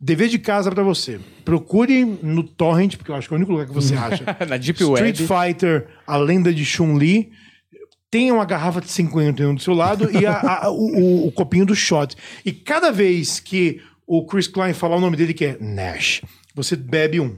dever 0.00 0.28
de 0.28 0.38
casa 0.40 0.70
pra 0.72 0.82
você. 0.82 1.20
Procure 1.44 2.04
no 2.04 2.42
Torrent, 2.42 2.96
porque 2.96 3.12
eu 3.12 3.14
acho 3.14 3.28
que 3.28 3.34
é 3.34 3.36
o 3.36 3.38
único 3.38 3.52
lugar 3.52 3.66
que 3.66 3.72
você 3.72 3.94
acha. 3.96 4.24
Na 4.48 4.56
Deep 4.56 4.82
Street 4.82 5.20
Web. 5.20 5.28
Fighter, 5.28 5.88
a 6.06 6.16
lenda 6.16 6.52
de 6.52 6.64
Chun-Li. 6.64 7.30
Tenha 8.10 8.34
uma 8.34 8.44
garrafa 8.44 8.80
de 8.80 8.88
51 8.88 9.54
do 9.54 9.60
seu 9.62 9.74
lado 9.74 10.10
e 10.10 10.24
a- 10.26 10.40
a- 10.64 10.70
o, 10.70 10.74
o- 10.74 11.26
o 11.28 11.32
copinho 11.32 11.66
do 11.66 11.74
shot. 11.76 12.16
E 12.44 12.50
cada 12.52 12.90
vez 12.90 13.38
que 13.38 13.80
o 14.06 14.24
Chris 14.26 14.48
Klein 14.48 14.72
falar 14.72 14.96
o 14.96 15.00
nome 15.00 15.16
dele, 15.16 15.34
que 15.34 15.44
é 15.44 15.56
Nash, 15.60 16.22
você 16.54 16.74
bebe 16.76 17.20
um. 17.20 17.36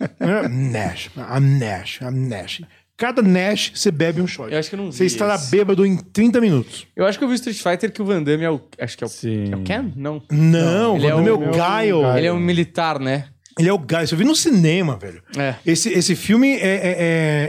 É, 0.00 0.48
Nash, 0.48 1.10
I'm 1.16 1.58
Nash, 1.58 2.00
I'm 2.00 2.28
Nash. 2.28 2.62
Cada 2.96 3.22
Nash 3.22 3.72
você 3.74 3.90
bebe 3.90 4.20
um 4.20 4.26
shot. 4.26 4.52
Eu 4.52 4.58
acho 4.58 4.68
que 4.68 4.74
eu 4.74 4.78
não 4.78 4.90
vi 4.90 4.96
Você 4.96 5.04
estará 5.06 5.36
esse. 5.36 5.50
bêbado 5.50 5.86
em 5.86 5.96
30 5.96 6.40
minutos. 6.40 6.86
Eu 6.96 7.06
acho 7.06 7.16
que 7.18 7.24
eu 7.24 7.28
vi 7.28 7.34
o 7.34 7.36
Street 7.36 7.56
Fighter 7.58 7.92
que 7.92 8.02
o 8.02 8.04
Van 8.04 8.22
Damme 8.22 8.42
é 8.44 8.50
o. 8.50 8.60
Acho 8.80 8.98
que 8.98 9.04
é 9.04 9.06
o. 9.06 9.10
Sim. 9.10 9.52
É 9.52 9.56
o 9.56 9.62
Ken? 9.62 9.92
Não. 9.94 10.22
Não, 10.30 10.96
Ele 10.96 11.06
é 11.06 11.14
o 11.14 11.22
meu 11.22 11.36
o- 11.36 11.50
Guile. 11.50 12.18
Ele 12.18 12.26
é 12.26 12.32
um 12.32 12.40
militar, 12.40 12.98
né? 12.98 13.26
Ele 13.58 13.68
é 13.68 13.72
o 13.72 13.78
Guile. 13.78 14.04
Isso 14.04 14.14
eu 14.14 14.18
vi 14.18 14.24
no 14.24 14.34
cinema, 14.34 14.96
velho. 14.96 15.22
É. 15.36 15.54
Esse, 15.64 15.90
esse 15.92 16.16
filme 16.16 16.54
é. 16.56 16.58
é- 16.66 16.96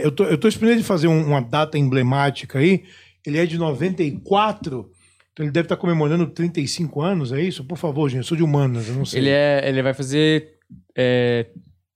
eu, 0.04 0.12
tô, 0.12 0.24
eu 0.24 0.38
tô 0.38 0.46
esperando 0.46 0.74
ele 0.74 0.82
fazer 0.84 1.08
um- 1.08 1.24
uma 1.26 1.40
data 1.40 1.76
emblemática 1.78 2.58
aí. 2.60 2.84
Ele 3.26 3.38
é 3.38 3.44
de 3.46 3.58
94. 3.58 4.88
Então 5.32 5.44
ele 5.44 5.52
deve 5.52 5.66
estar 5.66 5.76
comemorando 5.76 6.26
35 6.28 7.00
anos, 7.02 7.32
é 7.32 7.40
isso? 7.40 7.64
Por 7.64 7.76
favor, 7.78 8.08
gente, 8.08 8.18
eu 8.18 8.24
sou 8.24 8.36
de 8.36 8.42
humanas, 8.42 8.88
eu 8.88 8.94
não 8.94 9.04
sei. 9.04 9.20
Ele, 9.20 9.30
é, 9.30 9.62
ele 9.68 9.82
vai 9.82 9.94
fazer. 9.94 10.48
É, 10.96 11.46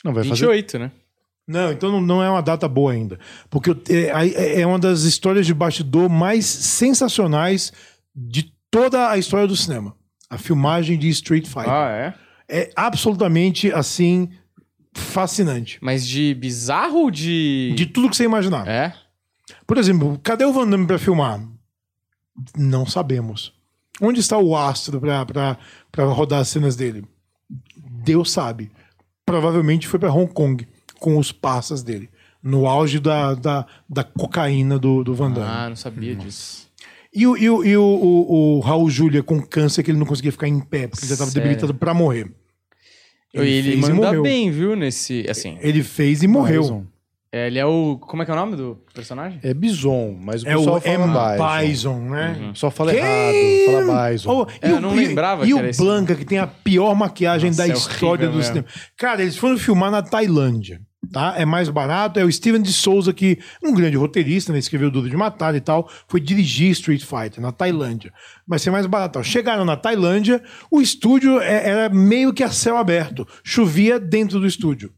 Não, 0.04 0.12
vai 0.12 0.22
fazer 0.22 0.46
28, 0.46 0.78
né? 0.78 0.92
Não, 1.46 1.72
então 1.72 1.90
não, 1.90 2.00
não 2.00 2.22
é 2.22 2.30
uma 2.30 2.42
data 2.42 2.68
boa 2.68 2.92
ainda. 2.92 3.18
Porque 3.50 3.70
é, 3.88 4.10
é 4.10 4.60
é 4.60 4.66
uma 4.66 4.78
das 4.78 5.02
histórias 5.02 5.46
de 5.46 5.52
bastidor 5.52 6.08
mais 6.08 6.46
sensacionais 6.46 7.72
de 8.14 8.52
toda 8.70 9.10
a 9.10 9.18
história 9.18 9.46
do 9.46 9.56
cinema. 9.56 9.94
A 10.28 10.38
filmagem 10.38 10.98
de 10.98 11.08
Street 11.08 11.46
Fighter. 11.46 11.70
Ah, 11.70 11.88
é? 11.90 12.14
É 12.48 12.70
absolutamente, 12.76 13.72
assim, 13.72 14.30
fascinante. 14.94 15.78
Mas 15.80 16.06
de 16.06 16.34
bizarro 16.34 16.98
ou 17.00 17.10
de. 17.10 17.72
De 17.76 17.86
tudo 17.86 18.10
que 18.10 18.16
você 18.16 18.24
imaginar. 18.24 18.66
É? 18.66 18.94
Por 19.66 19.78
exemplo, 19.78 20.18
cadê 20.22 20.44
o 20.44 20.52
Van 20.52 20.68
Damme 20.68 20.86
pra 20.86 20.98
filmar? 20.98 21.40
Não 22.56 22.86
sabemos. 22.86 23.52
Onde 24.00 24.20
está 24.20 24.38
o 24.38 24.56
astro 24.56 25.00
pra, 25.00 25.24
pra, 25.24 25.58
pra 25.92 26.04
rodar 26.06 26.40
as 26.40 26.48
cenas 26.48 26.74
dele? 26.74 27.04
Deus 27.76 28.32
sabe. 28.32 28.70
Provavelmente 29.26 29.88
foi 29.88 29.98
pra 29.98 30.12
Hong 30.12 30.32
Kong 30.32 30.66
com 30.98 31.18
os 31.18 31.32
passas 31.32 31.82
dele. 31.82 32.08
No 32.42 32.66
auge 32.66 33.00
da, 33.00 33.34
da, 33.34 33.66
da 33.88 34.04
cocaína 34.04 34.78
do, 34.78 35.02
do 35.02 35.14
Van 35.14 35.30
Damme. 35.30 35.46
Ah, 35.48 35.68
não 35.68 35.76
sabia 35.76 36.14
disso. 36.14 36.68
E, 37.12 37.26
o, 37.26 37.36
e, 37.36 37.48
o, 37.48 37.64
e 37.64 37.76
o, 37.76 37.82
o, 37.82 38.56
o 38.56 38.60
Raul 38.60 38.90
Júlia 38.90 39.22
com 39.22 39.40
câncer 39.40 39.82
que 39.82 39.90
ele 39.90 39.98
não 39.98 40.06
conseguia 40.06 40.32
ficar 40.32 40.48
em 40.48 40.60
pé, 40.60 40.88
porque 40.88 41.04
ele 41.04 41.08
já 41.08 41.14
estava 41.14 41.30
debilitado 41.30 41.72
pra 41.72 41.94
morrer. 41.94 42.30
Ele, 43.32 43.50
ele 43.50 43.76
manda 43.76 44.20
bem, 44.20 44.50
viu? 44.50 44.76
Nesse. 44.76 45.24
Assim. 45.28 45.56
Ele 45.60 45.82
fez 45.82 46.22
e 46.22 46.28
morreu. 46.28 46.86
É, 47.36 47.48
ele 47.48 47.58
é 47.58 47.66
o. 47.66 47.98
Como 48.00 48.22
é 48.22 48.24
que 48.24 48.30
é 48.30 48.34
o 48.34 48.36
nome 48.36 48.54
do 48.54 48.78
personagem? 48.94 49.40
É 49.42 49.52
Bison, 49.52 50.16
mas 50.20 50.44
o 50.44 50.48
É 50.48 50.54
pessoal 50.54 50.76
o 50.76 50.80
fala 50.80 50.94
M. 50.94 51.06
Bison. 51.08 51.58
Bison, 51.68 51.98
né? 52.10 52.36
Uhum. 52.40 52.54
Só 52.54 52.70
fala 52.70 52.92
Quem? 52.92 53.00
errado, 53.00 53.86
fala 53.88 54.10
Bison. 54.10 54.30
Oh, 54.30 54.46
É, 54.62 54.70
eu 54.70 54.80
não 54.80 54.94
lembrava 54.94 55.42
E 55.42 55.48
que 55.48 55.54
o 55.54 55.58
era 55.58 55.68
esse. 55.70 55.82
Blanca, 55.82 56.14
que 56.14 56.24
tem 56.24 56.38
a 56.38 56.46
pior 56.46 56.94
maquiagem 56.94 57.50
Nossa, 57.50 57.66
da 57.66 57.68
é 57.68 57.76
história 57.76 58.28
do 58.28 58.36
mesmo. 58.36 58.44
cinema. 58.48 58.66
Cara, 58.96 59.20
eles 59.22 59.36
foram 59.36 59.58
filmar 59.58 59.90
na 59.90 60.00
Tailândia. 60.00 60.80
Tá? 61.12 61.34
É 61.36 61.44
mais 61.44 61.68
barato. 61.68 62.18
É 62.18 62.24
o 62.24 62.32
Steven 62.32 62.60
de 62.62 62.72
Souza, 62.72 63.12
que 63.12 63.38
um 63.62 63.72
grande 63.72 63.96
roteirista, 63.96 64.52
né? 64.52 64.58
escreveu 64.58 64.90
Duro 64.90 65.08
de 65.08 65.16
Matar 65.16 65.54
e 65.54 65.60
tal, 65.60 65.88
foi 66.08 66.20
dirigir 66.20 66.70
Street 66.70 67.02
Fighter 67.02 67.40
na 67.40 67.52
Tailândia. 67.52 68.12
Vai 68.46 68.58
ser 68.58 68.70
mais 68.70 68.86
barato. 68.86 69.22
Chegaram 69.22 69.64
na 69.64 69.76
Tailândia, 69.76 70.42
o 70.70 70.80
estúdio 70.80 71.40
é- 71.40 71.68
era 71.68 71.88
meio 71.88 72.32
que 72.32 72.42
a 72.42 72.50
céu 72.50 72.76
aberto. 72.76 73.26
Chovia 73.42 73.98
dentro 73.98 74.40
do 74.40 74.46
estúdio. 74.46 74.92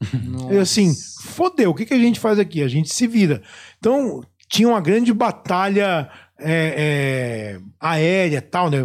E 0.51 0.59
assim, 0.59 0.93
fodeu, 1.23 1.71
o 1.71 1.75
que, 1.75 1.87
que 1.87 1.95
a 1.95 1.99
gente 1.99 2.21
faz 2.21 2.39
aqui? 2.39 2.63
A 2.63 2.69
gente 2.69 2.93
se 2.93 3.07
vira. 3.07 3.43
Então, 3.79 4.23
tinha 4.49 4.69
uma 4.69 4.81
grande 4.81 5.13
batalha 5.13 6.09
é, 6.39 7.57
é, 7.59 7.61
aérea 7.81 8.43
tal, 8.43 8.71
né? 8.71 8.79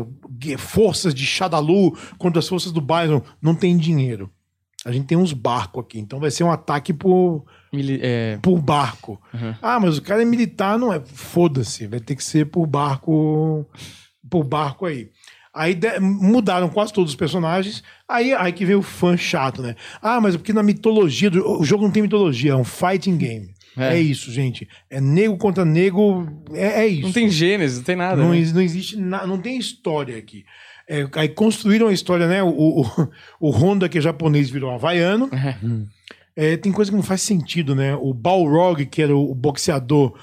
Forças 0.58 1.14
de 1.14 1.26
Shadalu 1.26 1.96
contra 2.18 2.40
as 2.40 2.48
forças 2.48 2.72
do 2.72 2.82
Bison. 2.82 3.22
Não 3.42 3.54
tem 3.54 3.78
dinheiro. 3.78 4.32
A 4.86 4.92
gente 4.92 5.06
tem 5.06 5.18
uns 5.18 5.32
barcos 5.34 5.84
aqui, 5.84 6.00
então 6.00 6.20
vai 6.20 6.32
ser 6.32 6.44
um 6.44 6.52
ataque 6.52 6.92
por, 6.92 7.46
Mili- 7.72 8.00
é, 8.02 8.40
por 8.42 8.60
barco. 8.60 9.22
Uhum. 9.34 9.54
Ah, 9.62 9.80
mas 9.80 9.98
o 9.98 10.02
cara 10.02 10.22
é 10.22 10.26
militar, 10.26 10.78
não 10.80 10.92
é? 10.92 11.00
Foda-se, 11.06 11.86
vai 11.88 12.00
ter 12.00 12.16
que 12.16 12.24
ser 12.24 12.46
por 12.48 12.66
barco, 12.66 13.66
por 14.30 14.44
barco 14.44 14.86
aí. 14.86 15.10
Aí 15.54 15.76
de- 15.76 16.00
mudaram 16.00 16.70
quase 16.70 16.94
todos 16.94 17.12
os 17.12 17.16
personagens. 17.16 17.84
Aí, 18.10 18.34
aí 18.34 18.52
que 18.54 18.66
veio 18.66 18.80
o 18.80 18.84
fã 18.84 19.16
chato, 19.18 19.62
né? 19.62 19.76
Ah, 20.02 20.20
mas 20.20 20.34
é 20.34 20.38
porque 20.38 20.54
na 20.54 20.64
mitologia, 20.64 21.30
do- 21.30 21.60
o 21.60 21.64
jogo 21.64 21.84
não 21.84 21.92
tem 21.92 22.02
mitologia, 22.02 22.54
é 22.54 22.56
um 22.56 22.64
fighting 22.64 23.18
game. 23.18 23.52
É. 23.78 23.96
É, 23.98 24.00
isso, 24.02 24.32
gente. 24.32 24.68
É 24.90 25.00
nego 25.00 25.38
contra 25.38 25.64
nego, 25.64 26.28
é, 26.54 26.82
é 26.82 26.88
isso. 26.88 27.04
não 27.04 27.12
tem 27.14 27.30
gênese, 27.30 27.78
não 27.78 27.84
tem 27.84 27.96
nada. 27.96 28.16
Não, 28.22 28.32
né? 28.32 28.52
não 28.54 28.62
existe 28.62 28.98
nada, 28.98 29.28
não 29.28 29.38
tem 29.38 29.58
história 29.58 30.18
aqui. 30.18 30.44
É, 30.92 31.08
aí 31.16 31.30
construíram 31.30 31.88
a 31.88 31.94
história, 31.94 32.28
né? 32.28 32.44
O, 32.44 32.50
o, 32.50 32.86
o 33.40 33.50
Honda, 33.50 33.88
que 33.88 33.98
é 33.98 34.02
japonês, 34.02 34.50
virou 34.50 34.70
havaiano. 34.70 35.30
É, 36.36 36.58
tem 36.58 36.70
coisa 36.70 36.92
que 36.92 36.98
não 36.98 37.04
faz 37.04 37.22
sentido, 37.22 37.74
né? 37.74 37.96
O 37.96 38.14
Balrog, 38.14 38.86
que 38.86 39.02
era 39.02 39.16
o 39.16 39.34
boxeador, 39.34 40.14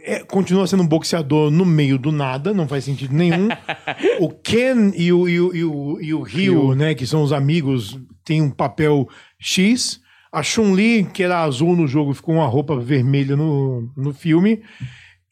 é, 0.00 0.24
continua 0.24 0.66
sendo 0.66 0.82
um 0.82 0.86
boxeador 0.88 1.48
no 1.48 1.64
meio 1.64 1.96
do 1.96 2.10
nada, 2.10 2.52
não 2.52 2.66
faz 2.66 2.82
sentido 2.82 3.14
nenhum. 3.14 3.46
o 4.18 4.30
Ken 4.30 4.90
e 4.96 5.12
o, 5.12 5.28
e 5.28 5.40
o, 5.40 5.54
e 5.54 5.64
o, 5.64 6.00
e 6.00 6.14
o 6.14 6.22
Ryu, 6.22 6.74
né? 6.74 6.92
Que 6.92 7.06
são 7.06 7.22
os 7.22 7.32
amigos, 7.32 7.96
tem 8.24 8.42
um 8.42 8.50
papel 8.50 9.08
X. 9.38 10.00
A 10.32 10.42
Chun-Li, 10.42 11.04
que 11.04 11.22
era 11.22 11.44
azul 11.44 11.76
no 11.76 11.86
jogo, 11.86 12.12
ficou 12.14 12.34
uma 12.34 12.46
roupa 12.46 12.76
vermelha 12.76 13.36
no, 13.36 13.88
no 13.96 14.12
filme. 14.12 14.60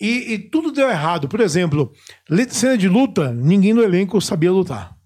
E, 0.02 0.32
e 0.34 0.38
tudo 0.38 0.72
deu 0.72 0.88
errado. 0.90 1.28
Por 1.28 1.40
exemplo, 1.40 1.92
cena 2.48 2.76
de 2.76 2.88
luta, 2.88 3.32
ninguém 3.32 3.72
no 3.72 3.82
elenco 3.82 4.20
sabia 4.20 4.50
lutar. 4.50 4.96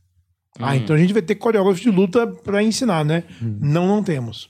Ah, 0.59 0.75
então 0.75 0.97
a 0.97 0.99
gente 0.99 1.13
vai 1.13 1.21
ter 1.21 1.35
coreógrafo 1.35 1.81
de 1.81 1.91
luta 1.91 2.27
pra 2.27 2.63
ensinar, 2.63 3.05
né? 3.05 3.25
Não, 3.41 3.87
não 3.87 4.03
temos. 4.03 4.49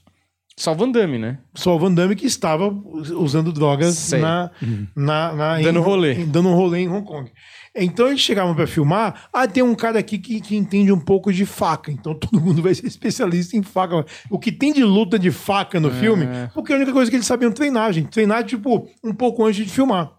Só 0.58 0.72
Van 0.72 0.88
Damme, 0.90 1.18
né? 1.18 1.38
Só 1.54 1.74
o 1.76 1.78
Van 1.78 1.92
Damme 1.92 2.14
que 2.16 2.24
estava 2.26 2.68
usando 3.14 3.52
drogas 3.52 3.94
Sei. 3.96 4.20
na, 4.20 4.50
na, 4.94 5.32
na- 5.34 5.60
Dando 5.60 5.80
em- 5.80 5.82
rolê. 5.82 6.14
em- 6.14 6.26
dando 6.26 6.48
um 6.48 6.54
rolê 6.54 6.78
em 6.78 6.88
Hong 6.88 7.04
Kong. 7.04 7.30
Então 7.78 8.06
eles 8.08 8.20
chegavam 8.20 8.54
pra 8.54 8.66
filmar, 8.66 9.28
ah, 9.32 9.46
tem 9.46 9.62
um 9.62 9.74
cara 9.74 9.98
aqui 9.98 10.16
que, 10.16 10.40
que 10.40 10.56
entende 10.56 10.90
um 10.90 10.98
pouco 10.98 11.30
de 11.30 11.44
faca, 11.44 11.92
então 11.92 12.14
todo 12.14 12.40
mundo 12.40 12.62
vai 12.62 12.74
ser 12.74 12.86
especialista 12.88 13.54
em 13.54 13.62
faca. 13.62 14.06
O 14.30 14.38
que 14.38 14.50
tem 14.50 14.72
de 14.72 14.82
luta 14.82 15.18
de 15.18 15.30
faca 15.30 15.78
no 15.78 15.90
filme, 15.90 16.24
porque 16.54 16.72
a 16.72 16.76
única 16.76 16.92
coisa 16.92 17.10
que 17.10 17.16
eles 17.18 17.26
sabiam 17.26 17.52
treinar, 17.52 17.92
gente. 17.92 18.08
Treinar, 18.08 18.42
tipo, 18.44 18.88
um 19.04 19.12
pouco 19.12 19.44
antes 19.44 19.62
de 19.66 19.70
filmar. 19.70 20.10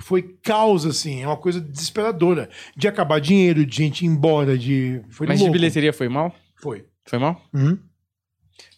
Foi 0.00 0.22
caos, 0.42 0.84
assim, 0.84 1.22
é 1.22 1.26
uma 1.26 1.36
coisa 1.36 1.60
desesperadora. 1.60 2.48
De 2.76 2.86
acabar 2.88 3.20
dinheiro, 3.20 3.64
de 3.64 3.76
gente 3.76 4.04
ir 4.04 4.08
embora, 4.08 4.56
de. 4.58 5.00
Foi 5.10 5.26
Mas 5.26 5.40
louco. 5.40 5.52
de 5.52 5.58
bilheteria 5.58 5.92
foi 5.92 6.08
mal? 6.08 6.34
Foi. 6.56 6.84
Foi 7.04 7.18
mal? 7.18 7.40
Uhum. 7.54 7.78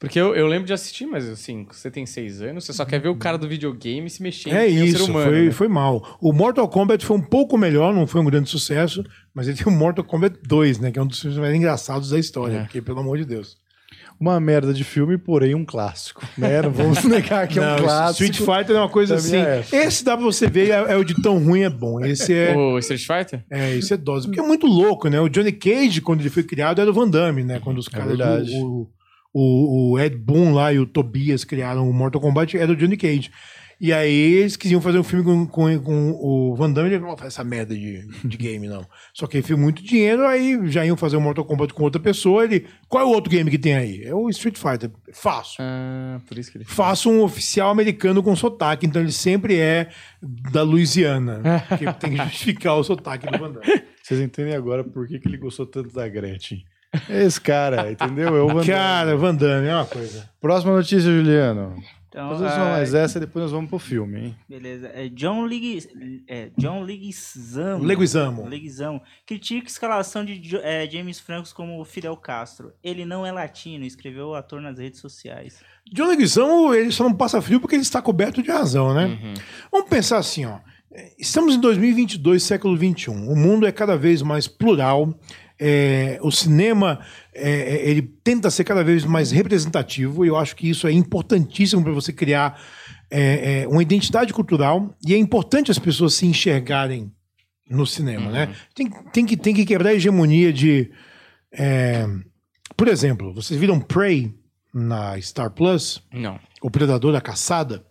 Porque 0.00 0.18
eu, 0.18 0.34
eu 0.34 0.46
lembro 0.46 0.66
de 0.66 0.72
assistir, 0.72 1.06
mas 1.06 1.28
assim, 1.28 1.66
você 1.70 1.90
tem 1.90 2.04
seis 2.06 2.40
anos, 2.40 2.64
você 2.64 2.72
só 2.72 2.84
quer 2.84 3.00
ver 3.00 3.08
o 3.08 3.16
cara 3.16 3.38
do 3.38 3.48
videogame 3.48 4.08
se 4.10 4.22
mexendo. 4.22 4.54
É 4.54 4.64
um 4.64 4.84
isso, 4.84 5.04
ser 5.04 5.10
humano, 5.10 5.30
foi, 5.30 5.44
né? 5.46 5.50
foi 5.50 5.68
mal. 5.68 6.18
O 6.20 6.32
Mortal 6.32 6.68
Kombat 6.68 7.04
foi 7.04 7.16
um 7.16 7.22
pouco 7.22 7.56
melhor, 7.58 7.92
não 7.94 8.06
foi 8.06 8.20
um 8.20 8.24
grande 8.24 8.48
sucesso, 8.48 9.04
mas 9.34 9.48
ele 9.48 9.56
tem 9.56 9.72
o 9.72 9.76
Mortal 9.76 10.04
Kombat 10.04 10.38
2, 10.46 10.78
né? 10.78 10.90
Que 10.90 10.98
é 10.98 11.02
um 11.02 11.06
dos 11.06 11.20
filmes 11.20 11.38
mais 11.38 11.54
engraçados 11.54 12.10
da 12.10 12.18
história, 12.18 12.58
É. 12.58 12.62
porque, 12.62 12.82
pelo 12.82 13.00
amor 13.00 13.18
de 13.18 13.24
Deus. 13.24 13.56
Uma 14.20 14.40
merda 14.40 14.74
de 14.74 14.82
filme, 14.82 15.16
porém 15.16 15.54
um 15.54 15.64
clássico. 15.64 16.26
Né? 16.36 16.60
Não 16.62 16.72
vamos 16.72 17.02
negar 17.06 17.46
que 17.46 17.58
é 17.58 17.62
um 17.62 17.64
Não, 17.64 17.76
clássico. 17.78 18.24
Street 18.24 18.36
Fighter 18.38 18.76
é 18.76 18.80
uma 18.80 18.88
coisa 18.88 19.14
assim. 19.14 19.36
época. 19.36 19.76
Esse 19.76 20.04
dá 20.04 20.16
pra 20.16 20.24
você 20.26 20.48
ver, 20.48 20.70
é, 20.70 20.92
é 20.92 20.96
o 20.96 21.04
de 21.04 21.14
tão 21.22 21.38
ruim 21.38 21.62
é 21.62 21.70
bom. 21.70 22.04
Esse 22.04 22.34
é. 22.34 22.56
O 22.56 22.78
Street 22.80 23.06
Fighter? 23.06 23.44
É, 23.48 23.74
isso 23.76 23.94
é 23.94 23.96
dose. 23.96 24.26
Porque 24.26 24.40
é 24.40 24.42
muito 24.42 24.66
louco, 24.66 25.08
né? 25.08 25.20
O 25.20 25.28
Johnny 25.28 25.52
Cage, 25.52 26.00
quando 26.00 26.20
ele 26.20 26.30
foi 26.30 26.42
criado, 26.42 26.80
era 26.80 26.90
o 26.90 26.92
Van 26.94 27.08
Damme, 27.08 27.44
né? 27.44 27.60
Quando 27.62 27.78
os 27.78 27.86
caras. 27.86 28.08
verdade. 28.08 28.50
o, 28.56 28.88
o, 29.32 29.92
o 29.92 29.98
Ed 30.00 30.16
Boon 30.16 30.52
lá 30.52 30.72
e 30.72 30.78
o 30.80 30.86
Tobias 30.86 31.44
criaram 31.44 31.88
o 31.88 31.92
Mortal 31.92 32.20
Kombat, 32.20 32.56
era 32.58 32.72
o 32.72 32.76
Johnny 32.76 32.96
Cage. 32.96 33.30
E 33.80 33.92
aí 33.92 34.34
eles 34.34 34.56
queriam 34.56 34.80
fazer 34.80 34.98
um 34.98 35.04
filme 35.04 35.24
com, 35.24 35.46
com, 35.46 35.78
com 35.78 36.10
o 36.20 36.54
Van 36.56 36.70
Damme, 36.70 36.88
ele 36.88 36.98
não 36.98 37.16
faz 37.16 37.34
essa 37.34 37.44
merda 37.44 37.74
de, 37.74 38.06
de 38.24 38.36
game, 38.36 38.66
não. 38.66 38.84
Só 39.14 39.26
que 39.26 39.36
ele 39.36 39.46
fez 39.46 39.58
muito 39.58 39.82
dinheiro, 39.82 40.26
aí 40.26 40.58
já 40.66 40.84
iam 40.84 40.96
fazer 40.96 41.16
o 41.16 41.20
Mortal 41.20 41.44
Kombat 41.44 41.72
com 41.72 41.84
outra 41.84 42.00
pessoa, 42.00 42.42
ele... 42.42 42.66
Qual 42.88 43.02
é 43.02 43.06
o 43.06 43.10
outro 43.10 43.30
game 43.30 43.48
que 43.48 43.58
tem 43.58 43.76
aí? 43.76 44.02
É 44.02 44.12
o 44.14 44.28
Street 44.30 44.56
Fighter. 44.56 44.90
Faço. 45.12 45.56
Ah, 45.60 46.20
por 46.26 46.36
isso 46.36 46.50
que 46.50 46.58
ele. 46.58 46.64
Faço 46.64 47.08
um 47.08 47.22
oficial 47.22 47.70
americano 47.70 48.22
com 48.22 48.34
sotaque, 48.34 48.84
então 48.84 49.00
ele 49.00 49.12
sempre 49.12 49.58
é 49.58 49.90
da 50.20 50.62
Louisiana. 50.62 51.40
Porque 51.68 51.92
tem 52.00 52.10
que 52.10 52.24
justificar 52.24 52.74
o 52.74 52.82
sotaque 52.82 53.30
do 53.30 53.38
Van 53.38 53.52
Damme. 53.52 53.82
Vocês 54.02 54.20
entendem 54.20 54.54
agora 54.54 54.82
por 54.82 55.06
que, 55.06 55.18
que 55.20 55.28
ele 55.28 55.36
gostou 55.36 55.66
tanto 55.66 55.94
da 55.94 56.08
Gretchen. 56.08 56.64
Esse 57.08 57.40
cara, 57.40 57.92
entendeu? 57.92 58.34
Eu, 58.34 58.48
Van 58.48 58.64
Cara, 58.64 59.16
Van 59.16 59.34
Damme 59.34 59.68
é 59.68 59.74
uma 59.74 59.84
coisa. 59.84 60.28
Próxima 60.40 60.74
notícia, 60.74 61.00
Juliano. 61.00 61.76
Então, 62.18 62.46
ah, 62.48 62.70
mais 62.70 62.94
essa 62.94 63.18
e 63.18 63.20
depois 63.20 63.44
nós 63.44 63.52
vamos 63.52 63.70
pro 63.70 63.78
filme, 63.78 64.18
hein? 64.20 64.36
Beleza. 64.48 64.90
É, 64.92 65.08
John 65.08 65.44
League, 65.44 66.24
é, 66.26 66.50
John 66.58 66.82
Leguizamo. 66.82 67.84
Leguizamo. 67.84 68.48
Leguizamo. 68.48 69.00
Critica 69.24 69.66
a 69.66 69.70
escalação 69.70 70.24
de 70.24 70.56
é, 70.56 70.88
James 70.90 71.20
Franco 71.20 71.54
como 71.54 71.84
Fidel 71.84 72.16
Castro. 72.16 72.72
Ele 72.82 73.04
não 73.04 73.24
é 73.24 73.30
latino, 73.30 73.84
escreveu 73.84 74.30
o 74.30 74.34
ator 74.34 74.60
nas 74.60 74.78
redes 74.78 74.98
sociais. 74.98 75.60
John 75.92 76.08
Leguizamo, 76.08 76.74
ele 76.74 76.90
só 76.90 77.04
não 77.04 77.14
passa 77.14 77.40
frio 77.40 77.60
porque 77.60 77.76
ele 77.76 77.82
está 77.82 78.02
coberto 78.02 78.42
de 78.42 78.50
razão, 78.50 78.92
né? 78.92 79.06
Uhum. 79.06 79.34
Vamos 79.70 79.88
pensar 79.88 80.18
assim, 80.18 80.44
ó. 80.44 80.58
Estamos 81.16 81.54
em 81.54 81.60
2022, 81.60 82.42
século 82.42 82.76
21. 82.76 83.30
O 83.30 83.36
mundo 83.36 83.64
é 83.64 83.70
cada 83.70 83.96
vez 83.96 84.22
mais 84.22 84.48
plural. 84.48 85.14
É, 85.60 86.18
o 86.22 86.30
cinema 86.30 87.00
é, 87.38 87.50
é, 87.50 87.88
ele 87.90 88.02
tenta 88.02 88.50
ser 88.50 88.64
cada 88.64 88.82
vez 88.82 89.04
mais 89.04 89.30
representativo 89.30 90.24
e 90.24 90.28
eu 90.28 90.36
acho 90.36 90.56
que 90.56 90.68
isso 90.68 90.86
é 90.86 90.92
importantíssimo 90.92 91.82
para 91.82 91.92
você 91.92 92.12
criar 92.12 92.60
é, 93.10 93.62
é, 93.62 93.68
uma 93.68 93.82
identidade 93.82 94.32
cultural 94.32 94.94
e 95.06 95.14
é 95.14 95.16
importante 95.16 95.70
as 95.70 95.78
pessoas 95.78 96.14
se 96.14 96.26
enxergarem 96.26 97.10
no 97.70 97.86
cinema, 97.86 98.30
né? 98.30 98.54
Tem, 98.74 98.90
tem, 99.12 99.26
que, 99.26 99.36
tem 99.36 99.54
que 99.54 99.64
quebrar 99.64 99.90
a 99.90 99.94
hegemonia 99.94 100.52
de... 100.52 100.90
é, 101.52 102.06
por 102.76 102.88
exemplo, 102.88 103.32
vocês 103.34 103.58
viram 103.58 103.78
Prey 103.78 104.34
na 104.72 105.20
Star 105.20 105.50
Plus? 105.50 106.02
Não. 106.12 106.38
O 106.62 106.70
Predador 106.70 107.12
da 107.12 107.20
Caçada. 107.20 107.84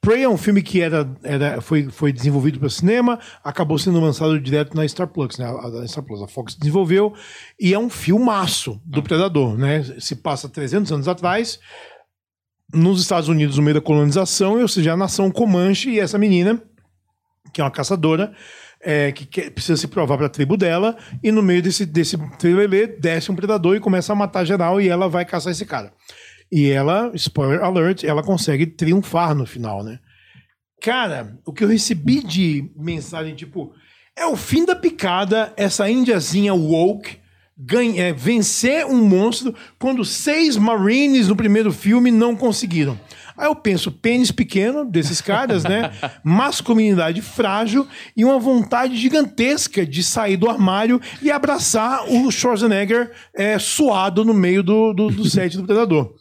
Prey 0.00 0.22
é 0.22 0.28
um 0.28 0.38
filme 0.38 0.62
que 0.62 0.80
era, 0.80 1.08
era, 1.22 1.60
foi, 1.60 1.90
foi 1.90 2.10
desenvolvido 2.12 2.58
para 2.58 2.70
cinema, 2.70 3.18
acabou 3.44 3.78
sendo 3.78 4.00
lançado 4.00 4.40
direto 4.40 4.74
na 4.74 4.88
Star 4.88 5.06
Plus, 5.06 5.36
né? 5.36 5.44
A, 5.44 5.82
a 5.82 5.86
Star 5.88 6.02
Plus, 6.02 6.22
a 6.22 6.26
Fox 6.26 6.54
desenvolveu, 6.54 7.12
e 7.60 7.74
é 7.74 7.78
um 7.78 7.90
filmaço 7.90 8.80
do 8.84 9.02
Predador, 9.02 9.58
né? 9.58 9.82
Se 9.98 10.16
passa 10.16 10.48
300 10.48 10.90
anos 10.90 11.06
atrás, 11.08 11.60
nos 12.72 13.00
Estados 13.02 13.28
Unidos, 13.28 13.56
no 13.58 13.62
meio 13.62 13.74
da 13.74 13.80
colonização, 13.80 14.60
ou 14.60 14.68
seja, 14.68 14.92
a 14.92 14.96
nação 14.96 15.30
Comanche 15.30 15.90
e 15.90 16.00
essa 16.00 16.16
menina, 16.16 16.62
que 17.52 17.60
é 17.60 17.64
uma 17.64 17.70
caçadora, 17.70 18.32
é, 18.82 19.12
que 19.12 19.26
quer- 19.26 19.50
precisa 19.50 19.76
se 19.76 19.86
provar 19.86 20.16
para 20.16 20.26
a 20.26 20.30
tribo 20.30 20.56
dela, 20.56 20.96
e 21.22 21.30
no 21.30 21.42
meio 21.42 21.60
desse, 21.60 21.84
desse 21.84 22.16
trelelê 22.38 22.86
desce 22.86 23.30
um 23.30 23.36
predador 23.36 23.76
e 23.76 23.80
começa 23.80 24.12
a 24.12 24.16
matar 24.16 24.46
geral, 24.46 24.80
e 24.80 24.88
ela 24.88 25.08
vai 25.08 25.26
caçar 25.26 25.52
esse 25.52 25.66
cara. 25.66 25.92
E 26.52 26.68
ela, 26.68 27.12
spoiler 27.14 27.62
alert, 27.62 28.04
ela 28.04 28.22
consegue 28.22 28.66
triunfar 28.66 29.34
no 29.34 29.46
final, 29.46 29.84
né? 29.84 29.98
Cara, 30.82 31.38
o 31.44 31.52
que 31.52 31.62
eu 31.62 31.68
recebi 31.68 32.22
de 32.22 32.70
mensagem, 32.76 33.34
tipo, 33.34 33.72
é 34.16 34.26
o 34.26 34.36
fim 34.36 34.64
da 34.64 34.74
picada, 34.74 35.52
essa 35.56 35.88
índiazinha 35.88 36.54
woke 36.54 37.18
ganha, 37.56 38.04
é, 38.04 38.12
vencer 38.12 38.86
um 38.86 39.04
monstro 39.04 39.54
quando 39.78 40.04
seis 40.04 40.56
Marines 40.56 41.28
no 41.28 41.36
primeiro 41.36 41.70
filme 41.72 42.10
não 42.10 42.34
conseguiram. 42.34 42.98
Aí 43.36 43.46
eu 43.46 43.54
penso, 43.54 43.90
pênis 43.90 44.30
pequeno 44.30 44.84
desses 44.84 45.20
caras, 45.20 45.64
né? 45.64 45.90
Masculinidade 46.24 47.22
frágil 47.22 47.86
e 48.16 48.24
uma 48.24 48.38
vontade 48.38 48.96
gigantesca 48.96 49.86
de 49.86 50.02
sair 50.02 50.36
do 50.36 50.48
armário 50.48 51.00
e 51.22 51.30
abraçar 51.30 52.04
o 52.10 52.30
Schwarzenegger 52.30 53.10
é, 53.34 53.58
suado 53.58 54.24
no 54.24 54.34
meio 54.34 54.62
do, 54.62 54.92
do, 54.92 55.10
do 55.10 55.28
set 55.28 55.56
do 55.56 55.64
Predador. 55.64 56.14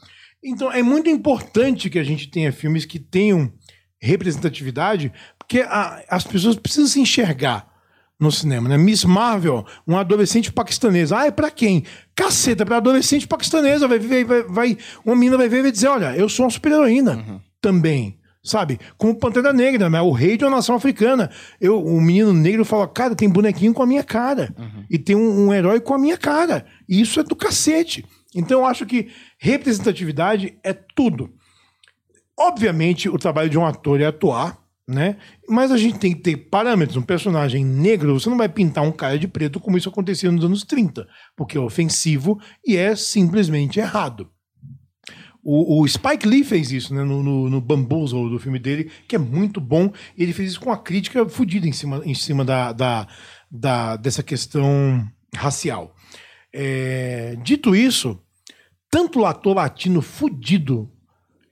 Então 0.43 0.71
é 0.71 0.81
muito 0.81 1.09
importante 1.09 1.89
que 1.89 1.99
a 1.99 2.03
gente 2.03 2.29
tenha 2.29 2.51
filmes 2.51 2.85
que 2.85 2.97
tenham 2.99 3.51
representatividade, 4.01 5.11
porque 5.37 5.61
a- 5.61 6.03
as 6.09 6.23
pessoas 6.23 6.55
precisam 6.55 6.87
se 6.87 6.99
enxergar 6.99 7.67
no 8.19 8.31
cinema, 8.31 8.67
né? 8.67 8.77
Miss 8.77 9.05
Marvel, 9.05 9.65
um 9.87 9.97
adolescente 9.97 10.51
paquistanesa. 10.51 11.17
Ah, 11.17 11.25
é 11.27 11.31
pra 11.31 11.49
quem? 11.49 11.83
Caceta, 12.15 12.65
pra 12.65 12.77
adolescente 12.77 13.25
paquistanesa. 13.27 13.87
Vai, 13.87 13.97
vai, 13.99 14.23
vai, 14.25 14.43
vai- 14.43 14.77
uma 15.05 15.15
menina 15.15 15.37
vai 15.37 15.47
ver 15.47 15.59
e 15.59 15.61
vai 15.63 15.71
dizer: 15.71 15.87
olha, 15.87 16.15
eu 16.15 16.27
sou 16.27 16.45
uma 16.45 16.51
super-heroína 16.51 17.41
também. 17.61 18.17
Sabe? 18.41 18.79
Como 18.97 19.13
Pantera 19.19 19.51
Negra, 19.51 19.89
né? 19.89 19.99
o 20.01 20.11
rei 20.11 20.37
de 20.37 20.45
uma 20.45 20.51
nação 20.55 20.73
africana. 20.75 21.29
Eu, 21.59 21.83
o 21.83 21.99
menino 22.01 22.31
negro 22.33 22.63
fala, 22.63 22.87
cara, 22.87 23.13
tem 23.13 23.27
bonequinho 23.29 23.73
com 23.73 23.83
a 23.83 23.85
minha 23.85 24.03
cara. 24.03 24.53
E 24.89 24.97
tem 24.97 25.13
um, 25.15 25.47
um 25.47 25.53
herói 25.53 25.81
com 25.81 25.93
a 25.93 25.99
minha 25.99 26.17
cara. 26.17 26.65
E 26.87 27.01
isso 27.01 27.19
é 27.19 27.23
do 27.23 27.35
cacete. 27.35 28.05
Então 28.33 28.59
eu 28.61 28.65
acho 28.65 28.85
que 28.85 29.09
representatividade 29.39 30.57
é 30.63 30.73
tudo. 30.73 31.33
Obviamente, 32.37 33.09
o 33.09 33.17
trabalho 33.17 33.49
de 33.49 33.57
um 33.57 33.65
ator 33.65 33.99
é 33.99 34.05
atuar, 34.05 34.59
né? 34.87 35.17
Mas 35.47 35.71
a 35.71 35.77
gente 35.77 35.99
tem 35.99 36.13
que 36.13 36.21
ter 36.21 36.35
parâmetros. 36.37 36.97
Um 36.97 37.01
personagem 37.01 37.63
negro, 37.65 38.19
você 38.19 38.29
não 38.29 38.37
vai 38.37 38.49
pintar 38.49 38.83
um 38.83 38.91
cara 38.91 39.17
de 39.17 39.27
preto 39.27 39.59
como 39.59 39.77
isso 39.77 39.89
acontecia 39.89 40.31
nos 40.31 40.43
anos 40.43 40.63
30, 40.63 41.07
porque 41.35 41.57
é 41.57 41.61
ofensivo 41.61 42.39
e 42.65 42.75
é 42.77 42.95
simplesmente 42.95 43.79
errado. 43.79 44.29
O, 45.41 45.81
o 45.81 45.87
Spike 45.87 46.27
Lee 46.27 46.43
fez 46.43 46.71
isso 46.71 46.93
né, 46.93 47.03
no, 47.03 47.23
no, 47.23 47.49
no 47.49 47.61
Bamboozle, 47.61 48.29
do 48.29 48.39
filme 48.39 48.59
dele, 48.59 48.91
que 49.07 49.15
é 49.15 49.19
muito 49.19 49.61
bom. 49.61 49.91
Ele 50.17 50.33
fez 50.33 50.51
isso 50.51 50.59
com 50.59 50.69
uma 50.69 50.77
crítica 50.77 51.27
fodida 51.29 51.65
em 51.67 51.71
cima, 51.71 52.01
em 52.05 52.13
cima 52.13 52.43
da, 52.43 52.73
da, 52.73 53.07
da- 53.49 53.95
dessa 53.95 54.21
questão 54.21 55.07
racial. 55.33 55.95
É, 56.53 57.37
dito 57.43 57.75
isso, 57.75 58.19
tanto 58.89 59.19
o 59.19 59.25
ator 59.25 59.55
latino 59.55 60.01
fudido, 60.01 60.91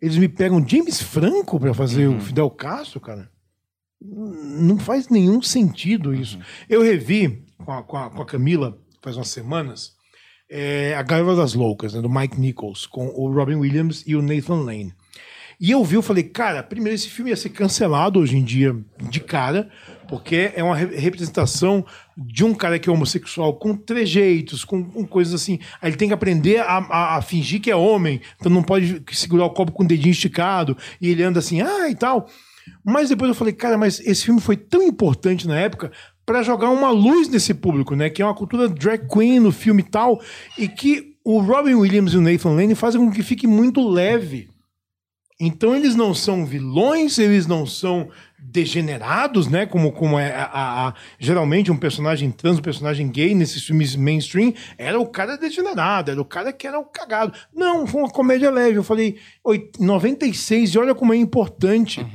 eles 0.01 0.17
me 0.17 0.27
pegam 0.27 0.65
James 0.67 1.01
Franco 1.01 1.59
pra 1.59 1.73
fazer 1.73 2.07
o 2.07 2.19
Fidel 2.19 2.49
Castro, 2.49 2.99
cara. 2.99 3.29
Não 3.99 4.77
faz 4.77 5.09
nenhum 5.09 5.41
sentido 5.41 6.13
isso. 6.13 6.39
Eu 6.69 6.81
revi 6.81 7.43
com 7.57 7.71
a, 7.71 7.83
com 7.83 7.97
a, 7.97 8.09
com 8.09 8.21
a 8.21 8.25
Camila 8.25 8.77
faz 9.01 9.15
umas 9.15 9.29
semanas 9.29 9.95
é, 10.49 10.95
A 10.95 11.03
Gaiva 11.03 11.35
das 11.35 11.53
Loucas, 11.53 11.93
né, 11.93 12.01
do 12.01 12.09
Mike 12.09 12.39
Nichols, 12.39 12.85
com 12.85 13.07
o 13.07 13.31
Robin 13.31 13.55
Williams 13.55 14.03
e 14.05 14.15
o 14.15 14.21
Nathan 14.21 14.61
Lane. 14.61 14.93
E 15.59 15.71
eu 15.71 15.83
vi, 15.83 15.95
eu 15.95 16.03
falei, 16.03 16.21
cara, 16.23 16.61
primeiro 16.61 16.93
esse 16.93 17.09
filme 17.09 17.31
ia 17.31 17.35
ser 17.35 17.49
cancelado 17.49 18.19
hoje 18.19 18.37
em 18.37 18.43
dia 18.43 18.75
de 19.09 19.19
cara, 19.19 19.69
porque 20.07 20.51
é 20.55 20.63
uma 20.63 20.75
re- 20.75 20.95
representação 20.95 21.83
de 22.15 22.43
um 22.45 22.53
cara 22.53 22.77
que 22.77 22.87
é 22.87 22.91
homossexual 22.91 23.55
com 23.55 23.75
trejeitos, 23.75 24.63
com, 24.63 24.83
com 24.83 25.03
coisas 25.05 25.33
assim. 25.33 25.57
Aí 25.81 25.89
ele 25.89 25.97
tem 25.97 26.09
que 26.09 26.13
aprender 26.13 26.59
a, 26.59 26.77
a- 26.77 27.17
a 27.17 27.21
fingir 27.23 27.59
que 27.59 27.71
é 27.71 27.75
homem, 27.75 28.21
então 28.39 28.51
não 28.51 28.61
pode 28.61 29.01
segurar 29.13 29.45
o 29.45 29.49
copo 29.49 29.71
com 29.71 29.83
o 29.83 29.87
dedinho 29.87 30.11
esticado, 30.11 30.77
e 31.01 31.09
ele 31.09 31.23
anda 31.23 31.39
assim, 31.39 31.59
ah, 31.61 31.89
e 31.89 31.95
tal. 31.95 32.29
Mas 32.85 33.09
depois 33.09 33.29
eu 33.29 33.35
falei, 33.35 33.53
cara, 33.53 33.77
mas 33.79 33.99
esse 34.01 34.25
filme 34.25 34.39
foi 34.39 34.57
tão 34.57 34.83
importante 34.83 35.47
na 35.47 35.57
época 35.59 35.91
para 36.23 36.43
jogar 36.43 36.69
uma 36.69 36.91
luz 36.91 37.29
nesse 37.29 37.53
público, 37.53 37.95
né? 37.95 38.09
Que 38.11 38.21
é 38.21 38.25
uma 38.25 38.35
cultura 38.35 38.69
drag 38.69 39.07
queen 39.07 39.39
no 39.39 39.51
filme 39.51 39.81
e 39.81 39.89
tal, 39.89 40.21
e 40.57 40.67
que 40.67 41.15
o 41.23 41.39
Robin 41.39 41.73
Williams 41.73 42.13
e 42.13 42.17
o 42.17 42.21
Nathan 42.21 42.51
Lane 42.51 42.75
fazem 42.75 43.01
com 43.03 43.09
que 43.11 43.23
fique 43.23 43.47
muito 43.47 43.81
leve. 43.89 44.49
Então 45.39 45.75
eles 45.75 45.95
não 45.95 46.13
são 46.15 46.45
vilões, 46.45 47.17
eles 47.19 47.45
não 47.45 47.65
são 47.65 48.09
degenerados, 48.39 49.47
né? 49.47 49.65
Como, 49.65 49.91
como 49.91 50.17
é 50.17 50.33
a, 50.33 50.43
a- 50.45 50.87
a- 50.87 50.93
geralmente 51.19 51.71
um 51.71 51.77
personagem 51.77 52.31
trans, 52.31 52.57
um 52.57 52.61
personagem 52.61 53.07
gay 53.09 53.35
nesses 53.35 53.63
filmes 53.63 53.95
mainstream, 53.95 54.53
era 54.77 54.99
o 54.99 55.05
cara 55.05 55.37
degenerado, 55.37 56.09
era 56.11 56.19
o 56.21 56.25
cara 56.25 56.51
que 56.51 56.65
era 56.65 56.79
o 56.79 56.85
cagado. 56.85 57.33
Não, 57.53 57.85
foi 57.85 58.01
uma 58.01 58.09
comédia 58.09 58.49
leve. 58.49 58.77
Eu 58.77 58.83
falei, 58.83 59.17
"Oi, 59.43 59.69
96, 59.79 60.71
e 60.73 60.79
olha 60.79 60.95
como 60.95 61.13
é 61.13 61.17
importante. 61.17 62.05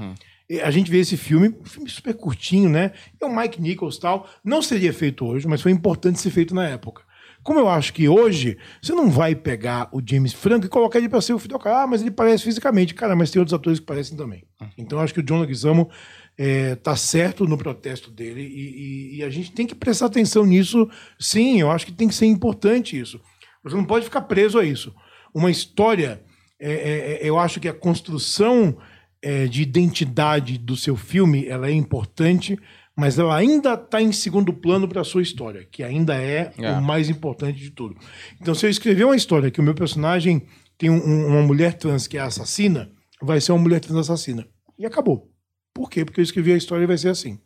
E 0.51 0.61
A 0.61 0.71
gente 0.71 0.91
vê 0.91 0.99
esse 0.99 1.17
filme, 1.17 1.49
um 1.49 1.65
filme 1.65 1.89
super 1.89 2.13
curtinho, 2.15 2.69
né? 2.69 2.93
É 3.21 3.25
o 3.25 3.35
Mike 3.35 3.61
Nichols 3.61 3.97
tal. 3.99 4.29
Não 4.45 4.61
seria 4.61 4.93
feito 4.93 5.25
hoje, 5.25 5.47
mas 5.47 5.63
foi 5.63 5.73
importante 5.73 6.21
ser 6.21 6.31
feito 6.31 6.55
na 6.55 6.69
época. 6.69 7.03
Como 7.43 7.59
eu 7.59 7.69
acho 7.69 7.93
que 7.93 8.09
hoje, 8.09 8.57
você 8.81 8.93
não 8.95 9.11
vai 9.11 9.35
pegar 9.35 9.89
o 9.93 10.01
James 10.05 10.33
Franco 10.33 10.67
e 10.67 10.69
colocar 10.69 10.99
ele 10.99 11.09
para 11.09 11.21
ser 11.21 11.33
o 11.33 11.39
Fidel 11.39 11.59
Castro. 11.59 11.83
Ah, 11.83 11.87
mas 11.87 12.01
ele 12.01 12.11
parece 12.11 12.45
fisicamente. 12.45 12.95
Cara, 12.95 13.17
mas 13.17 13.31
tem 13.31 13.41
outros 13.41 13.55
atores 13.55 13.81
que 13.81 13.87
parecem 13.87 14.17
também. 14.17 14.45
Então 14.79 14.99
eu 14.99 15.05
acho 15.05 15.13
que 15.13 15.21
o 15.21 15.23
John 15.23 15.41
Leguizamo 15.41 15.91
é, 16.39 16.75
tá 16.77 16.95
certo 16.97 17.45
no 17.47 17.59
protesto 17.59 18.11
dele 18.11 18.41
e, 18.43 19.15
e- 19.15 19.17
e 19.19 19.23
a 19.25 19.29
gente 19.31 19.53
tem 19.53 19.67
que 19.67 19.75
prestar 19.75 20.07
atenção 20.07 20.47
nisso. 20.47 20.89
Sim, 21.19 21.61
eu 21.61 21.71
acho 21.71 21.85
que 21.87 21.93
tem 21.93 22.09
que 22.09 22.15
ser 22.15 22.27
importante 22.27 22.99
isso. 22.99 23.21
Você 23.65 23.77
não 23.77 23.85
pode 23.85 24.05
ficar 24.05 24.23
preso 24.23 24.59
a 24.59 24.65
isso. 24.65 24.95
Uma 25.35 25.51
história, 25.51 26.23
é, 26.61 26.73
é, 26.73 27.13
é, 27.25 27.29
eu 27.29 27.39
acho 27.39 27.59
que 27.61 27.69
a 27.69 27.75
construção 27.75 28.77
é, 29.23 29.47
de 29.47 29.63
identidade 29.63 30.59
do 30.59 30.77
seu 30.77 30.97
filme 30.97 31.47
ela 31.47 31.69
é 31.69 31.73
importante, 31.73 32.59
mas 32.97 33.19
ela 33.19 33.37
ainda 33.37 33.75
está 33.75 34.01
em 34.03 34.13
segundo 34.13 34.53
plano 34.53 34.87
para 34.89 35.01
a 35.01 35.05
sua 35.05 35.23
história, 35.23 35.67
que 35.71 35.83
ainda 35.83 36.15
é, 36.15 36.53
É. 36.59 36.73
o 36.73 36.83
mais 36.83 37.09
importante 37.09 37.59
de 37.59 37.71
tudo. 37.71 37.97
Então, 38.41 38.55
se 38.55 38.67
eu 38.67 38.71
escrever 38.71 39.05
uma 39.05 39.17
história 39.17 39.51
que 39.51 39.61
o 39.61 39.63
meu 39.63 39.75
personagem 39.75 40.43
tem 40.79 40.91
um- 40.91 40.97
um- 41.05 41.27
uma 41.29 41.43
mulher 41.43 41.75
trans 41.75 42.07
que 42.07 42.19
é 42.19 42.21
assassina, 42.21 42.91
vai 43.21 43.41
ser 43.41 43.53
uma 43.53 43.61
mulher 43.63 43.81
trans 43.81 43.97
assassina. 43.99 44.47
E 44.79 44.85
acabou. 44.85 45.31
Por 45.75 45.89
quê? 45.89 46.05
Porque 46.05 46.21
eu 46.21 46.25
escrevi 46.25 46.53
a 46.53 46.57
história 46.57 46.85
e 46.85 46.87
vai 46.87 46.99
ser 46.99 47.09
assim. 47.09 47.39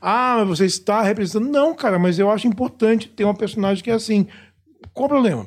Ah, 0.00 0.36
mas 0.38 0.58
você 0.58 0.64
está 0.64 1.02
representando. 1.02 1.50
Não, 1.50 1.74
cara, 1.74 1.98
mas 1.98 2.18
eu 2.18 2.30
acho 2.30 2.46
importante 2.46 3.08
ter 3.08 3.24
uma 3.24 3.34
personagem 3.36 3.84
que 3.84 3.90
é 3.90 3.94
assim. 3.94 4.26
Qual 4.94 5.06
o 5.06 5.08
problema? 5.08 5.46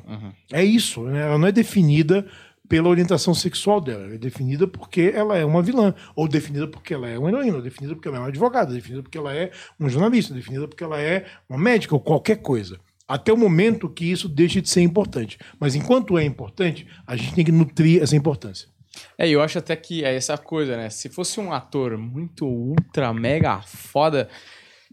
É 0.52 0.62
isso, 0.64 1.02
né? 1.04 1.22
Ela 1.22 1.38
não 1.38 1.48
é 1.48 1.52
definida 1.52 2.24
pela 2.68 2.88
orientação 2.88 3.34
sexual 3.34 3.80
dela. 3.80 4.04
Ela 4.04 4.14
é 4.14 4.18
definida 4.18 4.66
porque 4.66 5.12
ela 5.14 5.36
é 5.36 5.44
uma 5.44 5.62
vilã. 5.62 5.94
Ou 6.14 6.28
definida 6.28 6.66
porque 6.68 6.92
ela 6.92 7.08
é 7.08 7.18
uma 7.18 7.28
heroína. 7.28 7.56
Ou 7.56 7.62
definida 7.62 7.94
porque 7.94 8.08
ela 8.08 8.18
é 8.18 8.20
uma 8.20 8.28
advogada. 8.28 8.72
Definida 8.72 9.02
porque 9.02 9.18
ela 9.18 9.34
é 9.34 9.50
um 9.80 9.88
jornalista. 9.88 10.34
Definida 10.34 10.68
porque 10.68 10.84
ela 10.84 11.00
é 11.00 11.26
uma 11.48 11.58
médica 11.58 11.94
ou 11.94 12.00
qualquer 12.00 12.36
coisa. 12.36 12.78
Até 13.06 13.32
o 13.32 13.36
momento 13.36 13.88
que 13.88 14.04
isso 14.04 14.28
deixe 14.28 14.60
de 14.60 14.68
ser 14.68 14.82
importante. 14.82 15.38
Mas 15.58 15.74
enquanto 15.74 16.18
é 16.18 16.24
importante, 16.24 16.86
a 17.06 17.16
gente 17.16 17.34
tem 17.34 17.44
que 17.44 17.52
nutrir 17.52 18.02
essa 18.02 18.14
importância. 18.14 18.68
É, 19.16 19.28
eu 19.28 19.40
acho 19.40 19.58
até 19.58 19.74
que 19.76 20.04
é 20.04 20.14
essa 20.14 20.36
coisa, 20.36 20.76
né? 20.76 20.90
Se 20.90 21.08
fosse 21.08 21.40
um 21.40 21.52
ator 21.52 21.96
muito 21.96 22.46
ultra 22.46 23.12
mega 23.14 23.60
foda, 23.62 24.28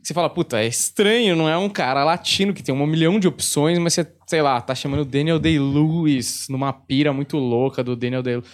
você 0.08 0.14
fala, 0.14 0.30
puta, 0.30 0.60
é 0.60 0.68
estranho, 0.68 1.36
não 1.36 1.50
é 1.50 1.58
um 1.58 1.68
cara 1.70 2.04
latino 2.04 2.54
que 2.54 2.62
tem 2.62 2.74
um 2.74 2.86
milhão 2.86 3.20
de 3.20 3.28
opções, 3.28 3.80
mas 3.80 3.94
você, 3.94 4.08
sei 4.28 4.42
lá, 4.42 4.62
tá 4.62 4.76
chamando 4.76 5.04
Daniel 5.04 5.40
Day-Lewis 5.40 6.48
numa 6.50 6.72
pira 6.72 7.12
muito 7.12 7.38
louca 7.38 7.84
do 7.84 7.96
Daniel 7.96 8.22
Day-Lewis. 8.24 8.48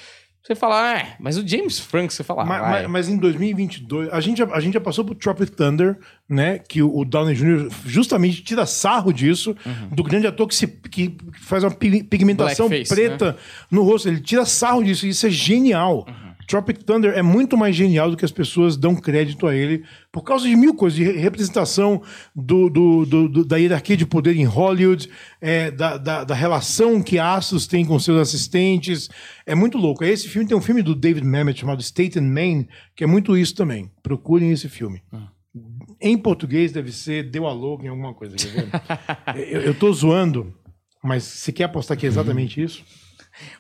Você 0.44 0.56
fala, 0.56 0.98
é, 0.98 1.16
mas 1.20 1.38
o 1.38 1.48
James 1.48 1.80
Franco, 1.80 2.12
você 2.12 2.24
fala, 2.24 2.44
mas, 2.44 2.60
vai. 2.62 2.72
mas, 2.82 2.90
mas 2.92 3.10
em 3.10 3.16
2022, 3.18 4.10
a 4.12 4.20
gente, 4.20 4.40
já- 4.40 4.48
a 4.52 4.60
gente 4.60 4.74
já 4.74 4.82
passou 4.82 5.06
pro 5.06 5.14
Tropic 5.14 5.50
Thunder, 5.52 6.00
né? 6.28 6.58
Que 6.58 6.82
o, 6.82 6.98
o 6.98 7.06
Downey 7.06 7.36
Jr. 7.36 7.70
justamente 7.86 8.42
tira 8.42 8.66
sarro 8.66 9.14
disso, 9.14 9.56
do 9.92 10.02
grande 10.04 10.26
ator 10.26 10.48
que, 10.48 10.56
se, 10.56 10.66
que 10.66 11.16
faz 11.42 11.64
uma 11.64 11.70
pi- 11.70 12.02
pigmentação 12.04 12.68
Blackface, 12.68 12.96
preta 12.96 13.38
no 13.70 13.84
rosto. 13.84 14.08
Ele 14.10 14.20
tira 14.20 14.44
sarro 14.44 14.84
disso, 14.84 15.06
isso 15.06 15.28
é 15.28 15.30
genial. 15.30 16.08
Tropic 16.48 16.84
Thunder 16.84 17.14
é 17.18 17.22
muito 17.22 17.56
mais 17.58 17.76
genial 17.76 18.10
do 18.12 18.18
que 18.18 18.26
as 18.26 18.32
pessoas 18.32 18.76
dão 18.76 18.96
crédito 18.96 19.48
a 19.48 19.56
ele, 19.56 19.84
por 20.12 20.24
causa 20.24 20.48
de 20.48 20.56
mil 20.56 20.74
coisas, 20.76 20.98
de 20.98 21.04
re- 21.04 21.18
representação 21.18 22.02
do, 22.36 22.70
do- 22.70 23.06
do- 23.06 23.30
do- 23.30 23.46
da 23.46 23.58
hierarquia 23.58 23.96
de 23.96 24.06
poder 24.06 24.36
em 24.36 24.44
Hollywood, 24.46 25.10
é, 25.40 25.72
da, 25.72 25.98
da- 25.98 26.24
da 26.24 26.36
relação 26.36 27.02
que 27.02 27.18
astros 27.20 27.68
têm 27.68 27.86
com 27.86 27.98
seus 28.00 28.20
assistentes. 28.20 29.10
É 29.46 29.56
muito 29.56 29.78
louco. 29.78 30.04
Esse 30.04 30.28
filme 30.28 30.48
tem 30.48 30.58
um 30.58 30.62
filme 30.62 30.82
do 30.82 30.94
David 30.96 31.26
Mamet 31.26 31.60
chamado 31.60 31.82
State 31.82 32.20
and 32.20 32.24
Maine, 32.24 32.68
que 32.96 33.04
é 33.04 33.08
muito 33.08 33.38
isso 33.38 33.56
também. 33.56 33.90
Procurem 34.04 34.52
esse 34.52 34.68
filme. 34.70 35.02
Em 36.00 36.18
português 36.18 36.72
deve 36.72 36.92
ser 36.92 37.30
Deu 37.30 37.46
a 37.46 37.52
louco 37.54 37.84
em 37.86 37.90
alguma 37.90 38.14
coisa. 38.14 38.36
Eu, 39.36 39.62
eu 39.62 39.74
tô 39.74 39.92
zoando, 39.92 40.54
mas 41.04 41.24
você 41.24 41.52
quer 41.52 41.66
apostar 41.66 41.98
que 41.98 42.06
é 42.06 42.10
exatamente 42.10 42.62
isso? 42.62 42.84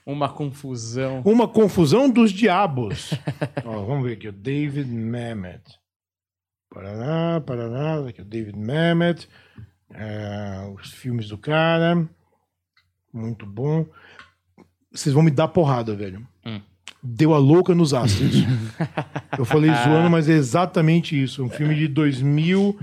Uma 0.06 0.30
confusão. 0.30 1.22
Uma 1.26 1.48
confusão 1.48 2.10
dos 2.10 2.32
diabos. 2.32 3.14
Ó, 3.66 3.86
vamos 3.86 4.06
ver 4.06 4.14
aqui, 4.14 4.28
o 4.28 4.32
David 4.32 4.90
Mamet. 4.90 5.62
Paraná, 6.70 7.42
Paraná, 7.42 8.08
aqui 8.08 8.22
o 8.22 8.26
David 8.26 8.58
Mamet. 8.58 9.28
É, 9.94 10.72
os 10.74 10.92
filmes 10.92 11.28
do 11.28 11.38
cara. 11.38 12.08
Muito 13.14 13.46
bom. 13.46 13.86
Vocês 14.92 15.14
vão 15.14 15.24
me 15.24 15.32
dar 15.32 15.48
porrada, 15.50 15.96
velho. 15.96 16.26
Hum. 16.46 16.62
Deu 17.04 17.34
a 17.34 17.38
louca 17.38 17.76
nos 17.76 17.94
astros. 17.94 18.36
Eu 19.38 19.46
falei 19.46 19.72
zoando, 19.84 20.10
mas 20.10 20.30
é 20.30 20.34
exatamente 20.34 21.22
isso. 21.22 21.44
Um 21.44 21.50
filme 21.50 21.76
de 21.76 21.88
2000 21.88 22.80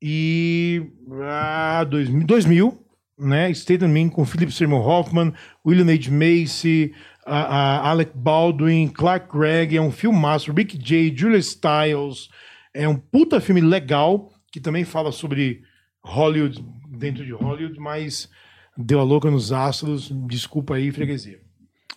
e... 0.00 0.86
Ah, 1.22 1.84
2000, 1.84 2.26
2000 2.26 2.85
né? 3.18 3.50
State 3.50 3.84
and 3.84 3.88
Maine 3.88 4.10
com 4.10 4.24
Philip 4.24 4.52
Seymour 4.52 4.86
Hoffman, 4.86 5.32
William 5.64 5.92
H. 5.92 6.10
Macy, 6.10 6.92
a, 7.24 7.38
a 7.38 7.90
Alec 7.90 8.12
Baldwin, 8.14 8.88
Clark 8.88 9.28
Gregg, 9.36 9.76
é 9.76 9.80
um 9.80 9.90
filmaço, 9.90 10.52
Rick 10.52 10.78
Jay, 10.82 11.14
Julia 11.14 11.40
Stiles, 11.40 12.28
é 12.72 12.88
um 12.88 12.96
puta 12.96 13.40
filme 13.40 13.60
legal, 13.60 14.30
que 14.52 14.60
também 14.60 14.84
fala 14.84 15.10
sobre 15.10 15.62
Hollywood, 16.04 16.64
dentro 16.88 17.24
de 17.24 17.32
Hollywood, 17.32 17.78
mas 17.80 18.30
deu 18.76 19.00
a 19.00 19.02
louca 19.02 19.30
nos 19.30 19.52
astros, 19.52 20.12
desculpa 20.26 20.74
aí, 20.74 20.92
freguesia. 20.92 21.45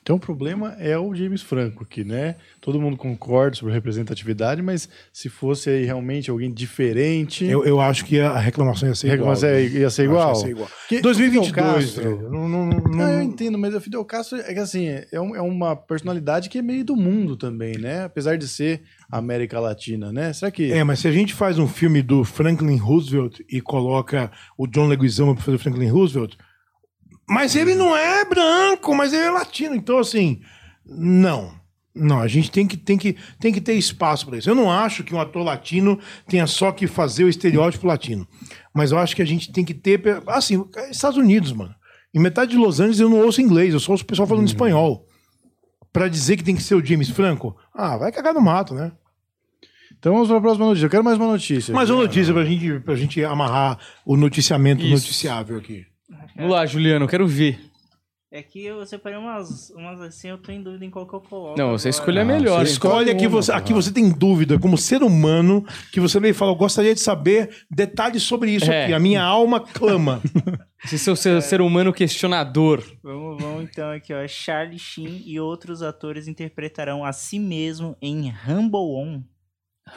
Então 0.09 0.17
o 0.17 0.19
problema 0.19 0.75
é 0.79 0.97
o 0.97 1.13
James 1.13 1.43
Franco 1.43 1.83
aqui, 1.83 2.03
né? 2.03 2.33
Todo 2.59 2.81
mundo 2.81 2.97
concorda 2.97 3.55
sobre 3.55 3.75
representatividade, 3.75 4.59
mas 4.59 4.89
se 5.13 5.29
fosse 5.29 5.69
aí 5.69 5.85
realmente 5.85 6.31
alguém 6.31 6.51
diferente, 6.51 7.45
Eu, 7.45 7.63
eu 7.63 7.79
acho 7.79 8.03
que 8.05 8.19
a 8.19 8.35
reclamação 8.39 8.89
ia 8.89 8.95
ser 8.95 9.13
igual. 9.13 9.35
ia 9.35 9.59
ia 9.81 9.89
ser 9.91 10.05
igual. 10.05 10.29
ia 10.29 10.35
ser 10.35 10.49
igual. 10.49 10.67
Que- 10.87 10.99
2022, 10.99 11.45
Fidel 11.45 11.63
Castro- 11.63 12.03
velho, 12.17 12.31
não, 12.31 12.49
não, 12.49 12.65
não, 12.65 12.79
Não, 12.91 13.07
eu 13.11 13.21
entendo, 13.21 13.55
mas 13.59 13.75
o 13.75 13.79
Fidel 13.79 14.03
Castro 14.03 14.39
é 14.39 14.51
que 14.51 14.59
assim, 14.59 14.87
é, 14.87 15.21
um- 15.21 15.35
é 15.35 15.41
uma 15.43 15.75
personalidade 15.75 16.49
que 16.49 16.57
é 16.57 16.61
meio 16.63 16.83
do 16.83 16.95
mundo 16.95 17.37
também, 17.37 17.77
né? 17.77 18.05
Apesar 18.05 18.35
de 18.35 18.47
ser 18.47 18.81
América 19.11 19.59
Latina, 19.59 20.11
né? 20.11 20.33
Será 20.33 20.49
que. 20.49 20.71
É, 20.71 20.83
mas 20.83 20.97
se 21.01 21.07
a 21.07 21.11
gente 21.11 21.35
faz 21.35 21.59
um 21.59 21.67
filme 21.67 22.01
do 22.01 22.23
Franklin 22.23 22.77
Roosevelt 22.77 23.41
e 23.47 23.61
coloca 23.61 24.31
o 24.57 24.65
John 24.65 24.87
Leguizamo 24.87 25.35
pra 25.35 25.43
fazer 25.43 25.57
o 25.57 25.59
Franklin 25.59 25.89
Roosevelt, 25.89 26.35
mas 27.29 27.55
ele 27.55 27.75
não 27.75 27.95
é 27.95 28.25
branco, 28.25 28.95
mas 28.95 29.13
ele 29.13 29.23
é 29.23 29.29
latino. 29.29 29.75
Então, 29.75 29.99
assim, 29.99 30.41
não. 30.85 31.53
Não, 31.93 32.19
a 32.19 32.27
gente 32.27 32.49
tem 32.49 32.65
que, 32.65 32.77
tem 32.77 32.97
que, 32.97 33.15
tem 33.39 33.53
que 33.53 33.61
ter 33.61 33.73
espaço 33.73 34.25
para 34.25 34.37
isso. 34.37 34.49
Eu 34.49 34.55
não 34.55 34.71
acho 34.71 35.03
que 35.03 35.13
um 35.13 35.19
ator 35.19 35.43
latino 35.43 35.99
tenha 36.27 36.47
só 36.47 36.71
que 36.71 36.87
fazer 36.87 37.23
o 37.25 37.29
estereótipo 37.29 37.85
latino. 37.85 38.27
Mas 38.73 38.91
eu 38.91 38.97
acho 38.97 39.15
que 39.15 39.21
a 39.21 39.25
gente 39.25 39.51
tem 39.51 39.63
que 39.63 39.73
ter. 39.73 40.01
Assim, 40.27 40.65
Estados 40.89 41.17
Unidos, 41.17 41.51
mano. 41.51 41.75
Em 42.13 42.19
metade 42.19 42.51
de 42.51 42.57
Los 42.57 42.79
Angeles 42.79 42.99
eu 42.99 43.09
não 43.09 43.19
ouço 43.19 43.41
inglês, 43.41 43.73
eu 43.73 43.79
só 43.79 43.91
ouço 43.91 44.03
o 44.03 44.07
pessoal 44.07 44.27
falando 44.27 44.47
espanhol. 44.47 45.05
Pra 45.93 46.07
dizer 46.07 46.37
que 46.37 46.43
tem 46.43 46.55
que 46.55 46.63
ser 46.63 46.75
o 46.75 46.83
James 46.83 47.09
Franco, 47.09 47.55
ah, 47.73 47.97
vai 47.97 48.11
cagar 48.11 48.33
no 48.33 48.41
mato, 48.41 48.73
né? 48.73 48.91
Então 49.97 50.13
vamos 50.13 50.27
para 50.27 50.37
a 50.37 50.41
próxima 50.41 50.65
notícia. 50.65 50.85
Eu 50.85 50.89
quero 50.89 51.03
mais 51.03 51.17
uma 51.17 51.27
notícia. 51.27 51.73
Mais 51.73 51.89
uma 51.89 52.01
notícia 52.01 52.33
pra 52.33 52.45
gente, 52.45 52.79
pra 52.79 52.95
gente 52.95 53.23
amarrar 53.23 53.77
o 54.05 54.15
noticiamento 54.15 54.81
Isso. 54.81 54.91
noticiável 54.91 55.57
aqui. 55.57 55.85
Vamos 56.35 56.51
lá, 56.51 56.65
Juliano, 56.65 57.05
eu 57.05 57.09
quero 57.09 57.27
ver. 57.27 57.59
É 58.31 58.43
que 58.43 58.63
eu 58.63 58.85
separei 58.85 59.17
umas, 59.17 59.71
umas 59.71 59.99
assim, 60.01 60.27
eu 60.27 60.37
tô 60.37 60.51
em 60.51 60.61
dúvida 60.61 60.85
em 60.85 60.89
qual 60.91 61.07
que 61.07 61.15
eu 61.15 61.19
coloco. 61.19 61.57
Não, 61.57 61.71
você 61.71 61.89
escolhe 61.89 62.19
a 62.19 62.23
melhor. 62.23 62.59
você 62.59 62.67
hein? 62.67 62.71
Escolhe 62.73 63.09
aqui 63.09 63.25
uma, 63.25 63.29
você, 63.41 63.51
aqui 63.51 63.73
você 63.73 63.91
tem 63.91 64.07
dúvida, 64.07 64.59
como 64.59 64.77
ser 64.77 65.01
humano, 65.01 65.65
que 65.91 65.99
você 65.99 66.19
veio 66.19 66.29
e 66.29 66.35
fala, 66.35 66.51
eu 66.51 66.55
gostaria 66.55 66.93
de 66.93 66.99
saber 66.99 67.65
detalhes 67.71 68.21
sobre 68.21 68.51
isso 68.51 68.71
É. 68.71 68.83
aqui. 68.83 68.93
A 68.93 68.99
minha 68.99 69.23
alma 69.23 69.59
clama. 69.59 70.21
Esse 70.85 71.09
é 71.09 71.13
o 71.13 71.15
ser, 71.15 71.41
ser 71.41 71.59
humano 71.59 71.91
questionador. 71.91 72.83
Vamos, 73.01 73.41
vamos 73.41 73.63
então 73.63 73.89
aqui, 73.89 74.13
ó. 74.13 74.27
Charlie 74.27 74.77
Sheen 74.77 75.23
e 75.25 75.39
outros 75.39 75.81
atores 75.81 76.27
interpretarão 76.27 77.03
a 77.03 77.11
si 77.11 77.39
mesmo 77.39 77.97
em 77.99 78.29
Rumble 78.29 78.79
On. 78.79 79.23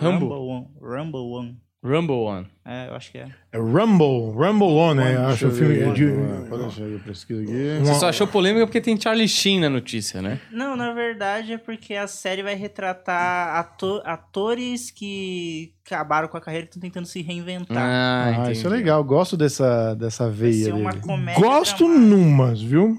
Rumble? 0.00 0.28
On. 0.32 0.70
Rumble 0.80 1.20
On. 1.34 1.54
Rumble 1.84 2.14
One. 2.14 2.46
É, 2.64 2.88
eu 2.88 2.94
acho 2.94 3.10
que 3.10 3.18
é. 3.18 3.26
É 3.52 3.58
Rumble, 3.58 4.30
Rumble 4.36 4.68
On, 4.68 4.94
né? 4.94 5.16
Acho 5.16 5.48
o 5.48 5.50
filme 5.50 5.80
é 5.80 5.90
de... 5.92 6.06
Pode 6.48 6.62
deixar 6.62 6.82
eu 6.82 7.00
pesquiso 7.00 7.42
aqui. 7.42 7.78
Você 7.80 7.94
só 7.94 8.08
achou 8.08 8.26
polêmica 8.28 8.64
porque 8.66 8.80
tem 8.80 8.98
Charlie 9.00 9.26
Sheen 9.28 9.58
na 9.60 9.68
notícia, 9.68 10.22
né? 10.22 10.38
Não, 10.52 10.76
na 10.76 10.92
verdade 10.92 11.54
é 11.54 11.58
porque 11.58 11.94
a 11.94 12.06
série 12.06 12.40
vai 12.42 12.54
retratar 12.54 13.56
ato- 13.56 14.00
atores 14.04 14.92
que 14.92 15.72
acabaram 15.84 16.28
com 16.28 16.36
a 16.36 16.40
carreira 16.40 16.66
e 16.66 16.68
estão 16.68 16.80
tentando 16.80 17.06
se 17.06 17.20
reinventar. 17.20 17.76
Ah, 17.76 18.24
Ah, 18.26 18.32
entendi. 18.32 18.52
isso 18.58 18.66
é 18.68 18.70
legal. 18.70 19.02
Gosto 19.02 19.36
dessa, 19.36 19.94
dessa 19.94 20.24
vai 20.28 20.32
veia 20.50 20.64
ser 20.66 20.72
uma 20.74 20.92
dele. 20.92 21.02
comédia 21.02 21.40
Gosto 21.42 21.78
dramática. 21.84 22.16
numas, 22.16 22.62
viu? 22.62 22.96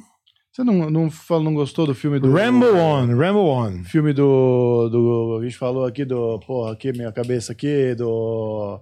Você 0.53 0.63
não, 0.63 0.87
não, 0.89 1.09
fala- 1.09 1.43
não 1.43 1.53
gostou 1.55 1.87
do 1.87 1.95
filme 1.95 2.19
do. 2.19 2.27
Rumble 2.31 2.69
On, 2.69 3.07
Rumble 3.07 3.49
On. 3.49 3.83
Filme 3.85 4.13
do, 4.13 4.87
do. 4.89 5.39
A 5.41 5.43
gente 5.43 5.57
falou 5.57 5.83
aqui 5.85 6.05
do. 6.05 6.39
Porra, 6.45 6.73
aqui, 6.73 6.91
minha 6.91 7.11
cabeça 7.11 7.51
aqui, 7.53 7.95
do. 7.95 8.79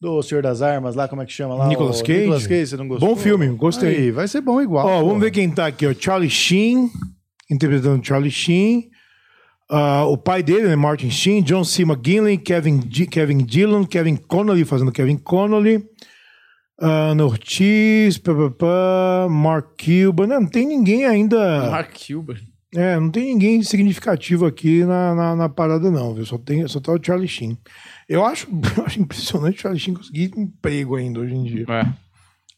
Do 0.00 0.22
Senhor 0.22 0.42
das 0.42 0.62
Armas 0.62 0.94
lá, 0.94 1.08
como 1.08 1.20
é 1.22 1.26
que 1.26 1.32
chama 1.32 1.56
lá? 1.56 1.66
Nicolas 1.66 1.98
O 2.00 2.04
Cage? 2.04 2.20
Nicolas 2.20 2.46
Cage, 2.46 2.66
você 2.68 2.76
não 2.76 2.86
gostou? 2.86 3.08
Bom 3.08 3.16
filme, 3.16 3.48
gostei. 3.48 3.96
Aí, 3.96 4.10
vai 4.12 4.28
ser 4.28 4.40
bom 4.40 4.62
igual. 4.62 4.86
Ó, 4.86 5.00
pô. 5.00 5.06
vamos 5.08 5.20
ver 5.20 5.32
quem 5.32 5.50
tá 5.50 5.66
aqui, 5.66 5.88
ó. 5.88 5.92
Charlie 5.92 6.30
Sheen, 6.30 6.88
interpretando 7.50 8.06
Charlie 8.06 8.30
Sheen. 8.30 8.84
Ah, 9.68 10.04
o 10.06 10.16
pai 10.16 10.40
dele, 10.40 10.68
né, 10.68 10.76
Martin 10.76 11.10
Sheen, 11.10 11.42
John 11.42 11.64
C. 11.64 11.82
McGinley, 11.82 12.38
Kevin, 12.38 12.80
G- 12.88 13.06
Kevin 13.06 13.38
Dillon, 13.38 13.84
Kevin 13.84 14.14
Connolly 14.16 14.64
fazendo 14.64 14.92
Kevin 14.92 15.16
Connolly. 15.18 15.84
Ana 16.80 17.24
Ortiz, 17.24 18.18
pá, 18.18 18.32
pá, 18.32 18.50
pá, 18.50 19.28
Mark 19.28 19.70
Cuban. 19.84 20.28
Não, 20.28 20.40
não 20.42 20.48
tem 20.48 20.64
ninguém 20.66 21.04
ainda. 21.04 21.70
Mark 21.70 21.90
Cuban. 22.06 22.36
É, 22.74 23.00
não 23.00 23.10
tem 23.10 23.24
ninguém 23.24 23.62
significativo 23.62 24.46
aqui 24.46 24.84
na, 24.84 25.14
na, 25.14 25.36
na 25.36 25.48
parada, 25.48 25.90
não, 25.90 26.14
viu? 26.14 26.24
Só, 26.26 26.36
tem, 26.36 26.68
só 26.68 26.78
tá 26.78 26.92
o 26.92 27.02
Charlie 27.02 27.26
Sheen. 27.26 27.58
Eu 28.08 28.24
acho, 28.24 28.46
eu 28.76 28.84
acho 28.84 29.00
impressionante 29.00 29.58
o 29.58 29.60
Charlie 29.62 29.80
Sheen 29.80 29.94
conseguir 29.94 30.30
emprego 30.36 30.94
ainda 30.94 31.20
hoje 31.20 31.34
em 31.34 31.44
dia. 31.44 31.64
É. 31.68 31.86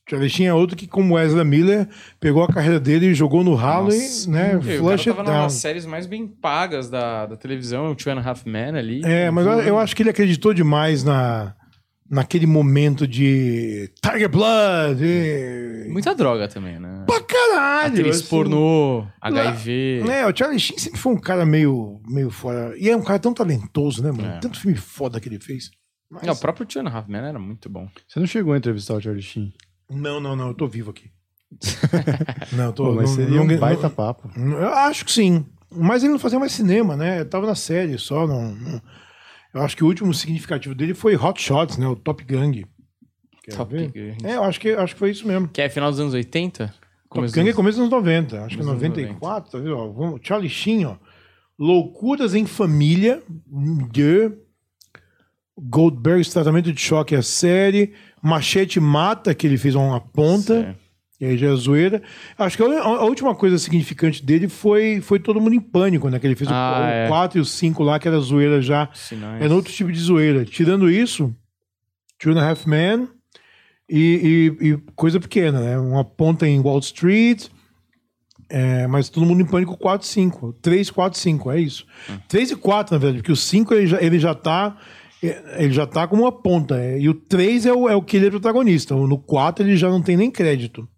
Charlie 0.08 0.28
Sheen 0.28 0.48
é 0.48 0.54
outro 0.54 0.76
que, 0.76 0.88
como 0.88 1.14
Wesley 1.14 1.44
Miller, 1.44 1.88
pegou 2.18 2.42
a 2.42 2.52
carreira 2.52 2.80
dele 2.80 3.06
e 3.06 3.14
jogou 3.14 3.44
no 3.44 3.54
ralo 3.54 3.90
e, 3.92 4.28
né, 4.28 4.56
o 4.56 4.60
cara 4.60 4.78
flush 4.78 5.08
it 5.08 5.16
tava 5.16 5.22
down. 5.22 5.42
nas 5.42 5.52
séries 5.52 5.86
mais 5.86 6.06
bem 6.06 6.26
pagas 6.26 6.90
da, 6.90 7.26
da 7.26 7.36
televisão, 7.36 7.92
o 7.92 7.94
Two 7.94 8.12
and 8.12 8.18
a 8.18 8.28
Half 8.28 8.44
Men 8.44 8.76
ali. 8.76 9.02
É, 9.04 9.30
mas 9.30 9.46
eu, 9.46 9.60
eu 9.60 9.78
acho 9.78 9.94
que 9.94 10.02
ele 10.02 10.10
acreditou 10.10 10.52
demais 10.52 11.04
na, 11.04 11.54
naquele 12.10 12.44
momento 12.46 13.06
de 13.06 13.90
Tiger 14.02 14.28
Blood. 14.28 15.02
E... 15.04 15.86
Muita 15.88 16.14
droga 16.14 16.48
também, 16.48 16.78
né? 16.80 17.04
Pra 17.06 17.20
caralho! 17.22 17.92
Atriz 18.00 18.16
assim. 18.20 18.28
pornô, 18.28 19.06
HIV. 19.20 20.02
É, 20.10 20.26
o 20.26 20.36
Charlie 20.36 20.58
Sheen 20.58 20.78
sempre 20.78 20.98
foi 20.98 21.12
um 21.12 21.20
cara 21.20 21.46
meio, 21.46 22.00
meio 22.08 22.30
fora. 22.30 22.74
E 22.76 22.88
é 22.90 22.96
um 22.96 23.02
cara 23.02 23.18
tão 23.18 23.32
talentoso, 23.32 24.02
né, 24.02 24.10
mano? 24.10 24.28
É. 24.28 24.40
Tanto 24.40 24.58
filme 24.58 24.76
foda 24.76 25.20
que 25.20 25.28
ele 25.28 25.38
fez. 25.38 25.70
Mas- 26.10 26.24
Não, 26.24 26.34
o 26.34 26.36
próprio 26.38 26.66
Two 26.66 26.82
and 26.82 26.88
a 26.88 26.92
Half 26.92 27.08
Men 27.08 27.22
era 27.22 27.38
muito 27.38 27.68
bom. 27.70 27.88
Você 28.08 28.18
não 28.18 28.26
chegou 28.26 28.52
a 28.52 28.58
entrevistar 28.58 28.94
o 28.94 29.00
Charlie 29.00 29.22
Sheen. 29.22 29.52
Não, 29.88 30.20
não, 30.20 30.34
não, 30.34 30.48
eu 30.48 30.54
tô 30.54 30.66
vivo 30.66 30.90
aqui. 30.90 31.10
não, 32.52 32.66
eu 32.66 32.72
tô. 32.72 32.84
Pô, 32.86 32.94
mas 32.94 33.10
não, 33.10 33.16
seria 33.16 33.36
não- 33.36 33.44
um 33.44 33.46
não- 33.46 33.58
baita 33.58 33.88
papo. 33.90 34.28
Eu 34.36 34.68
acho 34.74 35.04
que 35.04 35.12
sim. 35.12 35.44
Mas 35.72 36.02
ele 36.02 36.12
não 36.12 36.18
fazia 36.18 36.38
mais 36.38 36.52
cinema, 36.52 36.96
né? 36.96 37.20
Eu 37.20 37.28
tava 37.28 37.46
na 37.46 37.54
série 37.54 37.96
só. 37.98 38.26
Não, 38.26 38.52
não- 38.54 38.82
Eu 39.52 39.62
acho 39.62 39.76
que 39.76 39.82
o 39.84 39.86
último 39.86 40.12
significativo 40.14 40.74
dele 40.74 40.94
foi 40.94 41.16
Hot 41.16 41.40
Shots, 41.42 41.76
né? 41.76 41.86
O 41.86 41.96
Top 41.96 42.22
Gang. 42.24 42.64
Quer 43.42 43.56
Top 43.56 43.72
ver? 43.74 43.88
Gun. 43.90 44.28
É, 44.28 44.36
eu 44.36 44.44
acho 44.44 44.60
que, 44.60 44.70
acho 44.70 44.94
que 44.94 44.98
foi 44.98 45.10
isso 45.10 45.26
mesmo. 45.26 45.48
Que 45.48 45.62
é 45.62 45.68
final 45.68 45.90
dos 45.90 45.98
anos 45.98 46.14
80? 46.14 46.66
Top 47.12 47.26
Gun 47.32 47.40
é 47.40 47.44
dos- 47.46 47.54
começo 47.56 47.78
dos 47.78 47.88
anos 47.88 47.90
90, 47.90 48.44
acho 48.44 48.56
que 48.56 48.62
é 48.62 48.64
Começo 48.64 48.78
dos 48.80 48.88
94, 48.88 49.50
tá 49.50 49.58
vendo? 49.58 49.76
Ó, 49.76 49.88
vamos- 49.88 50.20
Charlie 50.22 50.48
Sheen, 50.48 50.84
ó. 50.84 50.96
Loucuras 51.58 52.34
em 52.34 52.46
Família, 52.46 53.22
de 53.92 54.30
Goldberg, 55.58 56.28
tratamento 56.30 56.72
de 56.72 56.80
choque, 56.80 57.14
a 57.14 57.22
série. 57.22 57.92
Machete 58.22 58.78
Mata, 58.80 59.34
que 59.34 59.46
ele 59.46 59.58
fez 59.58 59.74
uma 59.74 60.00
ponta. 60.00 60.62
Certo. 60.62 60.89
E 61.20 61.26
aí 61.26 61.36
já 61.36 61.48
é 61.50 61.54
zoeira. 61.54 62.02
Acho 62.38 62.56
que 62.56 62.62
a, 62.62 62.82
a 62.82 63.04
última 63.04 63.34
coisa 63.34 63.58
significante 63.58 64.24
dele 64.24 64.48
foi, 64.48 65.00
foi 65.02 65.18
Todo 65.18 65.40
Mundo 65.40 65.54
em 65.54 65.60
Pânico, 65.60 66.08
né? 66.08 66.18
Que 66.18 66.26
ele 66.26 66.34
fez 66.34 66.50
o- 66.50 66.54
Ah, 66.54 66.78
o, 66.80 66.84
é. 66.88 67.08
4 67.08 67.38
e 67.38 67.42
o 67.42 67.44
5 67.44 67.82
lá, 67.82 67.98
que 67.98 68.08
era 68.08 68.18
zoeira 68.20 68.62
já. 68.62 68.88
Sinais. 68.94 69.42
Era 69.42 69.54
outro 69.54 69.70
tipo 69.72 69.92
de 69.92 70.00
zoeira. 70.00 70.44
Tirando 70.46 70.90
isso, 70.90 71.34
Two 72.18 72.32
and 72.32 72.40
a 72.40 72.48
Half 72.48 72.66
Men 72.66 73.06
e, 73.88 74.56
e- 74.62 74.68
e 74.70 74.76
coisa 74.96 75.20
pequena, 75.20 75.60
né? 75.60 75.78
Uma 75.78 76.04
ponta 76.04 76.48
em 76.48 76.58
Wall 76.58 76.78
Street, 76.78 77.48
é, 78.48 78.86
mas 78.86 79.08
todo 79.08 79.26
mundo 79.26 79.42
em 79.42 79.46
pânico 79.46 79.76
4 79.76 80.06
e 80.06 80.10
5. 80.10 80.52
3, 80.62 80.90
4 80.90 81.18
5, 81.18 81.50
é 81.50 81.60
isso. 81.60 81.86
3 82.28 82.50
e 82.52 82.56
4, 82.56 82.94
na 82.94 82.98
verdade, 82.98 83.18
porque 83.22 83.32
o 83.32 83.36
5 83.36 83.74
ele 83.74 83.86
já, 83.86 84.00
ele 84.02 84.18
já 84.18 84.34
tá. 84.34 84.76
Ele 85.58 85.70
já 85.70 85.86
tá 85.86 86.08
como 86.08 86.22
uma 86.22 86.32
ponta. 86.32 86.80
é, 86.80 86.98
E 86.98 87.06
o 87.06 87.12
3 87.12 87.66
é 87.66 87.72
o, 87.74 87.86
é 87.90 87.94
o 87.94 88.00
que 88.00 88.16
ele 88.16 88.28
é 88.28 88.30
protagonista. 88.30 88.94
No 88.94 89.18
4 89.18 89.62
ele 89.66 89.76
já 89.76 89.90
não 89.90 90.00
tem 90.00 90.16
nem 90.16 90.30
crédito. 90.30 90.88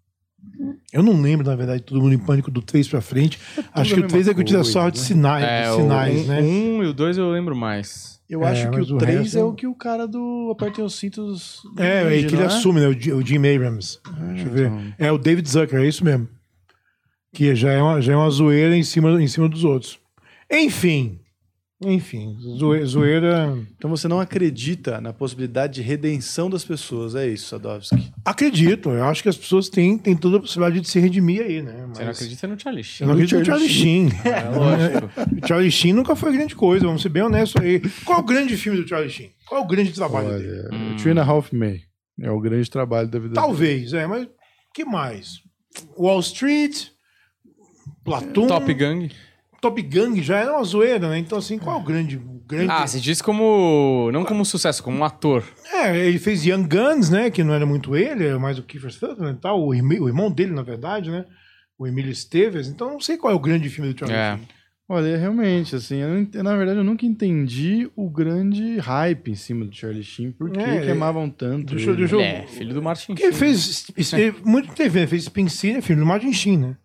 Eu 0.91 1.01
não 1.03 1.19
lembro, 1.21 1.45
na 1.45 1.55
verdade, 1.55 1.81
todo 1.83 1.99
mundo 2.01 2.13
em 2.13 2.17
pânico 2.19 2.51
do 2.51 2.61
3 2.61 2.87
pra 2.87 3.01
frente. 3.01 3.39
Acho 3.73 3.95
que 3.95 4.01
o 4.01 4.05
a 4.05 4.07
3 4.07 4.27
é 4.27 4.33
que 4.33 4.39
eu 4.39 4.43
tiro 4.45 4.59
coisa, 4.59 4.71
sorte 4.71 4.95
de 4.95 5.01
né? 5.01 5.05
sinais, 5.07 5.43
É, 5.45 5.63
de 5.63 5.69
o 5.69 5.75
sinais 5.81 6.21
um, 6.21 6.27
né? 6.27 6.41
um 6.41 6.83
e 6.83 6.87
o 6.87 6.93
dois 6.93 7.17
eu 7.17 7.29
lembro 7.31 7.55
mais. 7.55 8.19
Eu 8.29 8.43
É, 8.43 8.49
acho 8.51 8.69
que 8.71 8.79
o 8.79 8.95
o 8.95 8.97
3 8.97 9.19
resto- 9.21 9.37
é 9.39 9.43
o 9.43 9.53
que 9.53 9.67
o 9.67 9.75
cara 9.75 10.07
do 10.07 10.49
Apertem 10.51 10.83
os 10.85 10.95
Cintos. 10.95 11.61
É, 11.77 12.19
é 12.19 12.23
que 12.23 12.33
ele 12.35 12.41
é? 12.43 12.45
assume, 12.45 12.79
né? 12.79 12.87
O, 12.87 13.17
o 13.17 13.25
Jim 13.25 13.37
Abrams. 13.37 13.99
Deixa 14.33 14.47
eu 14.47 14.51
ver. 14.51 14.71
É 14.97 15.11
o 15.11 15.17
David 15.17 15.49
Zucker, 15.49 15.79
é 15.79 15.87
isso 15.87 16.03
mesmo. 16.05 16.27
Que 17.33 17.55
já 17.55 17.71
é 17.71 17.81
uma, 17.81 17.99
já 18.01 18.13
é 18.13 18.15
uma 18.15 18.29
zoeira 18.29 18.75
em 18.77 18.83
cima, 18.83 19.21
em 19.21 19.27
cima 19.27 19.49
dos 19.49 19.63
outros. 19.63 19.99
Enfim. 20.51 21.19
Enfim. 21.85 22.37
zoe- 22.57 22.85
Zoeira. 22.85 23.57
Então 23.77 23.89
você 23.89 24.07
não 24.07 24.19
acredita 24.19 24.99
na 25.01 25.11
possibilidade 25.13 25.73
de 25.75 25.81
redenção 25.81 26.49
das 26.49 26.63
pessoas, 26.65 27.15
é 27.15 27.27
isso, 27.27 27.47
Sadovski? 27.49 28.11
Acredito. 28.25 28.89
Eu 28.89 29.03
acho 29.05 29.21
que 29.23 29.29
as 29.29 29.37
pessoas 29.37 29.69
têm, 29.69 29.97
têm 29.97 30.15
toda 30.15 30.37
a 30.37 30.39
possibilidade 30.39 30.81
de 30.81 30.89
se 30.89 30.99
redimir 30.99 31.41
aí, 31.43 31.61
né? 31.61 31.85
Mas 31.87 31.97
Você 31.97 32.03
não 32.03 32.11
acredita 32.11 32.47
no 32.47 32.59
Charlie 32.59 32.81
Eu 32.81 32.83
Sheen? 32.85 33.07
não 33.07 33.13
acredito 33.13 33.39
no 33.39 33.45
Charlie 33.45 33.69
Sheen. 33.69 34.09
É, 34.25 34.49
lógico. 34.49 35.09
O 35.43 35.47
Charlie 35.47 35.71
Sheen 35.71 35.93
nunca 35.93 36.15
foi 36.15 36.31
grande 36.33 36.55
coisa, 36.55 36.85
vamos 36.85 37.01
ser 37.01 37.09
bem 37.09 37.23
honestos 37.23 37.61
aí. 37.61 37.79
Qual 38.05 38.17
é 38.19 38.21
o 38.21 38.25
grande 38.25 38.55
filme 38.57 38.81
do 38.81 38.87
Charlie 38.87 39.09
Sheen? 39.09 39.31
Qual 39.47 39.61
é 39.61 39.63
o 39.63 39.67
grande 39.67 39.91
trabalho 39.91 40.29
dele? 40.29 40.67
Olha, 40.67 40.75
Hum. 40.77 40.93
o 40.93 40.97
Two 40.97 41.11
and 41.11 41.21
a 41.21 41.25
Half 41.25 41.51
Men 41.53 41.81
é 42.21 42.31
o 42.31 42.39
grande 42.39 42.69
trabalho 42.69 43.07
da 43.07 43.19
vida 43.19 43.33
dele. 43.33 43.45
Talvez, 43.45 43.93
é, 43.93 44.07
mas 44.07 44.27
que 44.73 44.85
mais? 44.85 45.39
Wall 45.97 46.19
Street, 46.21 46.87
Platoon. 48.03 48.47
Top 48.47 48.73
Gang. 48.73 49.09
Top 49.63 49.81
Gang 49.81 50.21
já 50.21 50.37
era 50.39 50.51
uma 50.53 50.63
zoeira, 50.63 51.09
né? 51.09 51.17
Então, 51.17 51.37
assim, 51.37 51.57
qual 51.57 51.77
é 51.77 51.81
o 51.81 51.83
grande. 51.83 52.17
o 52.17 52.43
grande... 52.45 52.69
Ah, 52.69 52.85
você 52.85 52.99
disse 52.99 53.23
como. 53.23 54.09
Não 54.11 54.25
como 54.25 54.43
sucesso, 54.45 54.83
como 54.83 54.97
um 54.97 55.03
ator. 55.03 55.43
É, 55.71 55.97
ele 56.05 56.19
fez 56.19 56.45
Young 56.45 56.67
Guns, 56.67 57.09
né? 57.09 57.31
Que 57.31 57.43
não 57.43 57.53
era 57.53 57.65
muito 57.65 57.95
ele, 57.95 58.25
era 58.27 58.37
mais 58.37 58.59
o 58.59 58.63
Kiefer 58.63 58.91
Sutherland 58.91 59.37
e 59.37 59.41
tal, 59.41 59.65
o, 59.65 59.73
irmão- 59.73 60.01
o 60.01 60.07
irmão 60.09 60.29
dele, 60.29 60.51
na 60.51 60.61
verdade, 60.63 61.09
né? 61.09 61.25
O 61.79 61.87
Emílio 61.87 62.11
Esteves. 62.11 62.67
Então, 62.67 62.91
não 62.91 62.99
sei 62.99 63.17
qual 63.17 63.31
é 63.31 63.35
o 63.35 63.39
grande 63.39 63.69
filme 63.69 63.93
do 63.93 63.97
Charlie 63.99 64.17
É. 64.19 64.35
Sheen. 64.37 64.47
Olha, 64.89 65.17
realmente, 65.17 65.75
assim, 65.77 65.95
eu 66.01 66.43
na 66.43 66.55
verdade 66.57 66.77
eu 66.77 66.83
nunca 66.83 67.05
entendi 67.05 67.89
o 67.95 68.09
grande 68.09 68.77
hype 68.79 69.31
em 69.31 69.35
cima 69.35 69.63
do 69.65 69.73
Charlie 69.73 70.03
Sheen, 70.03 70.31
por 70.33 70.51
que 70.51 70.59
É, 70.59 70.81
que 70.81 70.91
amavam 70.91 71.29
tanto 71.29 71.73
deixa 71.73 71.89
eu- 71.89 71.93
ele. 71.93 72.01
deixa 72.01 72.15
eu- 72.15 72.19
Ele 72.19 72.27
é 72.29 72.45
filho 72.47 72.73
do 72.73 72.81
Martin 72.83 73.07
Porque 73.07 73.23
ele 73.23 73.31
Sheen. 73.31 73.39
fez. 73.95 74.13
Ele, 74.13 74.35
muito 74.43 74.73
TV, 74.73 74.99
né? 74.99 75.07
Fez 75.07 75.23
Spin 75.23 75.47
City, 75.47 75.81
filme 75.81 76.01
do 76.01 76.05
Martin 76.05 76.33
Sheen, 76.33 76.57
né? 76.57 76.77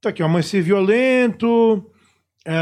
Tá 0.00 0.10
aqui, 0.10 0.22
ó, 0.22 0.26
Amanhecer 0.26 0.62
Violento. 0.62 1.90
é, 2.46 2.52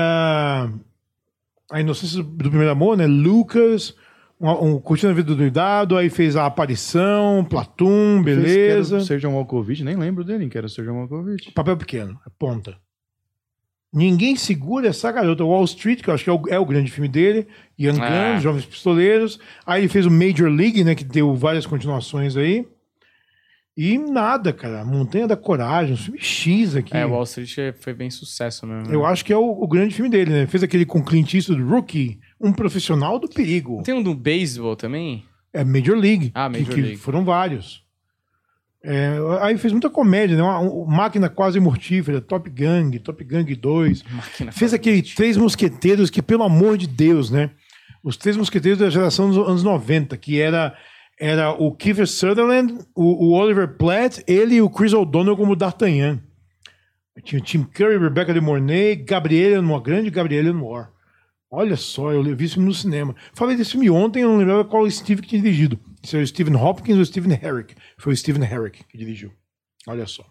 a 1.70 1.80
Inocência 1.80 2.22
do 2.22 2.48
Primeiro 2.50 2.70
Amor, 2.70 2.96
né? 2.96 3.06
Lucas. 3.06 3.94
Um, 4.40 4.50
um 4.74 4.80
Curtindo 4.80 5.12
a 5.12 5.14
Vida 5.14 5.28
do 5.28 5.36
Doidado. 5.36 5.96
Aí 5.96 6.10
fez 6.10 6.36
A 6.36 6.46
Aparição, 6.46 7.44
Platum, 7.48 8.22
Fez 8.24 8.36
que 8.36 8.42
era 8.42 8.68
beleza. 8.68 8.96
o 8.98 9.00
Sergio 9.00 9.30
Malkovich, 9.32 9.82
nem 9.84 9.96
lembro 9.96 10.24
dele, 10.24 10.48
que 10.48 10.58
era 10.58 10.66
o 10.66 10.70
Sergio 10.70 10.94
Malkovich. 10.94 11.52
Papel 11.52 11.76
pequeno, 11.76 12.18
é 12.26 12.30
ponta. 12.38 12.76
Ninguém 13.92 14.34
segura 14.34 14.88
essa 14.88 15.10
garota. 15.12 15.44
Wall 15.44 15.64
Street, 15.64 16.02
que 16.02 16.10
eu 16.10 16.14
acho 16.14 16.24
que 16.24 16.30
é 16.30 16.32
o, 16.32 16.42
é 16.48 16.58
o 16.58 16.66
grande 16.66 16.90
filme 16.90 17.08
dele. 17.08 17.46
Young 17.78 18.00
Ah. 18.00 18.32
Guns, 18.34 18.42
Jovens 18.42 18.66
Pistoleiros. 18.66 19.38
Aí 19.64 19.82
ele 19.82 19.88
fez 19.88 20.04
o 20.04 20.10
Major 20.10 20.50
League, 20.50 20.82
né? 20.82 20.96
Que 20.96 21.04
deu 21.04 21.32
várias 21.34 21.64
continuações 21.64 22.36
aí. 22.36 22.66
E 23.76 23.98
nada, 23.98 24.52
cara. 24.52 24.84
Montanha 24.84 25.26
da 25.26 25.36
Coragem, 25.36 25.94
um 25.94 25.96
filme 25.96 26.20
X 26.20 26.76
aqui. 26.76 26.96
É, 26.96 27.04
Wall 27.04 27.24
Street 27.24 27.74
foi 27.80 27.92
bem 27.92 28.08
sucesso 28.08 28.66
mesmo. 28.66 28.88
né? 28.88 28.94
Eu 28.94 29.04
acho 29.04 29.24
que 29.24 29.32
é 29.32 29.36
o, 29.36 29.50
o 29.50 29.66
grande 29.66 29.94
filme 29.94 30.08
dele, 30.08 30.30
né? 30.30 30.46
Fez 30.46 30.62
aquele 30.62 30.86
com 30.86 31.02
Clint 31.02 31.34
Eastwood, 31.34 31.60
Rookie, 31.62 32.20
um 32.40 32.52
profissional 32.52 33.18
do 33.18 33.28
perigo. 33.28 33.82
Tem 33.82 33.94
um 33.94 34.02
do 34.02 34.14
beisebol 34.14 34.76
também? 34.76 35.24
É 35.52 35.64
Major 35.64 35.96
League. 35.96 36.30
Ah, 36.34 36.48
Major 36.48 36.66
que, 36.68 36.74
que 36.74 36.80
League. 36.80 36.96
Foram 36.96 37.24
vários. 37.24 37.82
É, 38.86 39.16
aí 39.40 39.56
fez 39.56 39.72
muita 39.72 39.88
comédia, 39.88 40.36
né? 40.36 40.42
Uma, 40.42 40.58
uma 40.60 40.96
máquina 40.96 41.28
quase 41.28 41.58
mortífera, 41.58 42.20
Top 42.20 42.48
Gang, 42.50 42.98
Top 42.98 43.24
Gang 43.24 43.52
2. 43.54 44.02
Máquina 44.12 44.52
Fez 44.52 44.74
aquele 44.74 45.02
Três 45.02 45.36
Mosqueteiros, 45.36 46.10
que 46.10 46.20
pelo 46.20 46.42
amor 46.42 46.76
de 46.76 46.86
Deus, 46.86 47.30
né? 47.30 47.50
Os 48.04 48.16
Três 48.16 48.36
Mosqueteiros 48.36 48.78
da 48.78 48.90
geração 48.90 49.30
dos 49.30 49.38
anos 49.38 49.62
90, 49.62 50.16
que 50.18 50.38
era, 50.38 50.76
era 51.18 51.50
o 51.52 51.74
Kiefer 51.74 52.06
Sutherland, 52.06 52.78
o, 52.94 53.26
o 53.26 53.32
Oliver 53.32 53.76
Platt, 53.76 54.22
ele 54.26 54.56
e 54.56 54.62
o 54.62 54.70
Chris 54.70 54.92
O'Donnell 54.92 55.36
como 55.36 55.56
D'Artagnan. 55.56 56.20
Tinha 57.22 57.40
o 57.40 57.44
Tim 57.44 57.62
Curry, 57.62 57.98
Rebecca 57.98 58.34
de 58.34 58.40
Mornay, 58.40 58.96
Gabriela 58.96 59.62
Noir, 59.62 59.80
grande 59.80 60.10
Gabriela 60.10 60.52
Noir. 60.52 60.88
Olha 61.50 61.76
só, 61.76 62.12
eu 62.12 62.22
vi 62.34 62.44
esse 62.44 62.54
filme 62.54 62.68
no 62.68 62.74
cinema. 62.74 63.14
Falei 63.32 63.56
desse 63.56 63.72
filme 63.72 63.88
ontem, 63.88 64.22
eu 64.22 64.28
não 64.28 64.38
lembrava 64.38 64.64
qual 64.64 64.82
o 64.82 64.90
Steve 64.90 65.22
que 65.22 65.28
tinha 65.28 65.40
dirigido. 65.40 65.78
Se 66.02 66.16
era 66.16 66.24
o 66.24 66.26
Stephen 66.26 66.56
Hopkins 66.56 66.96
ou 66.96 67.02
o 67.02 67.06
Stephen 67.06 67.32
Herrick. 67.32 67.76
Foi 67.96 68.12
o 68.12 68.16
Stephen 68.16 68.42
Herrick 68.42 68.82
que 68.84 68.98
dirigiu. 68.98 69.32
Olha 69.86 70.06
só. 70.06 70.24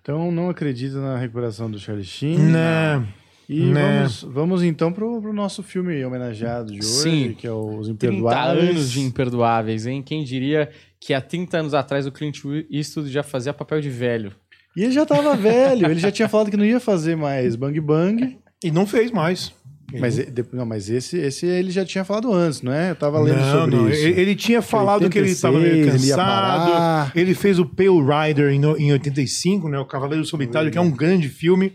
Então 0.00 0.30
não 0.30 0.48
acredita 0.48 1.00
na 1.00 1.18
recuperação 1.18 1.68
do 1.68 1.80
Charlie 1.80 2.04
Sheen. 2.04 2.38
Não. 2.38 3.06
E 3.52 3.62
Né. 3.64 3.98
vamos, 3.98 4.22
vamos 4.22 4.62
então 4.62 4.92
pro, 4.92 5.20
pro 5.20 5.32
nosso 5.32 5.60
filme 5.62 6.04
homenageado 6.04 6.70
de 6.72 6.78
hoje, 6.78 6.86
Sim. 6.86 7.34
que 7.36 7.46
é 7.46 7.52
Os 7.52 7.86
30 7.88 8.06
Imperdoáveis. 8.06 8.70
anos 8.70 8.90
de 8.92 9.00
imperdoáveis, 9.00 9.86
hein? 9.86 10.02
Quem 10.02 10.22
diria 10.22 10.70
que 11.00 11.12
há 11.12 11.20
30 11.20 11.58
anos 11.58 11.74
atrás 11.74 12.06
o 12.06 12.12
Clint 12.12 12.38
Eastwood 12.70 13.10
já 13.10 13.24
fazia 13.24 13.52
papel 13.52 13.80
de 13.80 13.90
velho. 13.90 14.32
E 14.76 14.84
ele 14.84 14.92
já 14.92 15.04
tava 15.04 15.34
velho, 15.34 15.86
ele 15.90 15.98
já 15.98 16.12
tinha 16.12 16.28
falado 16.28 16.48
que 16.48 16.56
não 16.56 16.64
ia 16.64 16.78
fazer 16.78 17.16
mais 17.16 17.56
Bang 17.56 17.80
Bang. 17.80 18.38
E 18.62 18.70
não 18.70 18.86
fez 18.86 19.10
mais. 19.10 19.52
Mas, 19.98 20.16
não, 20.52 20.64
mas 20.64 20.88
esse, 20.88 21.16
esse 21.18 21.44
ele 21.46 21.72
já 21.72 21.84
tinha 21.84 22.04
falado 22.04 22.32
antes, 22.32 22.62
não 22.62 22.72
é? 22.72 22.92
Eu 22.92 22.94
tava 22.94 23.18
lendo 23.18 23.38
não, 23.40 23.52
sobre 23.62 23.74
não. 23.76 23.90
isso. 23.90 24.00
Ele, 24.06 24.20
ele 24.20 24.36
tinha 24.36 24.62
falado 24.62 25.10
que 25.10 25.18
ele 25.18 25.30
estava 25.30 25.58
meio 25.58 25.72
86, 25.78 26.02
ele 26.04 26.10
cansado. 26.12 26.70
parar. 26.70 27.12
Ele 27.16 27.34
fez 27.34 27.58
o 27.58 27.66
Pale 27.66 27.88
Rider 28.28 28.52
em, 28.52 28.60
no- 28.60 28.76
em 28.78 28.92
85, 28.92 29.68
né? 29.68 29.80
O 29.80 29.84
Cavaleiro 29.84 30.24
Solitário, 30.24 30.70
que 30.70 30.78
é 30.78 30.80
um 30.80 30.92
grande 30.92 31.28
filme. 31.28 31.72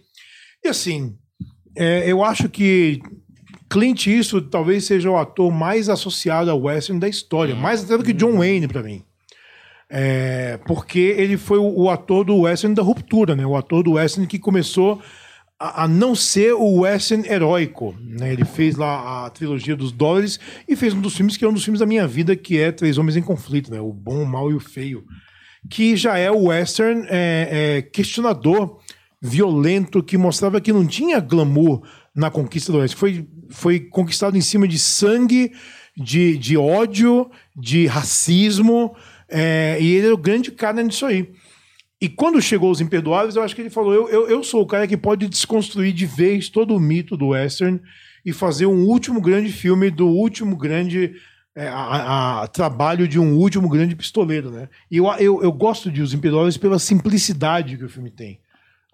E 0.63 0.69
assim, 0.69 1.17
é, 1.75 2.09
eu 2.09 2.23
acho 2.23 2.47
que 2.49 3.01
Clint 3.69 4.07
Eastwood 4.07 4.47
talvez 4.49 4.85
seja 4.85 5.09
o 5.09 5.17
ator 5.17 5.51
mais 5.51 5.89
associado 5.89 6.49
ao 6.49 6.61
western 6.61 6.99
da 6.99 7.09
história, 7.09 7.55
mais 7.55 7.83
até 7.83 7.97
do 7.97 8.03
que 8.03 8.13
John 8.13 8.37
Wayne 8.37 8.67
para 8.67 8.83
mim. 8.83 9.03
É, 9.89 10.59
porque 10.65 10.99
ele 10.99 11.37
foi 11.37 11.57
o, 11.57 11.81
o 11.81 11.89
ator 11.89 12.25
do 12.25 12.41
western 12.41 12.75
da 12.75 12.81
ruptura, 12.81 13.35
né? 13.35 13.45
O 13.45 13.55
ator 13.55 13.83
do 13.83 13.93
western 13.93 14.27
que 14.27 14.39
começou 14.39 15.01
a, 15.59 15.83
a 15.83 15.87
não 15.87 16.15
ser 16.15 16.53
o 16.53 16.81
western 16.81 17.27
heróico, 17.27 17.95
né? 18.01 18.33
Ele 18.33 18.45
fez 18.45 18.75
lá 18.75 19.25
a 19.25 19.29
trilogia 19.29 19.75
dos 19.75 19.91
dólares 19.91 20.39
e 20.67 20.75
fez 20.75 20.93
um 20.93 21.01
dos 21.01 21.15
filmes 21.15 21.37
que 21.37 21.45
é 21.45 21.47
um 21.47 21.53
dos 21.53 21.63
filmes 21.63 21.79
da 21.79 21.85
minha 21.85 22.07
vida, 22.07 22.35
que 22.35 22.59
é 22.59 22.71
Três 22.71 22.97
Homens 22.97 23.15
em 23.15 23.21
Conflito, 23.21 23.71
né? 23.71 23.79
O 23.79 23.93
Bom, 23.93 24.23
o 24.23 24.25
Mal 24.25 24.49
e 24.49 24.55
o 24.55 24.59
Feio, 24.59 25.03
que 25.69 25.95
já 25.95 26.17
é 26.17 26.31
o 26.31 26.45
western 26.45 27.05
é, 27.09 27.77
é, 27.77 27.81
questionador, 27.81 28.79
violento, 29.25 30.03
que 30.03 30.17
mostrava 30.17 30.61
que 30.61 30.71
não 30.71 30.85
tinha 30.85 31.19
glamour 31.19 31.81
na 32.15 32.29
conquista 32.29 32.71
do 32.71 32.77
oeste. 32.79 32.95
Foi, 32.95 33.27
foi 33.49 33.79
conquistado 33.79 34.37
em 34.37 34.41
cima 34.41 34.67
de 34.67 34.79
sangue, 34.79 35.51
de, 35.97 36.37
de 36.37 36.57
ódio, 36.57 37.29
de 37.55 37.87
racismo, 37.87 38.95
é, 39.29 39.77
e 39.79 39.93
ele 39.95 40.05
era 40.07 40.13
o 40.15 40.17
grande 40.17 40.51
cara 40.51 40.81
nisso 40.83 41.05
aí. 41.05 41.31
E 42.01 42.09
quando 42.09 42.41
chegou 42.41 42.69
os 42.69 42.81
Imperdoáveis, 42.81 43.35
eu 43.35 43.41
acho 43.41 43.55
que 43.55 43.61
ele 43.61 43.69
falou: 43.69 43.93
eu, 43.93 44.09
eu, 44.09 44.29
eu 44.29 44.43
sou 44.43 44.61
o 44.61 44.67
cara 44.67 44.85
que 44.87 44.97
pode 44.97 45.27
desconstruir 45.27 45.93
de 45.93 46.05
vez 46.05 46.49
todo 46.49 46.75
o 46.75 46.79
mito 46.79 47.15
do 47.17 47.29
western 47.29 47.79
e 48.25 48.33
fazer 48.33 48.65
um 48.65 48.83
último 48.85 49.21
grande 49.21 49.51
filme 49.51 49.89
do 49.89 50.07
último 50.07 50.57
grande 50.57 51.13
é, 51.55 51.67
a- 51.69 52.41
a- 52.43 52.47
trabalho 52.47 53.07
de 53.07 53.17
um 53.17 53.33
último 53.35 53.69
grande 53.69 53.95
pistoleiro, 53.95 54.51
né? 54.51 54.67
E 54.91 54.97
eu, 54.97 55.05
eu, 55.13 55.41
eu 55.41 55.51
gosto 55.53 55.89
de 55.89 56.01
Os 56.01 56.13
Imperdoáveis 56.13 56.57
pela 56.57 56.77
simplicidade 56.77 57.77
que 57.77 57.85
o 57.85 57.89
filme 57.89 58.11
tem. 58.11 58.39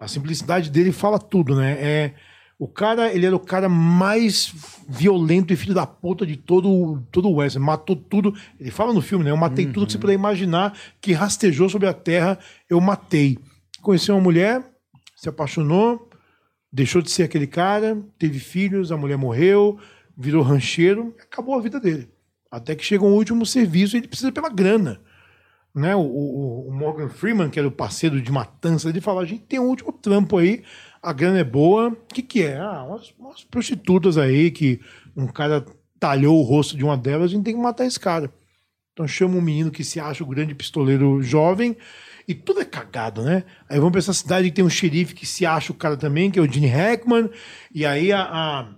A 0.02 0.08
simplicidade 0.08 0.68
dele 0.68 0.90
fala 0.90 1.16
tudo, 1.16 1.54
né? 1.54 1.76
É, 1.80 2.14
O 2.58 2.66
cara, 2.66 3.12
ele 3.14 3.24
era 3.24 3.36
o 3.36 3.40
cara 3.40 3.68
mais 3.68 4.52
violento 4.88 5.52
e 5.52 5.56
filho 5.56 5.74
da 5.74 5.86
puta 5.86 6.26
de 6.26 6.36
todo, 6.36 7.00
todo 7.12 7.28
o 7.28 7.34
West. 7.36 7.56
Matou 7.56 7.94
tudo. 7.94 8.34
Ele 8.58 8.72
fala 8.72 8.92
no 8.92 9.00
filme, 9.00 9.24
né? 9.24 9.30
Eu 9.30 9.36
matei 9.36 9.64
uhum. 9.66 9.72
tudo 9.72 9.86
que 9.86 9.92
você 9.92 9.98
puder 9.98 10.14
imaginar 10.14 10.76
que 11.00 11.12
rastejou 11.12 11.68
sobre 11.68 11.86
a 11.86 11.92
terra, 11.92 12.36
eu 12.68 12.80
matei. 12.80 13.38
Conheceu 13.80 14.16
uma 14.16 14.20
mulher, 14.20 14.60
se 15.14 15.28
apaixonou, 15.28 16.08
deixou 16.72 17.00
de 17.00 17.08
ser 17.08 17.22
aquele 17.22 17.46
cara, 17.46 17.96
teve 18.18 18.40
filhos, 18.40 18.90
a 18.90 18.96
mulher 18.96 19.16
morreu, 19.16 19.78
virou 20.18 20.42
rancheiro, 20.42 21.14
acabou 21.20 21.54
a 21.54 21.60
vida 21.60 21.78
dele. 21.78 22.08
Até 22.50 22.74
que 22.74 22.84
chega 22.84 23.04
um 23.04 23.14
último 23.14 23.46
serviço 23.46 23.96
e 23.96 24.00
ele 24.00 24.08
precisa 24.08 24.32
pela 24.32 24.48
grana. 24.48 25.00
Né? 25.74 25.96
O, 25.96 26.00
o, 26.00 26.68
o 26.68 26.72
Morgan 26.72 27.08
Freeman, 27.08 27.48
que 27.48 27.58
era 27.58 27.66
o 27.66 27.72
parceiro 27.72 28.20
de 28.20 28.30
matança, 28.30 28.88
ele 28.88 29.00
fala: 29.00 29.22
a 29.22 29.26
gente 29.26 29.44
tem 29.44 29.58
um 29.58 29.68
último 29.68 29.92
trampo 29.92 30.36
aí, 30.38 30.62
a 31.02 31.12
grana 31.12 31.38
é 31.38 31.44
boa. 31.44 31.88
O 31.88 31.96
que, 32.12 32.22
que 32.22 32.42
é? 32.42 32.58
Ah, 32.58 32.84
umas, 32.84 33.14
umas 33.18 33.44
prostitutas 33.44 34.18
aí 34.18 34.50
que 34.50 34.80
um 35.16 35.26
cara 35.26 35.64
talhou 35.98 36.38
o 36.38 36.42
rosto 36.42 36.76
de 36.76 36.84
uma 36.84 36.96
delas, 36.96 37.30
a 37.30 37.34
gente 37.34 37.44
tem 37.44 37.54
que 37.54 37.60
matar 37.60 37.86
esse 37.86 37.98
cara. 37.98 38.32
Então 38.92 39.08
chama 39.08 39.36
um 39.36 39.40
menino 39.40 39.70
que 39.70 39.84
se 39.84 39.98
acha 39.98 40.22
o 40.22 40.26
grande 40.26 40.54
pistoleiro 40.54 41.22
jovem 41.22 41.76
e 42.28 42.34
tudo 42.34 42.60
é 42.60 42.64
cagado, 42.64 43.22
né? 43.22 43.44
Aí 43.68 43.78
vamos 43.78 43.92
pra 43.92 43.98
essa 43.98 44.12
cidade 44.12 44.48
que 44.48 44.56
tem 44.56 44.64
um 44.64 44.70
xerife 44.70 45.14
que 45.14 45.24
se 45.24 45.46
acha 45.46 45.72
o 45.72 45.76
cara 45.76 45.96
também, 45.96 46.30
que 46.30 46.38
é 46.38 46.42
o 46.42 46.50
Gene 46.50 46.66
Hackman, 46.66 47.30
e 47.74 47.86
aí 47.86 48.12
a, 48.12 48.20
a 48.22 48.68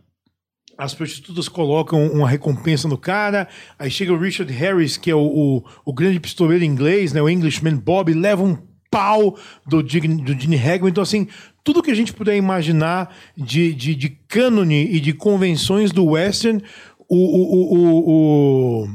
as 0.77 0.95
prostitutas 0.95 1.49
colocam 1.49 2.07
uma 2.09 2.29
recompensa 2.29 2.89
no 2.89 2.99
cara. 2.99 3.49
Aí 3.79 3.91
chega 3.91 4.13
o 4.13 4.19
Richard 4.19 4.53
Harris, 4.53 4.97
que 4.97 5.11
é 5.11 5.15
o, 5.15 5.21
o, 5.21 5.65
o 5.85 5.93
grande 5.93 6.21
pistoleiro 6.21 6.65
inglês, 6.65 7.13
né? 7.13 7.23
O 7.23 7.29
Englishman 7.29 7.77
Bob, 7.77 8.13
leva 8.13 8.43
um 8.43 8.57
pau 8.91 9.37
do, 9.67 9.83
do 9.83 10.41
Gene 10.41 10.57
Hackman. 10.57 10.91
Então, 10.91 11.03
assim, 11.03 11.27
tudo 11.65 11.83
que 11.83 11.91
a 11.91 11.95
gente 11.95 12.13
puder 12.13 12.37
imaginar 12.37 13.15
de, 13.37 13.75
de, 13.75 13.95
de 13.95 14.09
cânone 14.09 14.85
e 14.85 15.01
de 15.01 15.13
convenções 15.13 15.91
do 15.91 16.05
western, 16.05 16.63
o, 17.09 17.17
o, 17.17 17.75
o, 17.75 18.83
o, 18.83 18.89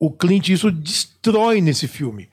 o 0.00 0.10
Clint 0.10 0.48
isso 0.48 0.70
destrói 0.70 1.60
nesse 1.60 1.88
filme. 1.88 2.28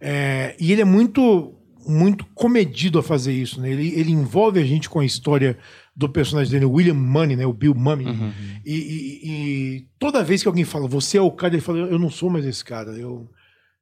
É, 0.00 0.54
e 0.60 0.72
ele 0.72 0.80
é 0.80 0.84
muito 0.84 1.54
muito 1.88 2.26
comedido 2.34 2.98
a 2.98 3.02
fazer 3.02 3.32
isso, 3.32 3.62
né? 3.62 3.70
Ele, 3.70 3.98
ele 3.98 4.12
envolve 4.12 4.60
a 4.60 4.64
gente 4.64 4.90
com 4.90 5.00
a 5.00 5.06
história 5.06 5.56
do 5.98 6.08
personagem 6.08 6.52
dele, 6.52 6.64
William 6.64 6.94
Money, 6.94 7.34
né? 7.34 7.44
O 7.44 7.52
Bill 7.52 7.74
Mummy. 7.74 8.06
Uhum. 8.06 8.32
E, 8.64 8.72
e, 8.72 9.20
e, 9.24 9.86
toda 9.98 10.22
vez 10.22 10.40
que 10.40 10.46
alguém 10.46 10.64
fala, 10.64 10.86
você 10.86 11.18
é 11.18 11.20
o 11.20 11.30
cara, 11.32 11.54
ele 11.54 11.60
fala, 11.60 11.78
eu 11.78 11.98
não 11.98 12.08
sou 12.08 12.30
mais 12.30 12.46
esse 12.46 12.64
cara. 12.64 12.92
Eu, 12.92 13.28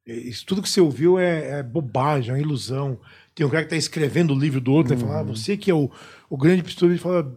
isso 0.03 0.43
tudo 0.43 0.63
que 0.63 0.67
você 0.67 0.81
ouviu 0.81 1.19
é, 1.19 1.59
é 1.59 1.63
bobagem, 1.63 2.33
é 2.33 2.39
ilusão. 2.39 2.99
Tem 3.35 3.45
um 3.45 3.49
cara 3.49 3.61
que 3.61 3.67
está 3.67 3.77
escrevendo 3.77 4.33
o 4.33 4.39
livro 4.39 4.59
do 4.59 4.73
outro, 4.73 4.93
uhum. 4.93 4.99
e 4.99 5.01
fala, 5.03 5.19
ah, 5.19 5.23
você 5.23 5.55
que 5.55 5.69
é 5.69 5.75
o, 5.75 5.91
o 6.27 6.35
grande 6.35 6.63
pistoleiro, 6.63 6.95
ele 6.95 7.03
fala, 7.03 7.31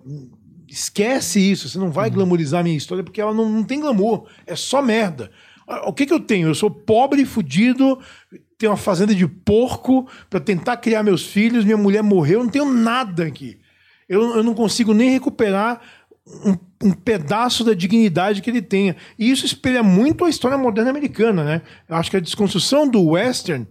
esquece 0.67 1.39
isso, 1.39 1.69
você 1.69 1.79
não 1.79 1.91
vai 1.91 2.09
uhum. 2.09 2.15
glamorizar 2.15 2.61
a 2.61 2.65
minha 2.65 2.77
história, 2.77 3.05
porque 3.05 3.21
ela 3.21 3.35
não, 3.35 3.51
não 3.51 3.63
tem 3.63 3.81
glamour, 3.81 4.29
é 4.47 4.57
só 4.57 4.81
merda. 4.81 5.31
O 5.85 5.93
que, 5.93 6.07
que 6.07 6.13
eu 6.13 6.21
tenho? 6.21 6.49
Eu 6.49 6.55
sou 6.55 6.71
pobre, 6.71 7.27
fudido, 7.27 7.99
tenho 8.57 8.73
uma 8.73 8.79
fazenda 8.79 9.15
de 9.15 9.29
porco 9.29 10.09
para 10.31 10.41
tentar 10.41 10.79
criar 10.79 11.03
meus 11.03 11.27
filhos, 11.27 11.67
minha 11.67 11.77
mulher 11.77 12.03
morreu, 12.03 12.39
eu 12.39 12.45
não 12.45 12.51
tenho 12.51 12.73
nada 12.73 13.27
aqui 13.27 13.61
eu, 14.11 14.37
eu 14.37 14.43
não 14.43 14.55
consigo 14.55 14.93
nem 14.93 15.11
recuperar 15.11 15.81
um, 16.45 16.89
um, 16.89 16.93
pedaço 16.93 17.63
da 17.63 17.73
dignidade 17.73 18.43
que 18.43 18.51
ele 18.51 18.61
tenha. 18.61 18.97
E 19.17 19.31
isso 19.31 19.47
espelha 19.47 19.85
muito 19.85 20.25
a 20.25 20.29
história 20.29 20.59
moderna 20.59 20.91
americana, 20.91 21.45
né? 21.45 21.63
Eu 21.89 21.95
acho 21.95 22.11
que 22.11 22.17
a 22.17 22.21
desconstrução 22.21 22.89
do 22.89 23.03
western 23.11 23.69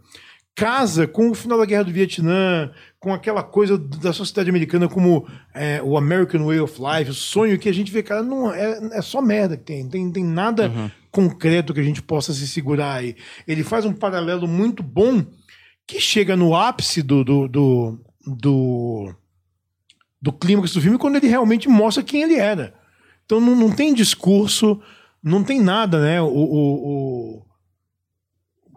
casa 0.56 1.07
com 1.07 1.30
o 1.30 1.36
final 1.36 1.57
da 1.57 1.66
Guerra 1.66 1.84
do 1.84 1.91
Vietnã, 1.91 2.72
com 2.99 3.14
aquela 3.14 3.44
coisa 3.44 3.78
da 3.78 4.14
sociedade 4.14 4.49
americana 4.49 4.88
como 4.88 5.28
é, 5.53 5.82
o 5.84 5.98
American 5.98 6.45
Way 6.45 6.60
of 6.61 6.82
Life, 6.82 7.11
o 7.11 7.14
sonho 7.14 7.60
que 7.60 7.70
a 7.70 7.74
gente 7.74 7.91
vê, 7.91 8.02
cara, 8.02 8.24
não 8.24 8.53
é, 8.53 8.98
é 8.98 9.02
só 9.02 9.22
merda 9.22 9.57
que 9.57 9.64
tem, 9.64 9.88
tem, 9.88 10.11
tem 10.11 10.24
nada 10.24 10.70
uhum. 10.70 10.91
concreto 11.11 11.74
que 11.74 11.80
a 11.80 11.84
gente 11.84 12.02
possa 12.02 12.34
se 12.34 12.48
segurar 12.48 12.95
aí. 12.95 13.16
Ele 13.45 13.64
faz 13.64 13.86
um 13.86 13.94
paralelo 13.94 14.48
muito 14.48 14.82
bom 14.84 15.26
que 15.86 15.99
chega 15.99 16.36
no 16.36 16.56
ápice 16.56 17.02
do, 17.02 17.24
do, 17.24 17.48
do, 17.48 17.99
do 18.26 19.16
do 20.21 20.31
clímax 20.31 20.73
do 20.73 20.81
filme 20.81 20.97
quando 20.97 21.15
ele 21.15 21.27
realmente 21.27 21.67
mostra 21.69 22.03
quem 22.03 22.21
ele 22.21 22.35
era. 22.35 22.73
Então 23.25 23.39
não, 23.39 23.55
não 23.55 23.71
tem 23.71 23.93
discurso, 23.93 24.81
não 25.23 25.43
tem 25.43 25.61
nada, 25.61 26.01
né? 26.01 26.21
O, 26.21 26.27
o, 26.27 27.37
o 27.37 27.49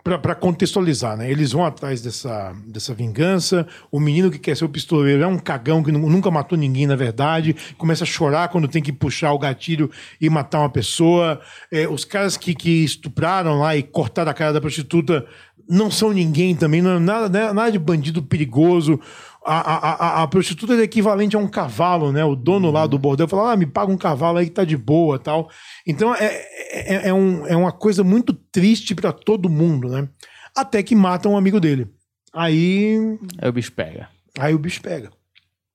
para 0.04 0.34
contextualizar, 0.34 1.16
né? 1.16 1.30
Eles 1.30 1.52
vão 1.52 1.64
atrás 1.64 2.02
dessa, 2.02 2.52
dessa 2.66 2.92
vingança. 2.92 3.66
O 3.90 4.00
menino 4.00 4.32
que 4.32 4.38
quer 4.38 4.56
ser 4.56 4.64
o 4.64 4.68
pistoleiro 4.68 5.22
é 5.22 5.26
um 5.26 5.38
cagão 5.38 5.80
que 5.80 5.92
nunca 5.92 6.28
matou 6.28 6.58
ninguém, 6.58 6.88
na 6.88 6.96
verdade. 6.96 7.54
Começa 7.78 8.02
a 8.02 8.06
chorar 8.06 8.48
quando 8.48 8.66
tem 8.66 8.82
que 8.82 8.92
puxar 8.92 9.32
o 9.32 9.38
gatilho 9.38 9.88
e 10.20 10.28
matar 10.28 10.58
uma 10.58 10.70
pessoa. 10.70 11.40
É, 11.70 11.86
os 11.88 12.04
caras 12.04 12.36
que, 12.36 12.52
que 12.52 12.82
estupraram 12.82 13.60
lá 13.60 13.76
e 13.76 13.82
cortaram 13.82 14.32
a 14.32 14.34
cara 14.34 14.52
da 14.52 14.60
prostituta 14.60 15.24
não 15.68 15.88
são 15.88 16.12
ninguém 16.12 16.56
também, 16.56 16.82
não, 16.82 16.98
nada, 16.98 17.28
né? 17.28 17.52
nada 17.52 17.70
de 17.70 17.78
bandido 17.78 18.22
perigoso 18.22 19.00
a, 19.44 20.20
a, 20.20 20.22
a, 20.22 20.28
prostituta 20.28 20.74
é 20.74 20.82
equivalente 20.82 21.36
a 21.36 21.38
um 21.38 21.48
cavalo, 21.48 22.12
né? 22.12 22.24
O 22.24 22.36
dono 22.36 22.70
lá 22.70 22.86
do 22.86 22.98
bordel 22.98 23.28
fala, 23.28 23.52
ah, 23.52 23.56
me 23.56 23.66
paga 23.66 23.92
um 23.92 23.96
cavalo 23.96 24.38
aí 24.38 24.46
que 24.46 24.52
tá 24.52 24.64
de 24.64 24.76
boa 24.76 25.18
tal. 25.18 25.50
Então 25.86 26.14
é, 26.14 26.26
é, 26.26 27.08
é, 27.08 27.14
um, 27.14 27.46
é 27.46 27.56
uma 27.56 27.72
coisa 27.72 28.04
muito 28.04 28.32
triste 28.32 28.94
para 28.94 29.12
todo 29.12 29.48
mundo, 29.48 29.88
né? 29.88 30.08
Até 30.56 30.82
que 30.82 30.94
matam 30.94 31.32
um 31.32 31.36
amigo 31.36 31.58
dele. 31.58 31.88
Aí. 32.32 33.18
Aí 33.40 33.48
o 33.48 33.52
bicho 33.52 33.72
pega. 33.72 34.08
Aí 34.38 34.54
o 34.54 34.58
bicho 34.58 34.80
pega. 34.80 35.10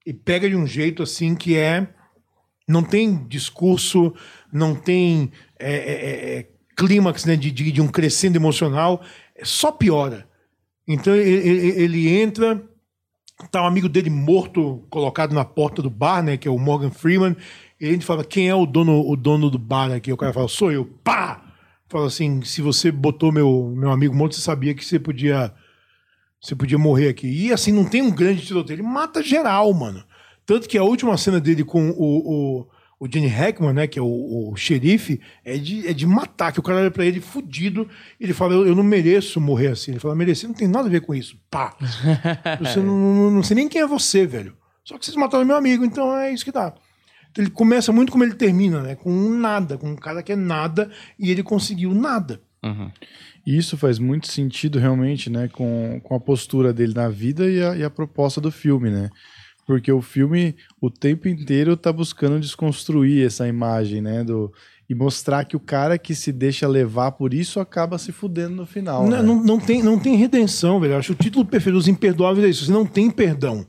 E 0.06 0.14
pega 0.14 0.50
de 0.50 0.56
um 0.56 0.66
jeito 0.66 1.04
assim 1.04 1.36
que 1.36 1.58
é. 1.58 1.88
Não 2.68 2.84
tem 2.84 3.26
discurso, 3.28 4.14
não 4.52 4.76
tem 4.76 5.32
é, 5.58 5.74
é, 5.74 5.76
é, 5.76 6.40
é 6.40 6.48
clímax 6.76 7.26
né, 7.26 7.36
de, 7.36 7.50
de, 7.50 7.72
de, 7.72 7.82
um 7.82 7.88
crescendo 7.88 8.36
emocional, 8.36 9.02
só 9.42 9.72
piora. 9.72 10.28
Então 10.86 11.16
ele, 11.16 11.82
ele 11.82 12.10
entra 12.10 12.62
Tá 13.52 13.62
um 13.62 13.68
amigo 13.68 13.88
dele 13.88 14.10
morto, 14.10 14.84
colocado 14.90 15.34
na 15.34 15.46
porta 15.46 15.82
do 15.82 15.90
bar, 15.90 16.24
né? 16.24 16.38
Que 16.38 16.48
é 16.48 16.52
o 16.52 16.58
Morgan 16.58 16.90
Freeman. 16.90 17.36
E 17.80 17.92
gente 17.92 18.06
fala, 18.06 18.24
quem 18.24 18.50
é 18.50 18.56
o 18.56 18.66
dono, 18.66 19.08
o 19.08 19.16
dono 19.16 19.50
do 19.50 19.60
bar 19.60 19.92
aqui? 19.92 20.12
O 20.12 20.18
cara 20.18 20.34
fala, 20.34 20.48
sou 20.48 20.72
eu. 20.72 20.86
Pá! 21.04 21.44
Fala 21.88 22.08
assim, 22.08 22.42
se 22.42 22.62
você 22.62 22.92
botou 22.92 23.32
meu, 23.32 23.72
meu 23.76 23.92
amigo 23.92 24.16
morto, 24.16 24.36
você 24.36 24.42
sabia 24.42 24.74
que 24.74 24.84
você 24.84 25.00
podia... 25.00 25.54
Você 26.42 26.56
podia 26.56 26.78
morrer 26.78 27.10
aqui. 27.10 27.28
E 27.28 27.52
assim, 27.52 27.72
não 27.72 27.86
tem 27.86 28.02
um 28.02 28.12
grande 28.12 28.46
tiroteio. 28.46 28.78
Ele 28.78 28.88
mata 28.88 29.24
geral, 29.24 29.74
mano. 29.74 30.04
Tanto 30.46 30.68
que 30.68 30.78
a 30.78 30.84
última 30.84 31.18
cena 31.18 31.40
dele 31.40 31.64
com 31.64 31.90
o, 31.92 32.62
o 32.62 32.68
o 33.00 33.08
Jenny 33.08 33.28
Hackman, 33.28 33.74
né, 33.74 33.88
que 33.88 34.00
é 34.00 34.02
o, 34.02 34.52
o, 34.52 34.56
xerife, 34.56 35.22
é 35.46 35.58
de, 35.58 35.88
é 35.88 35.94
de 35.94 36.06
matar, 36.08 36.52
que 36.52 36.60
o 36.60 36.64
cara 36.64 36.80
olha 36.80 36.92
pra 36.92 37.06
ele 37.06 37.22
fudido, 37.22 37.88
e 38.20 38.24
ele 38.24 38.34
fala, 38.34 38.54
eu, 38.54 38.68
eu, 38.68 38.76
não 38.76 38.84
mereço 38.84 39.40
morrer 39.40 39.68
assim. 39.68 39.92
Ele 39.92 40.00
fala, 40.00 40.16
merecer 40.16 40.50
não 40.50 40.56
tem 40.56 40.68
nada 40.68 40.88
a 40.88 40.92
ver 40.92 41.02
com 41.02 41.14
isso. 41.14 41.40
Pá! 41.50 41.76
Você 42.60 42.80
não, 42.80 42.98
não, 42.98 43.32
não 43.32 43.44
sei 43.44 43.56
nem 43.56 43.70
quem 43.70 43.82
é 43.82 43.88
você, 43.88 44.26
velho. 44.26 44.56
Só 44.84 44.98
que 44.98 45.06
vocês 45.06 45.18
mataram 45.18 45.46
meu 45.46 45.56
amigo, 45.56 45.84
então 45.84 46.16
é 46.16 46.32
isso 46.32 46.46
que 46.46 46.52
dá. 46.52 46.74
Então 47.30 47.44
ele 47.44 47.52
começa 47.52 47.92
muito 47.92 48.12
como 48.12 48.24
ele 48.24 48.34
termina, 48.34 48.82
né? 48.82 48.96
Com 48.96 49.12
um 49.12 49.38
nada, 49.38 49.78
com 49.78 49.90
um 49.92 49.96
cara 49.96 50.24
que 50.24 50.32
é 50.32 50.36
nada, 50.36 50.90
e 51.20 51.30
ele 51.30 51.44
conseguiu 51.44 51.94
nada. 51.94 52.42
Uhum. 52.64 52.90
E 53.46 53.58
isso 53.58 53.78
faz 53.78 54.00
muito 54.00 54.28
sentido 54.28 54.80
realmente, 54.80 55.30
né? 55.30 55.50
Com, 55.50 56.00
com 56.02 56.16
a 56.16 56.20
postura 56.20 56.74
dele 56.74 56.94
na 56.94 57.10
vida 57.10 57.50
e 57.50 57.62
a, 57.62 57.76
e 57.76 57.84
a 57.84 57.90
proposta 57.90 58.40
do 58.40 58.50
filme, 58.50 58.90
né? 58.90 59.10
Porque 59.68 59.92
o 59.92 60.02
filme 60.02 60.56
o 60.82 60.90
tempo 60.90 61.28
inteiro 61.28 61.76
tá 61.76 61.92
buscando 61.92 62.40
desconstruir 62.40 63.26
essa 63.26 63.48
imagem, 63.48 64.02
né, 64.02 64.24
do 64.24 64.52
e 64.90 64.96
mostrar 64.96 65.44
que 65.44 65.58
o 65.58 65.60
cara 65.60 65.98
que 65.98 66.16
se 66.16 66.32
deixa 66.32 66.66
levar 66.66 67.12
por 67.12 67.34
isso 67.34 67.60
acaba 67.60 67.98
se 67.98 68.14
fudendo 68.14 68.56
no 68.56 68.66
final. 68.66 69.04
Não, 69.04 69.18
né? 69.18 69.22
não, 69.22 69.44
não, 69.44 69.60
tem, 69.60 69.84
não 69.84 70.00
tem 70.00 70.16
redenção, 70.16 70.80
velho. 70.80 70.94
Eu 70.94 71.00
acho 71.00 71.12
o 71.12 71.16
título 71.16 71.44
perfeito 71.46 71.76
dos 71.76 71.90
imperdoáveis 71.90 72.46
é 72.46 72.50
isso. 72.50 72.66
Você 72.66 72.72
não 72.72 72.86
tem 72.86 73.12
perdão. 73.12 73.68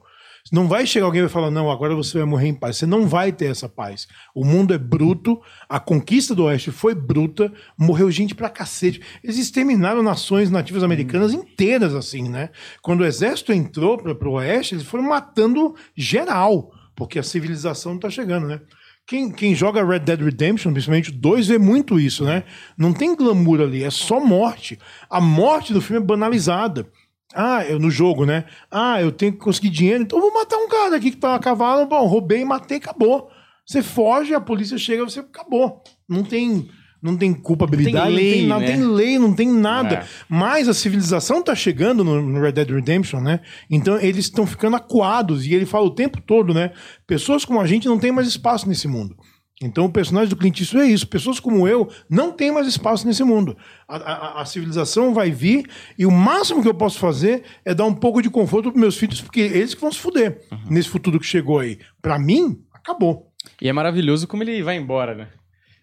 Não 0.50 0.66
vai 0.66 0.86
chegar 0.86 1.06
alguém 1.06 1.20
e 1.20 1.24
vai 1.24 1.30
falar, 1.30 1.50
não, 1.50 1.70
agora 1.70 1.94
você 1.94 2.18
vai 2.18 2.26
morrer 2.26 2.48
em 2.48 2.54
paz. 2.54 2.76
Você 2.76 2.86
não 2.86 3.06
vai 3.06 3.32
ter 3.32 3.46
essa 3.46 3.68
paz. 3.68 4.08
O 4.34 4.44
mundo 4.44 4.72
é 4.72 4.78
bruto, 4.78 5.40
a 5.68 5.78
conquista 5.78 6.34
do 6.34 6.44
Oeste 6.44 6.70
foi 6.70 6.94
bruta, 6.94 7.52
morreu 7.76 8.10
gente 8.10 8.34
pra 8.34 8.48
cacete. 8.48 9.00
Eles 9.22 9.38
exterminaram 9.38 10.02
nações 10.02 10.50
nativas 10.50 10.82
americanas 10.82 11.34
hum. 11.34 11.40
inteiras, 11.40 11.94
assim, 11.94 12.28
né? 12.28 12.50
Quando 12.82 13.00
o 13.00 13.06
exército 13.06 13.52
entrou 13.52 13.98
pra, 13.98 14.14
pro 14.14 14.32
Oeste, 14.32 14.74
eles 14.74 14.86
foram 14.86 15.04
matando 15.04 15.74
geral, 15.96 16.72
porque 16.96 17.18
a 17.18 17.22
civilização 17.22 17.98
tá 17.98 18.08
chegando, 18.08 18.46
né? 18.46 18.60
Quem, 19.08 19.32
quem, 19.32 19.54
joga 19.54 19.82
Red 19.82 20.00
Dead 20.00 20.20
Redemption, 20.20 20.70
principalmente 20.70 21.08
o 21.08 21.14
2, 21.14 21.48
vê 21.48 21.58
muito 21.58 21.98
isso, 21.98 22.24
né? 22.24 22.44
Não 22.76 22.92
tem 22.92 23.16
glamour 23.16 23.62
ali, 23.62 23.82
é 23.82 23.88
só 23.90 24.20
morte. 24.20 24.78
A 25.08 25.18
morte 25.18 25.72
do 25.72 25.80
filme 25.80 26.02
é 26.02 26.06
banalizada. 26.06 26.86
Ah, 27.34 27.64
eu 27.64 27.78
no 27.78 27.90
jogo, 27.90 28.24
né? 28.24 28.44
Ah, 28.70 29.00
eu 29.00 29.12
tenho 29.12 29.32
que 29.32 29.38
conseguir 29.38 29.70
dinheiro, 29.70 30.02
então 30.02 30.18
eu 30.18 30.22
vou 30.22 30.34
matar 30.34 30.56
um 30.56 30.68
cara 30.68 30.96
aqui 30.96 31.10
que 31.10 31.16
tá 31.16 31.34
a 31.34 31.38
cavalo. 31.38 31.86
Bom, 31.86 32.06
roubei, 32.06 32.44
matei, 32.44 32.78
acabou. 32.78 33.30
Você 33.66 33.82
foge, 33.82 34.34
a 34.34 34.40
polícia 34.40 34.78
chega, 34.78 35.04
você 35.04 35.20
acabou. 35.20 35.82
Não 36.08 36.24
tem 36.24 36.68
não 37.00 37.16
tem 37.16 37.32
culpabilidade, 37.32 38.10
não 38.10 38.16
tem, 38.16 38.16
lei, 38.16 38.46
não 38.46 38.58
tem, 38.58 38.66
né? 38.66 38.72
tem 38.74 38.86
lei, 38.86 39.18
não 39.18 39.32
tem 39.32 39.48
nada. 39.48 39.94
É. 39.96 40.06
Mas 40.28 40.68
a 40.68 40.74
civilização 40.74 41.42
tá 41.42 41.54
chegando 41.54 42.02
no, 42.02 42.20
no 42.20 42.40
Red 42.40 42.52
Dead 42.52 42.70
Redemption, 42.70 43.20
né? 43.20 43.40
Então 43.70 44.00
eles 44.00 44.24
estão 44.24 44.46
ficando 44.46 44.76
acuados. 44.76 45.46
E 45.46 45.54
ele 45.54 45.64
fala 45.64 45.86
o 45.86 45.94
tempo 45.94 46.20
todo, 46.20 46.52
né? 46.52 46.72
Pessoas 47.06 47.44
como 47.44 47.60
a 47.60 47.66
gente 47.66 47.86
não 47.86 47.98
tem 47.98 48.10
mais 48.10 48.26
espaço 48.26 48.68
nesse 48.68 48.88
mundo. 48.88 49.16
Então 49.60 49.86
o 49.86 49.92
personagem 49.92 50.28
do 50.28 50.36
Clint 50.36 50.60
Eastwood 50.60 50.86
é 50.86 50.92
isso. 50.92 51.06
Pessoas 51.08 51.40
como 51.40 51.66
eu 51.66 51.90
não 52.08 52.30
têm 52.30 52.52
mais 52.52 52.66
espaço 52.66 53.06
nesse 53.06 53.24
mundo. 53.24 53.56
A, 53.88 53.96
a, 53.96 54.42
a, 54.42 54.44
civilização 54.44 55.12
vai 55.12 55.30
vir 55.30 55.68
e 55.98 56.06
o 56.06 56.10
máximo 56.10 56.62
que 56.62 56.68
eu 56.68 56.74
posso 56.74 56.98
fazer 56.98 57.42
é 57.64 57.74
dar 57.74 57.84
um 57.84 57.94
pouco 57.94 58.22
de 58.22 58.30
conforto 58.30 58.70
para 58.70 58.80
meus 58.80 58.96
filhos, 58.96 59.20
porque 59.20 59.40
eles 59.40 59.74
que 59.74 59.80
vão 59.80 59.90
se 59.90 59.98
fuder 59.98 60.40
uhum. 60.52 60.58
nesse 60.70 60.88
futuro 60.88 61.18
que 61.18 61.26
chegou 61.26 61.58
aí. 61.58 61.78
Para 62.00 62.18
mim, 62.18 62.62
acabou. 62.72 63.32
E 63.60 63.68
é 63.68 63.72
maravilhoso 63.72 64.28
como 64.28 64.44
ele 64.44 64.62
vai 64.62 64.76
embora, 64.76 65.14
né? 65.14 65.28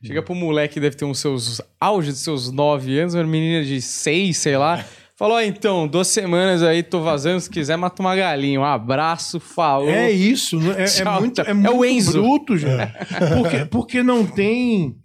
Chega 0.05 0.21
pro 0.21 0.35
moleque 0.35 0.75
que 0.75 0.79
deve 0.79 0.95
ter 0.95 1.03
uns 1.03 1.19
seus 1.19 1.59
auge 1.79 2.11
de 2.11 2.17
seus 2.17 2.51
nove 2.51 2.99
anos, 2.99 3.15
uma 3.15 3.23
menina 3.23 3.65
de 3.65 3.81
seis, 3.81 4.37
sei 4.37 4.55
lá. 4.55 4.85
Falou, 5.17 5.39
então, 5.39 5.87
duas 5.87 6.09
semanas 6.09 6.61
aí, 6.61 6.83
tô 6.83 7.01
vazando, 7.01 7.39
se 7.39 7.49
quiser, 7.49 7.77
mata 7.77 8.01
uma 8.01 8.13
galinha. 8.13 8.59
Um 8.59 8.65
abraço, 8.65 9.39
falou. 9.39 9.89
É 9.89 10.11
isso, 10.11 10.59
é, 10.73 10.83
é 10.83 11.19
muito, 11.19 11.41
é, 11.41 11.53
muito 11.53 11.67
é 11.67 11.71
o 11.71 11.85
Enzo. 11.85 12.11
bruto, 12.21 12.57
gente. 12.57 12.81
É. 12.81 12.89
Porque, 13.33 13.65
porque 13.65 14.03
não 14.03 14.27
tem... 14.27 14.97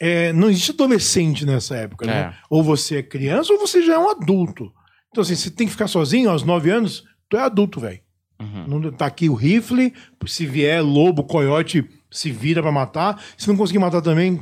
É, 0.00 0.32
não 0.32 0.50
existe 0.50 0.72
adolescente 0.72 1.46
nessa 1.46 1.76
época, 1.76 2.04
né? 2.06 2.12
É. 2.12 2.34
Ou 2.50 2.60
você 2.60 2.96
é 2.96 3.02
criança 3.04 3.52
ou 3.52 3.58
você 3.60 3.82
já 3.82 3.94
é 3.94 3.98
um 3.98 4.10
adulto. 4.10 4.72
Então, 5.10 5.22
assim, 5.22 5.36
você 5.36 5.48
tem 5.48 5.68
que 5.68 5.72
ficar 5.72 5.86
sozinho 5.86 6.28
aos 6.28 6.42
nove 6.42 6.68
anos, 6.68 7.04
tu 7.28 7.36
é 7.36 7.40
adulto, 7.40 7.78
velho. 7.78 8.00
Uhum. 8.40 8.90
Tá 8.90 9.06
aqui 9.06 9.28
o 9.28 9.34
rifle, 9.34 9.94
se 10.26 10.44
vier 10.44 10.82
lobo, 10.82 11.22
coiote, 11.22 11.88
se 12.10 12.32
vira 12.32 12.60
para 12.60 12.72
matar. 12.72 13.22
Se 13.38 13.46
não 13.46 13.56
conseguir 13.56 13.78
matar 13.78 14.02
também... 14.02 14.40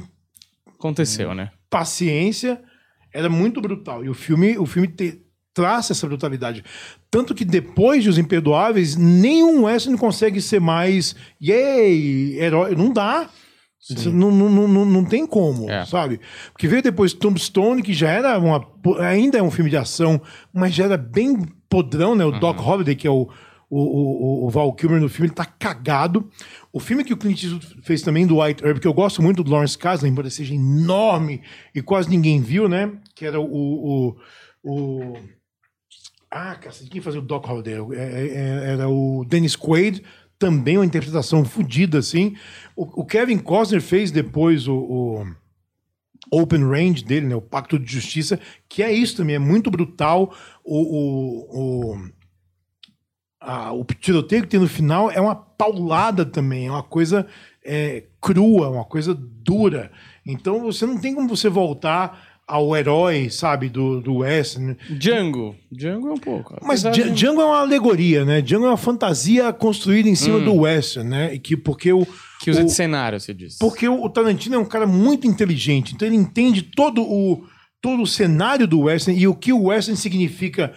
Aconteceu, 0.78 1.34
né? 1.34 1.50
Paciência 1.68 2.58
era 3.12 3.28
muito 3.28 3.60
brutal. 3.60 4.04
E 4.04 4.08
o 4.08 4.14
filme, 4.14 4.58
o 4.58 4.66
filme 4.66 4.88
te, 4.88 5.22
traz 5.54 5.90
essa 5.90 6.06
brutalidade. 6.06 6.64
Tanto 7.10 7.34
que 7.34 7.44
depois 7.44 8.02
de 8.02 8.08
Os 8.08 8.18
Imperdoáveis, 8.18 8.96
nenhum 8.96 9.64
western 9.64 9.98
consegue 9.98 10.40
ser 10.40 10.60
mais 10.60 11.14
yay, 11.40 12.38
herói. 12.38 12.74
Não 12.74 12.92
dá. 12.92 13.28
Não, 14.12 14.30
não, 14.30 14.68
não, 14.68 14.84
não 14.84 15.04
tem 15.04 15.26
como, 15.26 15.68
é. 15.70 15.86
sabe? 15.86 16.20
Porque 16.52 16.68
veio 16.68 16.82
depois 16.82 17.14
Tombstone, 17.14 17.82
que 17.82 17.94
já 17.94 18.10
era 18.10 18.38
uma. 18.38 18.64
Ainda 19.00 19.38
é 19.38 19.42
um 19.42 19.50
filme 19.50 19.70
de 19.70 19.76
ação, 19.76 20.20
mas 20.52 20.74
já 20.74 20.84
era 20.84 20.98
bem 20.98 21.46
podrão, 21.68 22.14
né? 22.14 22.24
O 22.24 22.30
uhum. 22.30 22.38
Doc 22.40 22.58
Holliday, 22.58 22.94
que 22.94 23.06
é 23.06 23.10
o, 23.10 23.28
o, 23.70 23.78
o, 23.78 24.46
o 24.46 24.50
Val 24.50 24.72
Kilmer 24.74 25.00
no 25.00 25.08
filme, 25.08 25.28
ele 25.28 25.34
tá 25.34 25.44
cagado. 25.44 26.28
O 26.72 26.80
filme 26.80 27.04
que 27.04 27.12
o 27.12 27.16
Clint 27.16 27.44
Eastwood 27.44 27.82
fez 27.82 28.02
também 28.02 28.26
do 28.26 28.40
White 28.40 28.64
Earp, 28.64 28.80
que 28.80 28.86
eu 28.86 28.92
gosto 28.92 29.22
muito 29.22 29.44
do 29.44 29.50
Lawrence 29.50 29.78
Kasdan, 29.78 30.08
embora 30.08 30.28
seja 30.28 30.52
enorme 30.52 31.40
e 31.72 31.80
quase 31.80 32.10
ninguém 32.10 32.40
viu, 32.40 32.68
né? 32.68 32.92
Que 33.14 33.24
era 33.24 33.40
o. 33.40 33.46
o, 33.46 34.16
o... 34.64 35.16
Ah, 36.28 36.56
cara, 36.56 36.74
quem 36.90 37.00
fazia 37.00 37.20
o 37.20 37.24
Doc 37.24 37.46
Holliday? 37.46 37.74
É, 37.74 37.96
é, 37.96 38.28
é, 38.34 38.72
era 38.72 38.88
o 38.88 39.24
Dennis 39.24 39.56
Quaid, 39.56 40.02
também 40.38 40.76
uma 40.76 40.86
interpretação 40.86 41.44
fodida, 41.44 41.98
assim. 41.98 42.36
O, 42.74 43.02
o, 43.02 43.04
Kevin 43.04 43.38
Costner 43.38 43.80
fez 43.80 44.10
depois 44.10 44.66
o, 44.66 44.74
o, 44.74 45.26
Open 46.32 46.64
Range 46.64 47.04
dele, 47.04 47.26
né? 47.26 47.36
O 47.36 47.40
Pacto 47.40 47.78
de 47.78 47.92
Justiça, 47.92 48.38
que 48.68 48.82
é 48.82 48.92
isso 48.92 49.16
também, 49.16 49.36
é 49.36 49.40
muito 49.40 49.70
brutal. 49.70 50.34
O, 50.64 51.94
o 51.94 52.10
a, 53.40 53.72
o 53.72 53.84
tiroteio 53.84 54.42
que 54.42 54.48
tem 54.48 54.60
no 54.60 54.68
final 54.68 55.10
é 55.10 55.20
uma 55.20 55.34
paulada 55.34 56.24
também, 56.24 56.66
é 56.66 56.70
uma 56.70 56.82
coisa 56.82 57.26
é, 57.64 58.04
crua, 58.20 58.68
uma 58.68 58.84
coisa 58.84 59.14
dura. 59.14 59.90
Então 60.26 60.60
você 60.60 60.84
não 60.84 60.98
tem 60.98 61.14
como 61.14 61.28
você 61.28 61.48
voltar 61.48 62.28
ao 62.46 62.76
herói, 62.76 63.30
sabe, 63.30 63.68
do, 63.68 64.00
do 64.00 64.16
Western. 64.16 64.76
Django. 64.90 65.54
Django 65.70 66.08
é 66.08 66.12
um 66.12 66.18
pouco. 66.18 66.56
Mas 66.62 66.82
de... 66.82 67.10
Django 67.10 67.40
é 67.40 67.44
uma 67.44 67.60
alegoria, 67.60 68.24
né? 68.24 68.42
Django 68.42 68.66
é 68.66 68.70
uma 68.70 68.76
fantasia 68.76 69.52
construída 69.52 70.08
em 70.08 70.16
cima 70.16 70.38
hum. 70.38 70.44
do 70.44 70.54
Western, 70.56 71.08
né? 71.08 71.34
E 71.34 71.38
que 71.38 71.56
porque 71.56 71.92
o. 71.92 72.04
Que 72.40 72.50
usa 72.50 72.62
o, 72.62 72.64
de 72.64 72.72
cenário, 72.72 73.20
você 73.20 73.32
disse. 73.32 73.58
Porque 73.58 73.88
o, 73.88 74.02
o 74.02 74.10
Tarantino 74.10 74.56
é 74.56 74.58
um 74.58 74.64
cara 74.64 74.86
muito 74.86 75.26
inteligente, 75.26 75.94
então 75.94 76.08
ele 76.08 76.16
entende 76.16 76.62
todo 76.62 77.02
o, 77.02 77.44
todo 77.80 78.02
o 78.02 78.06
cenário 78.06 78.66
do 78.66 78.80
Western 78.80 79.20
e 79.20 79.28
o 79.28 79.34
que 79.34 79.52
o 79.52 79.64
Western 79.64 79.96
significa 79.96 80.72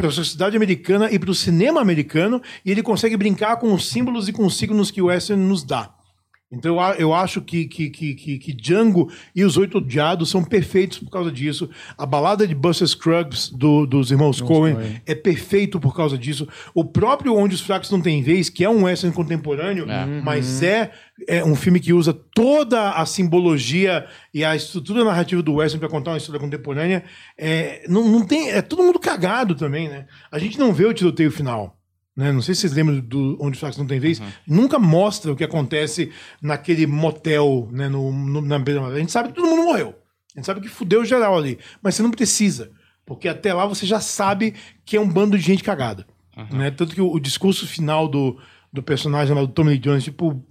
para 0.00 0.08
a 0.08 0.12
sociedade 0.12 0.56
americana 0.56 1.12
e 1.12 1.18
para 1.18 1.30
o 1.30 1.34
cinema 1.34 1.78
americano, 1.78 2.40
e 2.64 2.70
ele 2.70 2.82
consegue 2.82 3.18
brincar 3.18 3.56
com 3.56 3.74
os 3.74 3.90
símbolos 3.90 4.28
e 4.28 4.32
com 4.32 4.46
os 4.46 4.56
signos 4.56 4.90
que 4.90 5.02
o 5.02 5.06
Western 5.06 5.42
nos 5.42 5.62
dá. 5.62 5.90
Então 6.52 6.76
eu 6.98 7.14
acho 7.14 7.40
que, 7.40 7.66
que, 7.66 7.88
que, 7.88 8.14
que, 8.14 8.52
Django 8.52 9.08
e 9.36 9.44
os 9.44 9.56
Oito 9.56 9.78
Odiados 9.78 10.30
são 10.30 10.42
perfeitos 10.42 10.98
por 10.98 11.08
causa 11.08 11.30
disso. 11.30 11.70
A 11.96 12.04
balada 12.04 12.44
de 12.44 12.56
Buster 12.56 12.88
Scruggs 12.88 13.56
do, 13.56 13.86
dos 13.86 14.10
irmãos 14.10 14.40
Coen 14.40 15.00
é 15.06 15.14
perfeito 15.14 15.78
por 15.78 15.94
causa 15.94 16.18
disso. 16.18 16.48
O 16.74 16.84
próprio 16.84 17.36
Onde 17.36 17.54
os 17.54 17.60
Fracos 17.60 17.88
Não 17.88 18.00
Têm 18.00 18.20
Vez, 18.20 18.48
que 18.48 18.64
é 18.64 18.68
um 18.68 18.82
western 18.82 19.14
contemporâneo, 19.14 19.88
é. 19.88 20.06
mas 20.22 20.60
é, 20.60 20.90
é 21.28 21.44
um 21.44 21.54
filme 21.54 21.78
que 21.78 21.92
usa 21.92 22.12
toda 22.12 22.94
a 22.94 23.06
simbologia 23.06 24.06
e 24.34 24.44
a 24.44 24.56
estrutura 24.56 25.04
narrativa 25.04 25.40
do 25.42 25.54
western 25.54 25.78
para 25.78 25.88
contar 25.88 26.10
uma 26.10 26.18
história 26.18 26.40
contemporânea. 26.40 27.04
É, 27.38 27.84
não, 27.88 28.08
não 28.08 28.26
tem, 28.26 28.50
é 28.50 28.60
todo 28.60 28.82
mundo 28.82 28.98
cagado 28.98 29.54
também, 29.54 29.88
né? 29.88 30.06
A 30.32 30.38
gente 30.40 30.58
não 30.58 30.72
vê 30.72 30.84
o 30.84 30.92
tiroteio 30.92 31.30
final. 31.30 31.79
Né? 32.20 32.30
Não 32.32 32.42
sei 32.42 32.54
se 32.54 32.60
vocês 32.60 32.74
lembram 32.74 33.00
do 33.00 33.38
Onde 33.40 33.54
os 33.54 33.58
Fracos 33.60 33.78
Não 33.78 33.86
Tem 33.86 33.98
Vez. 33.98 34.20
Uhum. 34.20 34.26
Nunca 34.46 34.78
mostra 34.78 35.32
o 35.32 35.36
que 35.36 35.42
acontece 35.42 36.12
naquele 36.42 36.86
motel, 36.86 37.66
né? 37.72 37.88
No, 37.88 38.12
no, 38.12 38.42
na 38.42 38.58
beira 38.58 38.84
A 38.88 38.98
gente 38.98 39.10
sabe 39.10 39.30
que 39.30 39.36
todo 39.36 39.48
mundo 39.48 39.62
morreu. 39.62 39.94
A 40.34 40.38
gente 40.38 40.44
sabe 40.44 40.60
que 40.60 40.68
fudeu 40.68 41.02
geral 41.02 41.34
ali. 41.34 41.58
Mas 41.82 41.94
você 41.94 42.02
não 42.02 42.10
precisa. 42.10 42.72
Porque 43.06 43.26
até 43.26 43.54
lá 43.54 43.64
você 43.64 43.86
já 43.86 44.00
sabe 44.00 44.54
que 44.84 44.98
é 44.98 45.00
um 45.00 45.08
bando 45.08 45.38
de 45.38 45.42
gente 45.42 45.64
cagada. 45.64 46.06
Uhum. 46.36 46.58
Né? 46.58 46.70
Tanto 46.70 46.94
que 46.94 47.00
o, 47.00 47.10
o, 47.10 47.18
discurso 47.18 47.66
final 47.66 48.06
do, 48.06 48.38
do 48.70 48.82
personagem 48.82 49.34
lá 49.34 49.40
do 49.40 49.48
Tommy 49.48 49.70
Lee 49.70 49.78
Jones, 49.78 50.04
tipo, 50.04 50.44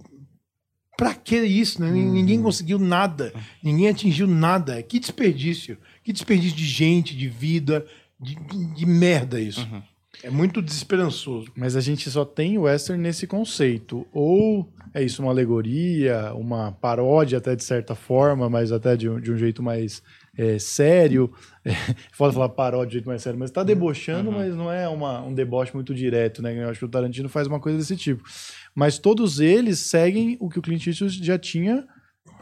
pra 0.96 1.14
que 1.14 1.36
isso? 1.36 1.80
Né? 1.80 1.88
Uhum. 1.88 2.12
Ninguém 2.14 2.42
conseguiu 2.42 2.80
nada. 2.80 3.32
Ninguém 3.62 3.88
atingiu 3.88 4.26
nada. 4.26 4.82
Que 4.82 4.98
desperdício. 4.98 5.78
Que 6.02 6.12
desperdício 6.12 6.56
de 6.56 6.66
gente, 6.66 7.16
de 7.16 7.28
vida, 7.28 7.86
de, 8.20 8.34
de, 8.34 8.74
de 8.74 8.86
merda 8.86 9.40
isso. 9.40 9.60
Uhum. 9.60 9.82
É 10.22 10.30
muito 10.30 10.60
desesperançoso. 10.60 11.50
Mas 11.56 11.76
a 11.76 11.80
gente 11.80 12.10
só 12.10 12.24
tem 12.24 12.58
o 12.58 12.62
western 12.62 13.02
nesse 13.02 13.26
conceito. 13.26 14.06
Ou 14.12 14.68
é 14.92 15.02
isso, 15.02 15.22
uma 15.22 15.30
alegoria, 15.30 16.32
uma 16.34 16.72
paródia 16.72 17.38
até 17.38 17.54
de 17.54 17.64
certa 17.64 17.94
forma, 17.94 18.50
mas 18.50 18.72
até 18.72 18.96
de 18.96 19.08
um, 19.08 19.20
de 19.20 19.32
um 19.32 19.38
jeito 19.38 19.62
mais 19.62 20.02
é, 20.36 20.58
sério. 20.58 21.32
É, 21.64 21.72
foda 22.12 22.32
falar 22.32 22.48
paródia 22.50 22.88
de 22.88 22.92
jeito 22.94 23.06
mais 23.06 23.22
sério, 23.22 23.38
mas 23.38 23.50
está 23.50 23.62
debochando, 23.62 24.30
uhum. 24.30 24.36
mas 24.36 24.54
não 24.54 24.70
é 24.70 24.88
uma, 24.88 25.22
um 25.22 25.32
deboche 25.32 25.74
muito 25.74 25.94
direto, 25.94 26.42
né? 26.42 26.64
Eu 26.64 26.68
acho 26.68 26.78
que 26.78 26.84
o 26.84 26.90
Tarantino 26.90 27.28
faz 27.28 27.46
uma 27.46 27.60
coisa 27.60 27.78
desse 27.78 27.96
tipo. 27.96 28.22
Mas 28.74 28.98
todos 28.98 29.40
eles 29.40 29.78
seguem 29.78 30.36
o 30.40 30.48
que 30.48 30.58
o 30.58 30.62
Clint 30.62 30.86
Eastwood 30.86 31.24
já 31.24 31.38
tinha 31.38 31.86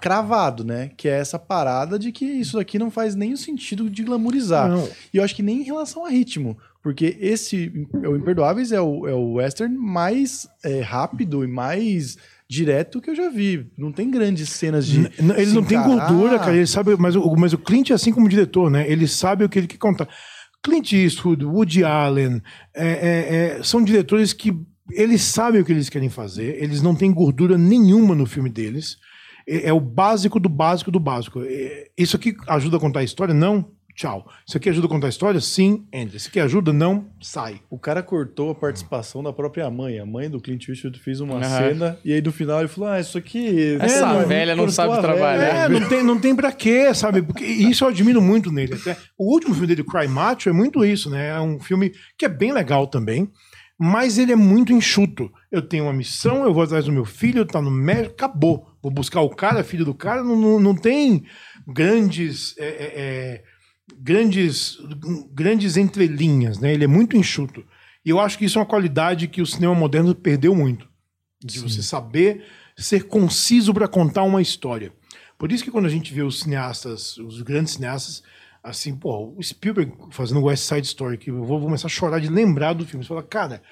cravado, 0.01 0.65
né? 0.65 0.91
Que 0.97 1.09
é 1.09 1.19
essa 1.19 1.39
parada 1.39 1.99
de 1.99 2.13
que 2.13 2.25
isso 2.25 2.59
aqui 2.59 2.79
não 2.79 2.91
faz 2.91 3.15
nem 3.15 3.33
o 3.33 3.37
sentido 3.37 3.91
de 3.91 4.03
glamourizar. 4.03 4.71
Não. 4.71 4.89
E 5.13 5.17
eu 5.17 5.25
acho 5.25 5.35
que 5.35 5.43
nem 5.43 5.61
em 5.61 5.65
relação 5.65 6.05
a 6.05 6.09
ritmo. 6.09 6.57
Porque 6.89 7.19
esse, 7.21 7.71
o 7.93 8.17
Imperdoáveis 8.17 8.73
é 8.73 8.81
o, 8.81 9.07
é 9.07 9.13
o 9.13 9.35
western 9.35 9.77
mais 9.77 10.49
é, 10.65 10.81
rápido 10.81 11.45
e 11.45 11.47
mais 11.47 12.17
direto 12.49 12.99
que 13.03 13.11
eu 13.11 13.15
já 13.15 13.29
vi. 13.29 13.71
Não 13.77 13.93
tem 13.93 14.11
grandes 14.11 14.49
cenas 14.49 14.87
de. 14.87 15.01
N 15.01 15.35
ele 15.37 15.53
não 15.53 15.63
tem 15.63 15.79
gordura, 15.83 16.39
cara. 16.39 16.57
Ele 16.57 16.67
sabe, 16.67 16.97
mas 16.97 17.15
o, 17.15 17.37
mas 17.37 17.53
o 17.53 17.59
Clint, 17.59 17.91
assim 17.91 18.11
como 18.11 18.27
diretor, 18.27 18.71
né? 18.71 18.91
Ele 18.91 19.07
sabe 19.07 19.45
o 19.45 19.51
que 19.51 19.59
ele 19.59 19.67
quer 19.67 19.77
contar. 19.77 20.09
Clint 20.63 20.95
Eastwood, 20.95 21.45
Woody 21.45 21.85
Allen, 21.85 22.41
é, 22.75 22.89
é, 22.89 23.59
é, 23.59 23.63
são 23.63 23.85
diretores 23.85 24.33
que 24.33 24.59
eles 24.91 25.21
sabem 25.21 25.61
o 25.61 25.65
que 25.67 25.73
eles 25.73 25.91
querem 25.91 26.09
fazer. 26.09 26.57
Eles 26.59 26.81
não 26.81 26.95
têm 26.95 27.13
gordura 27.13 27.59
nenhuma 27.59 28.15
no 28.15 28.25
filme 28.25 28.49
deles. 28.49 28.97
É, 29.47 29.69
é 29.69 29.73
o 29.75 29.81
básico 29.81 30.41
do 30.41 30.49
básico 30.49 30.91
do 30.91 30.99
básico. 30.99 31.43
É, 31.45 31.89
isso 31.99 32.17
aqui 32.17 32.35
ajuda 32.47 32.79
a 32.79 32.81
contar 32.81 33.01
a 33.01 33.05
história? 33.05 33.35
Não 33.35 33.77
tchau. 33.99 34.31
Isso 34.47 34.57
aqui 34.57 34.71
ajuda 34.71 34.87
a 34.87 34.89
contar 34.89 35.09
a 35.09 35.11
história? 35.11 35.41
Sim, 35.41 35.85
entra. 35.93 36.17
Isso 36.17 36.29
aqui 36.29 36.39
ajuda? 36.39 36.73
Não, 36.73 37.07
sai. 37.21 37.61
O 37.69 37.77
cara 37.77 38.01
cortou 38.01 38.51
a 38.51 38.55
participação 38.55 39.25
da 39.25 39.33
própria 39.33 39.69
mãe. 39.69 39.99
A 39.99 40.07
mãe 40.07 40.31
do 40.31 40.41
Clint 40.41 40.69
Eastwood 40.69 41.01
fez 41.01 41.21
uma 41.21 41.35
uhum. 41.35 41.43
cena 41.43 41.99
e 42.05 42.13
aí 42.13 42.23
no 42.23 42.31
final 42.31 42.61
ele 42.61 42.69
falou: 42.69 42.91
Ah, 42.91 43.01
isso 43.01 43.19
aqui. 43.19 43.77
Essa 43.81 44.07
é, 44.07 44.25
velha 44.25 44.55
não 44.55 44.71
sabe 44.71 45.01
trabalhar. 45.01 45.65
É, 45.65 45.69
não 45.69 45.89
tem, 45.89 46.03
não 46.05 46.19
tem 46.19 46.37
pra 46.37 46.53
quê, 46.53 46.95
sabe? 46.95 47.23
Porque 47.23 47.45
isso 47.45 47.85
eu 47.85 47.89
admiro 47.89 48.23
muito 48.23 48.53
nele. 48.53 48.75
Até, 48.75 48.97
o 49.19 49.33
último 49.33 49.53
filme 49.53 49.67
dele, 49.67 49.83
Cry 49.83 50.07
Macho, 50.07 50.49
é 50.49 50.53
muito 50.53 50.85
isso, 50.85 51.11
né? 51.11 51.31
É 51.31 51.41
um 51.41 51.59
filme 51.59 51.93
que 52.17 52.25
é 52.25 52.29
bem 52.29 52.53
legal 52.53 52.87
também. 52.87 53.29
Mas 53.81 54.19
ele 54.19 54.33
é 54.33 54.37
muito 54.37 54.73
enxuto. 54.73 55.31
Eu 55.53 55.63
tenho 55.63 55.85
uma 55.85 55.93
missão, 55.93 56.43
eu 56.45 56.53
vou 56.53 56.65
atrás 56.65 56.85
do 56.85 56.93
meu 56.93 57.05
filho, 57.05 57.47
tá 57.47 57.63
no 57.63 57.71
médico, 57.71 58.15
acabou. 58.15 58.67
Vou 58.83 58.91
buscar 58.91 59.21
o 59.21 59.31
cara, 59.31 59.63
filho 59.63 59.85
do 59.85 59.95
cara, 59.95 60.23
não, 60.25 60.35
não, 60.35 60.61
não 60.61 60.75
tem 60.75 61.25
grandes 61.67 62.57
é, 62.59 62.67
é, 62.67 62.93
é 62.97 63.43
grandes, 63.97 64.79
grandes 65.33 65.77
entrelinhas, 65.77 66.59
né? 66.59 66.73
Ele 66.73 66.85
é 66.85 66.89
muito 66.89 67.17
enxuto. 67.17 67.65
E 68.05 68.11
eu 68.11 68.21
acho 68.21 68.39
que 68.39 68.45
isso 68.45 68.59
é 68.59 68.61
uma 68.61 68.67
qualidade 68.67 69.29
que 69.29 69.43
o 69.43 69.47
cinema 69.47 69.75
moderno 69.75 70.15
perdeu 70.15 70.55
muito. 70.55 70.89
De 71.43 71.59
Sim. 71.59 71.69
você 71.69 71.83
saber 71.83 72.45
ser 72.77 73.05
conciso 73.05 73.75
para 73.75 73.89
contar 73.89 74.23
uma 74.23 74.41
história. 74.41 74.93
Por 75.37 75.53
isso 75.53 75.65
que 75.65 75.71
quando 75.71 75.87
a 75.87 75.91
gente 75.91 76.13
vê 76.13 76.23
os 76.23 76.41
cineastas, 76.41 77.17
os 77.19 77.43
grandes 77.43 77.75
cineastas, 77.75 78.23
assim, 78.63 78.97
pô, 78.97 79.35
o 79.37 79.43
Spielberg 79.43 79.93
fazendo 80.11 80.43
West 80.43 80.65
Side 80.65 80.87
Story, 80.87 81.19
que 81.19 81.31
eu 81.31 81.45
vou, 81.45 81.61
começar 81.61 81.87
a 81.87 81.91
chorar 81.91 82.21
de 82.21 82.29
lembrar 82.29 82.73
do 82.73 82.87
filme. 82.87 83.05
Você 83.05 83.09
fala, 83.09 83.23
cara, 83.23 83.63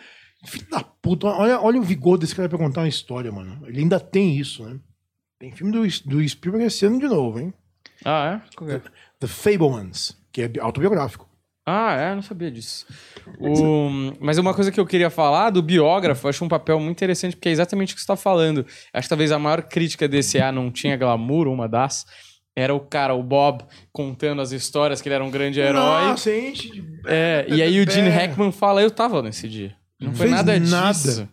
filho 0.45 0.69
da 0.71 0.83
puta, 0.83 1.27
olha, 1.27 1.61
olha 1.61 1.81
o 1.81 1.85
vigor 1.85 2.19
desse 2.19 2.35
cara 2.35 2.49
pra 2.49 2.59
contar 2.59 2.83
uma 2.83 2.89
história, 2.89 3.31
mano. 3.33 3.67
Ele 3.67 3.81
ainda 3.81 3.99
tem 3.99 4.37
isso, 4.39 4.65
né? 4.65 4.79
Tem 5.39 5.53
filme 5.53 5.73
do, 5.73 5.81
do 6.09 6.29
Spielberg 6.29 6.67
esse 6.67 6.87
ano 6.87 6.99
de 6.99 7.09
novo, 7.09 7.41
hein? 7.41 7.53
Ah, 8.05 8.43
é? 8.43 8.77
É? 9.23 9.27
The 9.27 9.27
Fablemans, 9.27 10.17
que 10.33 10.43
é 10.43 10.51
autobiográfico. 10.61 11.27
Ah, 11.69 11.97
é, 11.97 12.15
não 12.15 12.23
sabia 12.23 12.49
disso. 12.51 12.87
O- 13.41 14.13
Mas 14.21 14.39
uma 14.39 14.55
coisa 14.55 14.71
que 14.71 14.79
eu 14.79 14.87
queria 14.87 15.11
falar 15.11 15.51
do 15.51 15.61
biógrafo, 15.61 16.27
eu 16.27 16.31
acho 16.31 16.45
um 16.45 16.49
papel 16.49 16.79
muito 16.79 16.97
interessante, 16.97 17.35
porque 17.35 17.49
é 17.49 17.53
exatamente 17.53 17.93
o 17.93 17.97
que 17.97 18.01
você 18.01 18.05
está 18.05 18.15
falando. 18.17 18.65
Acho 18.93 19.07
que 19.07 19.09
talvez 19.09 19.33
a 19.33 19.39
maior 19.39 19.63
crítica 19.63 20.07
desse 20.07 20.41
A 20.41 20.53
não 20.53 20.71
tinha 20.71 20.97
glamour, 20.97 21.49
uma 21.49 21.69
das, 21.69 22.05
era 22.55 22.73
o 22.73 22.79
cara, 22.79 23.15
o 23.15 23.23
Bob, 23.23 23.65
contando 23.93 24.41
as 24.41 24.53
histórias 24.53 25.01
que 25.03 25.09
ele 25.09 25.17
era 25.17 25.25
um 25.25 25.31
grande 25.31 25.59
herói. 25.59 25.73
Nossa, 26.05 26.33
enche 26.35 26.71
de... 26.71 26.85
É, 27.07 27.47
e 27.49 27.61
aí 27.61 27.81
o 27.81 27.91
Gene 27.91 28.09
É. 28.09 28.13
Hackman 28.13 28.53
fala, 28.53 28.81
eu 28.81 28.91
tava 28.91 29.21
nesse 29.21 29.49
dia. 29.49 29.75
Não 30.01 30.15
foi 30.15 30.29
nada. 30.29 30.59
disso. 30.61 31.29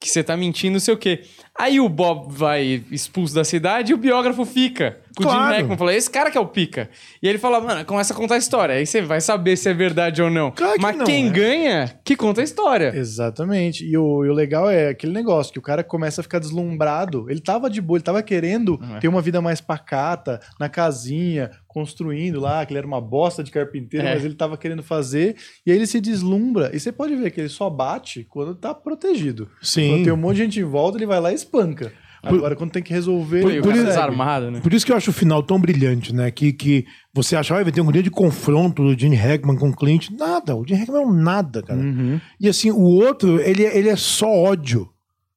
Que 0.00 0.10
você 0.10 0.22
tá 0.22 0.36
mentindo, 0.36 0.72
não 0.74 0.80
sei 0.80 0.92
o 0.92 0.98
quê. 0.98 1.22
Aí 1.58 1.80
o 1.80 1.88
Bob 1.88 2.30
vai 2.30 2.84
expulso 2.90 3.34
da 3.34 3.44
cidade 3.44 3.92
e 3.92 3.94
o 3.94 3.98
biógrafo 3.98 4.44
fica. 4.44 5.00
Com 5.16 5.24
o. 5.24 5.28
Hackman 5.30 5.78
fala, 5.78 5.94
esse 5.94 6.10
cara 6.10 6.30
que 6.30 6.36
é 6.36 6.40
o 6.40 6.46
pica. 6.46 6.90
E 7.22 7.26
ele 7.28 7.38
fala, 7.38 7.60
mano, 7.60 7.84
começa 7.84 8.12
a 8.12 8.16
contar 8.16 8.34
a 8.34 8.38
história. 8.38 8.74
Aí 8.74 8.86
você 8.86 9.00
vai 9.00 9.20
saber 9.20 9.56
se 9.56 9.68
é 9.68 9.72
verdade 9.74 10.20
ou 10.22 10.28
não. 10.30 10.50
Claro 10.50 10.74
que 10.74 10.82
Mas 10.82 10.96
não, 10.96 11.06
quem 11.06 11.24
né? 11.24 11.30
ganha, 11.30 12.00
que 12.04 12.14
conta 12.14 12.42
a 12.42 12.44
história. 12.44 12.92
Exatamente. 12.94 13.84
E 13.84 13.96
o, 13.96 14.24
e 14.24 14.28
o 14.28 14.32
legal 14.34 14.68
é 14.70 14.88
aquele 14.90 15.12
negócio 15.12 15.52
que 15.52 15.58
o 15.58 15.62
cara 15.62 15.82
começa 15.82 16.20
a 16.20 16.22
ficar 16.24 16.38
deslumbrado. 16.38 17.30
Ele 17.30 17.40
tava 17.40 17.70
de 17.70 17.80
boa, 17.80 17.96
ele 17.96 18.04
tava 18.04 18.22
querendo 18.22 18.78
Uhum. 18.80 19.00
ter 19.00 19.08
uma 19.08 19.22
vida 19.22 19.40
mais 19.40 19.60
pacata, 19.60 20.38
na 20.60 20.68
casinha, 20.68 21.50
construindo 21.66 22.40
lá, 22.40 22.64
que 22.66 22.72
ele 22.72 22.78
era 22.78 22.86
uma 22.86 23.00
bosta 23.00 23.42
de 23.42 23.50
carpinteiro, 23.50 24.06
É. 24.06 24.14
mas 24.14 24.24
ele 24.24 24.34
tava 24.34 24.56
querendo 24.56 24.82
fazer. 24.82 25.36
E 25.64 25.70
aí 25.70 25.76
ele 25.78 25.86
se 25.86 26.00
deslumbra. 26.00 26.70
E 26.74 26.80
você 26.80 26.92
pode 26.92 27.14
ver 27.16 27.30
que 27.30 27.40
ele 27.40 27.48
só 27.48 27.70
bate 27.70 28.24
quando 28.28 28.54
tá 28.54 28.74
protegido. 28.74 29.48
Sim. 29.62 29.90
Quando 29.90 30.04
tem 30.04 30.12
um 30.12 30.16
monte 30.16 30.36
de 30.36 30.42
gente 30.42 30.60
em 30.60 30.64
volta, 30.64 30.98
ele 30.98 31.06
vai 31.06 31.20
lá 31.20 31.32
e 31.32 31.34
espanca. 31.34 31.92
Agora, 32.34 32.56
quando 32.56 32.70
tem 32.70 32.82
que 32.82 32.92
resolver. 32.92 33.42
Cara 33.42 33.60
consegue. 33.62 33.84
desarmado, 33.86 34.50
né? 34.50 34.60
Por 34.60 34.72
isso 34.72 34.84
que 34.84 34.92
eu 34.92 34.96
acho 34.96 35.10
o 35.10 35.14
final 35.14 35.42
tão 35.42 35.60
brilhante, 35.60 36.14
né? 36.14 36.30
Que, 36.30 36.52
que 36.52 36.84
você 37.14 37.36
acha, 37.36 37.54
ah, 37.56 37.62
vai 37.62 37.72
ter 37.72 37.80
um 37.80 37.86
grande 37.86 38.10
confronto 38.10 38.82
do 38.82 38.98
Gene 38.98 39.16
Hackman 39.16 39.56
com 39.56 39.68
o 39.70 39.76
Clint. 39.76 40.10
Nada, 40.10 40.54
o 40.56 40.66
Gene 40.66 40.80
Hackman 40.80 41.02
é 41.02 41.06
um 41.06 41.12
nada, 41.12 41.62
cara. 41.62 41.78
Uhum. 41.80 42.20
E 42.40 42.48
assim, 42.48 42.70
o 42.70 42.80
outro, 42.80 43.40
ele, 43.40 43.64
é- 43.64 43.76
ele 43.78 43.88
é 43.88 43.96
só 43.96 44.28
ódio. 44.30 44.88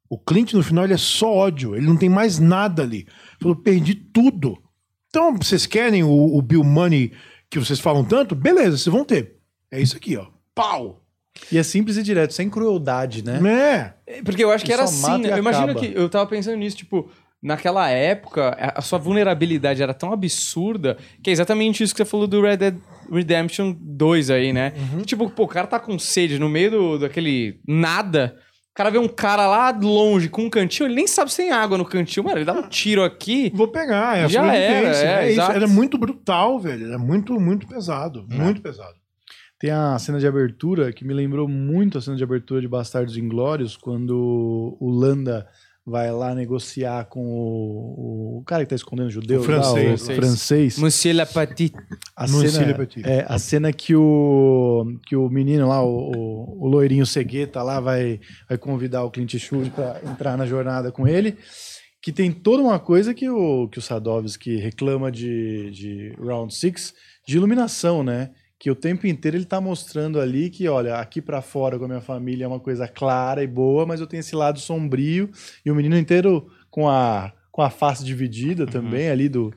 O 0.09 0.17
Clint, 0.17 0.53
no 0.53 0.63
final, 0.63 0.83
ele 0.85 0.93
é 0.93 0.97
só 0.97 1.31
ódio. 1.33 1.75
Ele 1.75 1.85
não 1.85 1.95
tem 1.95 2.09
mais 2.09 2.39
nada 2.39 2.81
ali. 2.81 3.05
Falou, 3.39 3.55
perdi 3.55 3.93
tudo. 3.93 4.57
Então, 5.09 5.35
vocês 5.37 5.65
querem 5.65 6.03
o, 6.03 6.09
o 6.37 6.41
Bill 6.41 6.63
Money 6.63 7.11
que 7.49 7.59
vocês 7.59 7.79
falam 7.79 8.03
tanto? 8.03 8.33
Beleza, 8.35 8.77
vocês 8.77 8.93
vão 8.93 9.03
ter. 9.05 9.35
É 9.71 9.79
isso 9.81 9.95
aqui, 9.97 10.17
ó. 10.17 10.25
Pau! 10.55 10.98
E 11.51 11.57
é 11.57 11.63
simples 11.63 11.97
e 11.97 12.03
direto, 12.03 12.33
sem 12.33 12.49
crueldade, 12.49 13.23
né? 13.23 13.93
É. 14.07 14.21
Porque 14.21 14.43
eu 14.43 14.51
acho 14.51 14.65
que 14.65 14.73
era 14.73 14.83
assim, 14.83 15.19
né? 15.19 15.31
Eu 15.31 15.37
imagino 15.37 15.75
que. 15.75 15.91
Eu 15.95 16.09
tava 16.09 16.27
pensando 16.27 16.57
nisso, 16.57 16.77
tipo. 16.77 17.09
Naquela 17.41 17.89
época, 17.89 18.53
a 18.75 18.81
sua 18.81 18.99
vulnerabilidade 18.99 19.81
era 19.81 19.93
tão 19.93 20.11
absurda 20.11 20.97
que 21.23 21.29
é 21.29 21.33
exatamente 21.33 21.81
isso 21.81 21.93
que 21.93 21.99
você 21.99 22.03
falou 22.03 22.27
do 22.27 22.41
Red 22.41 22.57
Dead 22.57 22.75
Redemption 23.09 23.73
2 23.79 24.29
aí, 24.29 24.51
né? 24.51 24.73
Uhum. 24.75 25.03
Tipo, 25.03 25.29
pô, 25.29 25.43
o 25.43 25.47
cara 25.47 25.65
tá 25.65 25.79
com 25.79 25.97
sede 25.97 26.37
no 26.37 26.49
meio 26.49 26.71
do, 26.71 26.99
daquele 26.99 27.61
nada. 27.65 28.35
O 28.71 28.75
cara 28.75 28.89
vê 28.89 28.97
um 28.97 29.07
cara 29.07 29.47
lá 29.47 29.71
longe 29.71 30.29
com 30.29 30.43
um 30.43 30.49
cantil, 30.49 30.85
ele 30.85 30.95
nem 30.95 31.07
sabe 31.07 31.31
se 31.31 31.37
tem 31.37 31.51
água 31.51 31.77
no 31.77 31.85
cantil. 31.85 32.23
Mano, 32.23 32.37
ele 32.37 32.45
dá 32.45 32.53
um 32.53 32.67
tiro 32.67 33.03
aqui. 33.03 33.51
Vou 33.53 33.69
pegar, 33.69 34.17
é 34.17 34.25
a 34.25 34.27
Já 34.27 34.53
era, 34.53 34.87
é, 34.87 35.23
isso. 35.23 35.31
exato. 35.31 35.51
Era 35.53 35.67
muito 35.67 35.97
brutal, 35.97 36.59
velho. 36.59 36.87
Era 36.87 36.97
muito, 36.97 37.39
muito 37.39 37.67
pesado. 37.67 38.25
Muito 38.29 38.61
pesado. 38.61 38.98
Tem 39.59 39.71
a 39.71 39.99
cena 39.99 40.19
de 40.19 40.25
abertura 40.27 40.93
que 40.93 41.03
me 41.03 41.13
lembrou 41.13 41.47
muito 41.47 41.97
a 41.97 42.01
cena 42.01 42.15
de 42.15 42.23
abertura 42.23 42.61
de 42.61 42.67
Bastardos 42.67 43.17
Inglórios, 43.17 43.75
quando 43.75 44.77
o 44.79 44.89
Landa 44.89 45.45
vai 45.85 46.11
lá 46.11 46.33
negociar 46.35 47.05
com 47.05 47.25
o, 47.25 48.37
o 48.39 48.43
cara 48.45 48.63
que 48.63 48.69
tá 48.69 48.75
escondendo 48.75 49.07
o 49.07 49.11
judeu, 49.11 49.41
O 49.41 49.43
francês. 49.43 50.07
lá, 50.07 50.13
o 50.13 50.15
francês. 50.15 50.77
Monsieur 50.77 51.15
Lapatite. 51.15 51.75
A 52.15 52.27
cena, 52.27 52.65
Le 52.67 52.73
Petit. 52.75 53.01
é, 53.05 53.25
a 53.27 53.39
cena 53.39 53.73
que 53.73 53.95
o, 53.95 54.85
que 55.05 55.15
o 55.15 55.29
menino 55.29 55.67
lá, 55.67 55.83
o, 55.83 56.11
o, 56.11 56.65
o 56.65 56.67
loirinho 56.67 57.05
cegueta 57.05 57.61
lá, 57.63 57.79
vai, 57.79 58.19
vai 58.47 58.57
convidar 58.57 59.03
o 59.03 59.11
Clint 59.11 59.33
Eastwood 59.33 59.71
para 59.71 59.99
entrar 60.09 60.37
na 60.37 60.45
jornada 60.45 60.91
com 60.91 61.07
ele, 61.07 61.37
que 62.01 62.13
tem 62.13 62.31
toda 62.31 62.61
uma 62.63 62.79
coisa 62.79 63.13
que 63.13 63.29
o, 63.29 63.67
que 63.67 63.79
o 63.79 63.81
Sadovski 63.81 64.57
reclama 64.57 65.11
de, 65.11 65.71
de 65.71 66.13
Round 66.19 66.53
Six 66.53 66.93
de 67.27 67.35
iluminação, 67.35 68.03
né? 68.03 68.29
Que 68.59 68.69
o 68.69 68.75
tempo 68.75 69.07
inteiro 69.07 69.37
ele 69.37 69.45
tá 69.45 69.61
mostrando 69.61 70.19
ali 70.19 70.49
que, 70.49 70.67
olha, 70.67 70.97
aqui 70.97 71.21
para 71.21 71.41
fora 71.41 71.79
com 71.79 71.85
a 71.85 71.87
minha 71.87 72.01
família 72.01 72.43
é 72.43 72.47
uma 72.47 72.59
coisa 72.59 72.87
clara 72.89 73.41
e 73.41 73.47
boa, 73.47 73.85
mas 73.85 74.01
eu 74.01 74.07
tenho 74.07 74.19
esse 74.19 74.35
lado 74.35 74.59
sombrio 74.59 75.29
e 75.65 75.71
o 75.71 75.75
menino 75.75 75.97
inteiro 75.97 76.51
com 76.69 76.89
a, 76.89 77.31
com 77.51 77.61
a 77.61 77.69
face 77.69 78.03
dividida 78.03 78.65
também 78.65 79.09
ali 79.09 79.29
do, 79.29 79.53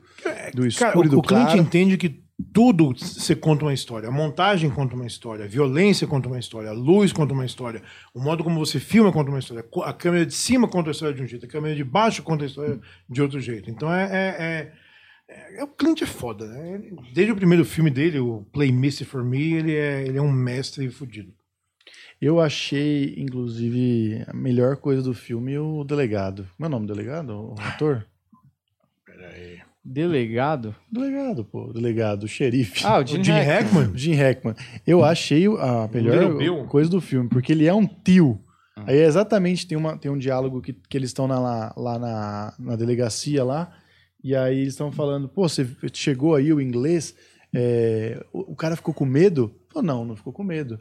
do 0.53 0.65
escuro 0.65 0.91
Cara, 0.93 1.05
e 1.05 1.09
do 1.09 1.17
o, 1.17 1.19
o 1.19 1.21
claro. 1.21 1.59
entende 1.59 1.97
que 1.97 2.23
tudo 2.53 2.93
você 2.95 3.35
conta 3.35 3.65
uma 3.65 3.73
história. 3.73 4.09
A 4.09 4.11
montagem 4.11 4.69
conta 4.69 4.95
uma 4.95 5.05
história, 5.05 5.45
a 5.45 5.47
violência 5.47 6.07
conta 6.07 6.27
uma 6.27 6.39
história, 6.39 6.69
a 6.69 6.73
luz 6.73 7.13
conta 7.13 7.33
uma 7.33 7.45
história, 7.45 7.81
o 8.13 8.19
modo 8.19 8.43
como 8.43 8.57
você 8.57 8.79
filma 8.79 9.11
conta 9.11 9.29
uma 9.29 9.39
história, 9.39 9.63
a 9.83 9.93
câmera 9.93 10.25
de 10.25 10.33
cima 10.33 10.67
conta 10.67 10.89
a 10.89 10.91
história 10.91 11.13
de 11.13 11.21
um 11.21 11.27
jeito, 11.27 11.45
a 11.45 11.49
câmera 11.49 11.75
de 11.75 11.83
baixo 11.83 12.23
conta 12.23 12.43
a 12.43 12.47
história 12.47 12.79
de 13.09 13.21
outro 13.21 13.39
jeito. 13.39 13.69
Então 13.69 13.93
é. 13.93 14.03
é, 14.05 14.43
é- 14.43 14.82
é- 15.33 15.59
é- 15.59 15.63
o 15.63 15.67
Clint 15.67 16.01
é 16.01 16.05
foda, 16.05 16.47
né? 16.47 16.73
Ele- 16.75 16.95
Desde 17.13 17.31
o 17.31 17.35
primeiro 17.35 17.63
filme 17.65 17.89
dele, 17.89 18.19
o 18.19 18.45
Play 18.51 18.71
Misty 18.71 19.05
for 19.05 19.23
Me, 19.23 19.53
ele 19.53 19.75
é, 19.75 20.05
ele 20.05 20.17
é 20.17 20.21
um 20.21 20.31
mestre 20.31 20.89
fudido. 20.89 21.33
Eu 22.21 22.39
achei, 22.39 23.15
inclusive, 23.17 24.23
a 24.27 24.33
melhor 24.33 24.77
coisa 24.77 25.01
do 25.01 25.13
filme 25.13 25.57
o 25.57 25.83
delegado. 25.83 26.47
Como 26.55 26.65
é 26.65 26.67
o 26.67 26.71
nome 26.71 26.87
do 26.87 26.93
delegado? 26.93 27.31
O 27.31 27.55
ator? 27.59 28.05
Delegado? 29.85 30.73
Delegado, 30.89 31.43
pô. 31.43 31.73
Delegado, 31.73 32.23
o 32.23 32.27
xerife. 32.27 32.85
Ah, 32.85 32.99
o 32.99 33.03
O 33.03 33.05
Gene, 33.07 33.23
Gene 33.23 33.39
Hackman. 33.41 33.55
Hackman? 33.81 33.93
O 33.93 33.97
Jim 33.97 34.13
Hackman. 34.15 34.55
Eu 34.87 35.03
achei 35.03 35.45
a 35.45 35.89
melhor 35.93 36.67
coisa 36.67 36.89
do 36.89 37.01
filme, 37.01 37.27
porque 37.27 37.51
ele 37.51 37.65
é 37.67 37.73
um 37.73 37.85
tio. 37.85 38.39
Ah. 38.77 38.85
Aí 38.87 38.97
é 38.99 39.05
exatamente 39.05 39.67
tem, 39.67 39.77
uma, 39.77 39.97
tem 39.97 40.09
um 40.09 40.17
diálogo 40.17 40.61
que, 40.61 40.71
que 40.73 40.97
eles 40.97 41.09
estão 41.09 41.27
na- 41.27 41.39
lá, 41.39 41.73
lá 41.75 41.99
na, 41.99 42.53
na 42.57 42.75
delegacia 42.77 43.43
lá, 43.43 43.75
e 44.23 44.35
aí 44.35 44.59
eles 44.59 44.73
estão 44.73 44.91
falando, 44.91 45.27
pô, 45.27 45.49
você 45.49 45.67
chegou 45.91 46.35
aí 46.35 46.53
o 46.53 46.61
inglês, 46.61 47.13
é, 47.53 48.23
o, 48.31 48.53
o 48.53 48.55
cara 48.55 48.75
ficou 48.75 48.93
com 48.93 49.05
medo? 49.05 49.53
Falou, 49.69 49.85
não, 49.85 50.05
não 50.05 50.15
ficou 50.15 50.31
com 50.31 50.43
medo. 50.43 50.79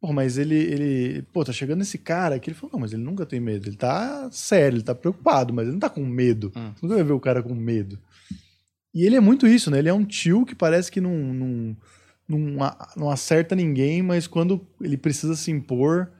Pô, 0.00 0.12
mas 0.14 0.38
ele, 0.38 0.54
ele, 0.54 1.22
pô, 1.32 1.44
tá 1.44 1.52
chegando 1.52 1.82
esse 1.82 1.98
cara 1.98 2.36
aqui. 2.36 2.48
Ele 2.48 2.56
falou, 2.56 2.72
não, 2.72 2.80
mas 2.80 2.92
ele 2.92 3.02
nunca 3.02 3.26
tem 3.26 3.38
medo. 3.38 3.68
Ele 3.68 3.76
tá 3.76 4.30
sério, 4.32 4.76
ele 4.76 4.82
tá 4.82 4.94
preocupado, 4.94 5.52
mas 5.52 5.64
ele 5.64 5.72
não 5.72 5.80
tá 5.80 5.90
com 5.90 6.04
medo. 6.06 6.50
Hum. 6.56 6.72
Você 6.74 6.86
nunca 6.86 6.94
vai 6.94 7.04
ver 7.04 7.12
o 7.12 7.20
cara 7.20 7.42
com 7.42 7.54
medo. 7.54 7.98
E 8.94 9.04
ele 9.04 9.16
é 9.16 9.20
muito 9.20 9.46
isso, 9.46 9.70
né? 9.70 9.78
Ele 9.78 9.88
é 9.88 9.92
um 9.92 10.04
tio 10.04 10.46
que 10.46 10.54
parece 10.54 10.90
que 10.90 11.00
não, 11.00 11.14
não, 11.14 11.76
não, 12.26 12.76
não 12.96 13.10
acerta 13.10 13.54
ninguém, 13.54 14.02
mas 14.02 14.26
quando 14.26 14.66
ele 14.80 14.96
precisa 14.96 15.36
se 15.36 15.50
impor, 15.50 16.10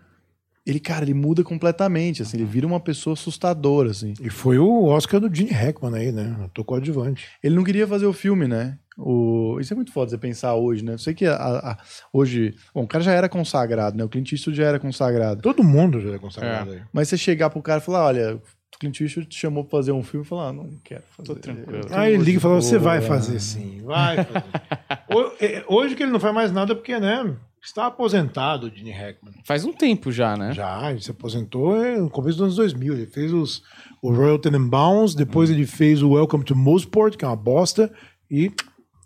ele, 0.67 0.79
cara, 0.81 1.05
ele 1.05 1.15
muda 1.15 1.43
completamente, 1.43 2.23
assim, 2.23 2.37
ele 2.37 2.45
vira 2.47 2.67
uma 2.67 2.79
pessoa 2.81 3.15
assustadora, 3.15 3.91
assim. 3.91 4.13
E 4.21 4.29
foi 4.31 4.59
o 4.59 4.85
Oscar 4.85 5.19
do 5.21 5.35
Gene 5.35 5.51
Hackman 5.51 5.95
aí, 5.95 6.13
né? 6.13 6.49
Tocou 6.55 6.77
adjuvante. 6.77 7.27
Ele 7.43 7.55
não 7.57 7.65
queria 7.65 7.87
fazer 7.87 8.07
o 8.07 8.13
filme, 8.13 8.47
né? 8.47 8.79
O... 8.99 9.59
Isso 9.61 9.73
é 9.73 9.77
muito 9.77 9.93
foda 9.93 10.11
você 10.11 10.19
pensar 10.19 10.55
hoje, 10.55 10.85
né? 10.85 10.93
Eu 10.95 10.99
sei 10.99 11.15
que 11.15 11.25
a- 11.27 11.35
a- 11.37 11.79
hoje. 12.13 12.55
Bom, 12.75 12.83
o 12.83 12.87
cara 12.87 13.03
já 13.03 13.13
era 13.13 13.29
consagrado, 13.29 13.97
né? 13.97 14.05
O 14.05 14.09
Clint 14.09 14.31
Eastwood 14.33 14.57
já 14.59 14.67
era 14.67 14.79
consagrado. 14.79 15.41
Todo 15.41 15.65
mundo 15.65 16.01
já 16.01 16.11
é 16.15 16.19
consagrado 16.19 16.73
aí. 16.73 16.83
Mas 16.93 17.09
você 17.09 17.17
chegar 17.17 17.49
pro 17.49 17.63
cara 17.63 17.81
e 17.81 17.85
falar: 17.85 18.05
olha, 18.05 18.37
o 18.37 18.79
Clint 18.79 19.01
Eastwood 19.01 19.27
te 19.29 19.39
chamou 19.39 19.65
pra 19.65 19.79
fazer 19.79 19.93
um 19.93 20.03
filme 20.03 20.27
e 20.27 20.29
falar: 20.29 20.49
ah, 20.49 20.53
não 20.53 20.69
quero 20.85 21.03
fazer. 21.17 21.27
Tô 21.29 21.35
tranquilo. 21.37 21.87
Aí 21.93 22.13
ele 22.13 22.23
liga 22.25 22.37
e 22.39 22.41
fala: 22.41 22.57
você 22.61 22.77
vai 22.77 22.99
boa." 22.99 23.09
fazer 23.09 23.41
sim, 23.41 23.81
vai 23.83 24.17
fazer. 24.23 24.45
É, 25.41 25.65
Hoje 25.67 25.95
que 25.97 26.03
ele 26.03 26.13
não 26.13 26.21
faz 26.21 26.35
mais 26.35 26.53
nada 26.53 26.75
porque, 26.75 26.99
né? 27.01 27.35
Está 27.63 27.87
aposentado 27.87 28.67
o 28.69 28.71
Gene 28.75 28.91
Hackman. 28.91 29.35
Faz 29.45 29.65
um 29.65 29.73
tempo 29.73 30.11
já, 30.11 30.35
né? 30.37 30.53
Já, 30.53 30.91
ele 30.91 31.01
se 31.01 31.11
aposentou 31.11 31.77
no 31.99 32.09
começo 32.09 32.39
dos 32.39 32.45
anos 32.45 32.57
2000. 32.57 32.95
Ele 32.95 33.07
fez 33.07 33.33
os, 33.33 33.63
o 34.01 34.11
Royal 34.13 34.39
Tenenbaums, 34.39 35.15
depois 35.15 35.51
ele 35.51 35.67
fez 35.67 36.03
o 36.03 36.13
Welcome 36.13 36.43
to 36.45 36.57
Mosport, 36.57 37.17
que 37.17 37.25
é 37.25 37.29
uma 37.29 37.37
bosta, 37.37 37.93
e 38.31 38.51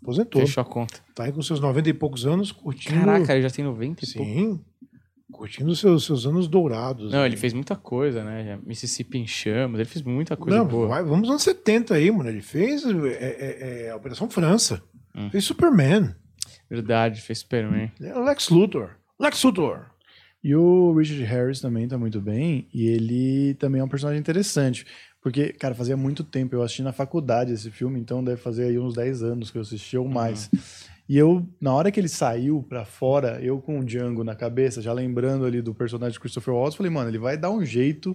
aposentou. 0.01 0.41
Fechou 0.43 0.61
a 0.61 0.65
conta. 0.65 1.01
Tá 1.15 1.25
aí 1.25 1.33
com 1.33 1.43
seus 1.43 1.59
90 1.59 1.89
e 1.89 1.93
poucos 1.95 2.27
anos 2.27 2.53
curtindo. 2.53 3.01
Caraca, 3.01 3.33
ele 3.33 3.43
já 3.43 3.51
tem 3.51 3.65
90 3.65 4.05
e 4.05 4.13
pouco. 4.13 4.31
Sim. 4.31 4.61
Curtindo 5.33 5.75
seus, 5.75 6.05
seus 6.05 6.25
anos 6.25 6.47
dourados. 6.47 7.11
Não, 7.11 7.21
né? 7.21 7.27
ele 7.27 7.37
fez 7.37 7.53
muita 7.53 7.75
coisa, 7.75 8.23
né? 8.23 8.57
Mississippi 8.65 9.19
em 9.19 9.27
chamas, 9.27 9.81
ele 9.81 9.89
fez 9.89 10.05
muita 10.05 10.37
coisa 10.37 10.59
Não, 10.59 10.67
boa. 10.67 10.87
vai- 10.87 11.03
vamos 11.03 11.23
nos 11.23 11.31
anos 11.31 11.43
70 11.43 11.95
aí, 11.95 12.09
mano. 12.09 12.29
Ele 12.29 12.41
fez 12.41 12.85
é, 12.85 12.89
é, 13.09 13.87
é, 13.87 13.91
a 13.91 13.97
Operação 13.97 14.31
França. 14.31 14.81
Hum. 15.13 15.29
Fez 15.31 15.45
Superman. 15.45 16.15
Verdade, 16.75 17.21
fez 17.21 17.41
Superman. 17.41 17.91
É 18.01 18.15
o 18.17 18.25
Lex 18.25 18.49
Luthor. 18.51 18.91
Lex 19.19 19.43
Luthor. 19.43 19.87
E 20.43 20.55
o 20.55 20.93
Richard 20.93 21.23
Harris 21.25 21.61
também 21.61 21.89
tá 21.89 21.97
muito 21.97 22.21
bem, 22.21 22.69
e 22.73 22.87
ele 22.87 23.55
também 23.55 23.81
é 23.81 23.85
um 23.85 23.89
personagem 23.89 24.21
interessante, 24.21 24.85
Porque, 25.25 25.55
cara, 25.55 25.75
fazia 25.75 25.97
muito 25.97 26.23
tempo. 26.23 26.55
Eu 26.55 26.63
assisti 26.63 26.83
na 26.83 26.93
faculdade 26.93 27.51
esse 27.51 27.71
filme, 27.71 27.99
então 27.99 28.23
deve 28.23 28.37
fazer 28.37 28.65
aí 28.65 28.79
uns 28.79 28.93
10 28.93 29.23
anos 29.23 29.51
que 29.51 29.57
eu 29.57 29.63
assisti 29.63 29.97
ou 29.97 30.07
mais. 30.07 30.51
Uhum. 30.53 30.61
E 31.09 31.17
eu, 31.17 31.49
na 31.59 31.73
hora 31.73 31.91
que 31.91 31.99
ele 31.99 32.11
saiu 32.11 32.63
pra 32.63 32.85
fora, 32.85 33.41
eu 33.43 33.59
com 33.59 33.81
o 33.81 33.85
Django 33.85 34.23
na 34.23 34.35
cabeça, 34.35 34.83
já 34.83 34.93
lembrando 34.93 35.47
ali 35.47 35.63
do 35.63 35.75
personagem 35.75 36.13
de 36.13 36.21
Christopher 36.21 36.53
Waltz, 36.53 36.77
falei, 36.77 36.93
mano, 36.93 37.09
ele 37.09 37.17
vai 37.17 37.39
dar 37.39 37.51
um 37.51 37.65
jeito 37.65 38.15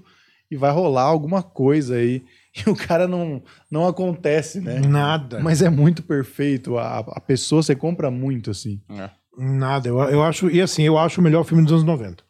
e 0.52 0.56
vai 0.56 0.72
rolar 0.72 1.04
alguma 1.04 1.42
coisa 1.42 1.96
aí. 1.96 2.24
E 2.66 2.70
o 2.70 2.76
cara 2.76 3.08
não, 3.08 3.42
não 3.70 3.88
acontece, 3.88 4.60
né? 4.60 4.80
Nada. 4.80 5.40
Mas 5.40 5.62
é 5.62 5.70
muito 5.70 6.04
perfeito. 6.04 6.78
A, 6.78 7.00
a 7.00 7.22
pessoa, 7.22 7.62
você 7.62 7.76
compra 7.76 8.10
muito, 8.10 8.52
assim. 8.52 8.82
É. 8.90 9.10
Nada. 9.38 9.88
Eu, 9.88 10.00
eu 10.00 10.24
acho. 10.24 10.50
E 10.50 10.62
assim, 10.62 10.84
eu 10.84 10.98
acho 10.98 11.22
o 11.22 11.24
melhor 11.24 11.44
filme 11.44 11.64
dos 11.64 11.74
anos 11.74 11.86
90. 11.86 12.24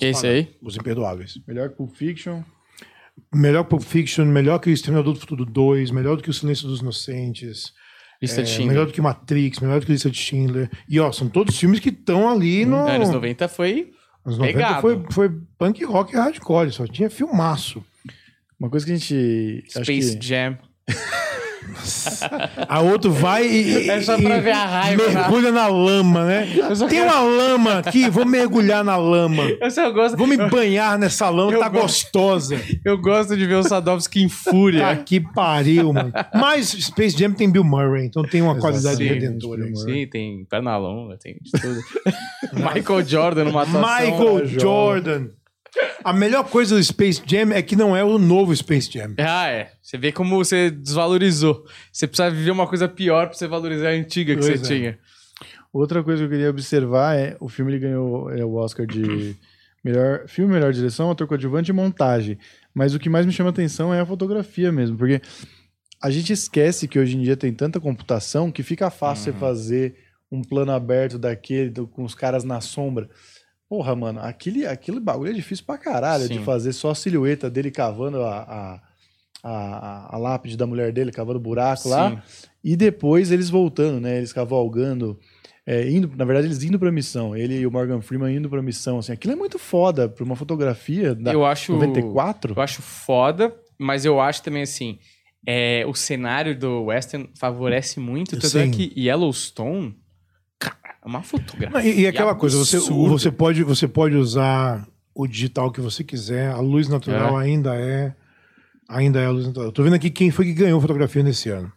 Esse 0.00 0.26
aí? 0.26 0.56
Os 0.62 0.76
Imperdoáveis. 0.76 1.38
Melhor 1.46 1.70
que 1.70 1.76
Pulp 1.76 1.94
Fiction. 1.94 2.42
Melhor 3.34 3.64
que 3.64 3.70
Pulp 3.70 3.82
Fiction, 3.82 4.24
melhor 4.26 4.58
que 4.58 4.68
o 4.68 4.72
Exterminador 4.72 5.14
do 5.14 5.20
Futuro 5.20 5.44
2, 5.44 5.90
melhor 5.90 6.16
do 6.16 6.22
que 6.22 6.30
o 6.30 6.34
Silêncio 6.34 6.68
dos 6.68 6.80
Inocentes. 6.80 7.72
Lista 8.20 8.40
é, 8.40 8.44
de 8.44 8.50
Schindler. 8.50 8.68
Melhor 8.68 8.86
do 8.86 8.92
que 8.92 9.00
Matrix, 9.00 9.60
melhor 9.60 9.80
do 9.80 9.86
que 9.86 9.92
Lista 9.92 10.10
de 10.10 10.18
Schindler. 10.18 10.70
E 10.88 10.98
ó, 10.98 11.12
são 11.12 11.28
todos 11.28 11.58
filmes 11.58 11.80
que 11.80 11.90
estão 11.90 12.28
ali 12.28 12.64
no. 12.64 12.76
Anos 12.76 13.10
90 13.10 13.48
foi. 13.48 13.92
Anos 14.24 14.38
90 14.38 14.52
Pegado. 14.52 14.80
foi, 14.80 15.04
foi 15.10 15.40
punk 15.56 15.84
rock 15.84 16.12
e 16.12 16.16
hardcore, 16.16 16.72
só 16.72 16.86
tinha 16.86 17.08
filmaço. 17.08 17.84
Uma 18.58 18.68
coisa 18.70 18.84
que 18.84 18.92
a 18.92 18.96
gente. 18.96 19.64
Space 19.68 20.16
que... 20.18 20.26
Jam. 20.26 20.58
A 22.68 22.80
outro 22.80 23.12
vai 23.12 23.46
e, 23.46 23.90
é 23.90 24.00
só 24.00 24.20
pra 24.20 24.40
ver 24.40 24.50
a 24.50 24.66
raiva, 24.66 25.06
né? 25.06 25.14
mergulha 25.14 25.52
na 25.52 25.66
lama, 25.66 26.24
né? 26.24 26.46
Tem 26.46 26.88
quero... 26.88 27.04
uma 27.04 27.20
lama 27.20 27.78
aqui, 27.78 28.08
vou 28.08 28.24
mergulhar 28.24 28.82
na 28.82 28.96
lama. 28.96 29.44
Eu 29.60 29.70
só 29.70 29.90
gosto... 29.90 30.16
Vou 30.16 30.26
me 30.26 30.36
banhar 30.36 30.98
nessa 30.98 31.28
lama, 31.28 31.52
eu 31.52 31.60
tá 31.60 31.68
gosto... 31.68 31.82
gostosa. 31.82 32.60
Eu 32.84 32.98
gosto 32.98 33.36
de 33.36 33.46
ver 33.46 33.56
o 33.56 33.62
Sadovski 33.62 34.22
em 34.22 34.28
fúria. 34.28 34.80
Tá 34.80 34.96
que 34.96 35.20
pariu, 35.20 35.92
mano. 35.92 36.12
Mas 36.34 36.68
Space 36.68 37.16
Jam 37.16 37.32
tem 37.32 37.50
Bill 37.50 37.64
Murray, 37.64 38.06
então 38.06 38.22
tem 38.22 38.42
uma 38.42 38.58
qualidade 38.58 39.04
redentora. 39.04 39.64
Sim, 39.74 40.06
tem 40.06 40.44
perna 40.46 40.76
longa, 40.76 41.16
tem 41.16 41.36
de 41.40 41.50
tudo. 41.52 41.80
Michael 42.54 43.06
Jordan 43.06 43.44
numa 43.44 43.62
atuação. 43.62 43.80
Michael 43.80 44.46
Jordan. 44.46 45.28
A 46.04 46.12
melhor 46.12 46.44
coisa 46.44 46.76
do 46.76 46.82
Space 46.82 47.22
Jam 47.26 47.52
é 47.52 47.60
que 47.60 47.76
não 47.76 47.96
é 47.96 48.02
o 48.02 48.18
novo 48.18 48.54
Space 48.54 48.90
Jam. 48.90 49.14
Ah, 49.18 49.48
é. 49.48 49.72
Você 49.82 49.98
vê 49.98 50.12
como 50.12 50.36
você 50.36 50.70
desvalorizou. 50.70 51.64
Você 51.92 52.06
precisa 52.06 52.30
viver 52.30 52.50
uma 52.50 52.66
coisa 52.66 52.88
pior 52.88 53.28
pra 53.28 53.36
você 53.36 53.46
valorizar 53.46 53.88
a 53.88 53.92
antiga 53.92 54.34
que 54.34 54.40
pois 54.40 54.60
você 54.60 54.74
é. 54.74 54.76
tinha. 54.76 54.98
Outra 55.72 56.02
coisa 56.02 56.22
que 56.22 56.26
eu 56.26 56.30
queria 56.30 56.50
observar 56.50 57.16
é 57.16 57.36
o 57.40 57.48
filme 57.48 57.72
ele 57.72 57.80
ganhou 57.80 58.30
é, 58.30 58.44
o 58.44 58.54
Oscar 58.54 58.86
de 58.86 59.36
melhor 59.84 60.26
filme, 60.26 60.52
melhor 60.54 60.72
direção, 60.72 61.10
ator 61.10 61.26
coadjuvante 61.26 61.70
e 61.70 61.74
montagem. 61.74 62.38
Mas 62.74 62.94
o 62.94 62.98
que 62.98 63.08
mais 63.08 63.26
me 63.26 63.32
chama 63.32 63.50
atenção 63.50 63.92
é 63.92 64.00
a 64.00 64.06
fotografia 64.06 64.72
mesmo, 64.72 64.96
porque 64.96 65.20
a 66.02 66.10
gente 66.10 66.32
esquece 66.32 66.86
que 66.88 66.98
hoje 66.98 67.16
em 67.16 67.22
dia 67.22 67.36
tem 67.36 67.52
tanta 67.52 67.80
computação 67.80 68.50
que 68.50 68.62
fica 68.62 68.90
fácil 68.90 69.32
uhum. 69.32 69.38
você 69.38 69.40
fazer 69.40 69.94
um 70.30 70.42
plano 70.42 70.72
aberto 70.72 71.18
daquele 71.18 71.72
com 71.92 72.04
os 72.04 72.14
caras 72.14 72.44
na 72.44 72.60
sombra. 72.60 73.08
Porra, 73.68 73.94
mano, 73.94 74.20
aquele, 74.20 74.66
aquele 74.66 74.98
bagulho 74.98 75.30
é 75.30 75.34
difícil 75.34 75.64
pra 75.66 75.76
caralho 75.76 76.26
Sim. 76.26 76.38
de 76.38 76.44
fazer 76.44 76.72
só 76.72 76.90
a 76.90 76.94
silhueta 76.94 77.50
dele 77.50 77.70
cavando 77.70 78.22
a, 78.22 78.38
a, 78.38 78.80
a, 79.42 80.16
a 80.16 80.18
lápide 80.18 80.56
da 80.56 80.66
mulher 80.66 80.90
dele, 80.90 81.12
cavando 81.12 81.38
buraco 81.38 81.82
Sim. 81.82 81.90
lá. 81.90 82.22
E 82.64 82.74
depois 82.74 83.30
eles 83.30 83.50
voltando, 83.50 84.00
né? 84.00 84.16
Eles 84.16 84.32
cavalgando. 84.32 85.18
É, 85.66 85.86
indo, 85.86 86.10
na 86.16 86.24
verdade, 86.24 86.46
eles 86.46 86.62
indo 86.62 86.78
pra 86.78 86.90
missão. 86.90 87.36
Ele 87.36 87.58
e 87.58 87.66
o 87.66 87.70
Morgan 87.70 88.00
Freeman 88.00 88.34
indo 88.34 88.48
pra 88.48 88.62
missão. 88.62 88.98
Assim, 88.98 89.12
aquilo 89.12 89.34
é 89.34 89.36
muito 89.36 89.58
foda 89.58 90.08
pra 90.08 90.24
uma 90.24 90.34
fotografia 90.34 91.14
da 91.14 91.30
eu 91.30 91.44
acho, 91.44 91.74
94. 91.74 92.54
Eu 92.56 92.62
acho 92.62 92.80
foda, 92.80 93.54
mas 93.78 94.06
eu 94.06 94.18
acho 94.18 94.42
também 94.42 94.62
assim. 94.62 94.98
É, 95.46 95.84
o 95.86 95.94
cenário 95.94 96.58
do 96.58 96.84
Western 96.84 97.28
favorece 97.38 98.00
muito. 98.00 98.38
Tanto 98.38 98.58
é 98.58 98.68
que 98.68 98.92
Yellowstone 98.96 99.94
uma 101.06 101.22
fotografia. 101.22 101.90
e, 101.90 102.00
e 102.00 102.06
aquela 102.06 102.34
coisa, 102.34 102.58
você, 102.58 102.78
você, 102.78 103.30
pode, 103.30 103.62
você 103.62 103.86
pode 103.88 104.16
usar 104.16 104.86
o 105.14 105.26
digital 105.26 105.70
que 105.72 105.80
você 105.80 106.04
quiser, 106.04 106.50
a 106.50 106.60
luz 106.60 106.88
natural 106.88 107.40
é. 107.40 107.44
ainda 107.44 107.74
é. 107.74 108.14
Ainda 108.88 109.20
é 109.20 109.26
a 109.26 109.30
luz 109.30 109.46
natural. 109.46 109.68
Eu 109.68 109.72
tô 109.72 109.82
vendo 109.82 109.94
aqui 109.94 110.08
quem 110.08 110.30
foi 110.30 110.46
que 110.46 110.54
ganhou 110.54 110.80
fotografia 110.80 111.22
nesse 111.22 111.50
ano. 111.50 111.70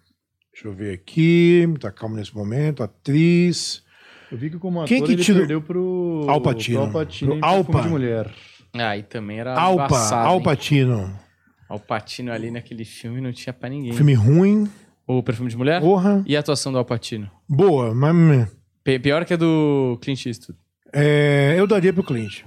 Deixa 0.54 0.68
eu 0.68 0.74
ver 0.74 0.94
aqui, 0.94 1.68
tá 1.80 1.92
calmo 1.92 2.16
nesse 2.16 2.34
momento. 2.34 2.84
Atriz. 2.84 3.84
Eu 4.32 4.38
vi 4.38 4.50
que 4.50 4.58
como 4.58 4.80
ator 4.80 4.88
quem 4.88 5.04
que 5.04 5.12
ele 5.12 5.24
tirou? 5.24 5.42
perdeu 5.42 5.62
pro 5.62 6.26
Alpatino. 6.30 6.78
Pro 6.78 6.86
Alpatino 6.86 7.40
pro 7.40 7.46
Alpa. 7.46 7.82
de 7.82 7.90
mulher. 7.90 8.32
Ah, 8.74 8.96
e 8.96 9.04
também 9.04 9.40
era 9.40 9.60
Alpa, 9.60 9.86
embaçado, 9.86 10.28
Alpatino. 10.30 11.20
Alpatino 11.68 12.32
ali 12.32 12.50
naquele 12.52 12.86
filme 12.86 13.20
não 13.20 13.34
tinha 13.34 13.52
pra 13.52 13.68
ninguém. 13.68 13.92
Filme 13.92 14.14
ruim. 14.14 14.70
O 15.06 15.22
Perfume 15.22 15.50
de 15.50 15.58
Mulher? 15.58 15.82
Porra. 15.82 16.24
E 16.26 16.38
a 16.38 16.40
atuação 16.40 16.72
do 16.72 16.78
Alpatino? 16.78 17.30
Boa, 17.50 17.94
mas 17.94 18.48
Pior 18.84 19.26
que 19.26 19.34
a 19.34 19.38
do 19.38 19.98
Clint 20.02 20.26
Eastwood. 20.26 20.60
É, 20.94 21.56
eu 21.58 21.68
daria 21.68 21.94
pro 21.94 22.04
Clint. 22.04 22.44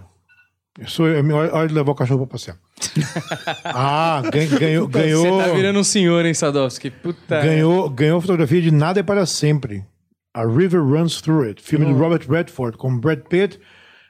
Eu 0.78 0.88
sou, 0.88 1.08
é 1.08 1.22
hora 1.32 1.68
de 1.68 1.74
levar 1.74 1.92
o 1.92 1.94
cachorro 1.94 2.26
pra 2.26 2.32
passear. 2.32 2.58
ah, 3.64 4.22
ganhou, 4.58 4.88
ganhou. 4.88 5.40
Você 5.40 5.48
tá 5.48 5.54
virando 5.54 5.78
um 5.78 5.84
senhor, 5.84 6.26
hein, 6.26 6.34
Sadowski? 6.34 6.90
Puta. 6.90 7.40
Ganhou, 7.42 7.88
ganhou 7.88 8.20
fotografia 8.20 8.60
de 8.60 8.72
Nada 8.72 8.98
é 8.98 9.02
para 9.02 9.24
Sempre. 9.24 9.84
A 10.34 10.44
River 10.44 10.82
Runs 10.82 11.20
Through 11.20 11.48
It. 11.48 11.62
Filme 11.62 11.86
de 11.86 11.92
Robert 11.92 12.28
Redford 12.28 12.76
com 12.76 12.98
Brad 12.98 13.20
Pitt, 13.20 13.56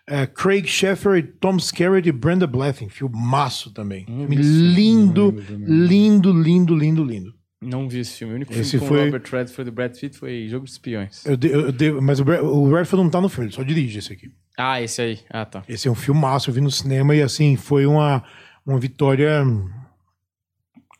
uh, 0.09 0.26
Craig 0.32 0.66
Sheffer, 0.66 1.34
Tom 1.38 1.59
Skerritt 1.59 2.09
e 2.09 2.12
Brenda 2.12 2.46
Blethyn. 2.46 2.88
Filmaço 2.88 3.70
também. 3.70 4.06
Hum, 4.09 4.26
Filme 4.26 4.36
lindo, 4.36 5.36
lindo, 5.66 6.32
lindo, 6.32 6.74
lindo, 6.74 7.05
lindo. 7.05 7.34
Não 7.65 7.89
vi 7.89 8.01
esse 8.01 8.19
filme. 8.19 8.35
O 8.35 8.36
único 8.36 8.53
esse 8.53 8.78
filme 8.78 8.86
foi... 8.86 8.99
com 8.99 9.05
Robert 9.05 9.31
Redford 9.31 9.69
e 9.69 9.73
Brad 9.73 9.99
Pitt 9.99 10.19
foi 10.19 10.49
Jogo 10.49 10.65
de 10.65 10.70
Espiões. 10.70 11.24
Eu 11.27 11.36
de, 11.36 11.49
eu 11.49 11.73
de, 11.73 11.93
mas 11.93 12.20
o, 12.20 12.24
o 12.24 12.74
Redford 12.74 13.03
não 13.03 13.11
tá 13.11 13.20
no 13.20 13.28
filme, 13.28 13.47
ele 13.47 13.55
só 13.55 13.62
dirige 13.62 13.99
esse 13.99 14.12
aqui. 14.12 14.31
Ah, 14.57 14.81
esse 14.81 15.03
aí. 15.03 15.20
Ah, 15.31 15.45
tá. 15.45 15.65
Esse 15.69 15.89
é 15.89 15.91
um 15.91 15.95
filmaço, 15.95 16.51
eu 16.51 16.55
vi 16.55 16.61
no 16.61 16.70
cinema 16.70 17.15
e 17.15 17.23
assim, 17.23 17.57
foi 17.57 17.86
uma, 17.86 18.23
uma 18.65 18.78
vitória. 18.78 19.43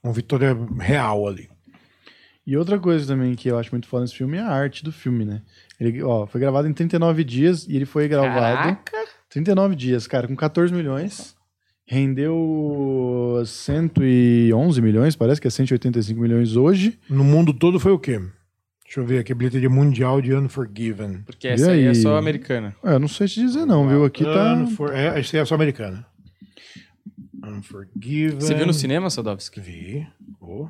Uma 0.03 0.12
vitória 0.12 0.55
real 0.81 1.27
ali. 1.27 1.49
E 2.47 2.57
outra 2.57 2.78
coisa 2.78 3.07
também 3.07 3.35
que 3.35 3.49
eu 3.49 3.59
acho 3.59 3.70
muito 3.70 3.89
foda 3.89 4.03
nesse 4.03 4.16
filme 4.16 4.36
é 4.36 4.41
a 4.41 4.51
arte 4.51 4.85
do 4.85 4.93
filme, 4.93 5.24
né? 5.24 5.41
Ele, 5.81 6.03
ó, 6.03 6.27
foi 6.27 6.41
gravado 6.41 6.69
em 6.69 6.74
39 6.74 7.24
dias 7.24 7.66
e 7.66 7.74
ele 7.74 7.86
foi 7.86 8.07
gravado. 8.07 8.77
Caraca! 8.85 9.07
39 9.31 9.74
dias, 9.74 10.07
cara, 10.07 10.28
com 10.28 10.36
14 10.36 10.73
milhões. 10.73 11.35
Rendeu 11.86 13.43
111 13.44 14.81
milhões, 14.81 15.15
parece 15.15 15.40
que 15.40 15.47
é 15.47 15.51
185 15.51 16.19
milhões 16.19 16.56
hoje. 16.56 16.98
No 17.11 17.23
mundo 17.23 17.52
todo 17.52 17.78
foi 17.78 17.93
o 17.93 17.98
quê? 17.98 18.20
Deixa 18.85 19.01
eu 19.01 19.05
ver 19.05 19.19
aqui, 19.19 19.35
bilheteria 19.35 19.69
mundial 19.69 20.20
de 20.23 20.35
Unforgiven. 20.35 21.23
Porque 21.27 21.48
essa 21.48 21.73
aí? 21.73 21.81
aí? 21.81 21.86
é 21.86 21.94
só 21.94 22.16
americana. 22.16 22.74
É, 22.82 22.98
não 22.98 23.09
sei 23.09 23.27
te 23.27 23.40
dizer 23.40 23.66
não, 23.66 23.89
viu? 23.89 24.05
Aqui 24.05 24.24
tá... 24.24 24.55
Unfor... 24.55 24.94
É, 24.94 25.19
essa 25.19 25.36
aí 25.36 25.43
é 25.43 25.44
só 25.44 25.55
americana. 25.55 26.06
Unforgiven... 27.43 28.40
Você 28.40 28.55
viu 28.55 28.66
no 28.66 28.73
cinema, 28.73 29.11
Sadovski? 29.11 29.61
Vi. 29.61 30.06
Oh. 30.40 30.69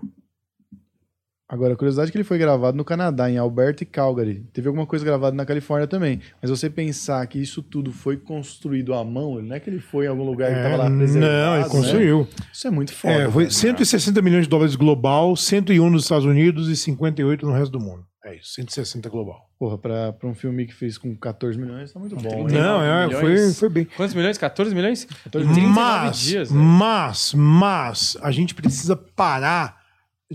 Agora, 1.55 1.75
a 1.75 1.77
curiosidade 1.77 2.09
é 2.09 2.11
que 2.11 2.17
ele 2.17 2.25
foi 2.25 2.37
gravado 2.37 2.77
no 2.77 2.85
Canadá, 2.85 3.31
em 3.31 3.39
Alberta 3.39 3.85
e 3.85 3.87
Calgary. 3.87 4.45
Teve 4.53 4.67
alguma 4.67 4.85
coisa 4.87 5.05
gravada 5.05 5.37
na 5.37 5.47
Califórnia 5.47 5.87
também. 5.87 6.21
Mas 6.43 6.51
você 6.51 6.69
pensar 6.69 7.25
que 7.29 7.41
isso 7.41 7.63
tudo 7.63 7.93
foi 7.93 8.17
construído 8.17 8.93
à 8.93 9.05
mão, 9.05 9.41
não 9.41 9.55
é 9.55 9.61
que 9.61 9.71
ele 9.71 9.79
foi 9.79 10.07
em 10.07 10.09
algum 10.09 10.25
lugar 10.25 10.51
é, 10.51 10.53
que 10.53 10.59
estava 10.59 10.77
lá 10.77 10.91
preservado. 10.91 11.33
Não, 11.33 11.57
ele 11.61 11.69
construiu. 11.69 12.21
Né? 12.23 12.47
Isso 12.53 12.67
é 12.67 12.71
muito 12.73 12.93
foda. 12.93 13.15
É, 13.15 13.31
foi 13.31 13.49
160 13.49 14.21
milhões 14.21 14.43
de 14.43 14.49
dólares 14.49 14.75
global, 14.75 15.37
101 15.37 15.89
nos 15.91 16.03
Estados 16.03 16.25
Unidos 16.25 16.69
e 16.69 16.77
58 16.77 17.47
no 17.47 17.53
resto 17.53 17.71
do 17.71 17.79
mundo. 17.79 18.05
É 18.25 18.35
isso, 18.35 18.55
160 18.55 19.09
global. 19.09 19.49
Porra, 19.57 19.79
pra, 19.79 20.13
pra 20.13 20.29
um 20.29 20.35
filme 20.35 20.67
que 20.67 20.75
fez 20.75 20.99
com 20.99 21.15
14 21.15 21.57
milhões, 21.57 21.93
tá 21.93 22.01
muito 22.01 22.17
bom. 22.17 22.49
Não, 22.49 22.83
é, 22.83 23.11
foi, 23.11 23.53
foi 23.53 23.69
bem. 23.69 23.85
Quantos 23.97 24.13
milhões? 24.17 24.37
14 24.37 24.75
milhões? 24.75 25.05
14 25.05 25.61
mas, 25.61 26.19
dias, 26.19 26.51
mas, 26.51 27.33
mas, 27.33 28.17
a 28.21 28.33
gente 28.33 28.57
precisa 28.57 28.97
parar 28.97 29.84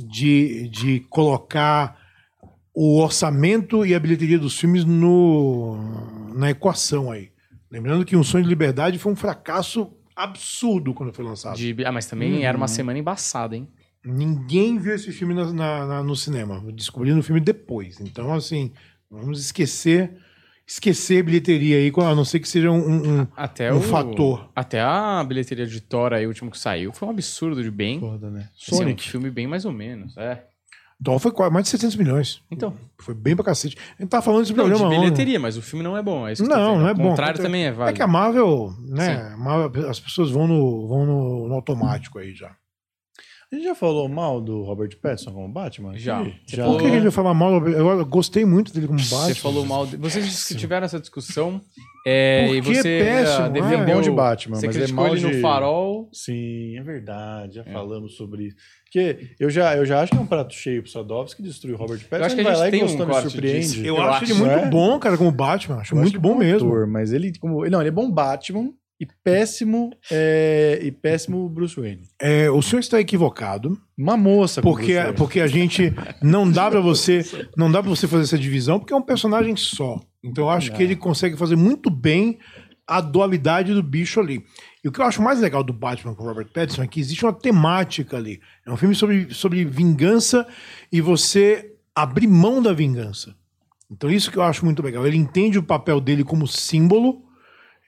de, 0.03 0.69
de 0.69 0.99
colocar 1.09 1.97
o 2.73 2.99
orçamento 3.01 3.85
e 3.85 3.93
a 3.93 3.99
bilheteria 3.99 4.39
dos 4.39 4.57
filmes 4.59 4.85
no, 4.85 5.77
na 6.35 6.49
equação 6.49 7.11
aí. 7.11 7.31
Lembrando 7.69 8.05
que 8.05 8.15
Um 8.15 8.23
Sonho 8.23 8.43
de 8.43 8.49
Liberdade 8.49 8.97
foi 8.97 9.11
um 9.11 9.15
fracasso 9.15 9.91
absurdo 10.15 10.93
quando 10.93 11.13
foi 11.13 11.23
lançado. 11.23 11.57
De, 11.57 11.76
ah, 11.85 11.91
mas 11.91 12.05
também 12.05 12.38
uhum. 12.38 12.43
era 12.43 12.57
uma 12.57 12.67
semana 12.67 12.97
embaçada, 12.97 13.55
hein? 13.55 13.67
Ninguém 14.03 14.77
viu 14.80 14.95
esse 14.95 15.11
filme 15.11 15.34
na, 15.34 15.51
na, 15.51 15.85
na, 15.85 16.03
no 16.03 16.15
cinema. 16.15 16.63
Descobrindo 16.73 17.19
o 17.19 17.23
filme 17.23 17.41
depois. 17.41 17.99
Então, 17.99 18.34
assim, 18.34 18.71
vamos 19.09 19.39
esquecer 19.39 20.17
esquecer 20.69 21.23
bilheteria 21.23 21.77
aí, 21.77 21.91
a 21.95 22.15
não 22.15 22.23
ser 22.23 22.39
que 22.39 22.47
seja 22.47 22.69
um, 22.69 22.77
um, 23.21 23.27
até 23.35 23.73
um 23.73 23.77
o, 23.77 23.81
fator. 23.81 24.49
Até 24.55 24.79
a 24.79 25.23
bilheteria 25.27 25.65
de 25.65 25.81
Thor 25.81 26.13
aí, 26.13 26.25
o 26.25 26.29
último 26.29 26.51
que 26.51 26.59
saiu, 26.59 26.93
foi 26.93 27.07
um 27.07 27.11
absurdo 27.11 27.63
de 27.63 27.71
bem. 27.71 27.99
Foda, 27.99 28.29
né? 28.29 28.49
Assim, 28.55 28.75
Sonic. 28.75 29.07
um 29.07 29.11
filme 29.11 29.31
bem 29.31 29.47
mais 29.47 29.65
ou 29.65 29.71
menos, 29.71 30.15
é. 30.15 30.43
Thor 31.03 31.17
foi 31.17 31.31
mais 31.49 31.63
de 31.63 31.69
700 31.71 31.95
milhões. 31.95 32.43
Então. 32.51 32.73
Foi 32.97 33.13
bem 33.13 33.33
pra 33.33 33.45
cacete. 33.45 33.77
A 33.97 34.01
gente 34.01 34.11
tá 34.11 34.21
falando 34.21 34.41
desse 34.41 34.53
não, 34.53 34.65
programa. 34.65 34.89
de 34.89 34.99
bilheteria, 34.99 35.39
mas 35.39 35.55
o 35.55 35.61
filme 35.61 35.81
não 35.81 35.95
é 35.97 36.03
bom. 36.03 36.27
É 36.27 36.33
não, 36.41 36.77
não 36.77 36.89
é 36.89 36.93
bom. 36.93 37.05
O 37.05 37.09
contrário 37.09 37.41
também 37.41 37.65
é 37.65 37.71
válido. 37.71 37.95
É 37.95 37.95
que 37.95 38.03
a 38.03 38.07
Marvel, 38.07 38.73
né? 38.85 39.31
A 39.33 39.37
Marvel, 39.37 39.89
as 39.89 39.99
pessoas 39.99 40.29
vão 40.29 40.45
no, 40.45 40.87
vão 40.89 41.05
no, 41.05 41.47
no 41.47 41.53
automático 41.55 42.19
aí 42.19 42.35
já. 42.35 42.53
A 43.51 43.55
gente 43.55 43.65
já 43.65 43.73
falou 43.73 44.07
mal 44.07 44.39
do 44.39 44.61
Robert 44.61 44.95
Pattinson 45.01 45.31
como 45.31 45.47
Batman? 45.51 45.97
Já. 45.97 46.19
Aqui? 46.21 46.35
Já. 46.45 46.65
Por 46.65 46.77
que 46.77 46.84
que 46.84 46.89
a 46.91 46.93
gente 46.93 47.01
vai 47.01 47.11
falar 47.11 47.34
mal? 47.34 47.67
Eu 47.67 48.05
gostei 48.05 48.45
muito 48.45 48.71
dele 48.71 48.85
como 48.85 48.99
Batman. 48.99 49.17
Você 49.26 49.34
falou 49.35 49.65
mal. 49.65 49.88
De... 49.88 49.97
Vocês 49.97 50.45
que 50.45 50.53
tiveram 50.55 50.85
essa 50.85 50.99
discussão. 50.99 51.59
É, 52.05 52.45
Por 52.47 52.55
e 52.57 52.61
que 52.61 52.76
você 52.76 52.99
péssimo, 53.03 53.45
é? 53.47 53.49
defendeu 53.49 53.95
Bom 53.97 54.01
de 54.01 54.11
Batman, 54.11 54.55
Você 54.55 54.67
mas 54.67 54.76
é 54.76 54.80
criticou 54.80 55.03
mal 55.03 55.15
ele 55.15 55.26
no 55.26 55.31
de- 55.31 55.41
farol. 55.41 56.09
Sim, 56.13 56.77
é 56.77 56.84
verdade. 56.84 57.55
Já 57.55 57.63
falamos 57.63 58.15
sobre 58.15 58.47
isso. 58.47 58.55
Porque 58.85 59.31
eu 59.39 59.49
já, 59.49 59.76
eu 59.76 59.85
já 59.85 60.01
acho 60.01 60.11
que 60.11 60.17
é 60.17 60.21
um 60.21 60.26
prato 60.27 60.53
cheio 60.53 60.81
pro 60.84 60.91
Sadovski 60.91 61.41
destruir 61.43 61.73
o 61.73 61.77
Robert 61.77 61.99
Pattinson. 62.07 62.26
acho 62.26 62.35
que 62.35 62.41
a 62.41 62.43
ele 62.43 62.49
vai 62.51 62.57
lá 62.59 62.67
e 62.67 62.71
tem 62.71 62.84
um 62.84 62.85
gostando 62.85 63.09
e 63.11 63.13
corte 63.13 63.30
surpreende. 63.31 63.59
disso. 63.67 63.80
Eu, 63.81 63.95
Eu 63.97 64.01
acho 64.03 64.23
ele 64.26 64.31
acho, 64.31 64.39
muito 64.41 64.53
é? 64.59 64.69
bom, 64.69 64.99
cara, 64.99 65.17
como 65.17 65.31
Batman. 65.31 65.77
Acho 65.77 65.93
Eu 65.95 65.97
muito 65.99 66.13
acho 66.13 66.21
bom 66.21 66.35
mesmo. 66.35 66.67
ator, 66.69 66.85
mas 66.88 67.11
ele, 67.11 67.31
como. 67.39 67.67
Não, 67.67 67.80
ele 67.81 67.89
é 67.89 67.91
bom 67.91 68.09
Batman 68.11 68.71
e 68.99 69.07
péssimo, 69.23 69.91
é, 70.11 70.80
e 70.84 70.91
péssimo 70.91 71.47
Bruce 71.47 71.80
Wayne. 71.80 72.01
É, 72.19 72.49
o 72.51 72.61
senhor 72.61 72.81
está 72.81 72.99
equivocado, 72.99 73.80
Uma 73.97 74.17
moça 74.17 74.61
porque, 74.61 74.95
Wayne. 74.95 75.13
porque 75.13 75.39
a 75.39 75.47
gente 75.47 75.93
não 76.21 76.49
dá 76.51 76.69
pra 76.69 76.81
você 76.81 77.21
não 77.55 77.71
dá 77.71 77.81
para 77.81 77.89
você 77.89 78.07
fazer 78.07 78.23
essa 78.23 78.38
divisão, 78.38 78.77
porque 78.77 78.93
é 78.93 78.97
um 78.97 79.01
personagem 79.01 79.55
só. 79.55 80.01
Então 80.21 80.45
eu 80.45 80.49
acho 80.49 80.73
que 80.73 80.84
ele 80.84 80.97
consegue 80.97 81.38
fazer 81.38 81.55
muito 81.55 81.89
bem 81.89 82.39
a 82.85 82.99
dualidade 82.99 83.73
do 83.73 83.84
bicho 83.84 84.19
ali. 84.19 84.43
E 84.84 84.88
o 84.89 84.91
que 84.91 84.99
eu 84.99 85.05
acho 85.05 85.21
mais 85.21 85.39
legal 85.39 85.63
do 85.63 85.71
Batman 85.71 86.13
com 86.15 86.23
o 86.23 86.27
Robert 86.27 86.49
Pattinson 86.51 86.84
é 86.84 86.88
que 86.88 86.99
existe 86.99 87.23
uma 87.23 87.31
temática 87.31 88.17
ali. 88.17 88.41
É 88.65 88.71
um 88.71 88.76
filme 88.76 88.95
sobre, 88.95 89.34
sobre 89.34 89.63
vingança 89.63 90.45
e 90.91 90.99
você 90.99 91.73
abrir 91.95 92.27
mão 92.27 92.61
da 92.61 92.73
vingança. 92.73 93.34
Então 93.89 94.09
isso 94.09 94.31
que 94.31 94.38
eu 94.38 94.43
acho 94.43 94.65
muito 94.65 94.81
legal. 94.81 95.05
Ele 95.07 95.17
entende 95.17 95.57
o 95.57 95.63
papel 95.63 96.01
dele 96.01 96.23
como 96.23 96.47
símbolo 96.47 97.23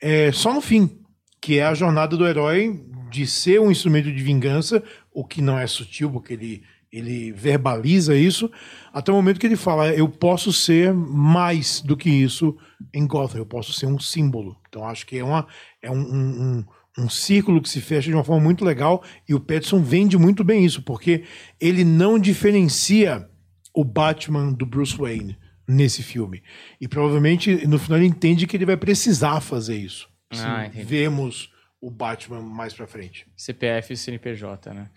é, 0.01 0.31
só 0.31 0.53
no 0.53 0.61
fim, 0.61 0.99
que 1.41 1.57
é 1.57 1.65
a 1.65 1.73
jornada 1.73 2.15
do 2.15 2.27
herói 2.27 2.79
de 3.09 3.25
ser 3.27 3.59
um 3.59 3.71
instrumento 3.71 4.11
de 4.11 4.23
vingança, 4.23 4.81
o 5.13 5.25
que 5.25 5.41
não 5.41 5.57
é 5.57 5.67
sutil, 5.67 6.09
porque 6.11 6.33
ele, 6.33 6.63
ele 6.91 7.31
verbaliza 7.33 8.15
isso, 8.15 8.49
até 8.93 9.11
o 9.11 9.15
momento 9.15 9.39
que 9.39 9.47
ele 9.47 9.55
fala: 9.57 9.89
eu 9.93 10.07
posso 10.07 10.53
ser 10.53 10.93
mais 10.93 11.81
do 11.81 11.97
que 11.97 12.09
isso 12.09 12.55
em 12.93 13.05
Gotham, 13.07 13.39
eu 13.39 13.45
posso 13.45 13.73
ser 13.73 13.87
um 13.87 13.99
símbolo. 13.99 14.55
Então 14.69 14.87
acho 14.87 15.05
que 15.05 15.17
é, 15.17 15.23
uma, 15.23 15.45
é 15.81 15.91
um, 15.91 15.95
um, 15.99 16.41
um- 16.59 16.65
um 16.99 17.09
círculo 17.09 17.61
que 17.61 17.69
se 17.69 17.79
fecha 17.79 18.09
de 18.09 18.13
uma 18.13 18.23
forma 18.23 18.43
muito 18.43 18.65
legal 18.65 19.01
e 19.27 19.33
o 19.33 19.39
Pattinson 19.39 19.81
vende 19.81 20.17
muito 20.17 20.43
bem 20.43 20.65
isso, 20.65 20.81
porque 20.81 21.23
ele 21.59 21.85
não 21.85 22.19
diferencia 22.19 23.27
o 23.73 23.85
Batman 23.85 24.51
do 24.51 24.65
Bruce 24.65 24.97
Wayne 24.97 25.37
nesse 25.65 26.03
filme. 26.03 26.43
E 26.81 26.87
provavelmente 26.89 27.65
no 27.65 27.79
final 27.79 27.97
ele 27.97 28.07
entende 28.07 28.45
que 28.45 28.57
ele 28.57 28.65
vai 28.65 28.75
precisar 28.75 29.39
fazer 29.39 29.77
isso. 29.77 30.10
Ah, 30.39 30.65
entendi. 30.67 30.83
vemos 30.85 31.51
o 31.81 31.89
Batman 31.89 32.41
mais 32.41 32.73
pra 32.73 32.85
frente. 32.87 33.25
CPF 33.35 33.93
e 33.93 33.97
CNPJ, 33.97 34.73
né? 34.73 34.89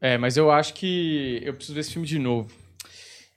É, 0.00 0.18
mas 0.18 0.36
eu 0.36 0.50
acho 0.50 0.74
que 0.74 1.40
eu 1.44 1.54
preciso 1.54 1.74
ver 1.74 1.80
esse 1.80 1.92
filme 1.92 2.06
de 2.06 2.18
novo. 2.18 2.50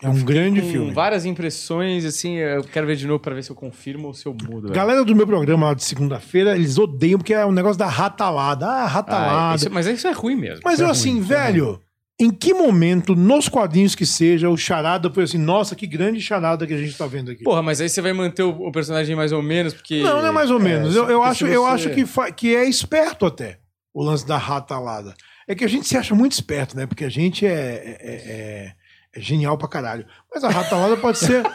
É 0.02 0.10
um 0.10 0.22
grande 0.23 0.61
Com 0.61 0.68
filme. 0.72 0.91
várias 0.91 1.23
impressões, 1.23 2.03
assim, 2.03 2.34
eu 2.36 2.64
quero 2.65 2.86
ver 2.86 2.98
de 2.98 3.07
novo 3.07 3.19
pra 3.19 3.34
ver 3.34 3.44
se 3.44 3.49
eu 3.49 3.56
confirmo 3.56 4.07
ou 4.07 4.14
se 4.14 4.26
eu 4.26 4.34
mudo. 4.34 4.64
velho. 4.64 4.73
Galera 4.73 5.06
do 5.06 5.15
meu 5.15 5.26
programa 5.26 5.68
lá 5.68 5.73
de 5.73 5.84
segunda-feira, 5.86 6.53
eles 6.56 6.77
odeiam 6.77 7.18
porque 7.18 7.34
é 7.34 7.45
um 7.45 7.52
negócio 7.52 7.77
da 7.80 7.88
ratalada. 7.88 8.65
Ah, 8.68 8.84
Ah, 8.84 8.88
ratalada. 8.88 9.56
isso- 9.56 9.72
mas 9.72 9.86
isso 9.88 10.06
é 10.07 10.11
ruim 10.11 10.36
mesmo. 10.36 10.61
Mas 10.65 10.73
Isso 10.76 10.84
eu 10.84 10.88
é 10.88 10.91
assim, 10.91 11.11
ruim. 11.14 11.22
velho, 11.22 11.82
em 12.20 12.32
que 12.32 12.54
momento, 12.54 13.14
nos 13.16 13.50
quadrinhos 13.50 13.94
que 13.94 14.06
seja, 14.06 14.50
o 14.50 14.56
charada 14.58 15.12
foi 15.12 15.24
assim, 15.26 15.38
nossa, 15.38 15.76
que 15.76 15.86
grande 15.86 16.22
charada 16.22 16.66
que 16.66 16.74
a 16.74 16.78
gente 16.78 16.98
tá 16.98 17.06
vendo 17.06 17.30
aqui. 17.32 17.44
Porra, 17.44 17.62
mas 17.62 17.82
aí 17.82 17.90
você 17.90 18.02
vai 18.02 18.14
manter 18.14 18.44
o, 18.44 18.50
o 18.68 18.72
personagem 18.72 19.16
mais 19.16 19.32
ou 19.34 19.42
menos, 19.42 19.74
porque. 19.74 20.02
Não, 20.02 20.22
não 20.22 20.28
é 20.28 20.32
mais 20.32 20.50
ou 20.50 20.60
menos. 20.60 20.96
eu 20.96 21.04
eu 21.10 21.18
porque 21.20 21.30
acho, 21.30 21.46
se 21.46 21.52
eu 21.52 21.64
você- 21.64 21.72
acho 21.74 21.90
que, 21.90 22.32
que 22.34 22.56
é 22.56 22.64
esperto 22.70 23.26
até 23.26 23.60
o 23.94 24.02
lance 24.04 24.26
da 24.26 24.38
ratalada. 24.38 25.14
É 25.48 25.54
que 25.54 25.64
a 25.64 25.68
gente 25.70 25.88
se 25.88 25.96
acha 25.98 26.16
muito 26.16 26.32
esperto, 26.32 26.76
né? 26.76 26.86
Porque 26.88 27.04
a 27.06 27.10
gente 27.10 27.46
é, 27.46 27.52
é- 27.52 27.98
é- 28.00 28.74
é 29.14 29.22
genial 29.22 29.58
pra 29.58 29.68
caralho. 29.68 30.06
Mas 30.34 30.44
a 30.44 30.50
ratalada 30.50 30.98
pode 30.98 31.18
ser. 31.20 31.46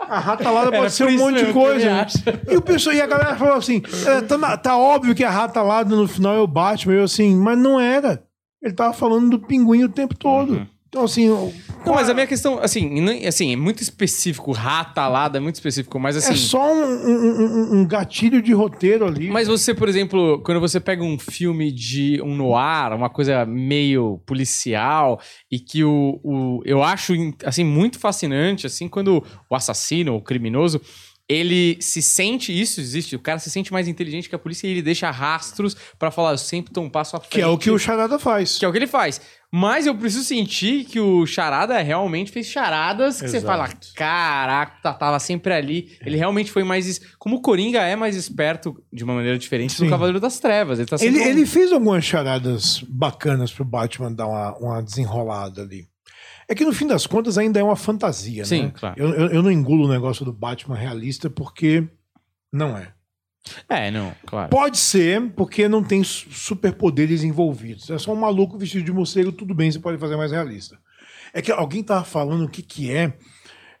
A 0.00 0.18
ratalada 0.20 0.68
Era 0.68 0.78
pode 0.78 0.92
ser 0.92 1.04
por 1.04 1.12
um 1.12 1.16
monte 1.18 1.38
de 1.38 1.46
eu 1.46 1.52
coisa. 1.52 2.06
E, 2.50 2.56
o 2.56 2.60
pessoal, 2.62 2.94
e 2.94 3.00
a 3.00 3.06
galera 3.06 3.36
falou 3.36 3.54
assim: 3.54 3.82
é, 4.06 4.20
tá, 4.20 4.56
tá 4.56 4.76
óbvio 4.76 5.14
que 5.14 5.24
a 5.24 5.30
ratalada 5.30 5.94
no 5.94 6.06
final 6.06 6.34
é 6.36 6.40
o 6.40 6.46
Batman. 6.46 6.94
Eu 6.94 7.04
assim, 7.04 7.34
mas 7.36 7.56
não 7.58 7.80
era. 7.80 8.22
Ele 8.66 8.74
tava 8.74 8.92
falando 8.92 9.30
do 9.30 9.38
pinguim 9.38 9.84
o 9.84 9.88
tempo 9.88 10.14
todo. 10.16 10.54
Uhum. 10.54 10.66
Então, 10.88 11.04
assim. 11.04 11.28
o- 11.28 11.52
Não, 11.84 11.94
mas 11.94 12.08
a 12.08 12.14
minha 12.14 12.26
questão, 12.26 12.58
assim, 12.60 13.00
não- 13.00 13.28
assim, 13.28 13.52
é 13.52 13.56
muito 13.56 13.82
específico, 13.82 14.50
ratalada, 14.52 15.36
é 15.36 15.40
muito 15.40 15.56
específico, 15.56 15.98
mas 16.00 16.16
assim. 16.16 16.32
é 16.32 16.36
só 16.36 16.72
um, 16.72 16.84
um- 16.84 17.42
um- 17.74 17.80
um 17.80 17.86
gatilho 17.86 18.40
de 18.40 18.52
roteiro 18.52 19.06
ali. 19.06 19.28
Mas 19.28 19.46
você, 19.46 19.74
por 19.74 19.88
exemplo, 19.88 20.40
quando 20.44 20.60
você 20.60 20.80
pega 20.80 21.02
um 21.04 21.18
filme 21.18 21.70
de 21.70 22.20
um 22.22 22.34
noir, 22.34 22.92
uma 22.94 23.10
coisa 23.10 23.44
meio 23.44 24.20
policial, 24.26 25.20
e 25.50 25.58
que 25.60 25.84
o, 25.84 26.18
o 26.24 26.62
eu 26.64 26.82
acho 26.82 27.12
assim 27.44 27.62
muito 27.64 27.98
fascinante, 27.98 28.66
assim, 28.66 28.88
quando 28.88 29.22
o 29.50 29.54
assassino, 29.54 30.16
o 30.16 30.20
criminoso, 30.22 30.80
ele 31.28 31.76
se 31.80 32.00
sente, 32.00 32.52
isso 32.58 32.80
existe, 32.80 33.16
o 33.16 33.18
cara 33.18 33.38
se 33.38 33.50
sente 33.50 33.72
mais 33.72 33.88
inteligente 33.88 34.28
que 34.28 34.34
a 34.34 34.38
polícia 34.38 34.66
e 34.66 34.70
ele 34.70 34.82
deixa 34.82 35.10
rastros 35.10 35.76
pra 35.98 36.10
falar, 36.10 36.32
eu 36.32 36.38
sempre 36.38 36.72
tô 36.72 36.80
um 36.80 36.88
passo 36.90 37.16
à 37.16 37.20
frente. 37.20 37.32
que 37.32 37.40
é 37.40 37.46
o 37.46 37.58
que 37.58 37.70
o 37.70 37.78
charada 37.78 38.18
faz. 38.18 38.58
Que 38.58 38.64
é 38.64 38.68
o 38.68 38.72
que 38.72 38.78
ele 38.78 38.86
faz. 38.86 39.20
Mas 39.52 39.86
eu 39.86 39.94
preciso 39.94 40.24
sentir 40.24 40.84
que 40.84 40.98
o 41.00 41.24
Charada 41.24 41.78
realmente 41.78 42.30
fez 42.32 42.46
charadas 42.46 43.20
que 43.22 43.28
você 43.28 43.36
Exato. 43.38 43.46
fala, 43.46 43.68
caraca, 43.94 44.72
tá- 44.82 44.92
tava 44.92 45.18
sempre 45.20 45.52
ali. 45.54 45.96
Ele 46.04 46.16
realmente 46.16 46.50
foi 46.50 46.62
mais. 46.64 46.86
es- 46.86 47.00
Como 47.18 47.36
o 47.36 47.40
Coringa 47.40 47.80
é 47.80 47.96
mais 47.96 48.16
esperto 48.16 48.76
de 48.92 49.04
uma 49.04 49.14
maneira 49.14 49.38
diferente 49.38 49.72
Sim. 49.74 49.84
do 49.84 49.90
Cavaleiro 49.90 50.20
das 50.20 50.38
Trevas. 50.40 50.78
Ele 50.78 50.88
tá 50.88 50.96
Ele, 51.00 51.22
ele 51.22 51.46
fez 51.46 51.72
algumas 51.72 52.04
charadas 52.04 52.84
bacanas 52.88 53.50
pro 53.52 53.64
Batman 53.64 54.12
dar 54.12 54.26
uma, 54.26 54.56
uma 54.58 54.82
desenrolada 54.82 55.62
ali. 55.62 55.86
É 56.48 56.54
que 56.54 56.64
no 56.64 56.72
fim 56.72 56.86
das 56.86 57.06
contas 57.06 57.36
ainda 57.38 57.58
é 57.58 57.62
uma 57.62 57.74
fantasia, 57.76 58.44
Sim, 58.44 58.64
né? 58.66 58.72
claro. 58.74 58.94
Eu, 59.00 59.08
eu, 59.14 59.26
eu 59.28 59.42
não 59.42 59.50
engulo 59.50 59.86
o 59.86 59.88
negócio 59.92 60.24
do 60.24 60.32
Batman 60.32 60.76
realista 60.76 61.28
porque 61.28 61.86
não 62.52 62.76
é. 62.76 62.92
É, 63.68 63.90
não, 63.90 64.12
claro. 64.26 64.50
Pode 64.50 64.76
ser 64.78 65.30
porque 65.32 65.68
não 65.68 65.82
tem 65.82 66.02
su- 66.02 66.30
superpoderes 66.30 67.22
envolvidos. 67.22 67.90
É 67.90 67.98
só 67.98 68.12
um 68.12 68.16
maluco 68.16 68.58
vestido 68.58 68.84
de 68.84 68.92
morcego, 68.92 69.30
tudo 69.32 69.54
bem, 69.54 69.70
você 69.70 69.78
pode 69.78 69.98
fazer 69.98 70.16
mais 70.16 70.32
realista. 70.32 70.78
É 71.32 71.40
que 71.42 71.52
alguém 71.52 71.82
tava 71.82 72.04
falando 72.04 72.44
o 72.44 72.48
que 72.48 72.62
que 72.62 72.90
é, 72.92 73.12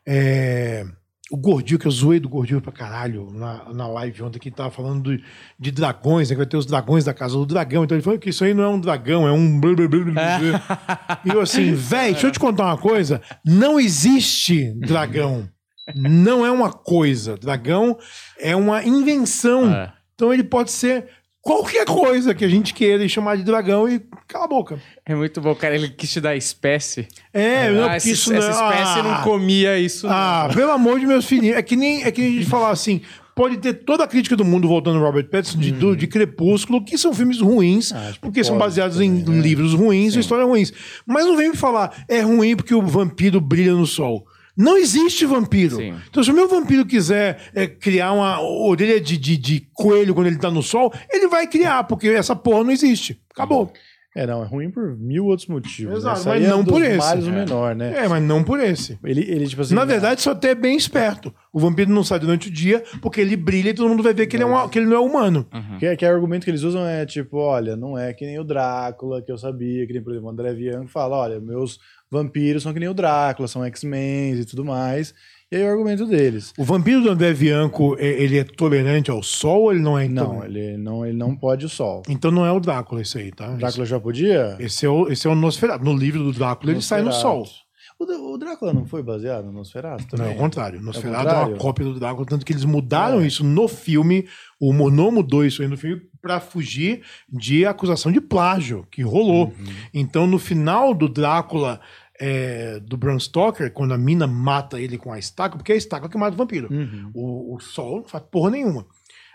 é, 0.04 0.84
o 1.30 1.36
gordinho, 1.36 1.78
que 1.78 1.86
eu 1.86 1.90
zoei 1.90 2.20
do 2.20 2.28
gordinho 2.28 2.60
pra 2.60 2.72
caralho 2.72 3.30
na, 3.32 3.72
na 3.72 3.88
live 3.88 4.22
ontem, 4.22 4.38
que 4.38 4.50
tava 4.50 4.70
falando 4.70 5.16
de, 5.16 5.24
de 5.58 5.70
dragões, 5.72 6.28
né, 6.28 6.34
que 6.34 6.38
vai 6.38 6.46
ter 6.46 6.56
os 6.56 6.66
dragões 6.66 7.04
da 7.04 7.12
casa 7.12 7.34
do 7.34 7.44
dragão. 7.44 7.84
Então 7.84 7.96
ele 7.96 8.02
falou 8.02 8.18
que 8.18 8.30
isso 8.30 8.44
aí 8.44 8.54
não 8.54 8.62
é 8.62 8.68
um 8.68 8.80
dragão, 8.80 9.26
é 9.26 9.32
um... 9.32 9.60
E 11.24 11.28
eu 11.28 11.40
assim, 11.40 11.74
velho, 11.74 12.12
deixa 12.12 12.28
eu 12.28 12.30
te 12.30 12.38
contar 12.38 12.66
uma 12.66 12.78
coisa. 12.78 13.20
Não 13.44 13.80
existe 13.80 14.72
dragão. 14.80 15.48
Não 15.94 16.46
é 16.46 16.50
uma 16.50 16.72
coisa. 16.72 17.36
Dragão 17.36 17.98
é 18.38 18.54
uma 18.54 18.84
invenção. 18.84 19.72
É. 19.72 19.92
Então 20.14 20.32
ele 20.32 20.44
pode 20.44 20.70
ser 20.70 21.08
qualquer 21.46 21.84
coisa 21.86 22.34
que 22.34 22.44
a 22.44 22.48
gente 22.48 22.74
queira 22.74 23.04
e 23.04 23.08
chamar 23.08 23.36
de 23.36 23.44
dragão 23.44 23.88
e 23.88 24.00
cala 24.26 24.44
a 24.44 24.48
boca. 24.48 24.78
É 25.06 25.14
muito 25.14 25.40
bom, 25.40 25.54
cara. 25.54 25.74
Ele 25.76 25.88
quis 25.88 26.10
te 26.12 26.20
dar 26.20 26.34
espécie. 26.36 27.06
É, 27.32 27.70
não, 27.70 27.84
ah, 27.84 27.90
porque 27.90 27.96
esse- 27.96 28.10
isso 28.12 28.30
não 28.32 28.38
essa 28.38 28.50
espécie 28.50 28.98
ah, 28.98 29.02
não 29.02 29.22
comia 29.22 29.78
isso. 29.78 30.06
Ah, 30.10 30.50
pelo 30.52 30.72
amor 30.72 30.98
de 30.98 31.06
meus 31.06 31.24
filhinhos. 31.24 31.56
É 31.56 31.62
que 31.62 31.76
nem 31.76 32.02
é 32.02 32.10
que 32.10 32.20
nem 32.20 32.30
a 32.30 32.34
gente 32.40 32.46
falar 32.50 32.70
assim. 32.70 33.00
Pode 33.34 33.58
ter 33.58 33.74
toda 33.74 34.02
a 34.02 34.06
crítica 34.08 34.34
do 34.34 34.46
mundo 34.46 34.66
voltando 34.66 34.96
ao 34.98 35.04
Robert 35.04 35.28
Pattinson 35.28 35.58
de, 35.58 35.70
do- 35.70 35.94
de 35.94 36.06
Crepúsculo, 36.06 36.82
que 36.82 36.96
são 36.96 37.12
filmes 37.12 37.38
ruins, 37.38 37.92
Ah, 37.92 38.14
porque 38.20 38.42
são 38.42 38.56
baseados 38.56 38.96
também, 38.96 39.10
em 39.10 39.22
né? 39.24 39.40
livros 39.42 39.74
ruins 39.74 40.16
e 40.16 40.20
histórias 40.20 40.48
ruins. 40.48 40.72
Mas 41.06 41.26
não 41.26 41.36
vem 41.36 41.50
me 41.50 41.56
falar, 41.56 42.04
é 42.08 42.20
ruim 42.22 42.56
porque 42.56 42.74
o 42.74 42.80
vampiro 42.80 43.38
brilha 43.40 43.72
no 43.74 43.86
sol. 43.86 44.26
Não 44.56 44.76
existe 44.78 45.26
vampiro. 45.26 45.76
Sim. 45.76 45.94
Então, 46.08 46.24
se 46.24 46.30
o 46.30 46.34
meu 46.34 46.48
vampiro 46.48 46.86
quiser 46.86 47.38
é, 47.54 47.66
criar 47.66 48.12
uma 48.12 48.40
orelha 48.40 49.00
de, 49.00 49.16
de, 49.18 49.36
de 49.36 49.68
coelho 49.74 50.14
quando 50.14 50.28
ele 50.28 50.38
tá 50.38 50.50
no 50.50 50.62
sol, 50.62 50.92
ele 51.12 51.28
vai 51.28 51.46
criar, 51.46 51.84
porque 51.84 52.08
essa 52.08 52.34
porra 52.34 52.64
não 52.64 52.70
existe. 52.70 53.20
Acabou. 53.32 53.70
É, 54.18 54.26
não, 54.26 54.42
é 54.42 54.46
ruim 54.46 54.70
por 54.70 54.96
mil 54.96 55.26
outros 55.26 55.46
motivos. 55.46 55.98
Exato, 55.98 56.20
né? 56.20 56.24
Mas 56.36 56.44
é 56.44 56.48
não 56.48 56.64
dos 56.64 56.72
por 56.72 56.82
esse. 56.82 56.96
males 56.96 57.26
o 57.26 57.28
É. 57.28 57.32
menor, 57.32 57.76
né? 57.76 57.94
É, 57.98 58.08
mas 58.08 58.22
não 58.22 58.42
por 58.42 58.58
esse. 58.58 58.98
Ele, 59.04 59.20
ele, 59.30 59.46
tipo 59.46 59.60
assim. 59.60 59.74
Na 59.74 59.84
verdade, 59.84 60.20
isso 60.20 60.30
até 60.30 60.52
é 60.52 60.54
bem 60.54 60.74
esperto. 60.74 61.34
O 61.52 61.60
vampiro 61.60 61.90
não 61.90 62.02
sai 62.02 62.18
durante 62.18 62.48
o 62.48 62.50
dia 62.50 62.82
porque 63.02 63.20
ele 63.20 63.36
brilha 63.36 63.68
e 63.68 63.74
todo 63.74 63.90
mundo 63.90 64.02
vai 64.02 64.14
ver 64.14 64.26
que 64.26 64.34
ele, 64.34 64.44
é 64.44 64.46
um, 64.46 64.66
que 64.70 64.78
ele 64.78 64.86
não 64.86 64.96
é 64.96 65.00
humano. 65.00 65.46
Que, 65.78 65.94
que 65.96 66.06
argumento 66.06 66.44
que 66.44 66.50
eles 66.50 66.62
usam 66.62 66.86
é 66.86 67.04
tipo, 67.04 67.36
olha, 67.36 67.76
não 67.76 67.98
é 67.98 68.14
que 68.14 68.24
nem 68.24 68.38
o 68.40 68.44
Drácula, 68.44 69.20
que 69.20 69.30
eu 69.30 69.36
sabia, 69.36 69.86
que 69.86 69.92
nem, 69.92 70.02
por 70.02 70.12
exemplo, 70.12 70.28
o 70.28 70.32
André 70.32 70.54
Bianco 70.54 70.88
fala, 70.88 71.14
olha, 71.18 71.38
meus 71.38 71.78
vampiros 72.10 72.62
são 72.62 72.72
que 72.72 72.80
nem 72.80 72.88
o 72.88 72.94
Drácula, 72.94 73.48
são 73.48 73.64
X-Men 73.64 74.34
e 74.34 74.44
tudo 74.44 74.64
mais. 74.64 75.14
E 75.50 75.56
aí 75.56 75.62
o 75.62 75.70
argumento 75.70 76.06
deles. 76.06 76.52
O 76.58 76.64
vampiro 76.64 77.02
do 77.02 77.10
André 77.10 77.32
Bianco, 77.32 77.96
é- 78.00 78.20
ele 78.20 78.36
é 78.36 78.42
tolerante 78.42 79.12
ao 79.12 79.22
sol 79.22 79.62
ou 79.62 79.72
ele 79.72 79.80
não 79.80 79.96
é 79.96 80.08
Não, 80.08 80.24
intolerante? 80.24 80.58
ele 80.58 80.76
não, 80.76 81.06
ele 81.06 81.16
não 81.16 81.36
pode 81.36 81.64
o 81.64 81.68
sol. 81.68 82.02
Então 82.08 82.32
não 82.32 82.44
é 82.44 82.50
o 82.50 82.58
Drácula 82.58 83.02
esse 83.02 83.16
aí, 83.18 83.30
tá? 83.30 83.52
O 83.52 83.56
Drácula 83.56 83.86
já 83.86 84.00
podia? 84.00 84.56
Esse 84.58 84.84
é 84.84 84.88
o, 84.88 85.08
esse 85.08 85.26
é 85.26 85.30
o 85.30 85.36
Nosferatu. 85.36 85.84
No 85.84 85.96
livro 85.96 86.24
do 86.24 86.32
Drácula 86.32 86.72
ele 86.72 86.82
sai 86.82 87.00
no 87.02 87.12
sol. 87.12 87.40
Nosferatu. 87.40 87.66
O, 87.98 88.34
o 88.34 88.38
Drácula 88.38 88.74
não 88.74 88.84
foi 88.84 89.02
baseado 89.02 89.46
no 89.46 89.52
Nosferatu 89.52 90.06
também? 90.08 90.26
Não, 90.26 90.32
é 90.32 90.36
o 90.36 90.38
contrário. 90.38 90.82
Nosferatu 90.82 91.20
é, 91.20 91.24
contrário? 91.24 91.52
uma 91.52 91.58
cópia 91.58 91.84
do 91.86 91.94
Drácula, 91.94 92.26
tanto 92.26 92.44
que 92.44 92.52
eles 92.52 92.64
mudaram 92.64 93.20
é. 93.20 93.26
isso 93.26 93.42
no 93.44 93.68
filme, 93.68 94.26
o 94.60 94.72
Monô 94.72 95.10
mudou 95.10 95.44
isso 95.44 95.62
aí 95.62 95.68
no 95.68 95.78
filme 95.78 96.02
para 96.26 96.40
fugir 96.40 97.02
de 97.28 97.64
acusação 97.64 98.10
de 98.10 98.20
plágio 98.20 98.84
que 98.90 99.00
rolou. 99.00 99.46
Uhum. 99.46 99.74
Então, 99.94 100.26
no 100.26 100.40
final 100.40 100.92
do 100.92 101.08
Drácula 101.08 101.80
é, 102.18 102.80
do 102.80 102.96
Bram 102.96 103.16
Stoker, 103.16 103.72
quando 103.72 103.94
a 103.94 103.98
mina 103.98 104.26
mata 104.26 104.80
ele 104.80 104.98
com 104.98 105.12
a 105.12 105.20
estaca, 105.20 105.56
porque 105.56 105.70
é 105.70 105.76
a 105.76 105.78
estaca 105.78 106.08
que 106.08 106.18
mata 106.18 106.34
o 106.34 106.36
vampiro. 106.36 106.66
Uhum. 106.68 107.10
O, 107.14 107.54
o 107.54 107.60
sol 107.60 107.98
não 107.98 108.08
faz 108.08 108.24
porra 108.28 108.50
nenhuma. 108.50 108.84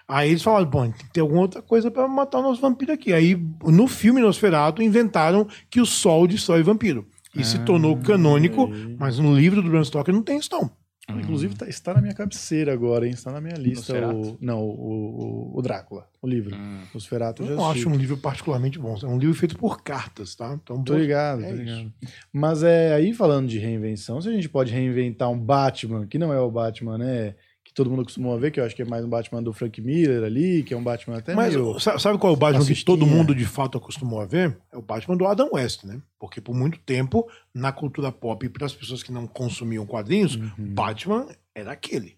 Aí 0.06 0.32
eles 0.32 0.44
falaram, 0.44 0.66
bom, 0.66 0.84
tem 0.84 0.92
que 0.92 1.14
ter 1.14 1.22
alguma 1.22 1.44
outra 1.44 1.62
coisa 1.62 1.90
para 1.90 2.06
matar 2.10 2.40
o 2.40 2.42
nosso 2.42 2.60
vampiro 2.60 2.92
aqui. 2.92 3.14
Aí, 3.14 3.42
no 3.64 3.88
filme 3.88 4.20
Nosferatu, 4.20 4.84
inventaram 4.84 5.48
que 5.70 5.80
o 5.80 5.86
sol 5.86 6.28
destrói 6.28 6.60
o 6.60 6.66
vampiro. 6.66 7.08
E 7.34 7.40
ah, 7.40 7.46
se 7.46 7.60
tornou 7.60 7.98
canônico, 8.00 8.64
é. 8.64 8.96
mas 9.00 9.18
no 9.18 9.34
livro 9.34 9.62
do 9.62 9.70
Bram 9.70 9.86
Stoker 9.86 10.14
não 10.14 10.22
tem 10.22 10.40
isso 10.40 10.50
não. 10.52 10.70
Hum. 11.16 11.22
Inclusive 11.22 11.56
tá, 11.56 11.68
está 11.68 11.94
na 11.94 12.02
minha 12.02 12.14
cabeceira 12.14 12.74
agora, 12.74 13.06
hein? 13.06 13.14
Está 13.14 13.32
na 13.32 13.42
minha 13.42 13.56
lista. 13.56 13.94
O, 14.14 14.38
não, 14.40 14.62
o, 14.62 15.52
o, 15.54 15.58
o, 15.58 15.62
Drácula, 15.62 16.08
o 16.22 16.28
livro. 16.28 16.56
Hum. 16.56 16.82
Nosferatu 16.94 17.44
Eu 17.44 17.56
não 17.56 17.70
acho 17.70 17.90
um 17.90 17.96
livro 17.96 18.18
particularmente 18.18 18.80
bom. 18.80 18.98
É 19.02 19.06
um 19.06 19.18
livro 19.18 19.36
feito 19.36 19.58
por 19.58 19.82
cartas, 19.82 20.36
tá? 20.36 20.58
Então, 20.62 20.84
tô 20.84 20.98
ligado, 20.98 21.44
é 21.44 21.50
tô 21.50 21.56
ligado. 21.56 21.94
Mas 22.32 22.64
é 22.64 22.94
aí 22.94 23.14
falando 23.14 23.48
de 23.48 23.60
reinvenção, 23.60 24.22
se 24.22 24.30
a 24.30 24.32
gente 24.32 24.50
pode 24.50 24.72
reinventar 24.72 25.30
um 25.30 25.40
Batman, 25.40 26.08
que 26.08 26.18
não 26.18 26.34
é 26.34 26.40
o 26.40 26.52
Batman, 26.52 26.98
né? 26.98 27.36
Que 27.72 27.76
todo 27.76 27.90
mundo 27.90 28.04
costumou 28.04 28.38
ver, 28.38 28.52
que 28.52 28.60
eu 28.60 28.66
acho 28.66 28.76
que 28.76 28.82
é 28.82 28.86
mais 28.86 29.04
um 29.04 29.10
Batman 29.10 29.42
do 29.42 29.54
Frank 29.54 29.82
Miller 29.82 30.24
ali, 30.24 30.62
que 30.62 30.74
é 30.74 30.78
um 30.78 30.84
Batman 30.84 31.18
até 31.18 31.34
Mas 31.34 31.56
meio... 31.56 31.80
sabe 31.80 32.18
qual 32.18 32.34
é 32.34 32.36
o 32.36 32.40
Batman 32.40 32.66
que 32.66 32.84
todo 32.84 33.08
mundo 33.08 33.34
de 33.34 33.46
fato 33.46 33.78
acostumou 33.78 34.20
a 34.20 34.26
ver? 34.26 34.58
É 34.72 34.78
o 34.78 34.82
Batman 34.82 35.16
do 35.16 35.26
Adam 35.26 35.50
West, 35.54 35.86
né? 35.86 36.02
Porque 36.20 36.42
por 36.42 36.54
muito 36.54 36.78
tempo, 36.80 37.26
na 37.54 37.72
cultura 37.72 38.12
pop, 38.12 38.48
para 38.50 38.66
as 38.66 38.74
pessoas 38.74 39.02
que 39.02 39.12
não 39.12 39.26
consumiam 39.26 39.86
quadrinhos, 39.86 40.36
uhum. 40.36 40.52
Batman 40.58 41.28
era 41.56 41.72
aquele. 41.72 42.18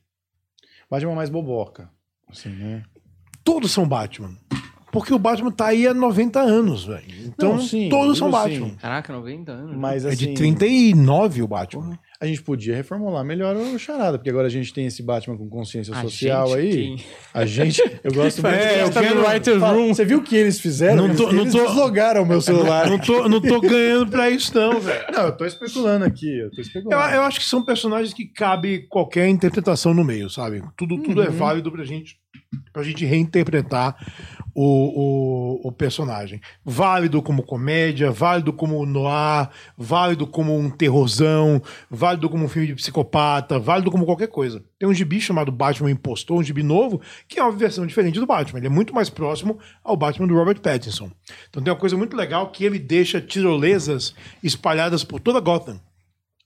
Batman 0.89 1.13
mais 1.13 1.29
boboca, 1.29 1.87
assim, 2.27 2.49
né? 2.49 2.83
Todos 3.43 3.71
são 3.71 3.87
Batman. 3.87 4.35
Porque 4.91 5.13
o 5.13 5.17
Batman 5.17 5.51
tá 5.51 5.67
aí 5.67 5.87
há 5.87 5.93
90 5.93 6.39
anos, 6.39 6.85
velho. 6.85 7.25
Então, 7.25 7.53
não, 7.53 7.59
sim, 7.59 7.89
todos 7.89 8.17
são 8.17 8.29
Batman. 8.29 8.69
Sim. 8.69 8.75
Caraca, 8.75 9.11
90 9.11 9.51
anos. 9.51 9.75
Mas, 9.75 10.05
assim, 10.05 10.13
é 10.13 10.27
de 10.27 10.33
39 10.35 11.27
assim, 11.27 11.41
o 11.41 11.47
Batman. 11.47 11.89
Porra 11.89 11.99
a 12.23 12.25
gente 12.25 12.41
podia 12.41 12.73
reformular 12.73 13.21
melhor 13.25 13.53
o 13.57 13.77
Charada, 13.77 14.17
porque 14.17 14.29
agora 14.29 14.47
a 14.47 14.49
gente 14.49 14.73
tem 14.73 14.85
esse 14.85 15.03
Batman 15.03 15.37
com 15.37 15.49
consciência 15.49 15.93
a 15.93 16.01
social 16.03 16.53
aí. 16.53 16.71
Quem? 16.71 17.05
A 17.33 17.45
gente, 17.45 17.81
eu 18.01 18.13
gosto 18.13 18.39
muito. 18.41 18.55
É, 18.55 18.81
eu 18.81 18.91
quero 18.91 19.27
writer's 19.27 19.61
room. 19.61 19.93
Você 19.93 20.05
viu 20.05 20.19
o 20.19 20.23
que 20.23 20.33
eles 20.33 20.57
fizeram? 20.57 21.05
Não 21.05 21.15
tô, 21.15 21.29
eles, 21.29 21.35
não 21.35 21.51
tô, 21.51 21.65
deslogaram 21.65 22.23
o 22.23 22.25
meu 22.25 22.39
celular. 22.39 22.89
Não 22.89 22.97
tô, 22.97 23.27
não 23.27 23.41
tô 23.41 23.59
ganhando 23.59 24.09
pra 24.09 24.29
isso 24.29 24.55
não, 24.55 24.79
velho. 24.79 25.05
Não, 25.11 25.25
eu 25.25 25.35
tô 25.35 25.43
especulando 25.43 26.05
aqui, 26.05 26.39
eu 26.39 26.49
tô 26.49 26.61
especulando. 26.61 27.03
Eu, 27.03 27.15
eu, 27.15 27.21
acho 27.23 27.41
que 27.41 27.45
são 27.45 27.61
personagens 27.61 28.13
que 28.13 28.25
cabe 28.25 28.87
qualquer 28.87 29.27
interpretação 29.27 29.93
no 29.93 30.05
meio, 30.05 30.29
sabe? 30.29 30.63
Tudo, 30.77 30.97
tudo 30.99 31.21
é 31.21 31.27
uhum. 31.27 31.33
é 31.33 31.37
válido 31.37 31.69
pra 31.73 31.83
gente 31.83 32.23
pra 32.71 32.83
gente 32.83 33.05
reinterpretar 33.05 33.95
o, 34.53 35.61
o, 35.63 35.67
o, 35.67 35.71
personagem. 35.71 36.39
Válido 36.63 37.21
como 37.21 37.43
comédia, 37.43 38.11
válido 38.11 38.53
como 38.53 38.85
noir, 38.85 39.49
válido 39.77 40.27
como 40.27 40.57
um 40.57 40.69
terrorzão, 40.69 41.61
válido 41.89 42.29
como 42.29 42.45
um 42.45 42.47
filme 42.47 42.67
de 42.67 42.75
psicopata, 42.75 43.57
válido 43.57 43.89
como 43.89 44.05
qualquer 44.05 44.27
coisa. 44.27 44.63
Tem 44.77 44.87
um 44.87 44.93
gibi 44.93 45.19
chamado 45.19 45.51
Batman 45.51 45.91
Impostor, 45.91 46.37
um 46.37 46.43
gibi 46.43 46.61
novo, 46.61 47.01
que 47.27 47.39
é 47.39 47.43
uma 47.43 47.51
versão 47.51 47.85
diferente 47.85 48.19
do 48.19 48.25
Batman. 48.25 48.59
Ele 48.59 48.67
é 48.67 48.69
muito 48.69 48.93
mais 48.93 49.09
próximo 49.09 49.57
ao 49.83 49.97
Batman 49.97 50.27
do 50.27 50.35
Robert 50.35 50.59
Pattinson. 50.59 51.09
Então 51.49 51.63
tem 51.63 51.71
uma 51.71 51.79
coisa 51.79 51.97
muito 51.97 52.15
legal 52.15 52.51
que 52.51 52.63
ele 52.63 52.79
deixa 52.79 53.19
tirolesas 53.19 54.13
espalhadas 54.43 55.03
por 55.03 55.19
toda 55.19 55.39
Gotham. 55.39 55.79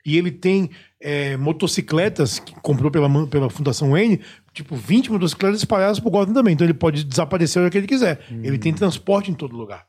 E 0.06 0.18
ele 0.18 0.32
tem 0.32 0.70
é, 1.02 1.38
motocicletas 1.38 2.40
que 2.40 2.54
comprou 2.62 2.90
pela, 2.90 3.28
pela 3.28 3.50
Fundação 3.50 3.92
Wayne 3.92 4.22
tipo, 4.54 4.76
20 4.76 5.12
motocicletas 5.12 5.60
espalhadas 5.60 6.00
por 6.00 6.10
Gotham 6.10 6.34
também. 6.34 6.54
Então 6.54 6.66
ele 6.66 6.74
pode 6.74 7.04
desaparecer 7.04 7.66
o 7.66 7.70
que 7.70 7.78
ele 7.78 7.88
quiser. 7.88 8.20
Hum. 8.32 8.42
Ele 8.44 8.58
tem 8.58 8.74
transporte 8.74 9.30
em 9.30 9.34
todo 9.34 9.56
lugar. 9.56 9.86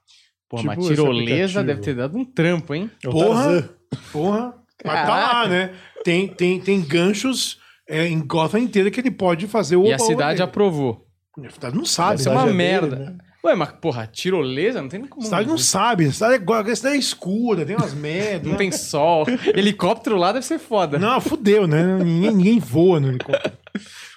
Pô, 0.49 0.57
tipo, 0.57 0.69
mas 0.69 0.87
tirolesa 0.87 1.63
deve 1.63 1.81
ter 1.81 1.95
dado 1.95 2.17
um 2.17 2.25
trampo, 2.25 2.75
hein? 2.75 2.91
Porra, 3.03 3.69
porra. 4.13 4.55
Mas 4.85 5.07
tá 5.07 5.09
lá, 5.09 5.49
né? 5.49 5.73
Tem, 6.05 6.29
tem, 6.29 6.61
tem 6.61 6.81
ganchos 6.81 7.59
é, 7.89 8.07
em 8.07 8.21
Gotham 8.21 8.61
inteira 8.61 8.91
que 8.91 9.01
ele 9.01 9.11
pode 9.11 9.47
fazer 9.47 9.77
o 9.77 9.85
E 9.85 9.93
a 9.93 9.99
cidade 9.99 10.41
aprovou. 10.41 11.07
A 11.45 11.51
cidade 11.51 11.77
não 11.77 11.85
sabe. 11.85 12.21
Isso 12.21 12.29
é 12.29 12.33
uma 12.33 12.49
é 12.49 12.53
merda. 12.53 12.97
Dele, 12.97 13.11
né? 13.11 13.19
Ué, 13.45 13.55
mas 13.55 13.71
porra, 13.73 14.07
tirolesa 14.07 14.83
não 14.83 14.89
tem 14.89 15.01
nem 15.01 15.09
como. 15.09 15.23
A 15.23 15.25
cidade 15.25 15.49
não 15.49 15.59
sabe. 15.59 16.07
A 16.07 16.13
cidade, 16.13 16.45
é, 16.45 16.71
a 16.73 16.77
cidade 16.77 16.97
é 16.97 16.99
escura, 16.99 17.65
tem 17.65 17.77
umas 17.77 17.95
merdas. 17.95 18.51
não 18.51 18.57
tem 18.57 18.73
sol. 18.73 19.25
Helicóptero 19.55 20.17
lá 20.17 20.33
deve 20.33 20.45
ser 20.45 20.59
foda. 20.59 20.99
Não, 20.99 21.21
fudeu, 21.21 21.67
né? 21.67 21.99
Ninguém, 21.99 22.35
ninguém 22.35 22.59
voa 22.59 22.99
no 22.99 23.09
helicóptero. 23.09 23.57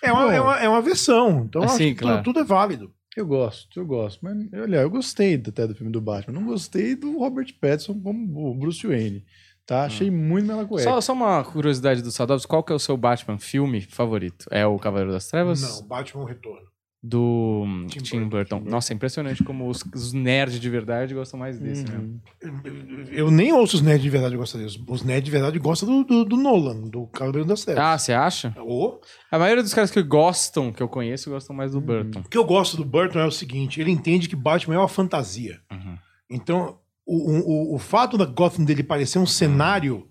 É 0.01 0.11
uma, 0.11 0.33
é 0.33 0.41
uma, 0.41 0.59
é 0.61 0.69
uma 0.69 0.81
versão. 0.81 1.43
Então, 1.47 1.61
assim, 1.61 1.93
claro. 1.93 2.23
tudo, 2.23 2.33
tudo 2.33 2.39
é 2.39 2.43
válido. 2.43 2.91
Eu 3.15 3.27
gosto, 3.27 3.79
eu 3.79 3.85
gosto. 3.85 4.19
Mas, 4.23 4.35
olha, 4.53 4.77
eu 4.77 4.89
gostei 4.89 5.35
até 5.35 5.67
do 5.67 5.75
filme 5.75 5.91
do 5.91 6.01
Batman. 6.01 6.33
Não 6.33 6.45
gostei 6.45 6.95
do 6.95 7.19
Robert 7.19 7.53
Pattinson 7.59 7.99
como 8.01 8.49
o 8.49 8.55
Bruce 8.55 8.87
Wayne. 8.87 9.23
Tá? 9.67 9.83
Achei 9.83 10.07
ah. 10.07 10.11
muito 10.11 10.47
melacueca. 10.47 10.83
Só, 10.83 10.99
só 10.99 11.13
uma 11.13 11.43
curiosidade 11.43 12.01
do 12.01 12.11
Sadovs. 12.11 12.45
Qual 12.45 12.63
que 12.63 12.73
é 12.73 12.75
o 12.75 12.79
seu 12.79 12.97
Batman 12.97 13.37
filme 13.37 13.81
favorito? 13.81 14.47
É 14.49 14.65
o 14.65 14.79
Cavaleiro 14.79 15.11
das 15.11 15.27
Trevas? 15.27 15.61
Não, 15.61 15.87
Batman 15.87 16.25
Retorno 16.25 16.71
do 17.03 17.65
Tim, 17.87 17.99
Tim 17.99 18.23
Burton. 18.27 18.59
Burton. 18.59 18.69
Nossa, 18.69 18.93
é 18.93 18.95
impressionante 18.95 19.43
como 19.43 19.67
os, 19.67 19.83
os, 19.95 20.13
nerds 20.13 20.59
de 20.59 20.69
verdade 20.69 21.15
gostam 21.15 21.39
mais 21.39 21.57
desse 21.57 21.83
uhum. 21.85 22.21
mesmo. 22.43 23.09
Eu 23.11 23.31
nem 23.31 23.51
ouço 23.51 23.77
os 23.77 23.81
nerds 23.81 24.03
de 24.03 24.09
verdade 24.09 24.37
gostam 24.37 24.61
disso. 24.61 24.83
Os 24.87 25.01
nerds 25.01 25.25
de 25.25 25.31
verdade 25.31 25.57
gostam 25.57 25.89
do, 25.89 26.03
do, 26.03 26.25
do 26.25 26.37
Nolan, 26.37 26.81
do 26.81 27.07
Cavaleiro 27.07 27.47
das 27.47 27.65
Trevas. 27.65 27.83
Ah, 27.83 27.97
você 27.97 28.13
acha? 28.13 28.55
Oh. 28.59 28.99
A 29.31 29.39
maioria 29.39 29.63
dos 29.63 29.73
caras 29.73 29.89
que 29.89 30.01
gostam, 30.03 30.71
que 30.71 30.83
eu 30.83 30.87
conheço, 30.87 31.31
gostam 31.31 31.55
mais 31.55 31.71
do 31.71 31.79
uhum. 31.79 31.85
Burton. 31.85 32.19
O 32.19 32.29
que 32.29 32.37
eu 32.37 32.45
gosto 32.45 32.77
do 32.77 32.85
Burton 32.85 33.19
é 33.19 33.25
o 33.25 33.31
seguinte, 33.31 33.81
ele 33.81 33.89
entende 33.89 34.29
que 34.29 34.35
Batman 34.35 34.75
é 34.75 34.79
uma 34.79 34.87
fantasia. 34.87 35.59
Uhum. 35.71 35.97
Então, 36.29 36.77
o, 37.03 37.73
o, 37.73 37.75
o 37.75 37.79
fato 37.79 38.15
da 38.15 38.25
Gotham 38.25 38.63
dele 38.63 38.83
parecer 38.83 39.17
um 39.17 39.25
cenário 39.25 40.07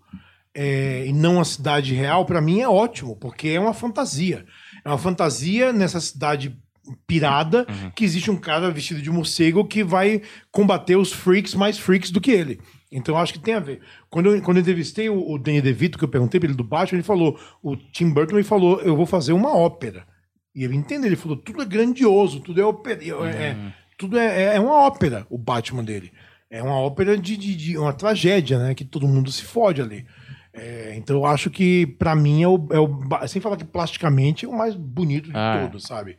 é, 0.52 1.06
e 1.06 1.12
não 1.12 1.34
uma 1.34 1.44
cidade 1.44 1.94
real, 1.94 2.26
para 2.26 2.40
mim 2.40 2.60
é 2.60 2.68
ótimo, 2.68 3.14
porque 3.14 3.50
é 3.50 3.60
uma 3.60 3.72
fantasia. 3.72 4.44
É 4.84 4.88
uma 4.88 4.98
fantasia 4.98 5.72
nessa 5.72 6.00
cidade 6.00 6.58
pirada 7.06 7.66
uhum. 7.68 7.90
que 7.90 8.04
existe 8.04 8.30
um 8.30 8.36
cara 8.36 8.70
vestido 8.70 9.02
de 9.02 9.10
morcego 9.10 9.64
que 9.64 9.82
vai 9.82 10.22
combater 10.50 10.96
os 10.96 11.12
freaks 11.12 11.54
mais 11.54 11.78
freaks 11.78 12.10
do 12.10 12.20
que 12.20 12.30
ele. 12.30 12.60
Então 12.92 13.16
acho 13.16 13.32
que 13.32 13.38
tem 13.38 13.54
a 13.54 13.60
ver. 13.60 13.80
Quando 14.08 14.34
eu, 14.34 14.42
quando 14.42 14.56
eu 14.56 14.62
entrevistei 14.62 15.08
o, 15.08 15.30
o 15.30 15.38
Danny 15.38 15.60
DeVito, 15.60 15.96
que 15.96 16.04
eu 16.04 16.08
perguntei 16.08 16.40
pra 16.40 16.48
ele 16.48 16.56
do 16.56 16.64
Batman, 16.64 16.98
ele 16.98 17.06
falou: 17.06 17.38
o 17.62 17.76
Tim 17.76 18.10
Burton 18.10 18.36
me 18.36 18.42
falou, 18.42 18.80
eu 18.80 18.96
vou 18.96 19.06
fazer 19.06 19.32
uma 19.32 19.56
ópera. 19.56 20.06
E 20.54 20.64
ele 20.64 20.76
entendeu, 20.76 21.06
ele 21.06 21.16
falou: 21.16 21.36
tudo 21.36 21.62
é 21.62 21.64
grandioso, 21.64 22.40
tudo 22.40 22.60
é 22.60 22.64
ópera. 22.64 23.04
É, 23.04 23.12
uhum. 23.12 23.26
É, 23.26 23.74
tudo 23.96 24.18
é, 24.18 24.42
é, 24.42 24.56
é, 24.56 24.60
uma 24.60 24.74
ópera, 24.74 25.26
o 25.30 25.38
Batman 25.38 25.84
dele. 25.84 26.12
É 26.50 26.60
uma 26.60 26.80
ópera 26.80 27.16
de, 27.16 27.36
de, 27.36 27.54
de 27.54 27.78
uma 27.78 27.92
tragédia, 27.92 28.58
né? 28.58 28.74
Que 28.74 28.84
todo 28.84 29.06
mundo 29.06 29.30
se 29.30 29.44
fode 29.44 29.80
ali. 29.80 30.04
É, 30.52 30.94
então 30.96 31.16
eu 31.16 31.26
acho 31.26 31.48
que, 31.48 31.86
para 31.86 32.14
mim, 32.16 32.42
é 32.42 32.48
o, 32.48 32.66
é 32.72 32.78
o. 32.80 33.28
Sem 33.28 33.40
falar 33.40 33.56
que 33.56 33.64
plasticamente 33.64 34.44
é 34.44 34.48
o 34.48 34.56
mais 34.56 34.74
bonito 34.74 35.30
de 35.30 35.36
ah, 35.36 35.60
todos, 35.62 35.84
sabe? 35.84 36.18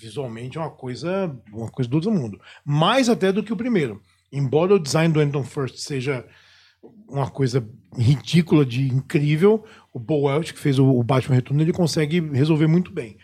Visualmente 0.00 0.56
é 0.56 0.60
uma 0.60 0.70
coisa, 0.70 1.36
uma 1.52 1.70
coisa 1.70 1.90
do 1.90 1.94
outro 1.94 2.10
mundo. 2.10 2.40
Mais 2.64 3.08
até 3.08 3.30
do 3.30 3.42
que 3.42 3.52
o 3.52 3.56
primeiro. 3.56 4.00
Embora 4.32 4.74
o 4.74 4.78
design 4.78 5.12
do 5.12 5.20
Anton 5.20 5.44
First 5.44 5.76
seja 5.76 6.24
uma 7.06 7.28
coisa 7.28 7.68
ridícula 7.94 8.64
de 8.64 8.88
incrível, 8.88 9.64
o 9.92 9.98
Bo 9.98 10.22
Welch, 10.22 10.54
que 10.54 10.58
fez 10.58 10.78
o 10.78 11.02
Batman 11.02 11.36
Retorno, 11.36 11.62
ele 11.62 11.72
consegue 11.72 12.20
resolver 12.20 12.66
muito 12.66 12.90
bem. 12.90 13.18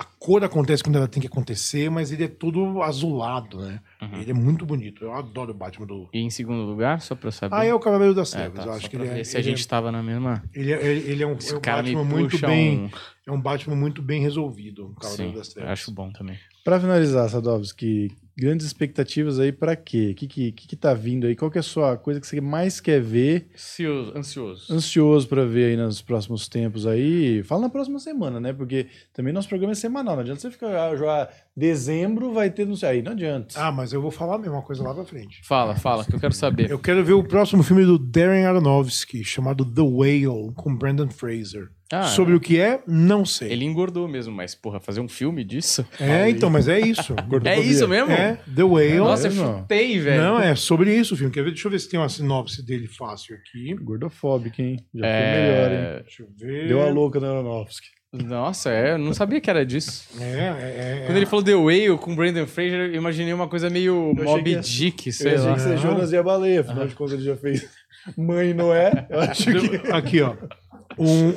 A 0.00 0.04
cor 0.18 0.42
acontece 0.42 0.82
quando 0.82 0.96
ela 0.96 1.06
tem 1.06 1.20
que 1.20 1.26
acontecer, 1.26 1.90
mas 1.90 2.10
ele 2.10 2.24
é 2.24 2.28
todo 2.28 2.80
azulado, 2.80 3.60
né? 3.60 3.80
Uhum. 4.00 4.18
Ele 4.18 4.30
é 4.30 4.34
muito 4.34 4.64
bonito. 4.64 5.04
Eu 5.04 5.12
adoro 5.12 5.50
o 5.50 5.54
Batman 5.54 5.86
do. 5.86 6.08
E 6.10 6.20
em 6.20 6.30
segundo 6.30 6.62
lugar, 6.62 7.02
só 7.02 7.14
pra 7.14 7.30
saber. 7.30 7.54
Ah, 7.54 7.66
é 7.66 7.74
o 7.74 7.78
Cavaleiro 7.78 8.14
das 8.14 8.32
é, 8.32 8.38
Trevas. 8.38 8.60
É, 8.60 8.62
tá, 8.62 8.66
eu 8.66 8.72
acho 8.72 8.88
que 8.88 8.96
ele 8.96 9.06
é. 9.06 9.22
Se 9.22 9.36
a 9.36 9.42
gente 9.42 9.62
é, 9.62 9.68
tava 9.68 9.92
na 9.92 10.02
mesma. 10.02 10.42
Ele 10.54 10.72
é, 10.72 10.86
ele, 10.86 11.10
ele 11.10 11.22
é 11.22 11.26
um, 11.26 11.32
é 11.32 11.54
um 11.54 11.60
Batman 11.60 12.04
muito 12.04 12.38
bem. 12.40 12.78
Um... 12.78 12.90
É 13.26 13.30
um 13.30 13.40
Batman 13.40 13.76
muito 13.76 14.00
bem 14.00 14.22
resolvido, 14.22 14.86
o 14.86 14.94
Cavaleiro 14.94 15.32
Sim, 15.32 15.38
das 15.38 15.48
Trevas. 15.50 15.72
Acho 15.72 15.92
bom 15.92 16.10
também. 16.10 16.38
Pra 16.64 16.80
finalizar, 16.80 17.28
Sadovski, 17.28 18.10
grandes 18.40 18.66
expectativas 18.66 19.38
aí 19.38 19.52
para 19.52 19.76
quê? 19.76 20.12
O 20.12 20.14
que, 20.14 20.26
que, 20.26 20.52
que, 20.52 20.76
tá 20.76 20.94
vindo 20.94 21.26
aí? 21.26 21.36
Qual 21.36 21.50
que 21.50 21.58
é 21.58 21.60
a 21.60 21.62
sua 21.62 21.98
coisa 21.98 22.18
que 22.18 22.26
você 22.26 22.40
mais 22.40 22.80
quer 22.80 23.00
ver? 23.00 23.50
Ansioso. 23.54 24.16
Ansioso, 24.16 24.74
ansioso 24.74 25.28
para 25.28 25.44
ver 25.44 25.66
aí 25.66 25.76
nos 25.76 26.00
próximos 26.00 26.48
tempos 26.48 26.86
aí. 26.86 27.42
Fala 27.42 27.62
na 27.62 27.68
próxima 27.68 27.98
semana, 27.98 28.40
né? 28.40 28.54
Porque 28.54 28.86
também 29.12 29.32
nosso 29.32 29.48
programa 29.48 29.72
é 29.72 29.74
semanal. 29.74 30.14
Não 30.16 30.22
adianta 30.22 30.40
você 30.40 30.50
ficar 30.50 30.68
ah, 30.68 30.96
já 30.96 31.28
dezembro 31.56 32.32
vai 32.32 32.50
ter 32.50 32.66
não 32.66 32.76
sei 32.76 32.88
aí, 32.88 33.02
não 33.02 33.12
adianta. 33.12 33.54
Ah, 33.56 33.70
mas 33.72 33.92
eu 33.92 34.00
vou 34.00 34.10
falar 34.10 34.36
a 34.36 34.38
mesma 34.38 34.62
coisa 34.62 34.82
lá 34.82 34.94
pra 34.94 35.04
frente. 35.04 35.40
Fala, 35.44 35.74
fala, 35.76 36.04
que 36.04 36.14
eu 36.14 36.20
quero 36.20 36.34
saber. 36.34 36.70
Eu 36.70 36.78
quero 36.78 37.04
ver 37.04 37.12
o 37.12 37.24
próximo 37.24 37.62
filme 37.62 37.84
do 37.84 37.98
Darren 37.98 38.44
Aronofsky, 38.46 39.24
chamado 39.24 39.64
The 39.64 39.82
Whale, 39.82 40.52
com 40.54 40.74
Brandon 40.74 41.08
Fraser. 41.08 41.68
Ah, 41.92 42.04
Sobre 42.04 42.34
o 42.34 42.40
que 42.40 42.60
é, 42.60 42.80
não 42.86 43.26
sei. 43.26 43.50
Ele 43.50 43.64
engordou 43.64 44.06
mesmo, 44.06 44.32
mas, 44.32 44.54
porra, 44.54 44.78
fazer 44.78 45.00
um 45.00 45.08
filme 45.08 45.42
disso? 45.42 45.84
É, 45.98 46.30
então, 46.30 46.48
mas 46.48 46.68
é 46.68 46.78
isso. 46.78 47.16
É 47.44 47.58
isso 47.58 47.88
mesmo? 47.88 48.12
É, 48.12 48.38
The 48.54 48.62
Whale. 48.62 48.98
Nossa, 48.98 49.26
eu 49.26 49.32
mesmo? 49.32 49.58
chutei, 49.58 49.98
velho. 49.98 50.22
Não, 50.22 50.40
é 50.40 50.54
sobre 50.54 50.94
isso 50.96 51.14
o 51.14 51.16
filme. 51.16 51.32
Quer 51.32 51.42
ver? 51.42 51.50
Deixa 51.50 51.66
eu 51.66 51.72
ver 51.72 51.80
se 51.80 51.88
tem 51.88 51.98
uma 51.98 52.08
sinopse 52.08 52.64
dele 52.64 52.86
fácil 52.86 53.34
aqui. 53.36 53.74
Gordofóbico, 53.82 54.62
hein? 54.62 54.76
Já 54.94 55.04
É, 55.04 55.20
foi 55.32 55.40
melhor, 55.42 55.72
hein? 55.96 56.02
Deixa 56.04 56.22
eu 56.22 56.28
ver. 56.36 56.68
Deu 56.68 56.80
a 56.80 56.88
louca 56.90 57.18
no 57.18 57.26
Aronofsky. 57.26 57.88
Nossa, 58.12 58.70
é, 58.70 58.94
eu 58.94 58.98
não 58.98 59.14
sabia 59.14 59.40
que 59.40 59.48
era 59.48 59.64
disso. 59.64 60.08
É, 60.20 60.24
é, 60.24 61.00
é. 61.02 61.06
Quando 61.06 61.16
ele 61.16 61.26
falou 61.26 61.44
The 61.44 61.54
Whale 61.54 61.96
com 61.98 62.16
Brandon 62.16 62.44
Fraser, 62.46 62.90
eu 62.90 62.94
imaginei 62.96 63.32
uma 63.32 63.46
coisa 63.46 63.70
meio 63.70 64.10
achei 64.12 64.24
Moby 64.24 64.42
que 64.44 64.50
ia- 64.50 64.60
Dick, 64.60 65.06
Eu 65.08 65.12
sei 65.12 65.34
achei 65.34 65.46
lá. 65.46 65.54
que 65.54 65.60
você 65.60 65.76
Jonas 65.76 66.10
e 66.12 66.16
a 66.16 66.22
baleia, 66.22 66.60
afinal 66.62 66.88
de 66.88 66.94
contas 66.96 67.14
ele 67.14 67.22
já 67.22 67.36
fez 67.36 67.68
Mãe 68.16 68.52
Noé. 68.52 69.06
Eu 69.08 69.20
acho 69.20 69.44
que. 69.44 69.92
Aqui, 69.92 70.20
ó. 70.22 70.34
Um, 70.98 71.28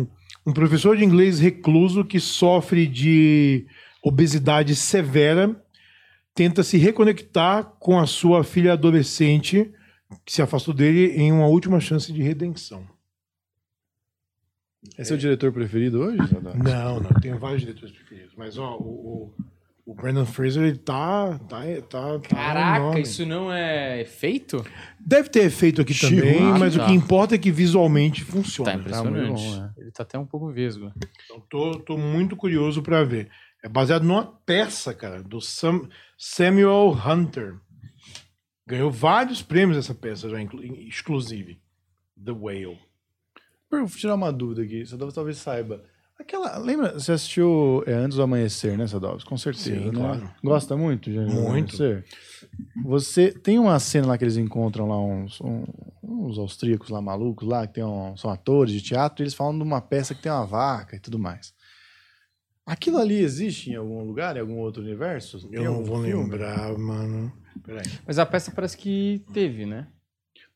um, 0.00 0.06
um 0.46 0.52
professor 0.54 0.96
de 0.96 1.04
inglês 1.04 1.38
recluso 1.38 2.02
que 2.02 2.18
sofre 2.18 2.86
de 2.86 3.66
obesidade 4.02 4.74
severa 4.74 5.54
tenta 6.34 6.62
se 6.62 6.78
reconectar 6.78 7.64
com 7.78 7.98
a 7.98 8.06
sua 8.06 8.42
filha 8.42 8.72
adolescente 8.72 9.70
que 10.24 10.32
se 10.32 10.40
afastou 10.40 10.72
dele 10.72 11.12
em 11.14 11.30
uma 11.30 11.46
última 11.46 11.78
chance 11.78 12.10
de 12.10 12.22
redenção. 12.22 12.84
É 14.96 15.14
o 15.14 15.18
diretor 15.18 15.52
preferido 15.52 16.00
hoje, 16.00 16.18
Sadar? 16.28 16.56
Não, 16.56 17.00
não, 17.00 17.10
tem 17.20 17.34
vários 17.34 17.60
diretores 17.62 17.94
preferidos. 17.94 18.34
Mas, 18.36 18.56
ó, 18.58 18.76
o, 18.76 19.32
o, 19.86 19.92
o 19.92 19.94
Brandon 19.94 20.24
Fraser, 20.26 20.62
ele 20.64 20.78
tá. 20.78 21.38
tá, 21.48 21.60
tá, 21.88 22.18
tá 22.18 22.28
Caraca, 22.28 22.78
enorme. 22.78 23.00
isso 23.02 23.24
não 23.26 23.52
é 23.52 24.04
feito? 24.04 24.64
Deve 24.98 25.28
ter 25.28 25.44
efeito 25.44 25.80
aqui 25.82 25.94
Chico, 25.94 26.14
também, 26.16 26.40
ah, 26.42 26.58
mas 26.58 26.74
tá. 26.74 26.82
o 26.84 26.86
que 26.86 26.92
importa 26.92 27.34
é 27.34 27.38
que 27.38 27.50
visualmente 27.50 28.24
funciona. 28.24 28.72
Tá 28.72 28.78
impressionante. 28.78 29.30
muito 29.30 29.40
bom, 29.40 29.64
é. 29.64 29.82
Ele 29.82 29.90
tá 29.90 30.02
até 30.02 30.18
um 30.18 30.26
pouco 30.26 30.50
vesgo. 30.52 30.92
Então, 31.24 31.40
tô, 31.48 31.78
tô 31.80 31.96
muito 31.98 32.34
curioso 32.36 32.82
pra 32.82 33.04
ver. 33.04 33.28
É 33.64 33.68
baseado 33.68 34.02
numa 34.04 34.24
peça, 34.24 34.92
cara, 34.94 35.22
do 35.22 35.40
Sam- 35.40 35.88
Samuel 36.18 36.92
Hunter. 37.06 37.56
Ganhou 38.66 38.90
vários 38.90 39.42
prêmios 39.42 39.78
essa 39.78 39.94
peça 39.94 40.28
já, 40.28 40.38
exclusive. 40.88 41.58
The 42.24 42.32
Whale. 42.32 42.78
Vou 43.70 43.86
tirar 43.86 44.14
uma 44.14 44.32
dúvida 44.32 44.62
aqui, 44.62 44.86
Sadovski 44.86 45.14
talvez 45.14 45.38
saiba. 45.38 45.82
Aquela, 46.18 46.56
lembra, 46.56 46.94
você 46.98 47.12
assistiu 47.12 47.82
é, 47.86 47.92
Antes 47.92 48.16
do 48.16 48.22
Amanhecer, 48.22 48.76
né, 48.78 48.86
Sadovski? 48.86 49.28
Com 49.28 49.36
certeza, 49.36 49.64
Sim, 49.78 49.86
né? 49.86 49.92
claro. 49.92 50.30
Gosta 50.42 50.76
muito 50.76 51.10
de 51.10 51.18
Muito. 51.18 51.36
Amanhecer? 51.76 52.04
Você 52.84 53.30
tem 53.32 53.58
uma 53.58 53.78
cena 53.78 54.06
lá 54.08 54.18
que 54.18 54.24
eles 54.24 54.36
encontram 54.38 54.88
lá 54.88 54.98
uns, 54.98 55.40
um- 55.42 55.64
uns 56.02 56.38
austríacos 56.38 56.88
lá 56.88 57.02
malucos 57.02 57.46
lá, 57.46 57.66
que 57.66 57.74
tem 57.74 57.84
um- 57.84 58.16
são 58.16 58.30
atores 58.30 58.72
de 58.72 58.80
teatro, 58.80 59.22
e 59.22 59.24
eles 59.24 59.34
falam 59.34 59.56
de 59.58 59.62
uma 59.62 59.80
peça 59.80 60.14
que 60.14 60.22
tem 60.22 60.32
uma 60.32 60.46
vaca 60.46 60.96
e 60.96 61.00
tudo 61.00 61.18
mais. 61.18 61.52
Aquilo 62.64 62.98
ali 62.98 63.18
existe 63.18 63.70
em 63.70 63.76
algum 63.76 64.02
lugar, 64.02 64.36
em 64.36 64.40
algum 64.40 64.56
outro 64.58 64.82
universo? 64.82 65.38
Tem 65.48 65.58
Eu 65.60 65.64
não 65.74 65.84
vou 65.84 66.02
filme? 66.02 66.22
lembrar, 66.24 66.76
mano. 66.78 67.32
Peraí. 67.62 67.84
Mas 68.06 68.18
a 68.18 68.26
peça 68.26 68.50
parece 68.50 68.76
que 68.76 69.22
teve, 69.32 69.66
né? 69.66 69.86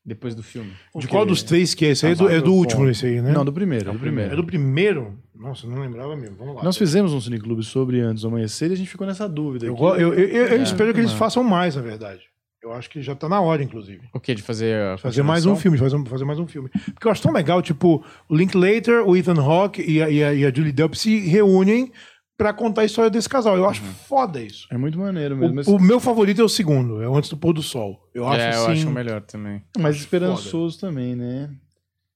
Depois 0.03 0.33
do 0.33 0.41
filme. 0.41 0.71
De 0.95 1.07
qual 1.07 1.25
dos 1.25 1.43
três 1.43 1.75
que 1.75 1.85
é 1.85 1.89
esse? 1.89 2.05
aí? 2.07 2.13
É 2.13 2.15
do, 2.15 2.27
é 2.29 2.41
do 2.41 2.53
último 2.53 2.89
esse 2.89 3.05
aí, 3.05 3.21
né? 3.21 3.31
Não, 3.31 3.45
do 3.45 3.53
primeiro, 3.53 3.85
do 3.85 3.91
É 3.91 3.99
primeiro. 3.99 4.35
do 4.35 4.43
primeiro? 4.43 5.17
Nossa, 5.35 5.67
eu 5.67 5.69
não 5.71 5.79
lembrava 5.79 6.15
mesmo. 6.15 6.35
Vamos 6.37 6.55
lá. 6.55 6.63
Nós 6.63 6.75
fizemos 6.75 7.13
um 7.13 7.21
cineclube 7.21 7.63
sobre 7.63 7.99
Antes 8.01 8.23
do 8.23 8.27
Amanhecer 8.27 8.71
e 8.71 8.73
a 8.73 8.77
gente 8.77 8.89
ficou 8.89 9.05
nessa 9.05 9.29
dúvida. 9.29 9.65
Eu, 9.67 9.73
aqui. 9.75 9.83
eu, 10.01 10.13
eu, 10.13 10.13
eu- 10.13 10.47
eu 10.47 10.59
É, 10.59 10.63
espero 10.63 10.91
que 10.93 10.99
eles 10.99 11.11
mas- 11.11 11.19
façam 11.19 11.43
mais, 11.43 11.75
na 11.75 11.83
verdade. 11.83 12.21
Eu 12.63 12.73
acho 12.73 12.89
que 12.91 13.01
já 13.01 13.15
tá 13.15 13.27
na 13.29 13.39
hora, 13.41 13.61
inclusive. 13.63 14.01
O 14.13 14.19
quê? 14.19 14.35
De 14.35 14.41
fazer 14.43 14.97
Fazer 14.99 15.23
mais 15.23 15.45
um 15.47 15.55
filme, 15.55 15.77
fazer, 15.79 16.03
fazer 16.07 16.25
mais 16.25 16.37
um 16.39 16.45
filme. 16.47 16.69
Porque 16.93 17.07
eu 17.07 17.11
acho 17.11 17.21
tão 17.21 17.31
legal, 17.33 17.59
tipo, 17.61 18.03
o 18.29 18.35
Linklater, 18.35 19.07
o 19.07 19.15
Ethan 19.17 19.39
Hawke 19.41 19.81
e 19.81 20.01
a, 20.01 20.09
e 20.09 20.23
a, 20.23 20.33
e 20.33 20.45
a 20.45 20.53
Julie 20.53 20.71
Delp 20.71 20.93
se 20.95 21.19
reúnem 21.27 21.91
pra 22.37 22.53
contar 22.53 22.81
a 22.81 22.85
história 22.85 23.09
desse 23.09 23.29
casal. 23.29 23.55
Eu 23.55 23.67
acho 23.69 23.81
foda 23.81 24.41
isso. 24.41 24.67
É 24.71 24.77
muito 24.77 24.97
maneiro 24.97 25.35
mesmo. 25.37 25.55
mas- 25.55 25.67
O, 25.67 25.75
o 25.75 25.79
meu 25.81 25.99
favorito 25.99 26.41
é 26.41 26.43
o 26.43 26.49
segundo, 26.49 27.01
é 27.01 27.07
o 27.07 27.15
Antes 27.15 27.29
do 27.29 27.37
Pôr 27.37 27.53
do 27.53 27.61
Sol. 27.61 28.09
Eu 28.13 28.27
acho 28.27 28.39
é, 28.41 28.49
assim... 28.49 28.59
eu 28.59 28.67
acho 28.71 28.87
o 28.87 28.91
melhor 28.91 29.21
também. 29.21 29.61
Mas 29.77 29.95
esperançoso 29.97 30.79
também, 30.79 31.15
né? 31.15 31.49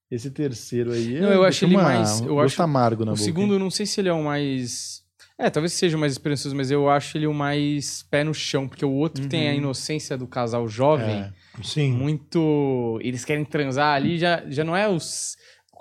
Esse 0.10 0.30
terceiro 0.32 0.92
aí. 0.92 1.20
Não, 1.20 1.30
é- 1.30 1.36
eu 1.36 1.42
deixa 1.42 1.48
acho 1.48 1.66
ele 1.66 1.76
uma- 1.76 1.84
mais- 1.84 2.22
eu 2.22 2.40
acho- 2.40 2.62
amargo 2.62 3.04
na 3.06 3.12
o 3.12 3.16
boca. 3.16 3.24
segundo, 3.24 3.54
eu 3.56 3.60
não 3.60 3.72
sei 3.72 3.86
se 3.86 4.00
ele 4.02 4.10
é 4.10 4.14
o 4.14 4.24
mais. 4.24 5.04
É, 5.38 5.50
talvez 5.50 5.74
seja 5.74 5.98
o 5.98 6.00
mais 6.00 6.14
esperançoso, 6.14 6.56
mas 6.56 6.72
eu 6.72 6.90
acho 6.90 7.18
ele 7.18 7.28
o 7.28 7.34
mais 7.34 8.04
pé 8.10 8.24
no 8.24 8.34
chão, 8.34 8.70
porque 8.70 8.86
o 8.86 8.92
outro 8.92 9.28
tem 9.28 9.50
a 9.50 9.54
inocência 9.54 10.18
do 10.18 10.26
casal 10.28 10.66
jovem, 10.66 11.14
É. 11.24 11.34
Sim. 11.62 11.92
muito. 11.92 13.00
Eles 13.04 13.26
querem 13.26 13.44
transar 13.44 13.96
ali, 13.96 14.18
já, 14.18 14.44
já 14.48 14.64
não 14.64 14.78
é 14.78 14.88
os. 14.88 15.36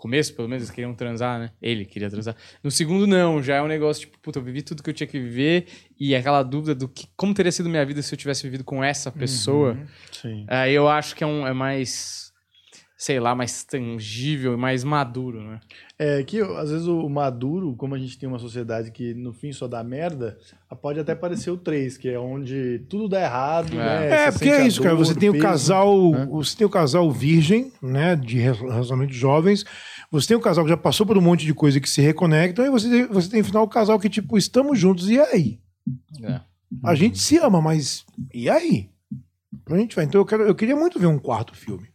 No 0.04 0.10
começo, 0.10 0.34
pelo 0.34 0.46
menos, 0.46 0.64
eles 0.64 0.70
queriam 0.70 0.92
transar, 0.92 1.38
né? 1.38 1.50
Ele 1.62 1.86
queria 1.86 2.10
transar. 2.10 2.36
No 2.62 2.70
segundo, 2.70 3.06
não, 3.06 3.42
já 3.42 3.56
é 3.56 3.62
um 3.62 3.66
negócio 3.66 4.02
tipo, 4.02 4.18
puta, 4.18 4.38
eu 4.38 4.42
vivi 4.42 4.60
tudo 4.60 4.82
que 4.82 4.90
eu 4.90 4.94
tinha 4.94 5.06
que 5.06 5.18
viver, 5.18 5.66
e 5.98 6.14
aquela 6.14 6.42
dúvida 6.42 6.74
do 6.74 6.86
que 6.86 7.08
como 7.16 7.32
teria 7.32 7.50
sido 7.50 7.70
minha 7.70 7.84
vida 7.86 8.02
se 8.02 8.14
eu 8.14 8.18
tivesse 8.18 8.42
vivido 8.42 8.62
com 8.64 8.84
essa 8.84 9.10
pessoa. 9.10 9.78
Sim. 10.12 10.44
Aí 10.46 10.74
eu 10.74 10.86
acho 10.88 11.16
que 11.16 11.24
é, 11.24 11.26
um, 11.26 11.46
é 11.46 11.54
mais. 11.54 12.23
Sei 12.96 13.18
lá, 13.18 13.34
mais 13.34 13.64
tangível 13.64 14.54
e 14.54 14.56
mais 14.56 14.84
maduro, 14.84 15.42
né? 15.42 15.58
É 15.98 16.22
que 16.22 16.40
às 16.40 16.70
vezes 16.70 16.86
o 16.86 17.08
maduro, 17.08 17.74
como 17.74 17.94
a 17.94 17.98
gente 17.98 18.16
tem 18.16 18.28
uma 18.28 18.38
sociedade 18.38 18.92
que 18.92 19.12
no 19.14 19.32
fim 19.32 19.52
só 19.52 19.66
dá 19.66 19.82
merda, 19.82 20.38
pode 20.80 21.00
até 21.00 21.12
parecer 21.12 21.50
o 21.50 21.56
3, 21.56 21.98
que 21.98 22.08
é 22.08 22.18
onde 22.18 22.84
tudo 22.88 23.08
dá 23.08 23.20
errado, 23.20 23.72
É. 23.74 23.76
né? 23.76 24.10
É, 24.26 24.30
Você 24.30 24.38
porque 24.38 24.48
é 24.50 24.66
isso, 24.66 24.80
cara. 24.80 24.94
dor, 24.94 25.04
Você 25.04 25.14
tem 25.16 25.28
o 25.28 25.32
peso, 25.32 25.44
casal, 25.44 26.10
né? 26.12 26.26
você 26.30 26.56
tem 26.56 26.66
o 26.66 26.70
casal 26.70 27.10
virgem, 27.10 27.72
né, 27.82 28.14
de 28.14 28.38
relacionamento 28.38 29.12
de 29.12 29.18
jovens. 29.18 29.64
Você 30.12 30.28
tem 30.28 30.36
o 30.36 30.40
casal 30.40 30.62
que 30.64 30.70
já 30.70 30.76
passou 30.76 31.04
por 31.04 31.18
um 31.18 31.20
monte 31.20 31.44
de 31.44 31.52
coisa 31.52 31.80
que 31.80 31.90
se 31.90 32.00
reconectam, 32.00 32.64
e 32.64 32.70
você 32.70 32.88
tem, 32.88 33.06
você 33.06 33.28
tem 33.28 33.42
final 33.42 33.64
o 33.64 33.68
casal 33.68 33.98
que 33.98 34.08
tipo 34.08 34.38
estamos 34.38 34.78
juntos 34.78 35.10
e 35.10 35.18
aí? 35.18 35.58
É. 36.22 36.40
A 36.82 36.94
gente 36.94 37.18
se 37.18 37.38
ama, 37.38 37.60
mas 37.60 38.04
e 38.32 38.48
aí? 38.48 38.88
Pra 39.64 39.76
gente 39.78 39.96
vai. 39.96 40.04
Então 40.04 40.20
eu 40.20 40.24
quero, 40.24 40.42
eu 40.44 40.54
queria 40.54 40.76
muito 40.76 40.98
ver 40.98 41.06
um 41.06 41.18
quarto 41.18 41.54
filme. 41.56 41.88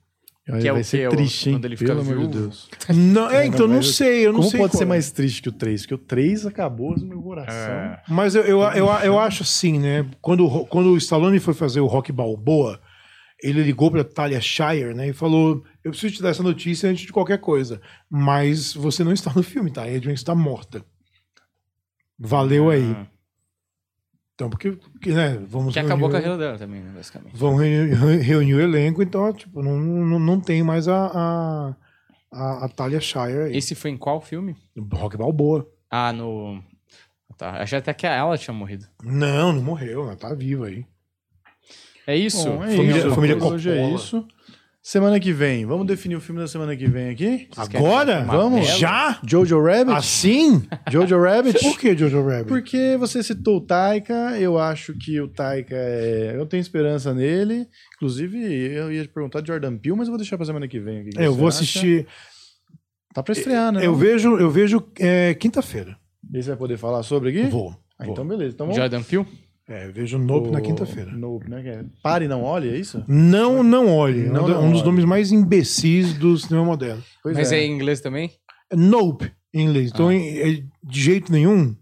Que 0.57 0.67
é 0.67 0.71
o 0.71 0.75
vai 0.75 0.83
ser 0.83 0.97
quê? 0.97 1.07
O- 1.07 1.09
triste, 1.11 1.49
hein? 1.49 1.55
quando 1.55 1.65
ele 1.65 1.77
fica 1.77 1.95
Pelo 1.95 2.01
amor 2.01 2.27
de? 2.27 2.37
Deus. 2.39 2.69
Não, 2.89 3.29
é, 3.29 3.45
então 3.45 3.67
não, 3.67 3.83
sei, 3.83 4.25
eu 4.25 4.31
não 4.33 4.39
Como 4.39 4.49
sei. 4.51 4.59
pode 4.59 4.71
qual 4.71 4.77
ser 4.79 4.83
é. 4.85 4.87
mais 4.87 5.11
triste 5.11 5.41
que 5.41 5.49
o 5.49 5.51
3? 5.51 5.81
Porque 5.81 5.93
o 5.95 5.97
3 5.97 6.45
acabou 6.45 6.95
no 6.97 7.05
meu 7.05 7.21
coração. 7.21 7.53
É. 7.71 8.01
Mas 8.07 8.33
eu, 8.35 8.43
eu, 8.43 8.61
eu, 8.61 8.87
eu 8.87 9.19
acho 9.19 9.43
assim, 9.43 9.77
né? 9.77 10.05
Quando, 10.21 10.45
o 10.45 10.65
quando 10.65 10.87
o 10.91 10.97
Stallone 10.97 11.39
foi 11.39 11.53
fazer 11.53 11.79
o 11.81 11.85
Rock 11.87 12.11
Balboa, 12.11 12.79
ele 13.41 13.61
ligou 13.63 13.91
pra 13.91 14.03
Talia 14.03 14.41
Shire, 14.41 14.93
né? 14.95 15.09
E 15.09 15.13
falou: 15.13 15.63
Eu 15.83 15.91
preciso 15.91 16.15
te 16.15 16.21
dar 16.21 16.29
essa 16.29 16.43
notícia 16.43 16.89
antes 16.89 17.05
de 17.05 17.13
qualquer 17.13 17.37
coisa. 17.39 17.79
Mas 18.09 18.73
você 18.73 19.03
não 19.03 19.11
está 19.13 19.31
no 19.35 19.43
filme, 19.43 19.71
tá? 19.71 19.83
A 19.83 19.85
Adrian 19.85 20.13
está 20.13 20.33
morta. 20.35 20.83
Valeu 22.17 22.69
aí. 22.69 22.95
Ah. 22.97 23.07
Então, 24.39 24.49
porque, 24.49 24.71
porque, 24.71 25.11
né? 25.11 25.37
Vamos 25.49 25.73
Que 25.73 25.79
acabou 25.81 26.07
a 26.07 26.11
reunir- 26.11 26.23
carreira 26.23 26.37
dela 26.37 26.57
também, 26.57 26.79
né, 26.79 26.91
basicamente. 26.95 27.35
Vão 27.35 27.57
reunir, 27.57 27.93
reunir 28.21 28.53
o 28.55 28.61
elenco, 28.61 29.03
então, 29.03 29.33
tipo, 29.33 29.61
não, 29.61 29.77
não, 29.77 30.17
não 30.17 30.39
tem 30.39 30.63
mais 30.63 30.87
a, 30.87 31.07
a, 31.07 31.75
a, 32.31 32.65
a 32.65 32.69
Talia 32.69 33.01
Shire 33.01 33.37
aí. 33.47 33.57
Esse 33.57 33.75
foi 33.75 33.91
em 33.91 33.97
qual 33.97 34.21
filme? 34.21 34.55
Rock 34.93 35.17
Balboa. 35.17 35.67
Ah, 35.91 36.13
no. 36.13 36.63
Tá, 37.37 37.61
achei 37.61 37.79
até 37.79 37.93
que 37.93 38.07
ela 38.07 38.37
tinha 38.37 38.53
morrido. 38.53 38.85
Não, 39.03 39.51
não 39.51 39.61
morreu, 39.61 40.03
ela 40.03 40.15
tá 40.15 40.33
viva 40.33 40.67
aí. 40.67 40.85
É 42.07 42.15
isso? 42.15 42.45
Bom, 42.49 42.63
é 42.63 42.75
Família- 42.77 42.97
isso. 42.97 43.11
família 43.15 43.37
Por 43.37 43.53
hoje 43.53 43.69
é 43.71 43.75
Coppola. 43.75 43.95
isso. 43.95 44.27
Semana 44.81 45.19
que 45.19 45.33
vem, 45.33 45.65
vamos 45.65 45.85
definir 45.85 46.15
o 46.15 46.21
filme 46.21 46.39
da 46.39 46.47
semana 46.47 46.75
que 46.75 46.87
vem 46.87 47.09
aqui? 47.09 47.49
Agora? 47.57 48.21
uma 48.21 48.37
Vamos? 48.37 48.61
bela? 48.65 48.77
Já? 48.79 49.19
Jojo 49.27 49.61
Rabbit? 49.61 49.91
Assim? 49.97 50.63
Jojo 50.89 51.21
Rabbit? 51.21 51.59
Por 51.59 51.77
que 51.77 51.97
Jojo 51.97 52.25
Rabbit? 52.25 52.47
Porque 52.47 52.95
você 52.97 53.21
citou 53.21 53.57
o 53.57 53.61
Taika, 53.61 54.13
eu 54.39 54.57
acho 54.57 54.93
que 54.97 55.19
o 55.19 55.27
Taika 55.27 55.75
é. 55.75 56.33
Eu 56.35 56.45
tenho 56.45 56.61
esperança 56.61 57.13
nele. 57.13 57.67
Inclusive, 57.97 58.37
eu 58.73 58.91
ia 58.91 59.03
te 59.03 59.09
perguntar 59.09 59.41
de 59.41 59.47
Jordan 59.49 59.77
Peele, 59.77 59.97
mas 59.97 60.07
eu 60.07 60.13
vou 60.13 60.17
deixar 60.17 60.37
pra 60.37 60.45
semana 60.45 60.67
que 60.67 60.79
vem. 60.79 61.01
O 61.01 61.09
que 61.09 61.19
É, 61.19 61.27
eu 61.27 61.33
você 61.33 61.39
vou 61.39 61.47
acha? 61.49 61.57
assistir. 61.59 62.07
Tá 63.13 63.21
pra 63.21 63.33
estrear, 63.33 63.71
né? 63.73 63.85
Eu 63.85 63.93
vejo, 63.95 64.37
eu 64.37 64.49
vejo 64.49 64.81
é, 64.97 65.33
quinta-feira. 65.33 65.97
E 66.33 66.41
você 66.41 66.49
vai 66.49 66.57
poder 66.57 66.77
falar 66.77 67.03
sobre 67.03 67.29
aqui? 67.31 67.49
Vou. 67.49 67.75
Ah, 67.99 68.05
vou. 68.05 68.13
então, 68.13 68.25
beleza. 68.25 68.53
Então, 68.55 68.65
vamos. 68.67 68.77
Jordan 68.79 69.03
Peele? 69.03 69.25
É, 69.69 69.87
vejo 69.89 70.17
Nope 70.17 70.49
na 70.49 70.57
O- 70.57 70.61
quinta-feira. 70.63 71.11
Nope, 71.11 71.47
né? 71.49 71.61
é 71.65 71.83
Pare 72.01 72.25
e 72.25 72.27
não 72.27 72.41
olhe, 72.43 72.69
é 72.69 72.75
isso? 72.75 73.03
Não, 73.07 73.61
não 73.61 73.87
olhe. 73.87 74.23
Não, 74.27 74.43
um, 74.43 74.45
do- 74.47 74.53
não 74.53 74.63
um 74.65 74.71
dos 74.71 74.79
olhe. 74.81 74.89
nomes 74.89 75.05
mais 75.05 75.31
imbecis 75.31 76.13
do 76.13 76.35
cinema 76.37 76.65
moderno. 76.65 77.03
Pois 77.21 77.37
Mas 77.37 77.51
é. 77.51 77.63
em 77.63 77.71
inglês 77.71 78.01
também? 78.01 78.31
Nope, 78.73 79.31
em 79.53 79.65
inglês. 79.67 79.91
Ah. 79.91 79.95
Então, 79.95 80.11
em- 80.11 80.37
é 80.39 80.63
de 80.83 81.01
jeito 81.01 81.31
nenhum. 81.31 81.75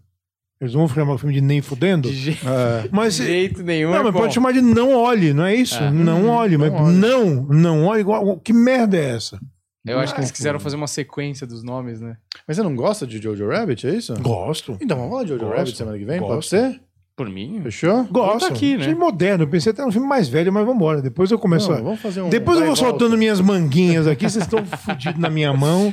Eles 0.60 0.74
vão 0.74 0.88
chamar 0.88 1.14
o 1.14 1.18
filme 1.18 1.32
de 1.34 1.40
Nem 1.40 1.62
Fudendo. 1.62 2.10
De, 2.10 2.14
je... 2.16 2.30
É. 2.32 2.88
Mas, 2.92 3.16
de 3.16 3.24
jeito 3.26 3.62
nenhum. 3.62 3.90
não, 3.90 3.98
é 4.00 4.02
mas 4.02 4.12
bom. 4.12 4.18
pode 4.20 4.34
chamar 4.34 4.52
de 4.52 4.60
Não 4.60 4.92
Olhe, 4.92 5.32
não 5.32 5.44
é 5.46 5.54
isso? 5.54 5.80
É. 5.82 5.88
Não 5.90 6.26
olhe, 6.28 6.58
mas 6.58 6.72
não 6.72 6.84
olhe. 6.84 6.96
não, 6.96 7.42
não 7.46 7.84
olhe. 7.86 8.00
igual- 8.00 8.38
Que 8.40 8.52
merda 8.52 8.96
é 8.98 9.10
essa? 9.14 9.38
Eu 9.86 9.98
acho 10.00 10.12
que 10.12 10.20
eles 10.20 10.30
Ah, 10.30 10.32
quiseram 10.34 10.58
fazer 10.60 10.76
uma 10.76 10.88
sequência 10.88 11.46
dos 11.46 11.62
nomes, 11.62 12.00
né? 12.00 12.16
Mas 12.46 12.56
você 12.56 12.62
não 12.62 12.74
gosta 12.76 13.06
de 13.06 13.18
Jojo 13.22 13.48
Rabbit, 13.48 13.86
é 13.86 13.94
isso? 13.94 14.12
Gosto. 14.20 14.76
Então 14.80 14.96
vamos 14.98 15.12
falar 15.12 15.22
de 15.22 15.28
Jojo 15.30 15.44
Gosto. 15.44 15.56
Rabbit 15.56 15.76
semana 15.78 15.96
que 15.98 16.04
vem? 16.04 16.18
Pode 16.18 16.34
Gosto. 16.34 16.50
ser? 16.50 16.80
Por 17.18 17.28
mim. 17.28 17.60
Fechou? 17.64 18.04
Gosto. 18.04 18.46
Tá 18.46 18.54
aqui, 18.54 18.76
né? 18.76 18.84
Filme 18.84 18.98
moderno. 19.00 19.42
Eu 19.42 19.48
pensei 19.48 19.72
até 19.72 19.84
um 19.84 19.90
filme 19.90 20.06
mais 20.06 20.28
velho, 20.28 20.52
mas 20.52 20.64
vambora. 20.64 21.02
Depois 21.02 21.32
eu 21.32 21.38
começo 21.38 21.68
Não, 21.72 21.78
a... 21.78 21.82
vamos 21.82 22.00
fazer 22.00 22.20
um. 22.22 22.28
Depois 22.30 22.58
eu 22.60 22.64
vou 22.66 22.76
volta. 22.76 22.90
soltando 22.90 23.18
minhas 23.18 23.40
manguinhas 23.40 24.06
aqui, 24.06 24.30
vocês 24.30 24.44
estão 24.44 24.64
fodidos 24.86 25.20
na 25.20 25.28
minha 25.28 25.52
mão. 25.52 25.92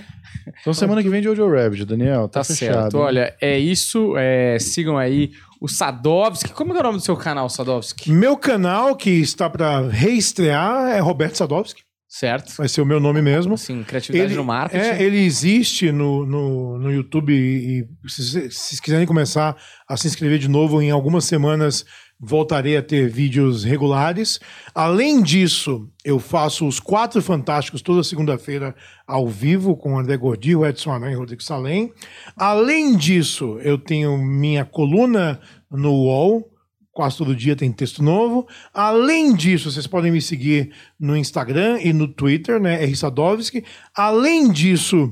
Então 0.61 0.72
semana 0.72 1.02
que 1.02 1.10
vem 1.10 1.22
de 1.22 1.26
Jojo 1.27 1.49
Rabbit, 1.49 1.84
Daniel. 1.84 2.27
Tá, 2.27 2.41
Tá 2.41 2.43
fechado. 2.43 2.73
certo. 2.81 2.97
hein? 2.97 3.03
Olha, 3.03 3.35
é 3.41 3.57
isso. 3.57 4.14
é, 4.18 4.60
sigam 4.60 4.99
aí 4.99 5.31
o 5.60 5.68
Sadovski. 5.68 6.53
Como 6.53 6.73
é, 6.73 6.77
é 6.77 6.80
o 6.80 6.84
nome 6.84 6.97
do 6.99 7.03
seu 7.03 7.18
canal, 7.18 7.49
Sadovski? 7.49 8.11
Meu 8.11 8.38
canal, 8.38 8.95
que 8.95 9.10
está 9.10 9.49
para 9.49 9.81
reestrear, 9.89 10.89
é 10.95 10.99
Roberto 10.99 11.38
Sadovski. 11.38 11.81
Certo. 12.07 12.53
Vai 12.57 12.68
ser 12.68 12.82
o 12.82 12.86
meu 12.86 12.99
nome 12.99 13.22
mesmo. 13.22 13.56
Assim, 13.56 13.84
criatividade 13.84 14.32
Ele, 14.32 14.36
no 14.38 14.45
marketing. 14.45 14.84
é, 14.84 15.02
ele 15.02 15.18
existe 15.18 15.91
no, 15.91 16.26
no, 16.26 16.77
no 16.77 16.91
YouTube 16.91 17.34
e, 17.34 17.82
e 17.82 18.10
se 18.10 18.82
quiserem 18.82 19.06
começar 19.06 19.56
a 19.88 19.98
se 19.98 20.07
inscrever 20.07 20.40
de 20.40 20.48
novo, 20.48 20.82
em 20.82 20.91
algumas 20.91 21.26
semanas 21.26 21.86
voltarei 22.19 22.77
a 22.77 22.82
ter 22.82 23.10
vídeos 23.10 23.64
regulares. 23.64 24.40
Além 24.73 25.22
disso, 25.22 25.90
eu 26.03 26.19
faço 26.19 26.65
os 26.65 26.80
Quatro 26.80 27.22
Fantásticos 27.22 27.82
toda 27.82 28.03
segunda-feira 28.03 28.73
ao 29.06 29.27
vivo 29.27 29.76
com 29.76 29.99
André 29.99 30.15
Gordillo, 30.18 30.65
Edson 30.65 30.91
Aran 30.91 31.11
e 31.11 31.15
Rodrigo 31.15 31.44
Salem. 31.44 31.91
Além 32.38 32.95
disso, 32.95 33.60
eu 33.61 33.77
tenho 33.77 34.18
minha 34.18 34.64
coluna 34.64 35.40
no 35.69 35.91
UOL, 35.91 36.49
Quase 36.95 37.17
todo 37.17 37.35
dia 37.35 37.57
tem 37.57 37.69
texto 37.73 38.01
novo. 38.01 38.47
Além 38.73 39.35
disso, 39.35 39.69
vocês 39.69 39.85
podem 39.85 40.13
me 40.13 40.22
seguir 40.22 40.72
no 40.97 41.13
Instagram 41.17 41.77
e 41.84 41.91
no 41.91 42.07
Twitter, 42.07 42.57
né? 42.57 42.81
R. 42.84 42.95
Sadovski. 42.95 43.65
Além 43.93 44.49
disso, 44.49 45.11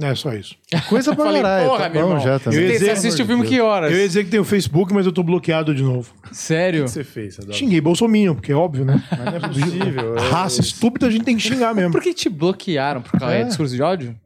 é 0.00 0.14
só 0.14 0.32
isso. 0.32 0.56
Coisa 0.88 1.12
pra 1.14 1.26
Falei, 1.26 1.42
caralho. 1.42 1.68
porra, 1.68 1.82
tá 1.84 1.88
meu 1.90 2.02
bom 2.06 2.08
irmão. 2.12 2.24
já 2.24 2.38
também. 2.38 2.60
Eu 2.60 2.78
Você 2.78 2.88
assiste 2.88 3.20
o 3.20 3.26
filme 3.26 3.46
que 3.46 3.60
horas? 3.60 3.92
Eu 3.92 3.98
ia 3.98 4.06
dizer 4.06 4.24
que 4.24 4.30
tem 4.30 4.40
o 4.40 4.44
Facebook, 4.44 4.94
mas 4.94 5.04
eu 5.04 5.12
tô 5.12 5.22
bloqueado 5.22 5.74
de 5.74 5.82
novo. 5.82 6.10
Sério? 6.32 6.80
O 6.80 6.84
que 6.86 6.90
você 6.90 7.04
fez, 7.04 7.34
Sadovski? 7.34 7.58
Xinguei 7.66 7.82
Bolsominion, 7.82 8.34
porque 8.34 8.50
é 8.52 8.56
óbvio, 8.56 8.86
né? 8.86 9.04
Mas 9.10 9.24
não 9.26 9.36
é 9.36 9.40
possível. 9.40 10.16
é- 10.18 10.30
Raça 10.30 10.62
estúpida 10.62 11.06
a 11.06 11.10
gente 11.10 11.24
tem 11.24 11.36
que 11.36 11.42
xingar 11.42 11.74
mesmo. 11.74 11.92
Por 11.92 12.00
que 12.00 12.14
te 12.14 12.30
bloquearam? 12.30 13.02
Por 13.02 13.20
causa 13.20 13.34
É. 13.34 13.42
de 13.42 13.48
discurso 13.48 13.76
de 13.76 13.82
ódio? 13.82 14.16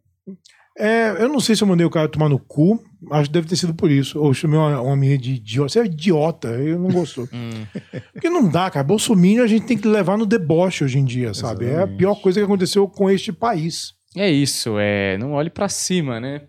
É, 0.79 1.23
eu 1.23 1.29
não 1.29 1.41
sei 1.41 1.55
se 1.55 1.63
eu 1.63 1.69
mandei 1.69 1.87
o 1.87 1.91
cara 1.91 2.09
tomar 2.09 2.29
no 2.29 2.39
cu. 2.39 2.83
Acho 3.11 3.29
que 3.29 3.33
deve 3.33 3.49
ter 3.49 3.57
sido 3.57 3.75
por 3.75 3.91
isso. 3.91 4.19
Ou 4.19 4.33
chamei 4.33 4.59
uma, 4.59 4.81
uma 4.81 4.97
menina 4.97 5.21
de 5.21 5.33
idiota. 5.35 5.73
Você 5.73 5.81
é 5.81 5.85
idiota. 5.85 6.49
Eu 6.49 6.79
não 6.79 6.91
gostou. 6.91 7.29
Porque 8.13 8.31
não 8.31 8.49
dá, 8.49 8.71
cara. 8.71 8.85
Bolsonaro 8.85 9.43
a 9.43 9.47
gente 9.47 9.67
tem 9.67 9.77
que 9.77 9.87
levar 9.89 10.17
no 10.17 10.25
deboche 10.25 10.85
hoje 10.85 10.99
em 10.99 11.05
dia, 11.05 11.35
sabe? 11.35 11.67
É 11.67 11.69
a 11.69 11.73
Exatamente. 11.73 11.99
pior 11.99 12.15
coisa 12.17 12.41
que 12.41 12.45
aconteceu 12.45 12.89
com 12.89 13.11
este 13.11 13.33
país. 13.33 13.95
É 14.17 14.31
isso, 14.31 14.77
é. 14.79 15.17
Não 15.19 15.33
olhe 15.33 15.51
pra 15.51 15.69
cima, 15.69 16.21
né? 16.21 16.43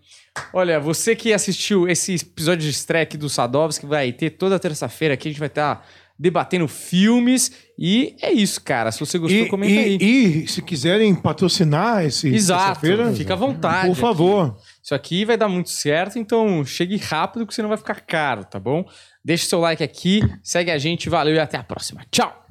Olha, 0.52 0.80
você 0.80 1.16
que 1.16 1.32
assistiu 1.32 1.88
esse 1.88 2.16
episódio 2.16 2.70
de 2.70 2.98
aqui 2.98 3.18
do 3.18 3.30
Sadovski, 3.30 3.86
vai 3.86 4.12
ter 4.12 4.32
toda 4.32 4.60
terça-feira 4.60 5.14
aqui, 5.14 5.28
a 5.28 5.32
gente 5.32 5.40
vai 5.40 5.48
estar 5.48 5.86
debatendo 6.24 6.70
filmes. 6.70 7.52
E 7.78 8.16
é 8.22 8.32
isso, 8.32 8.62
cara. 8.64 8.91
Se 8.94 9.00
você 9.02 9.18
gostou, 9.20 9.41
E, 9.41 9.50
comenta 9.50 9.82
aí. 9.82 9.98
e, 10.00 10.44
e 10.44 10.48
se 10.48 10.62
quiserem 10.62 11.14
patrocinar 11.14 12.06
esse 12.06 12.34
Exato, 12.34 12.80
fica 13.14 13.34
à 13.34 13.36
vontade. 13.36 13.88
por 13.88 13.95
favor. 13.95 14.56
Isso 14.82 14.95
aqui 14.95 15.26
vai 15.26 15.36
dar 15.36 15.50
muito 15.50 15.70
certo, 15.70 16.18
então 16.18 16.64
chegue 16.64 16.95
rápido 16.95 17.45
que 17.45 17.54
senão 17.54 17.68
vai 17.68 17.78
ficar 17.78 18.00
caro, 18.02 18.45
tá 18.45 18.58
bom? 18.58 18.86
Deixe 19.24 19.45
seu 19.48 19.60
like 19.60 19.84
aqui, 19.84 20.22
segue 20.41 20.72
a 20.72 20.78
gente, 20.78 21.10
valeu 21.10 21.36
e 21.36 21.40
até 21.40 21.58
a 21.58 21.64
próxima. 21.64 22.02
Tchau! 22.10 22.43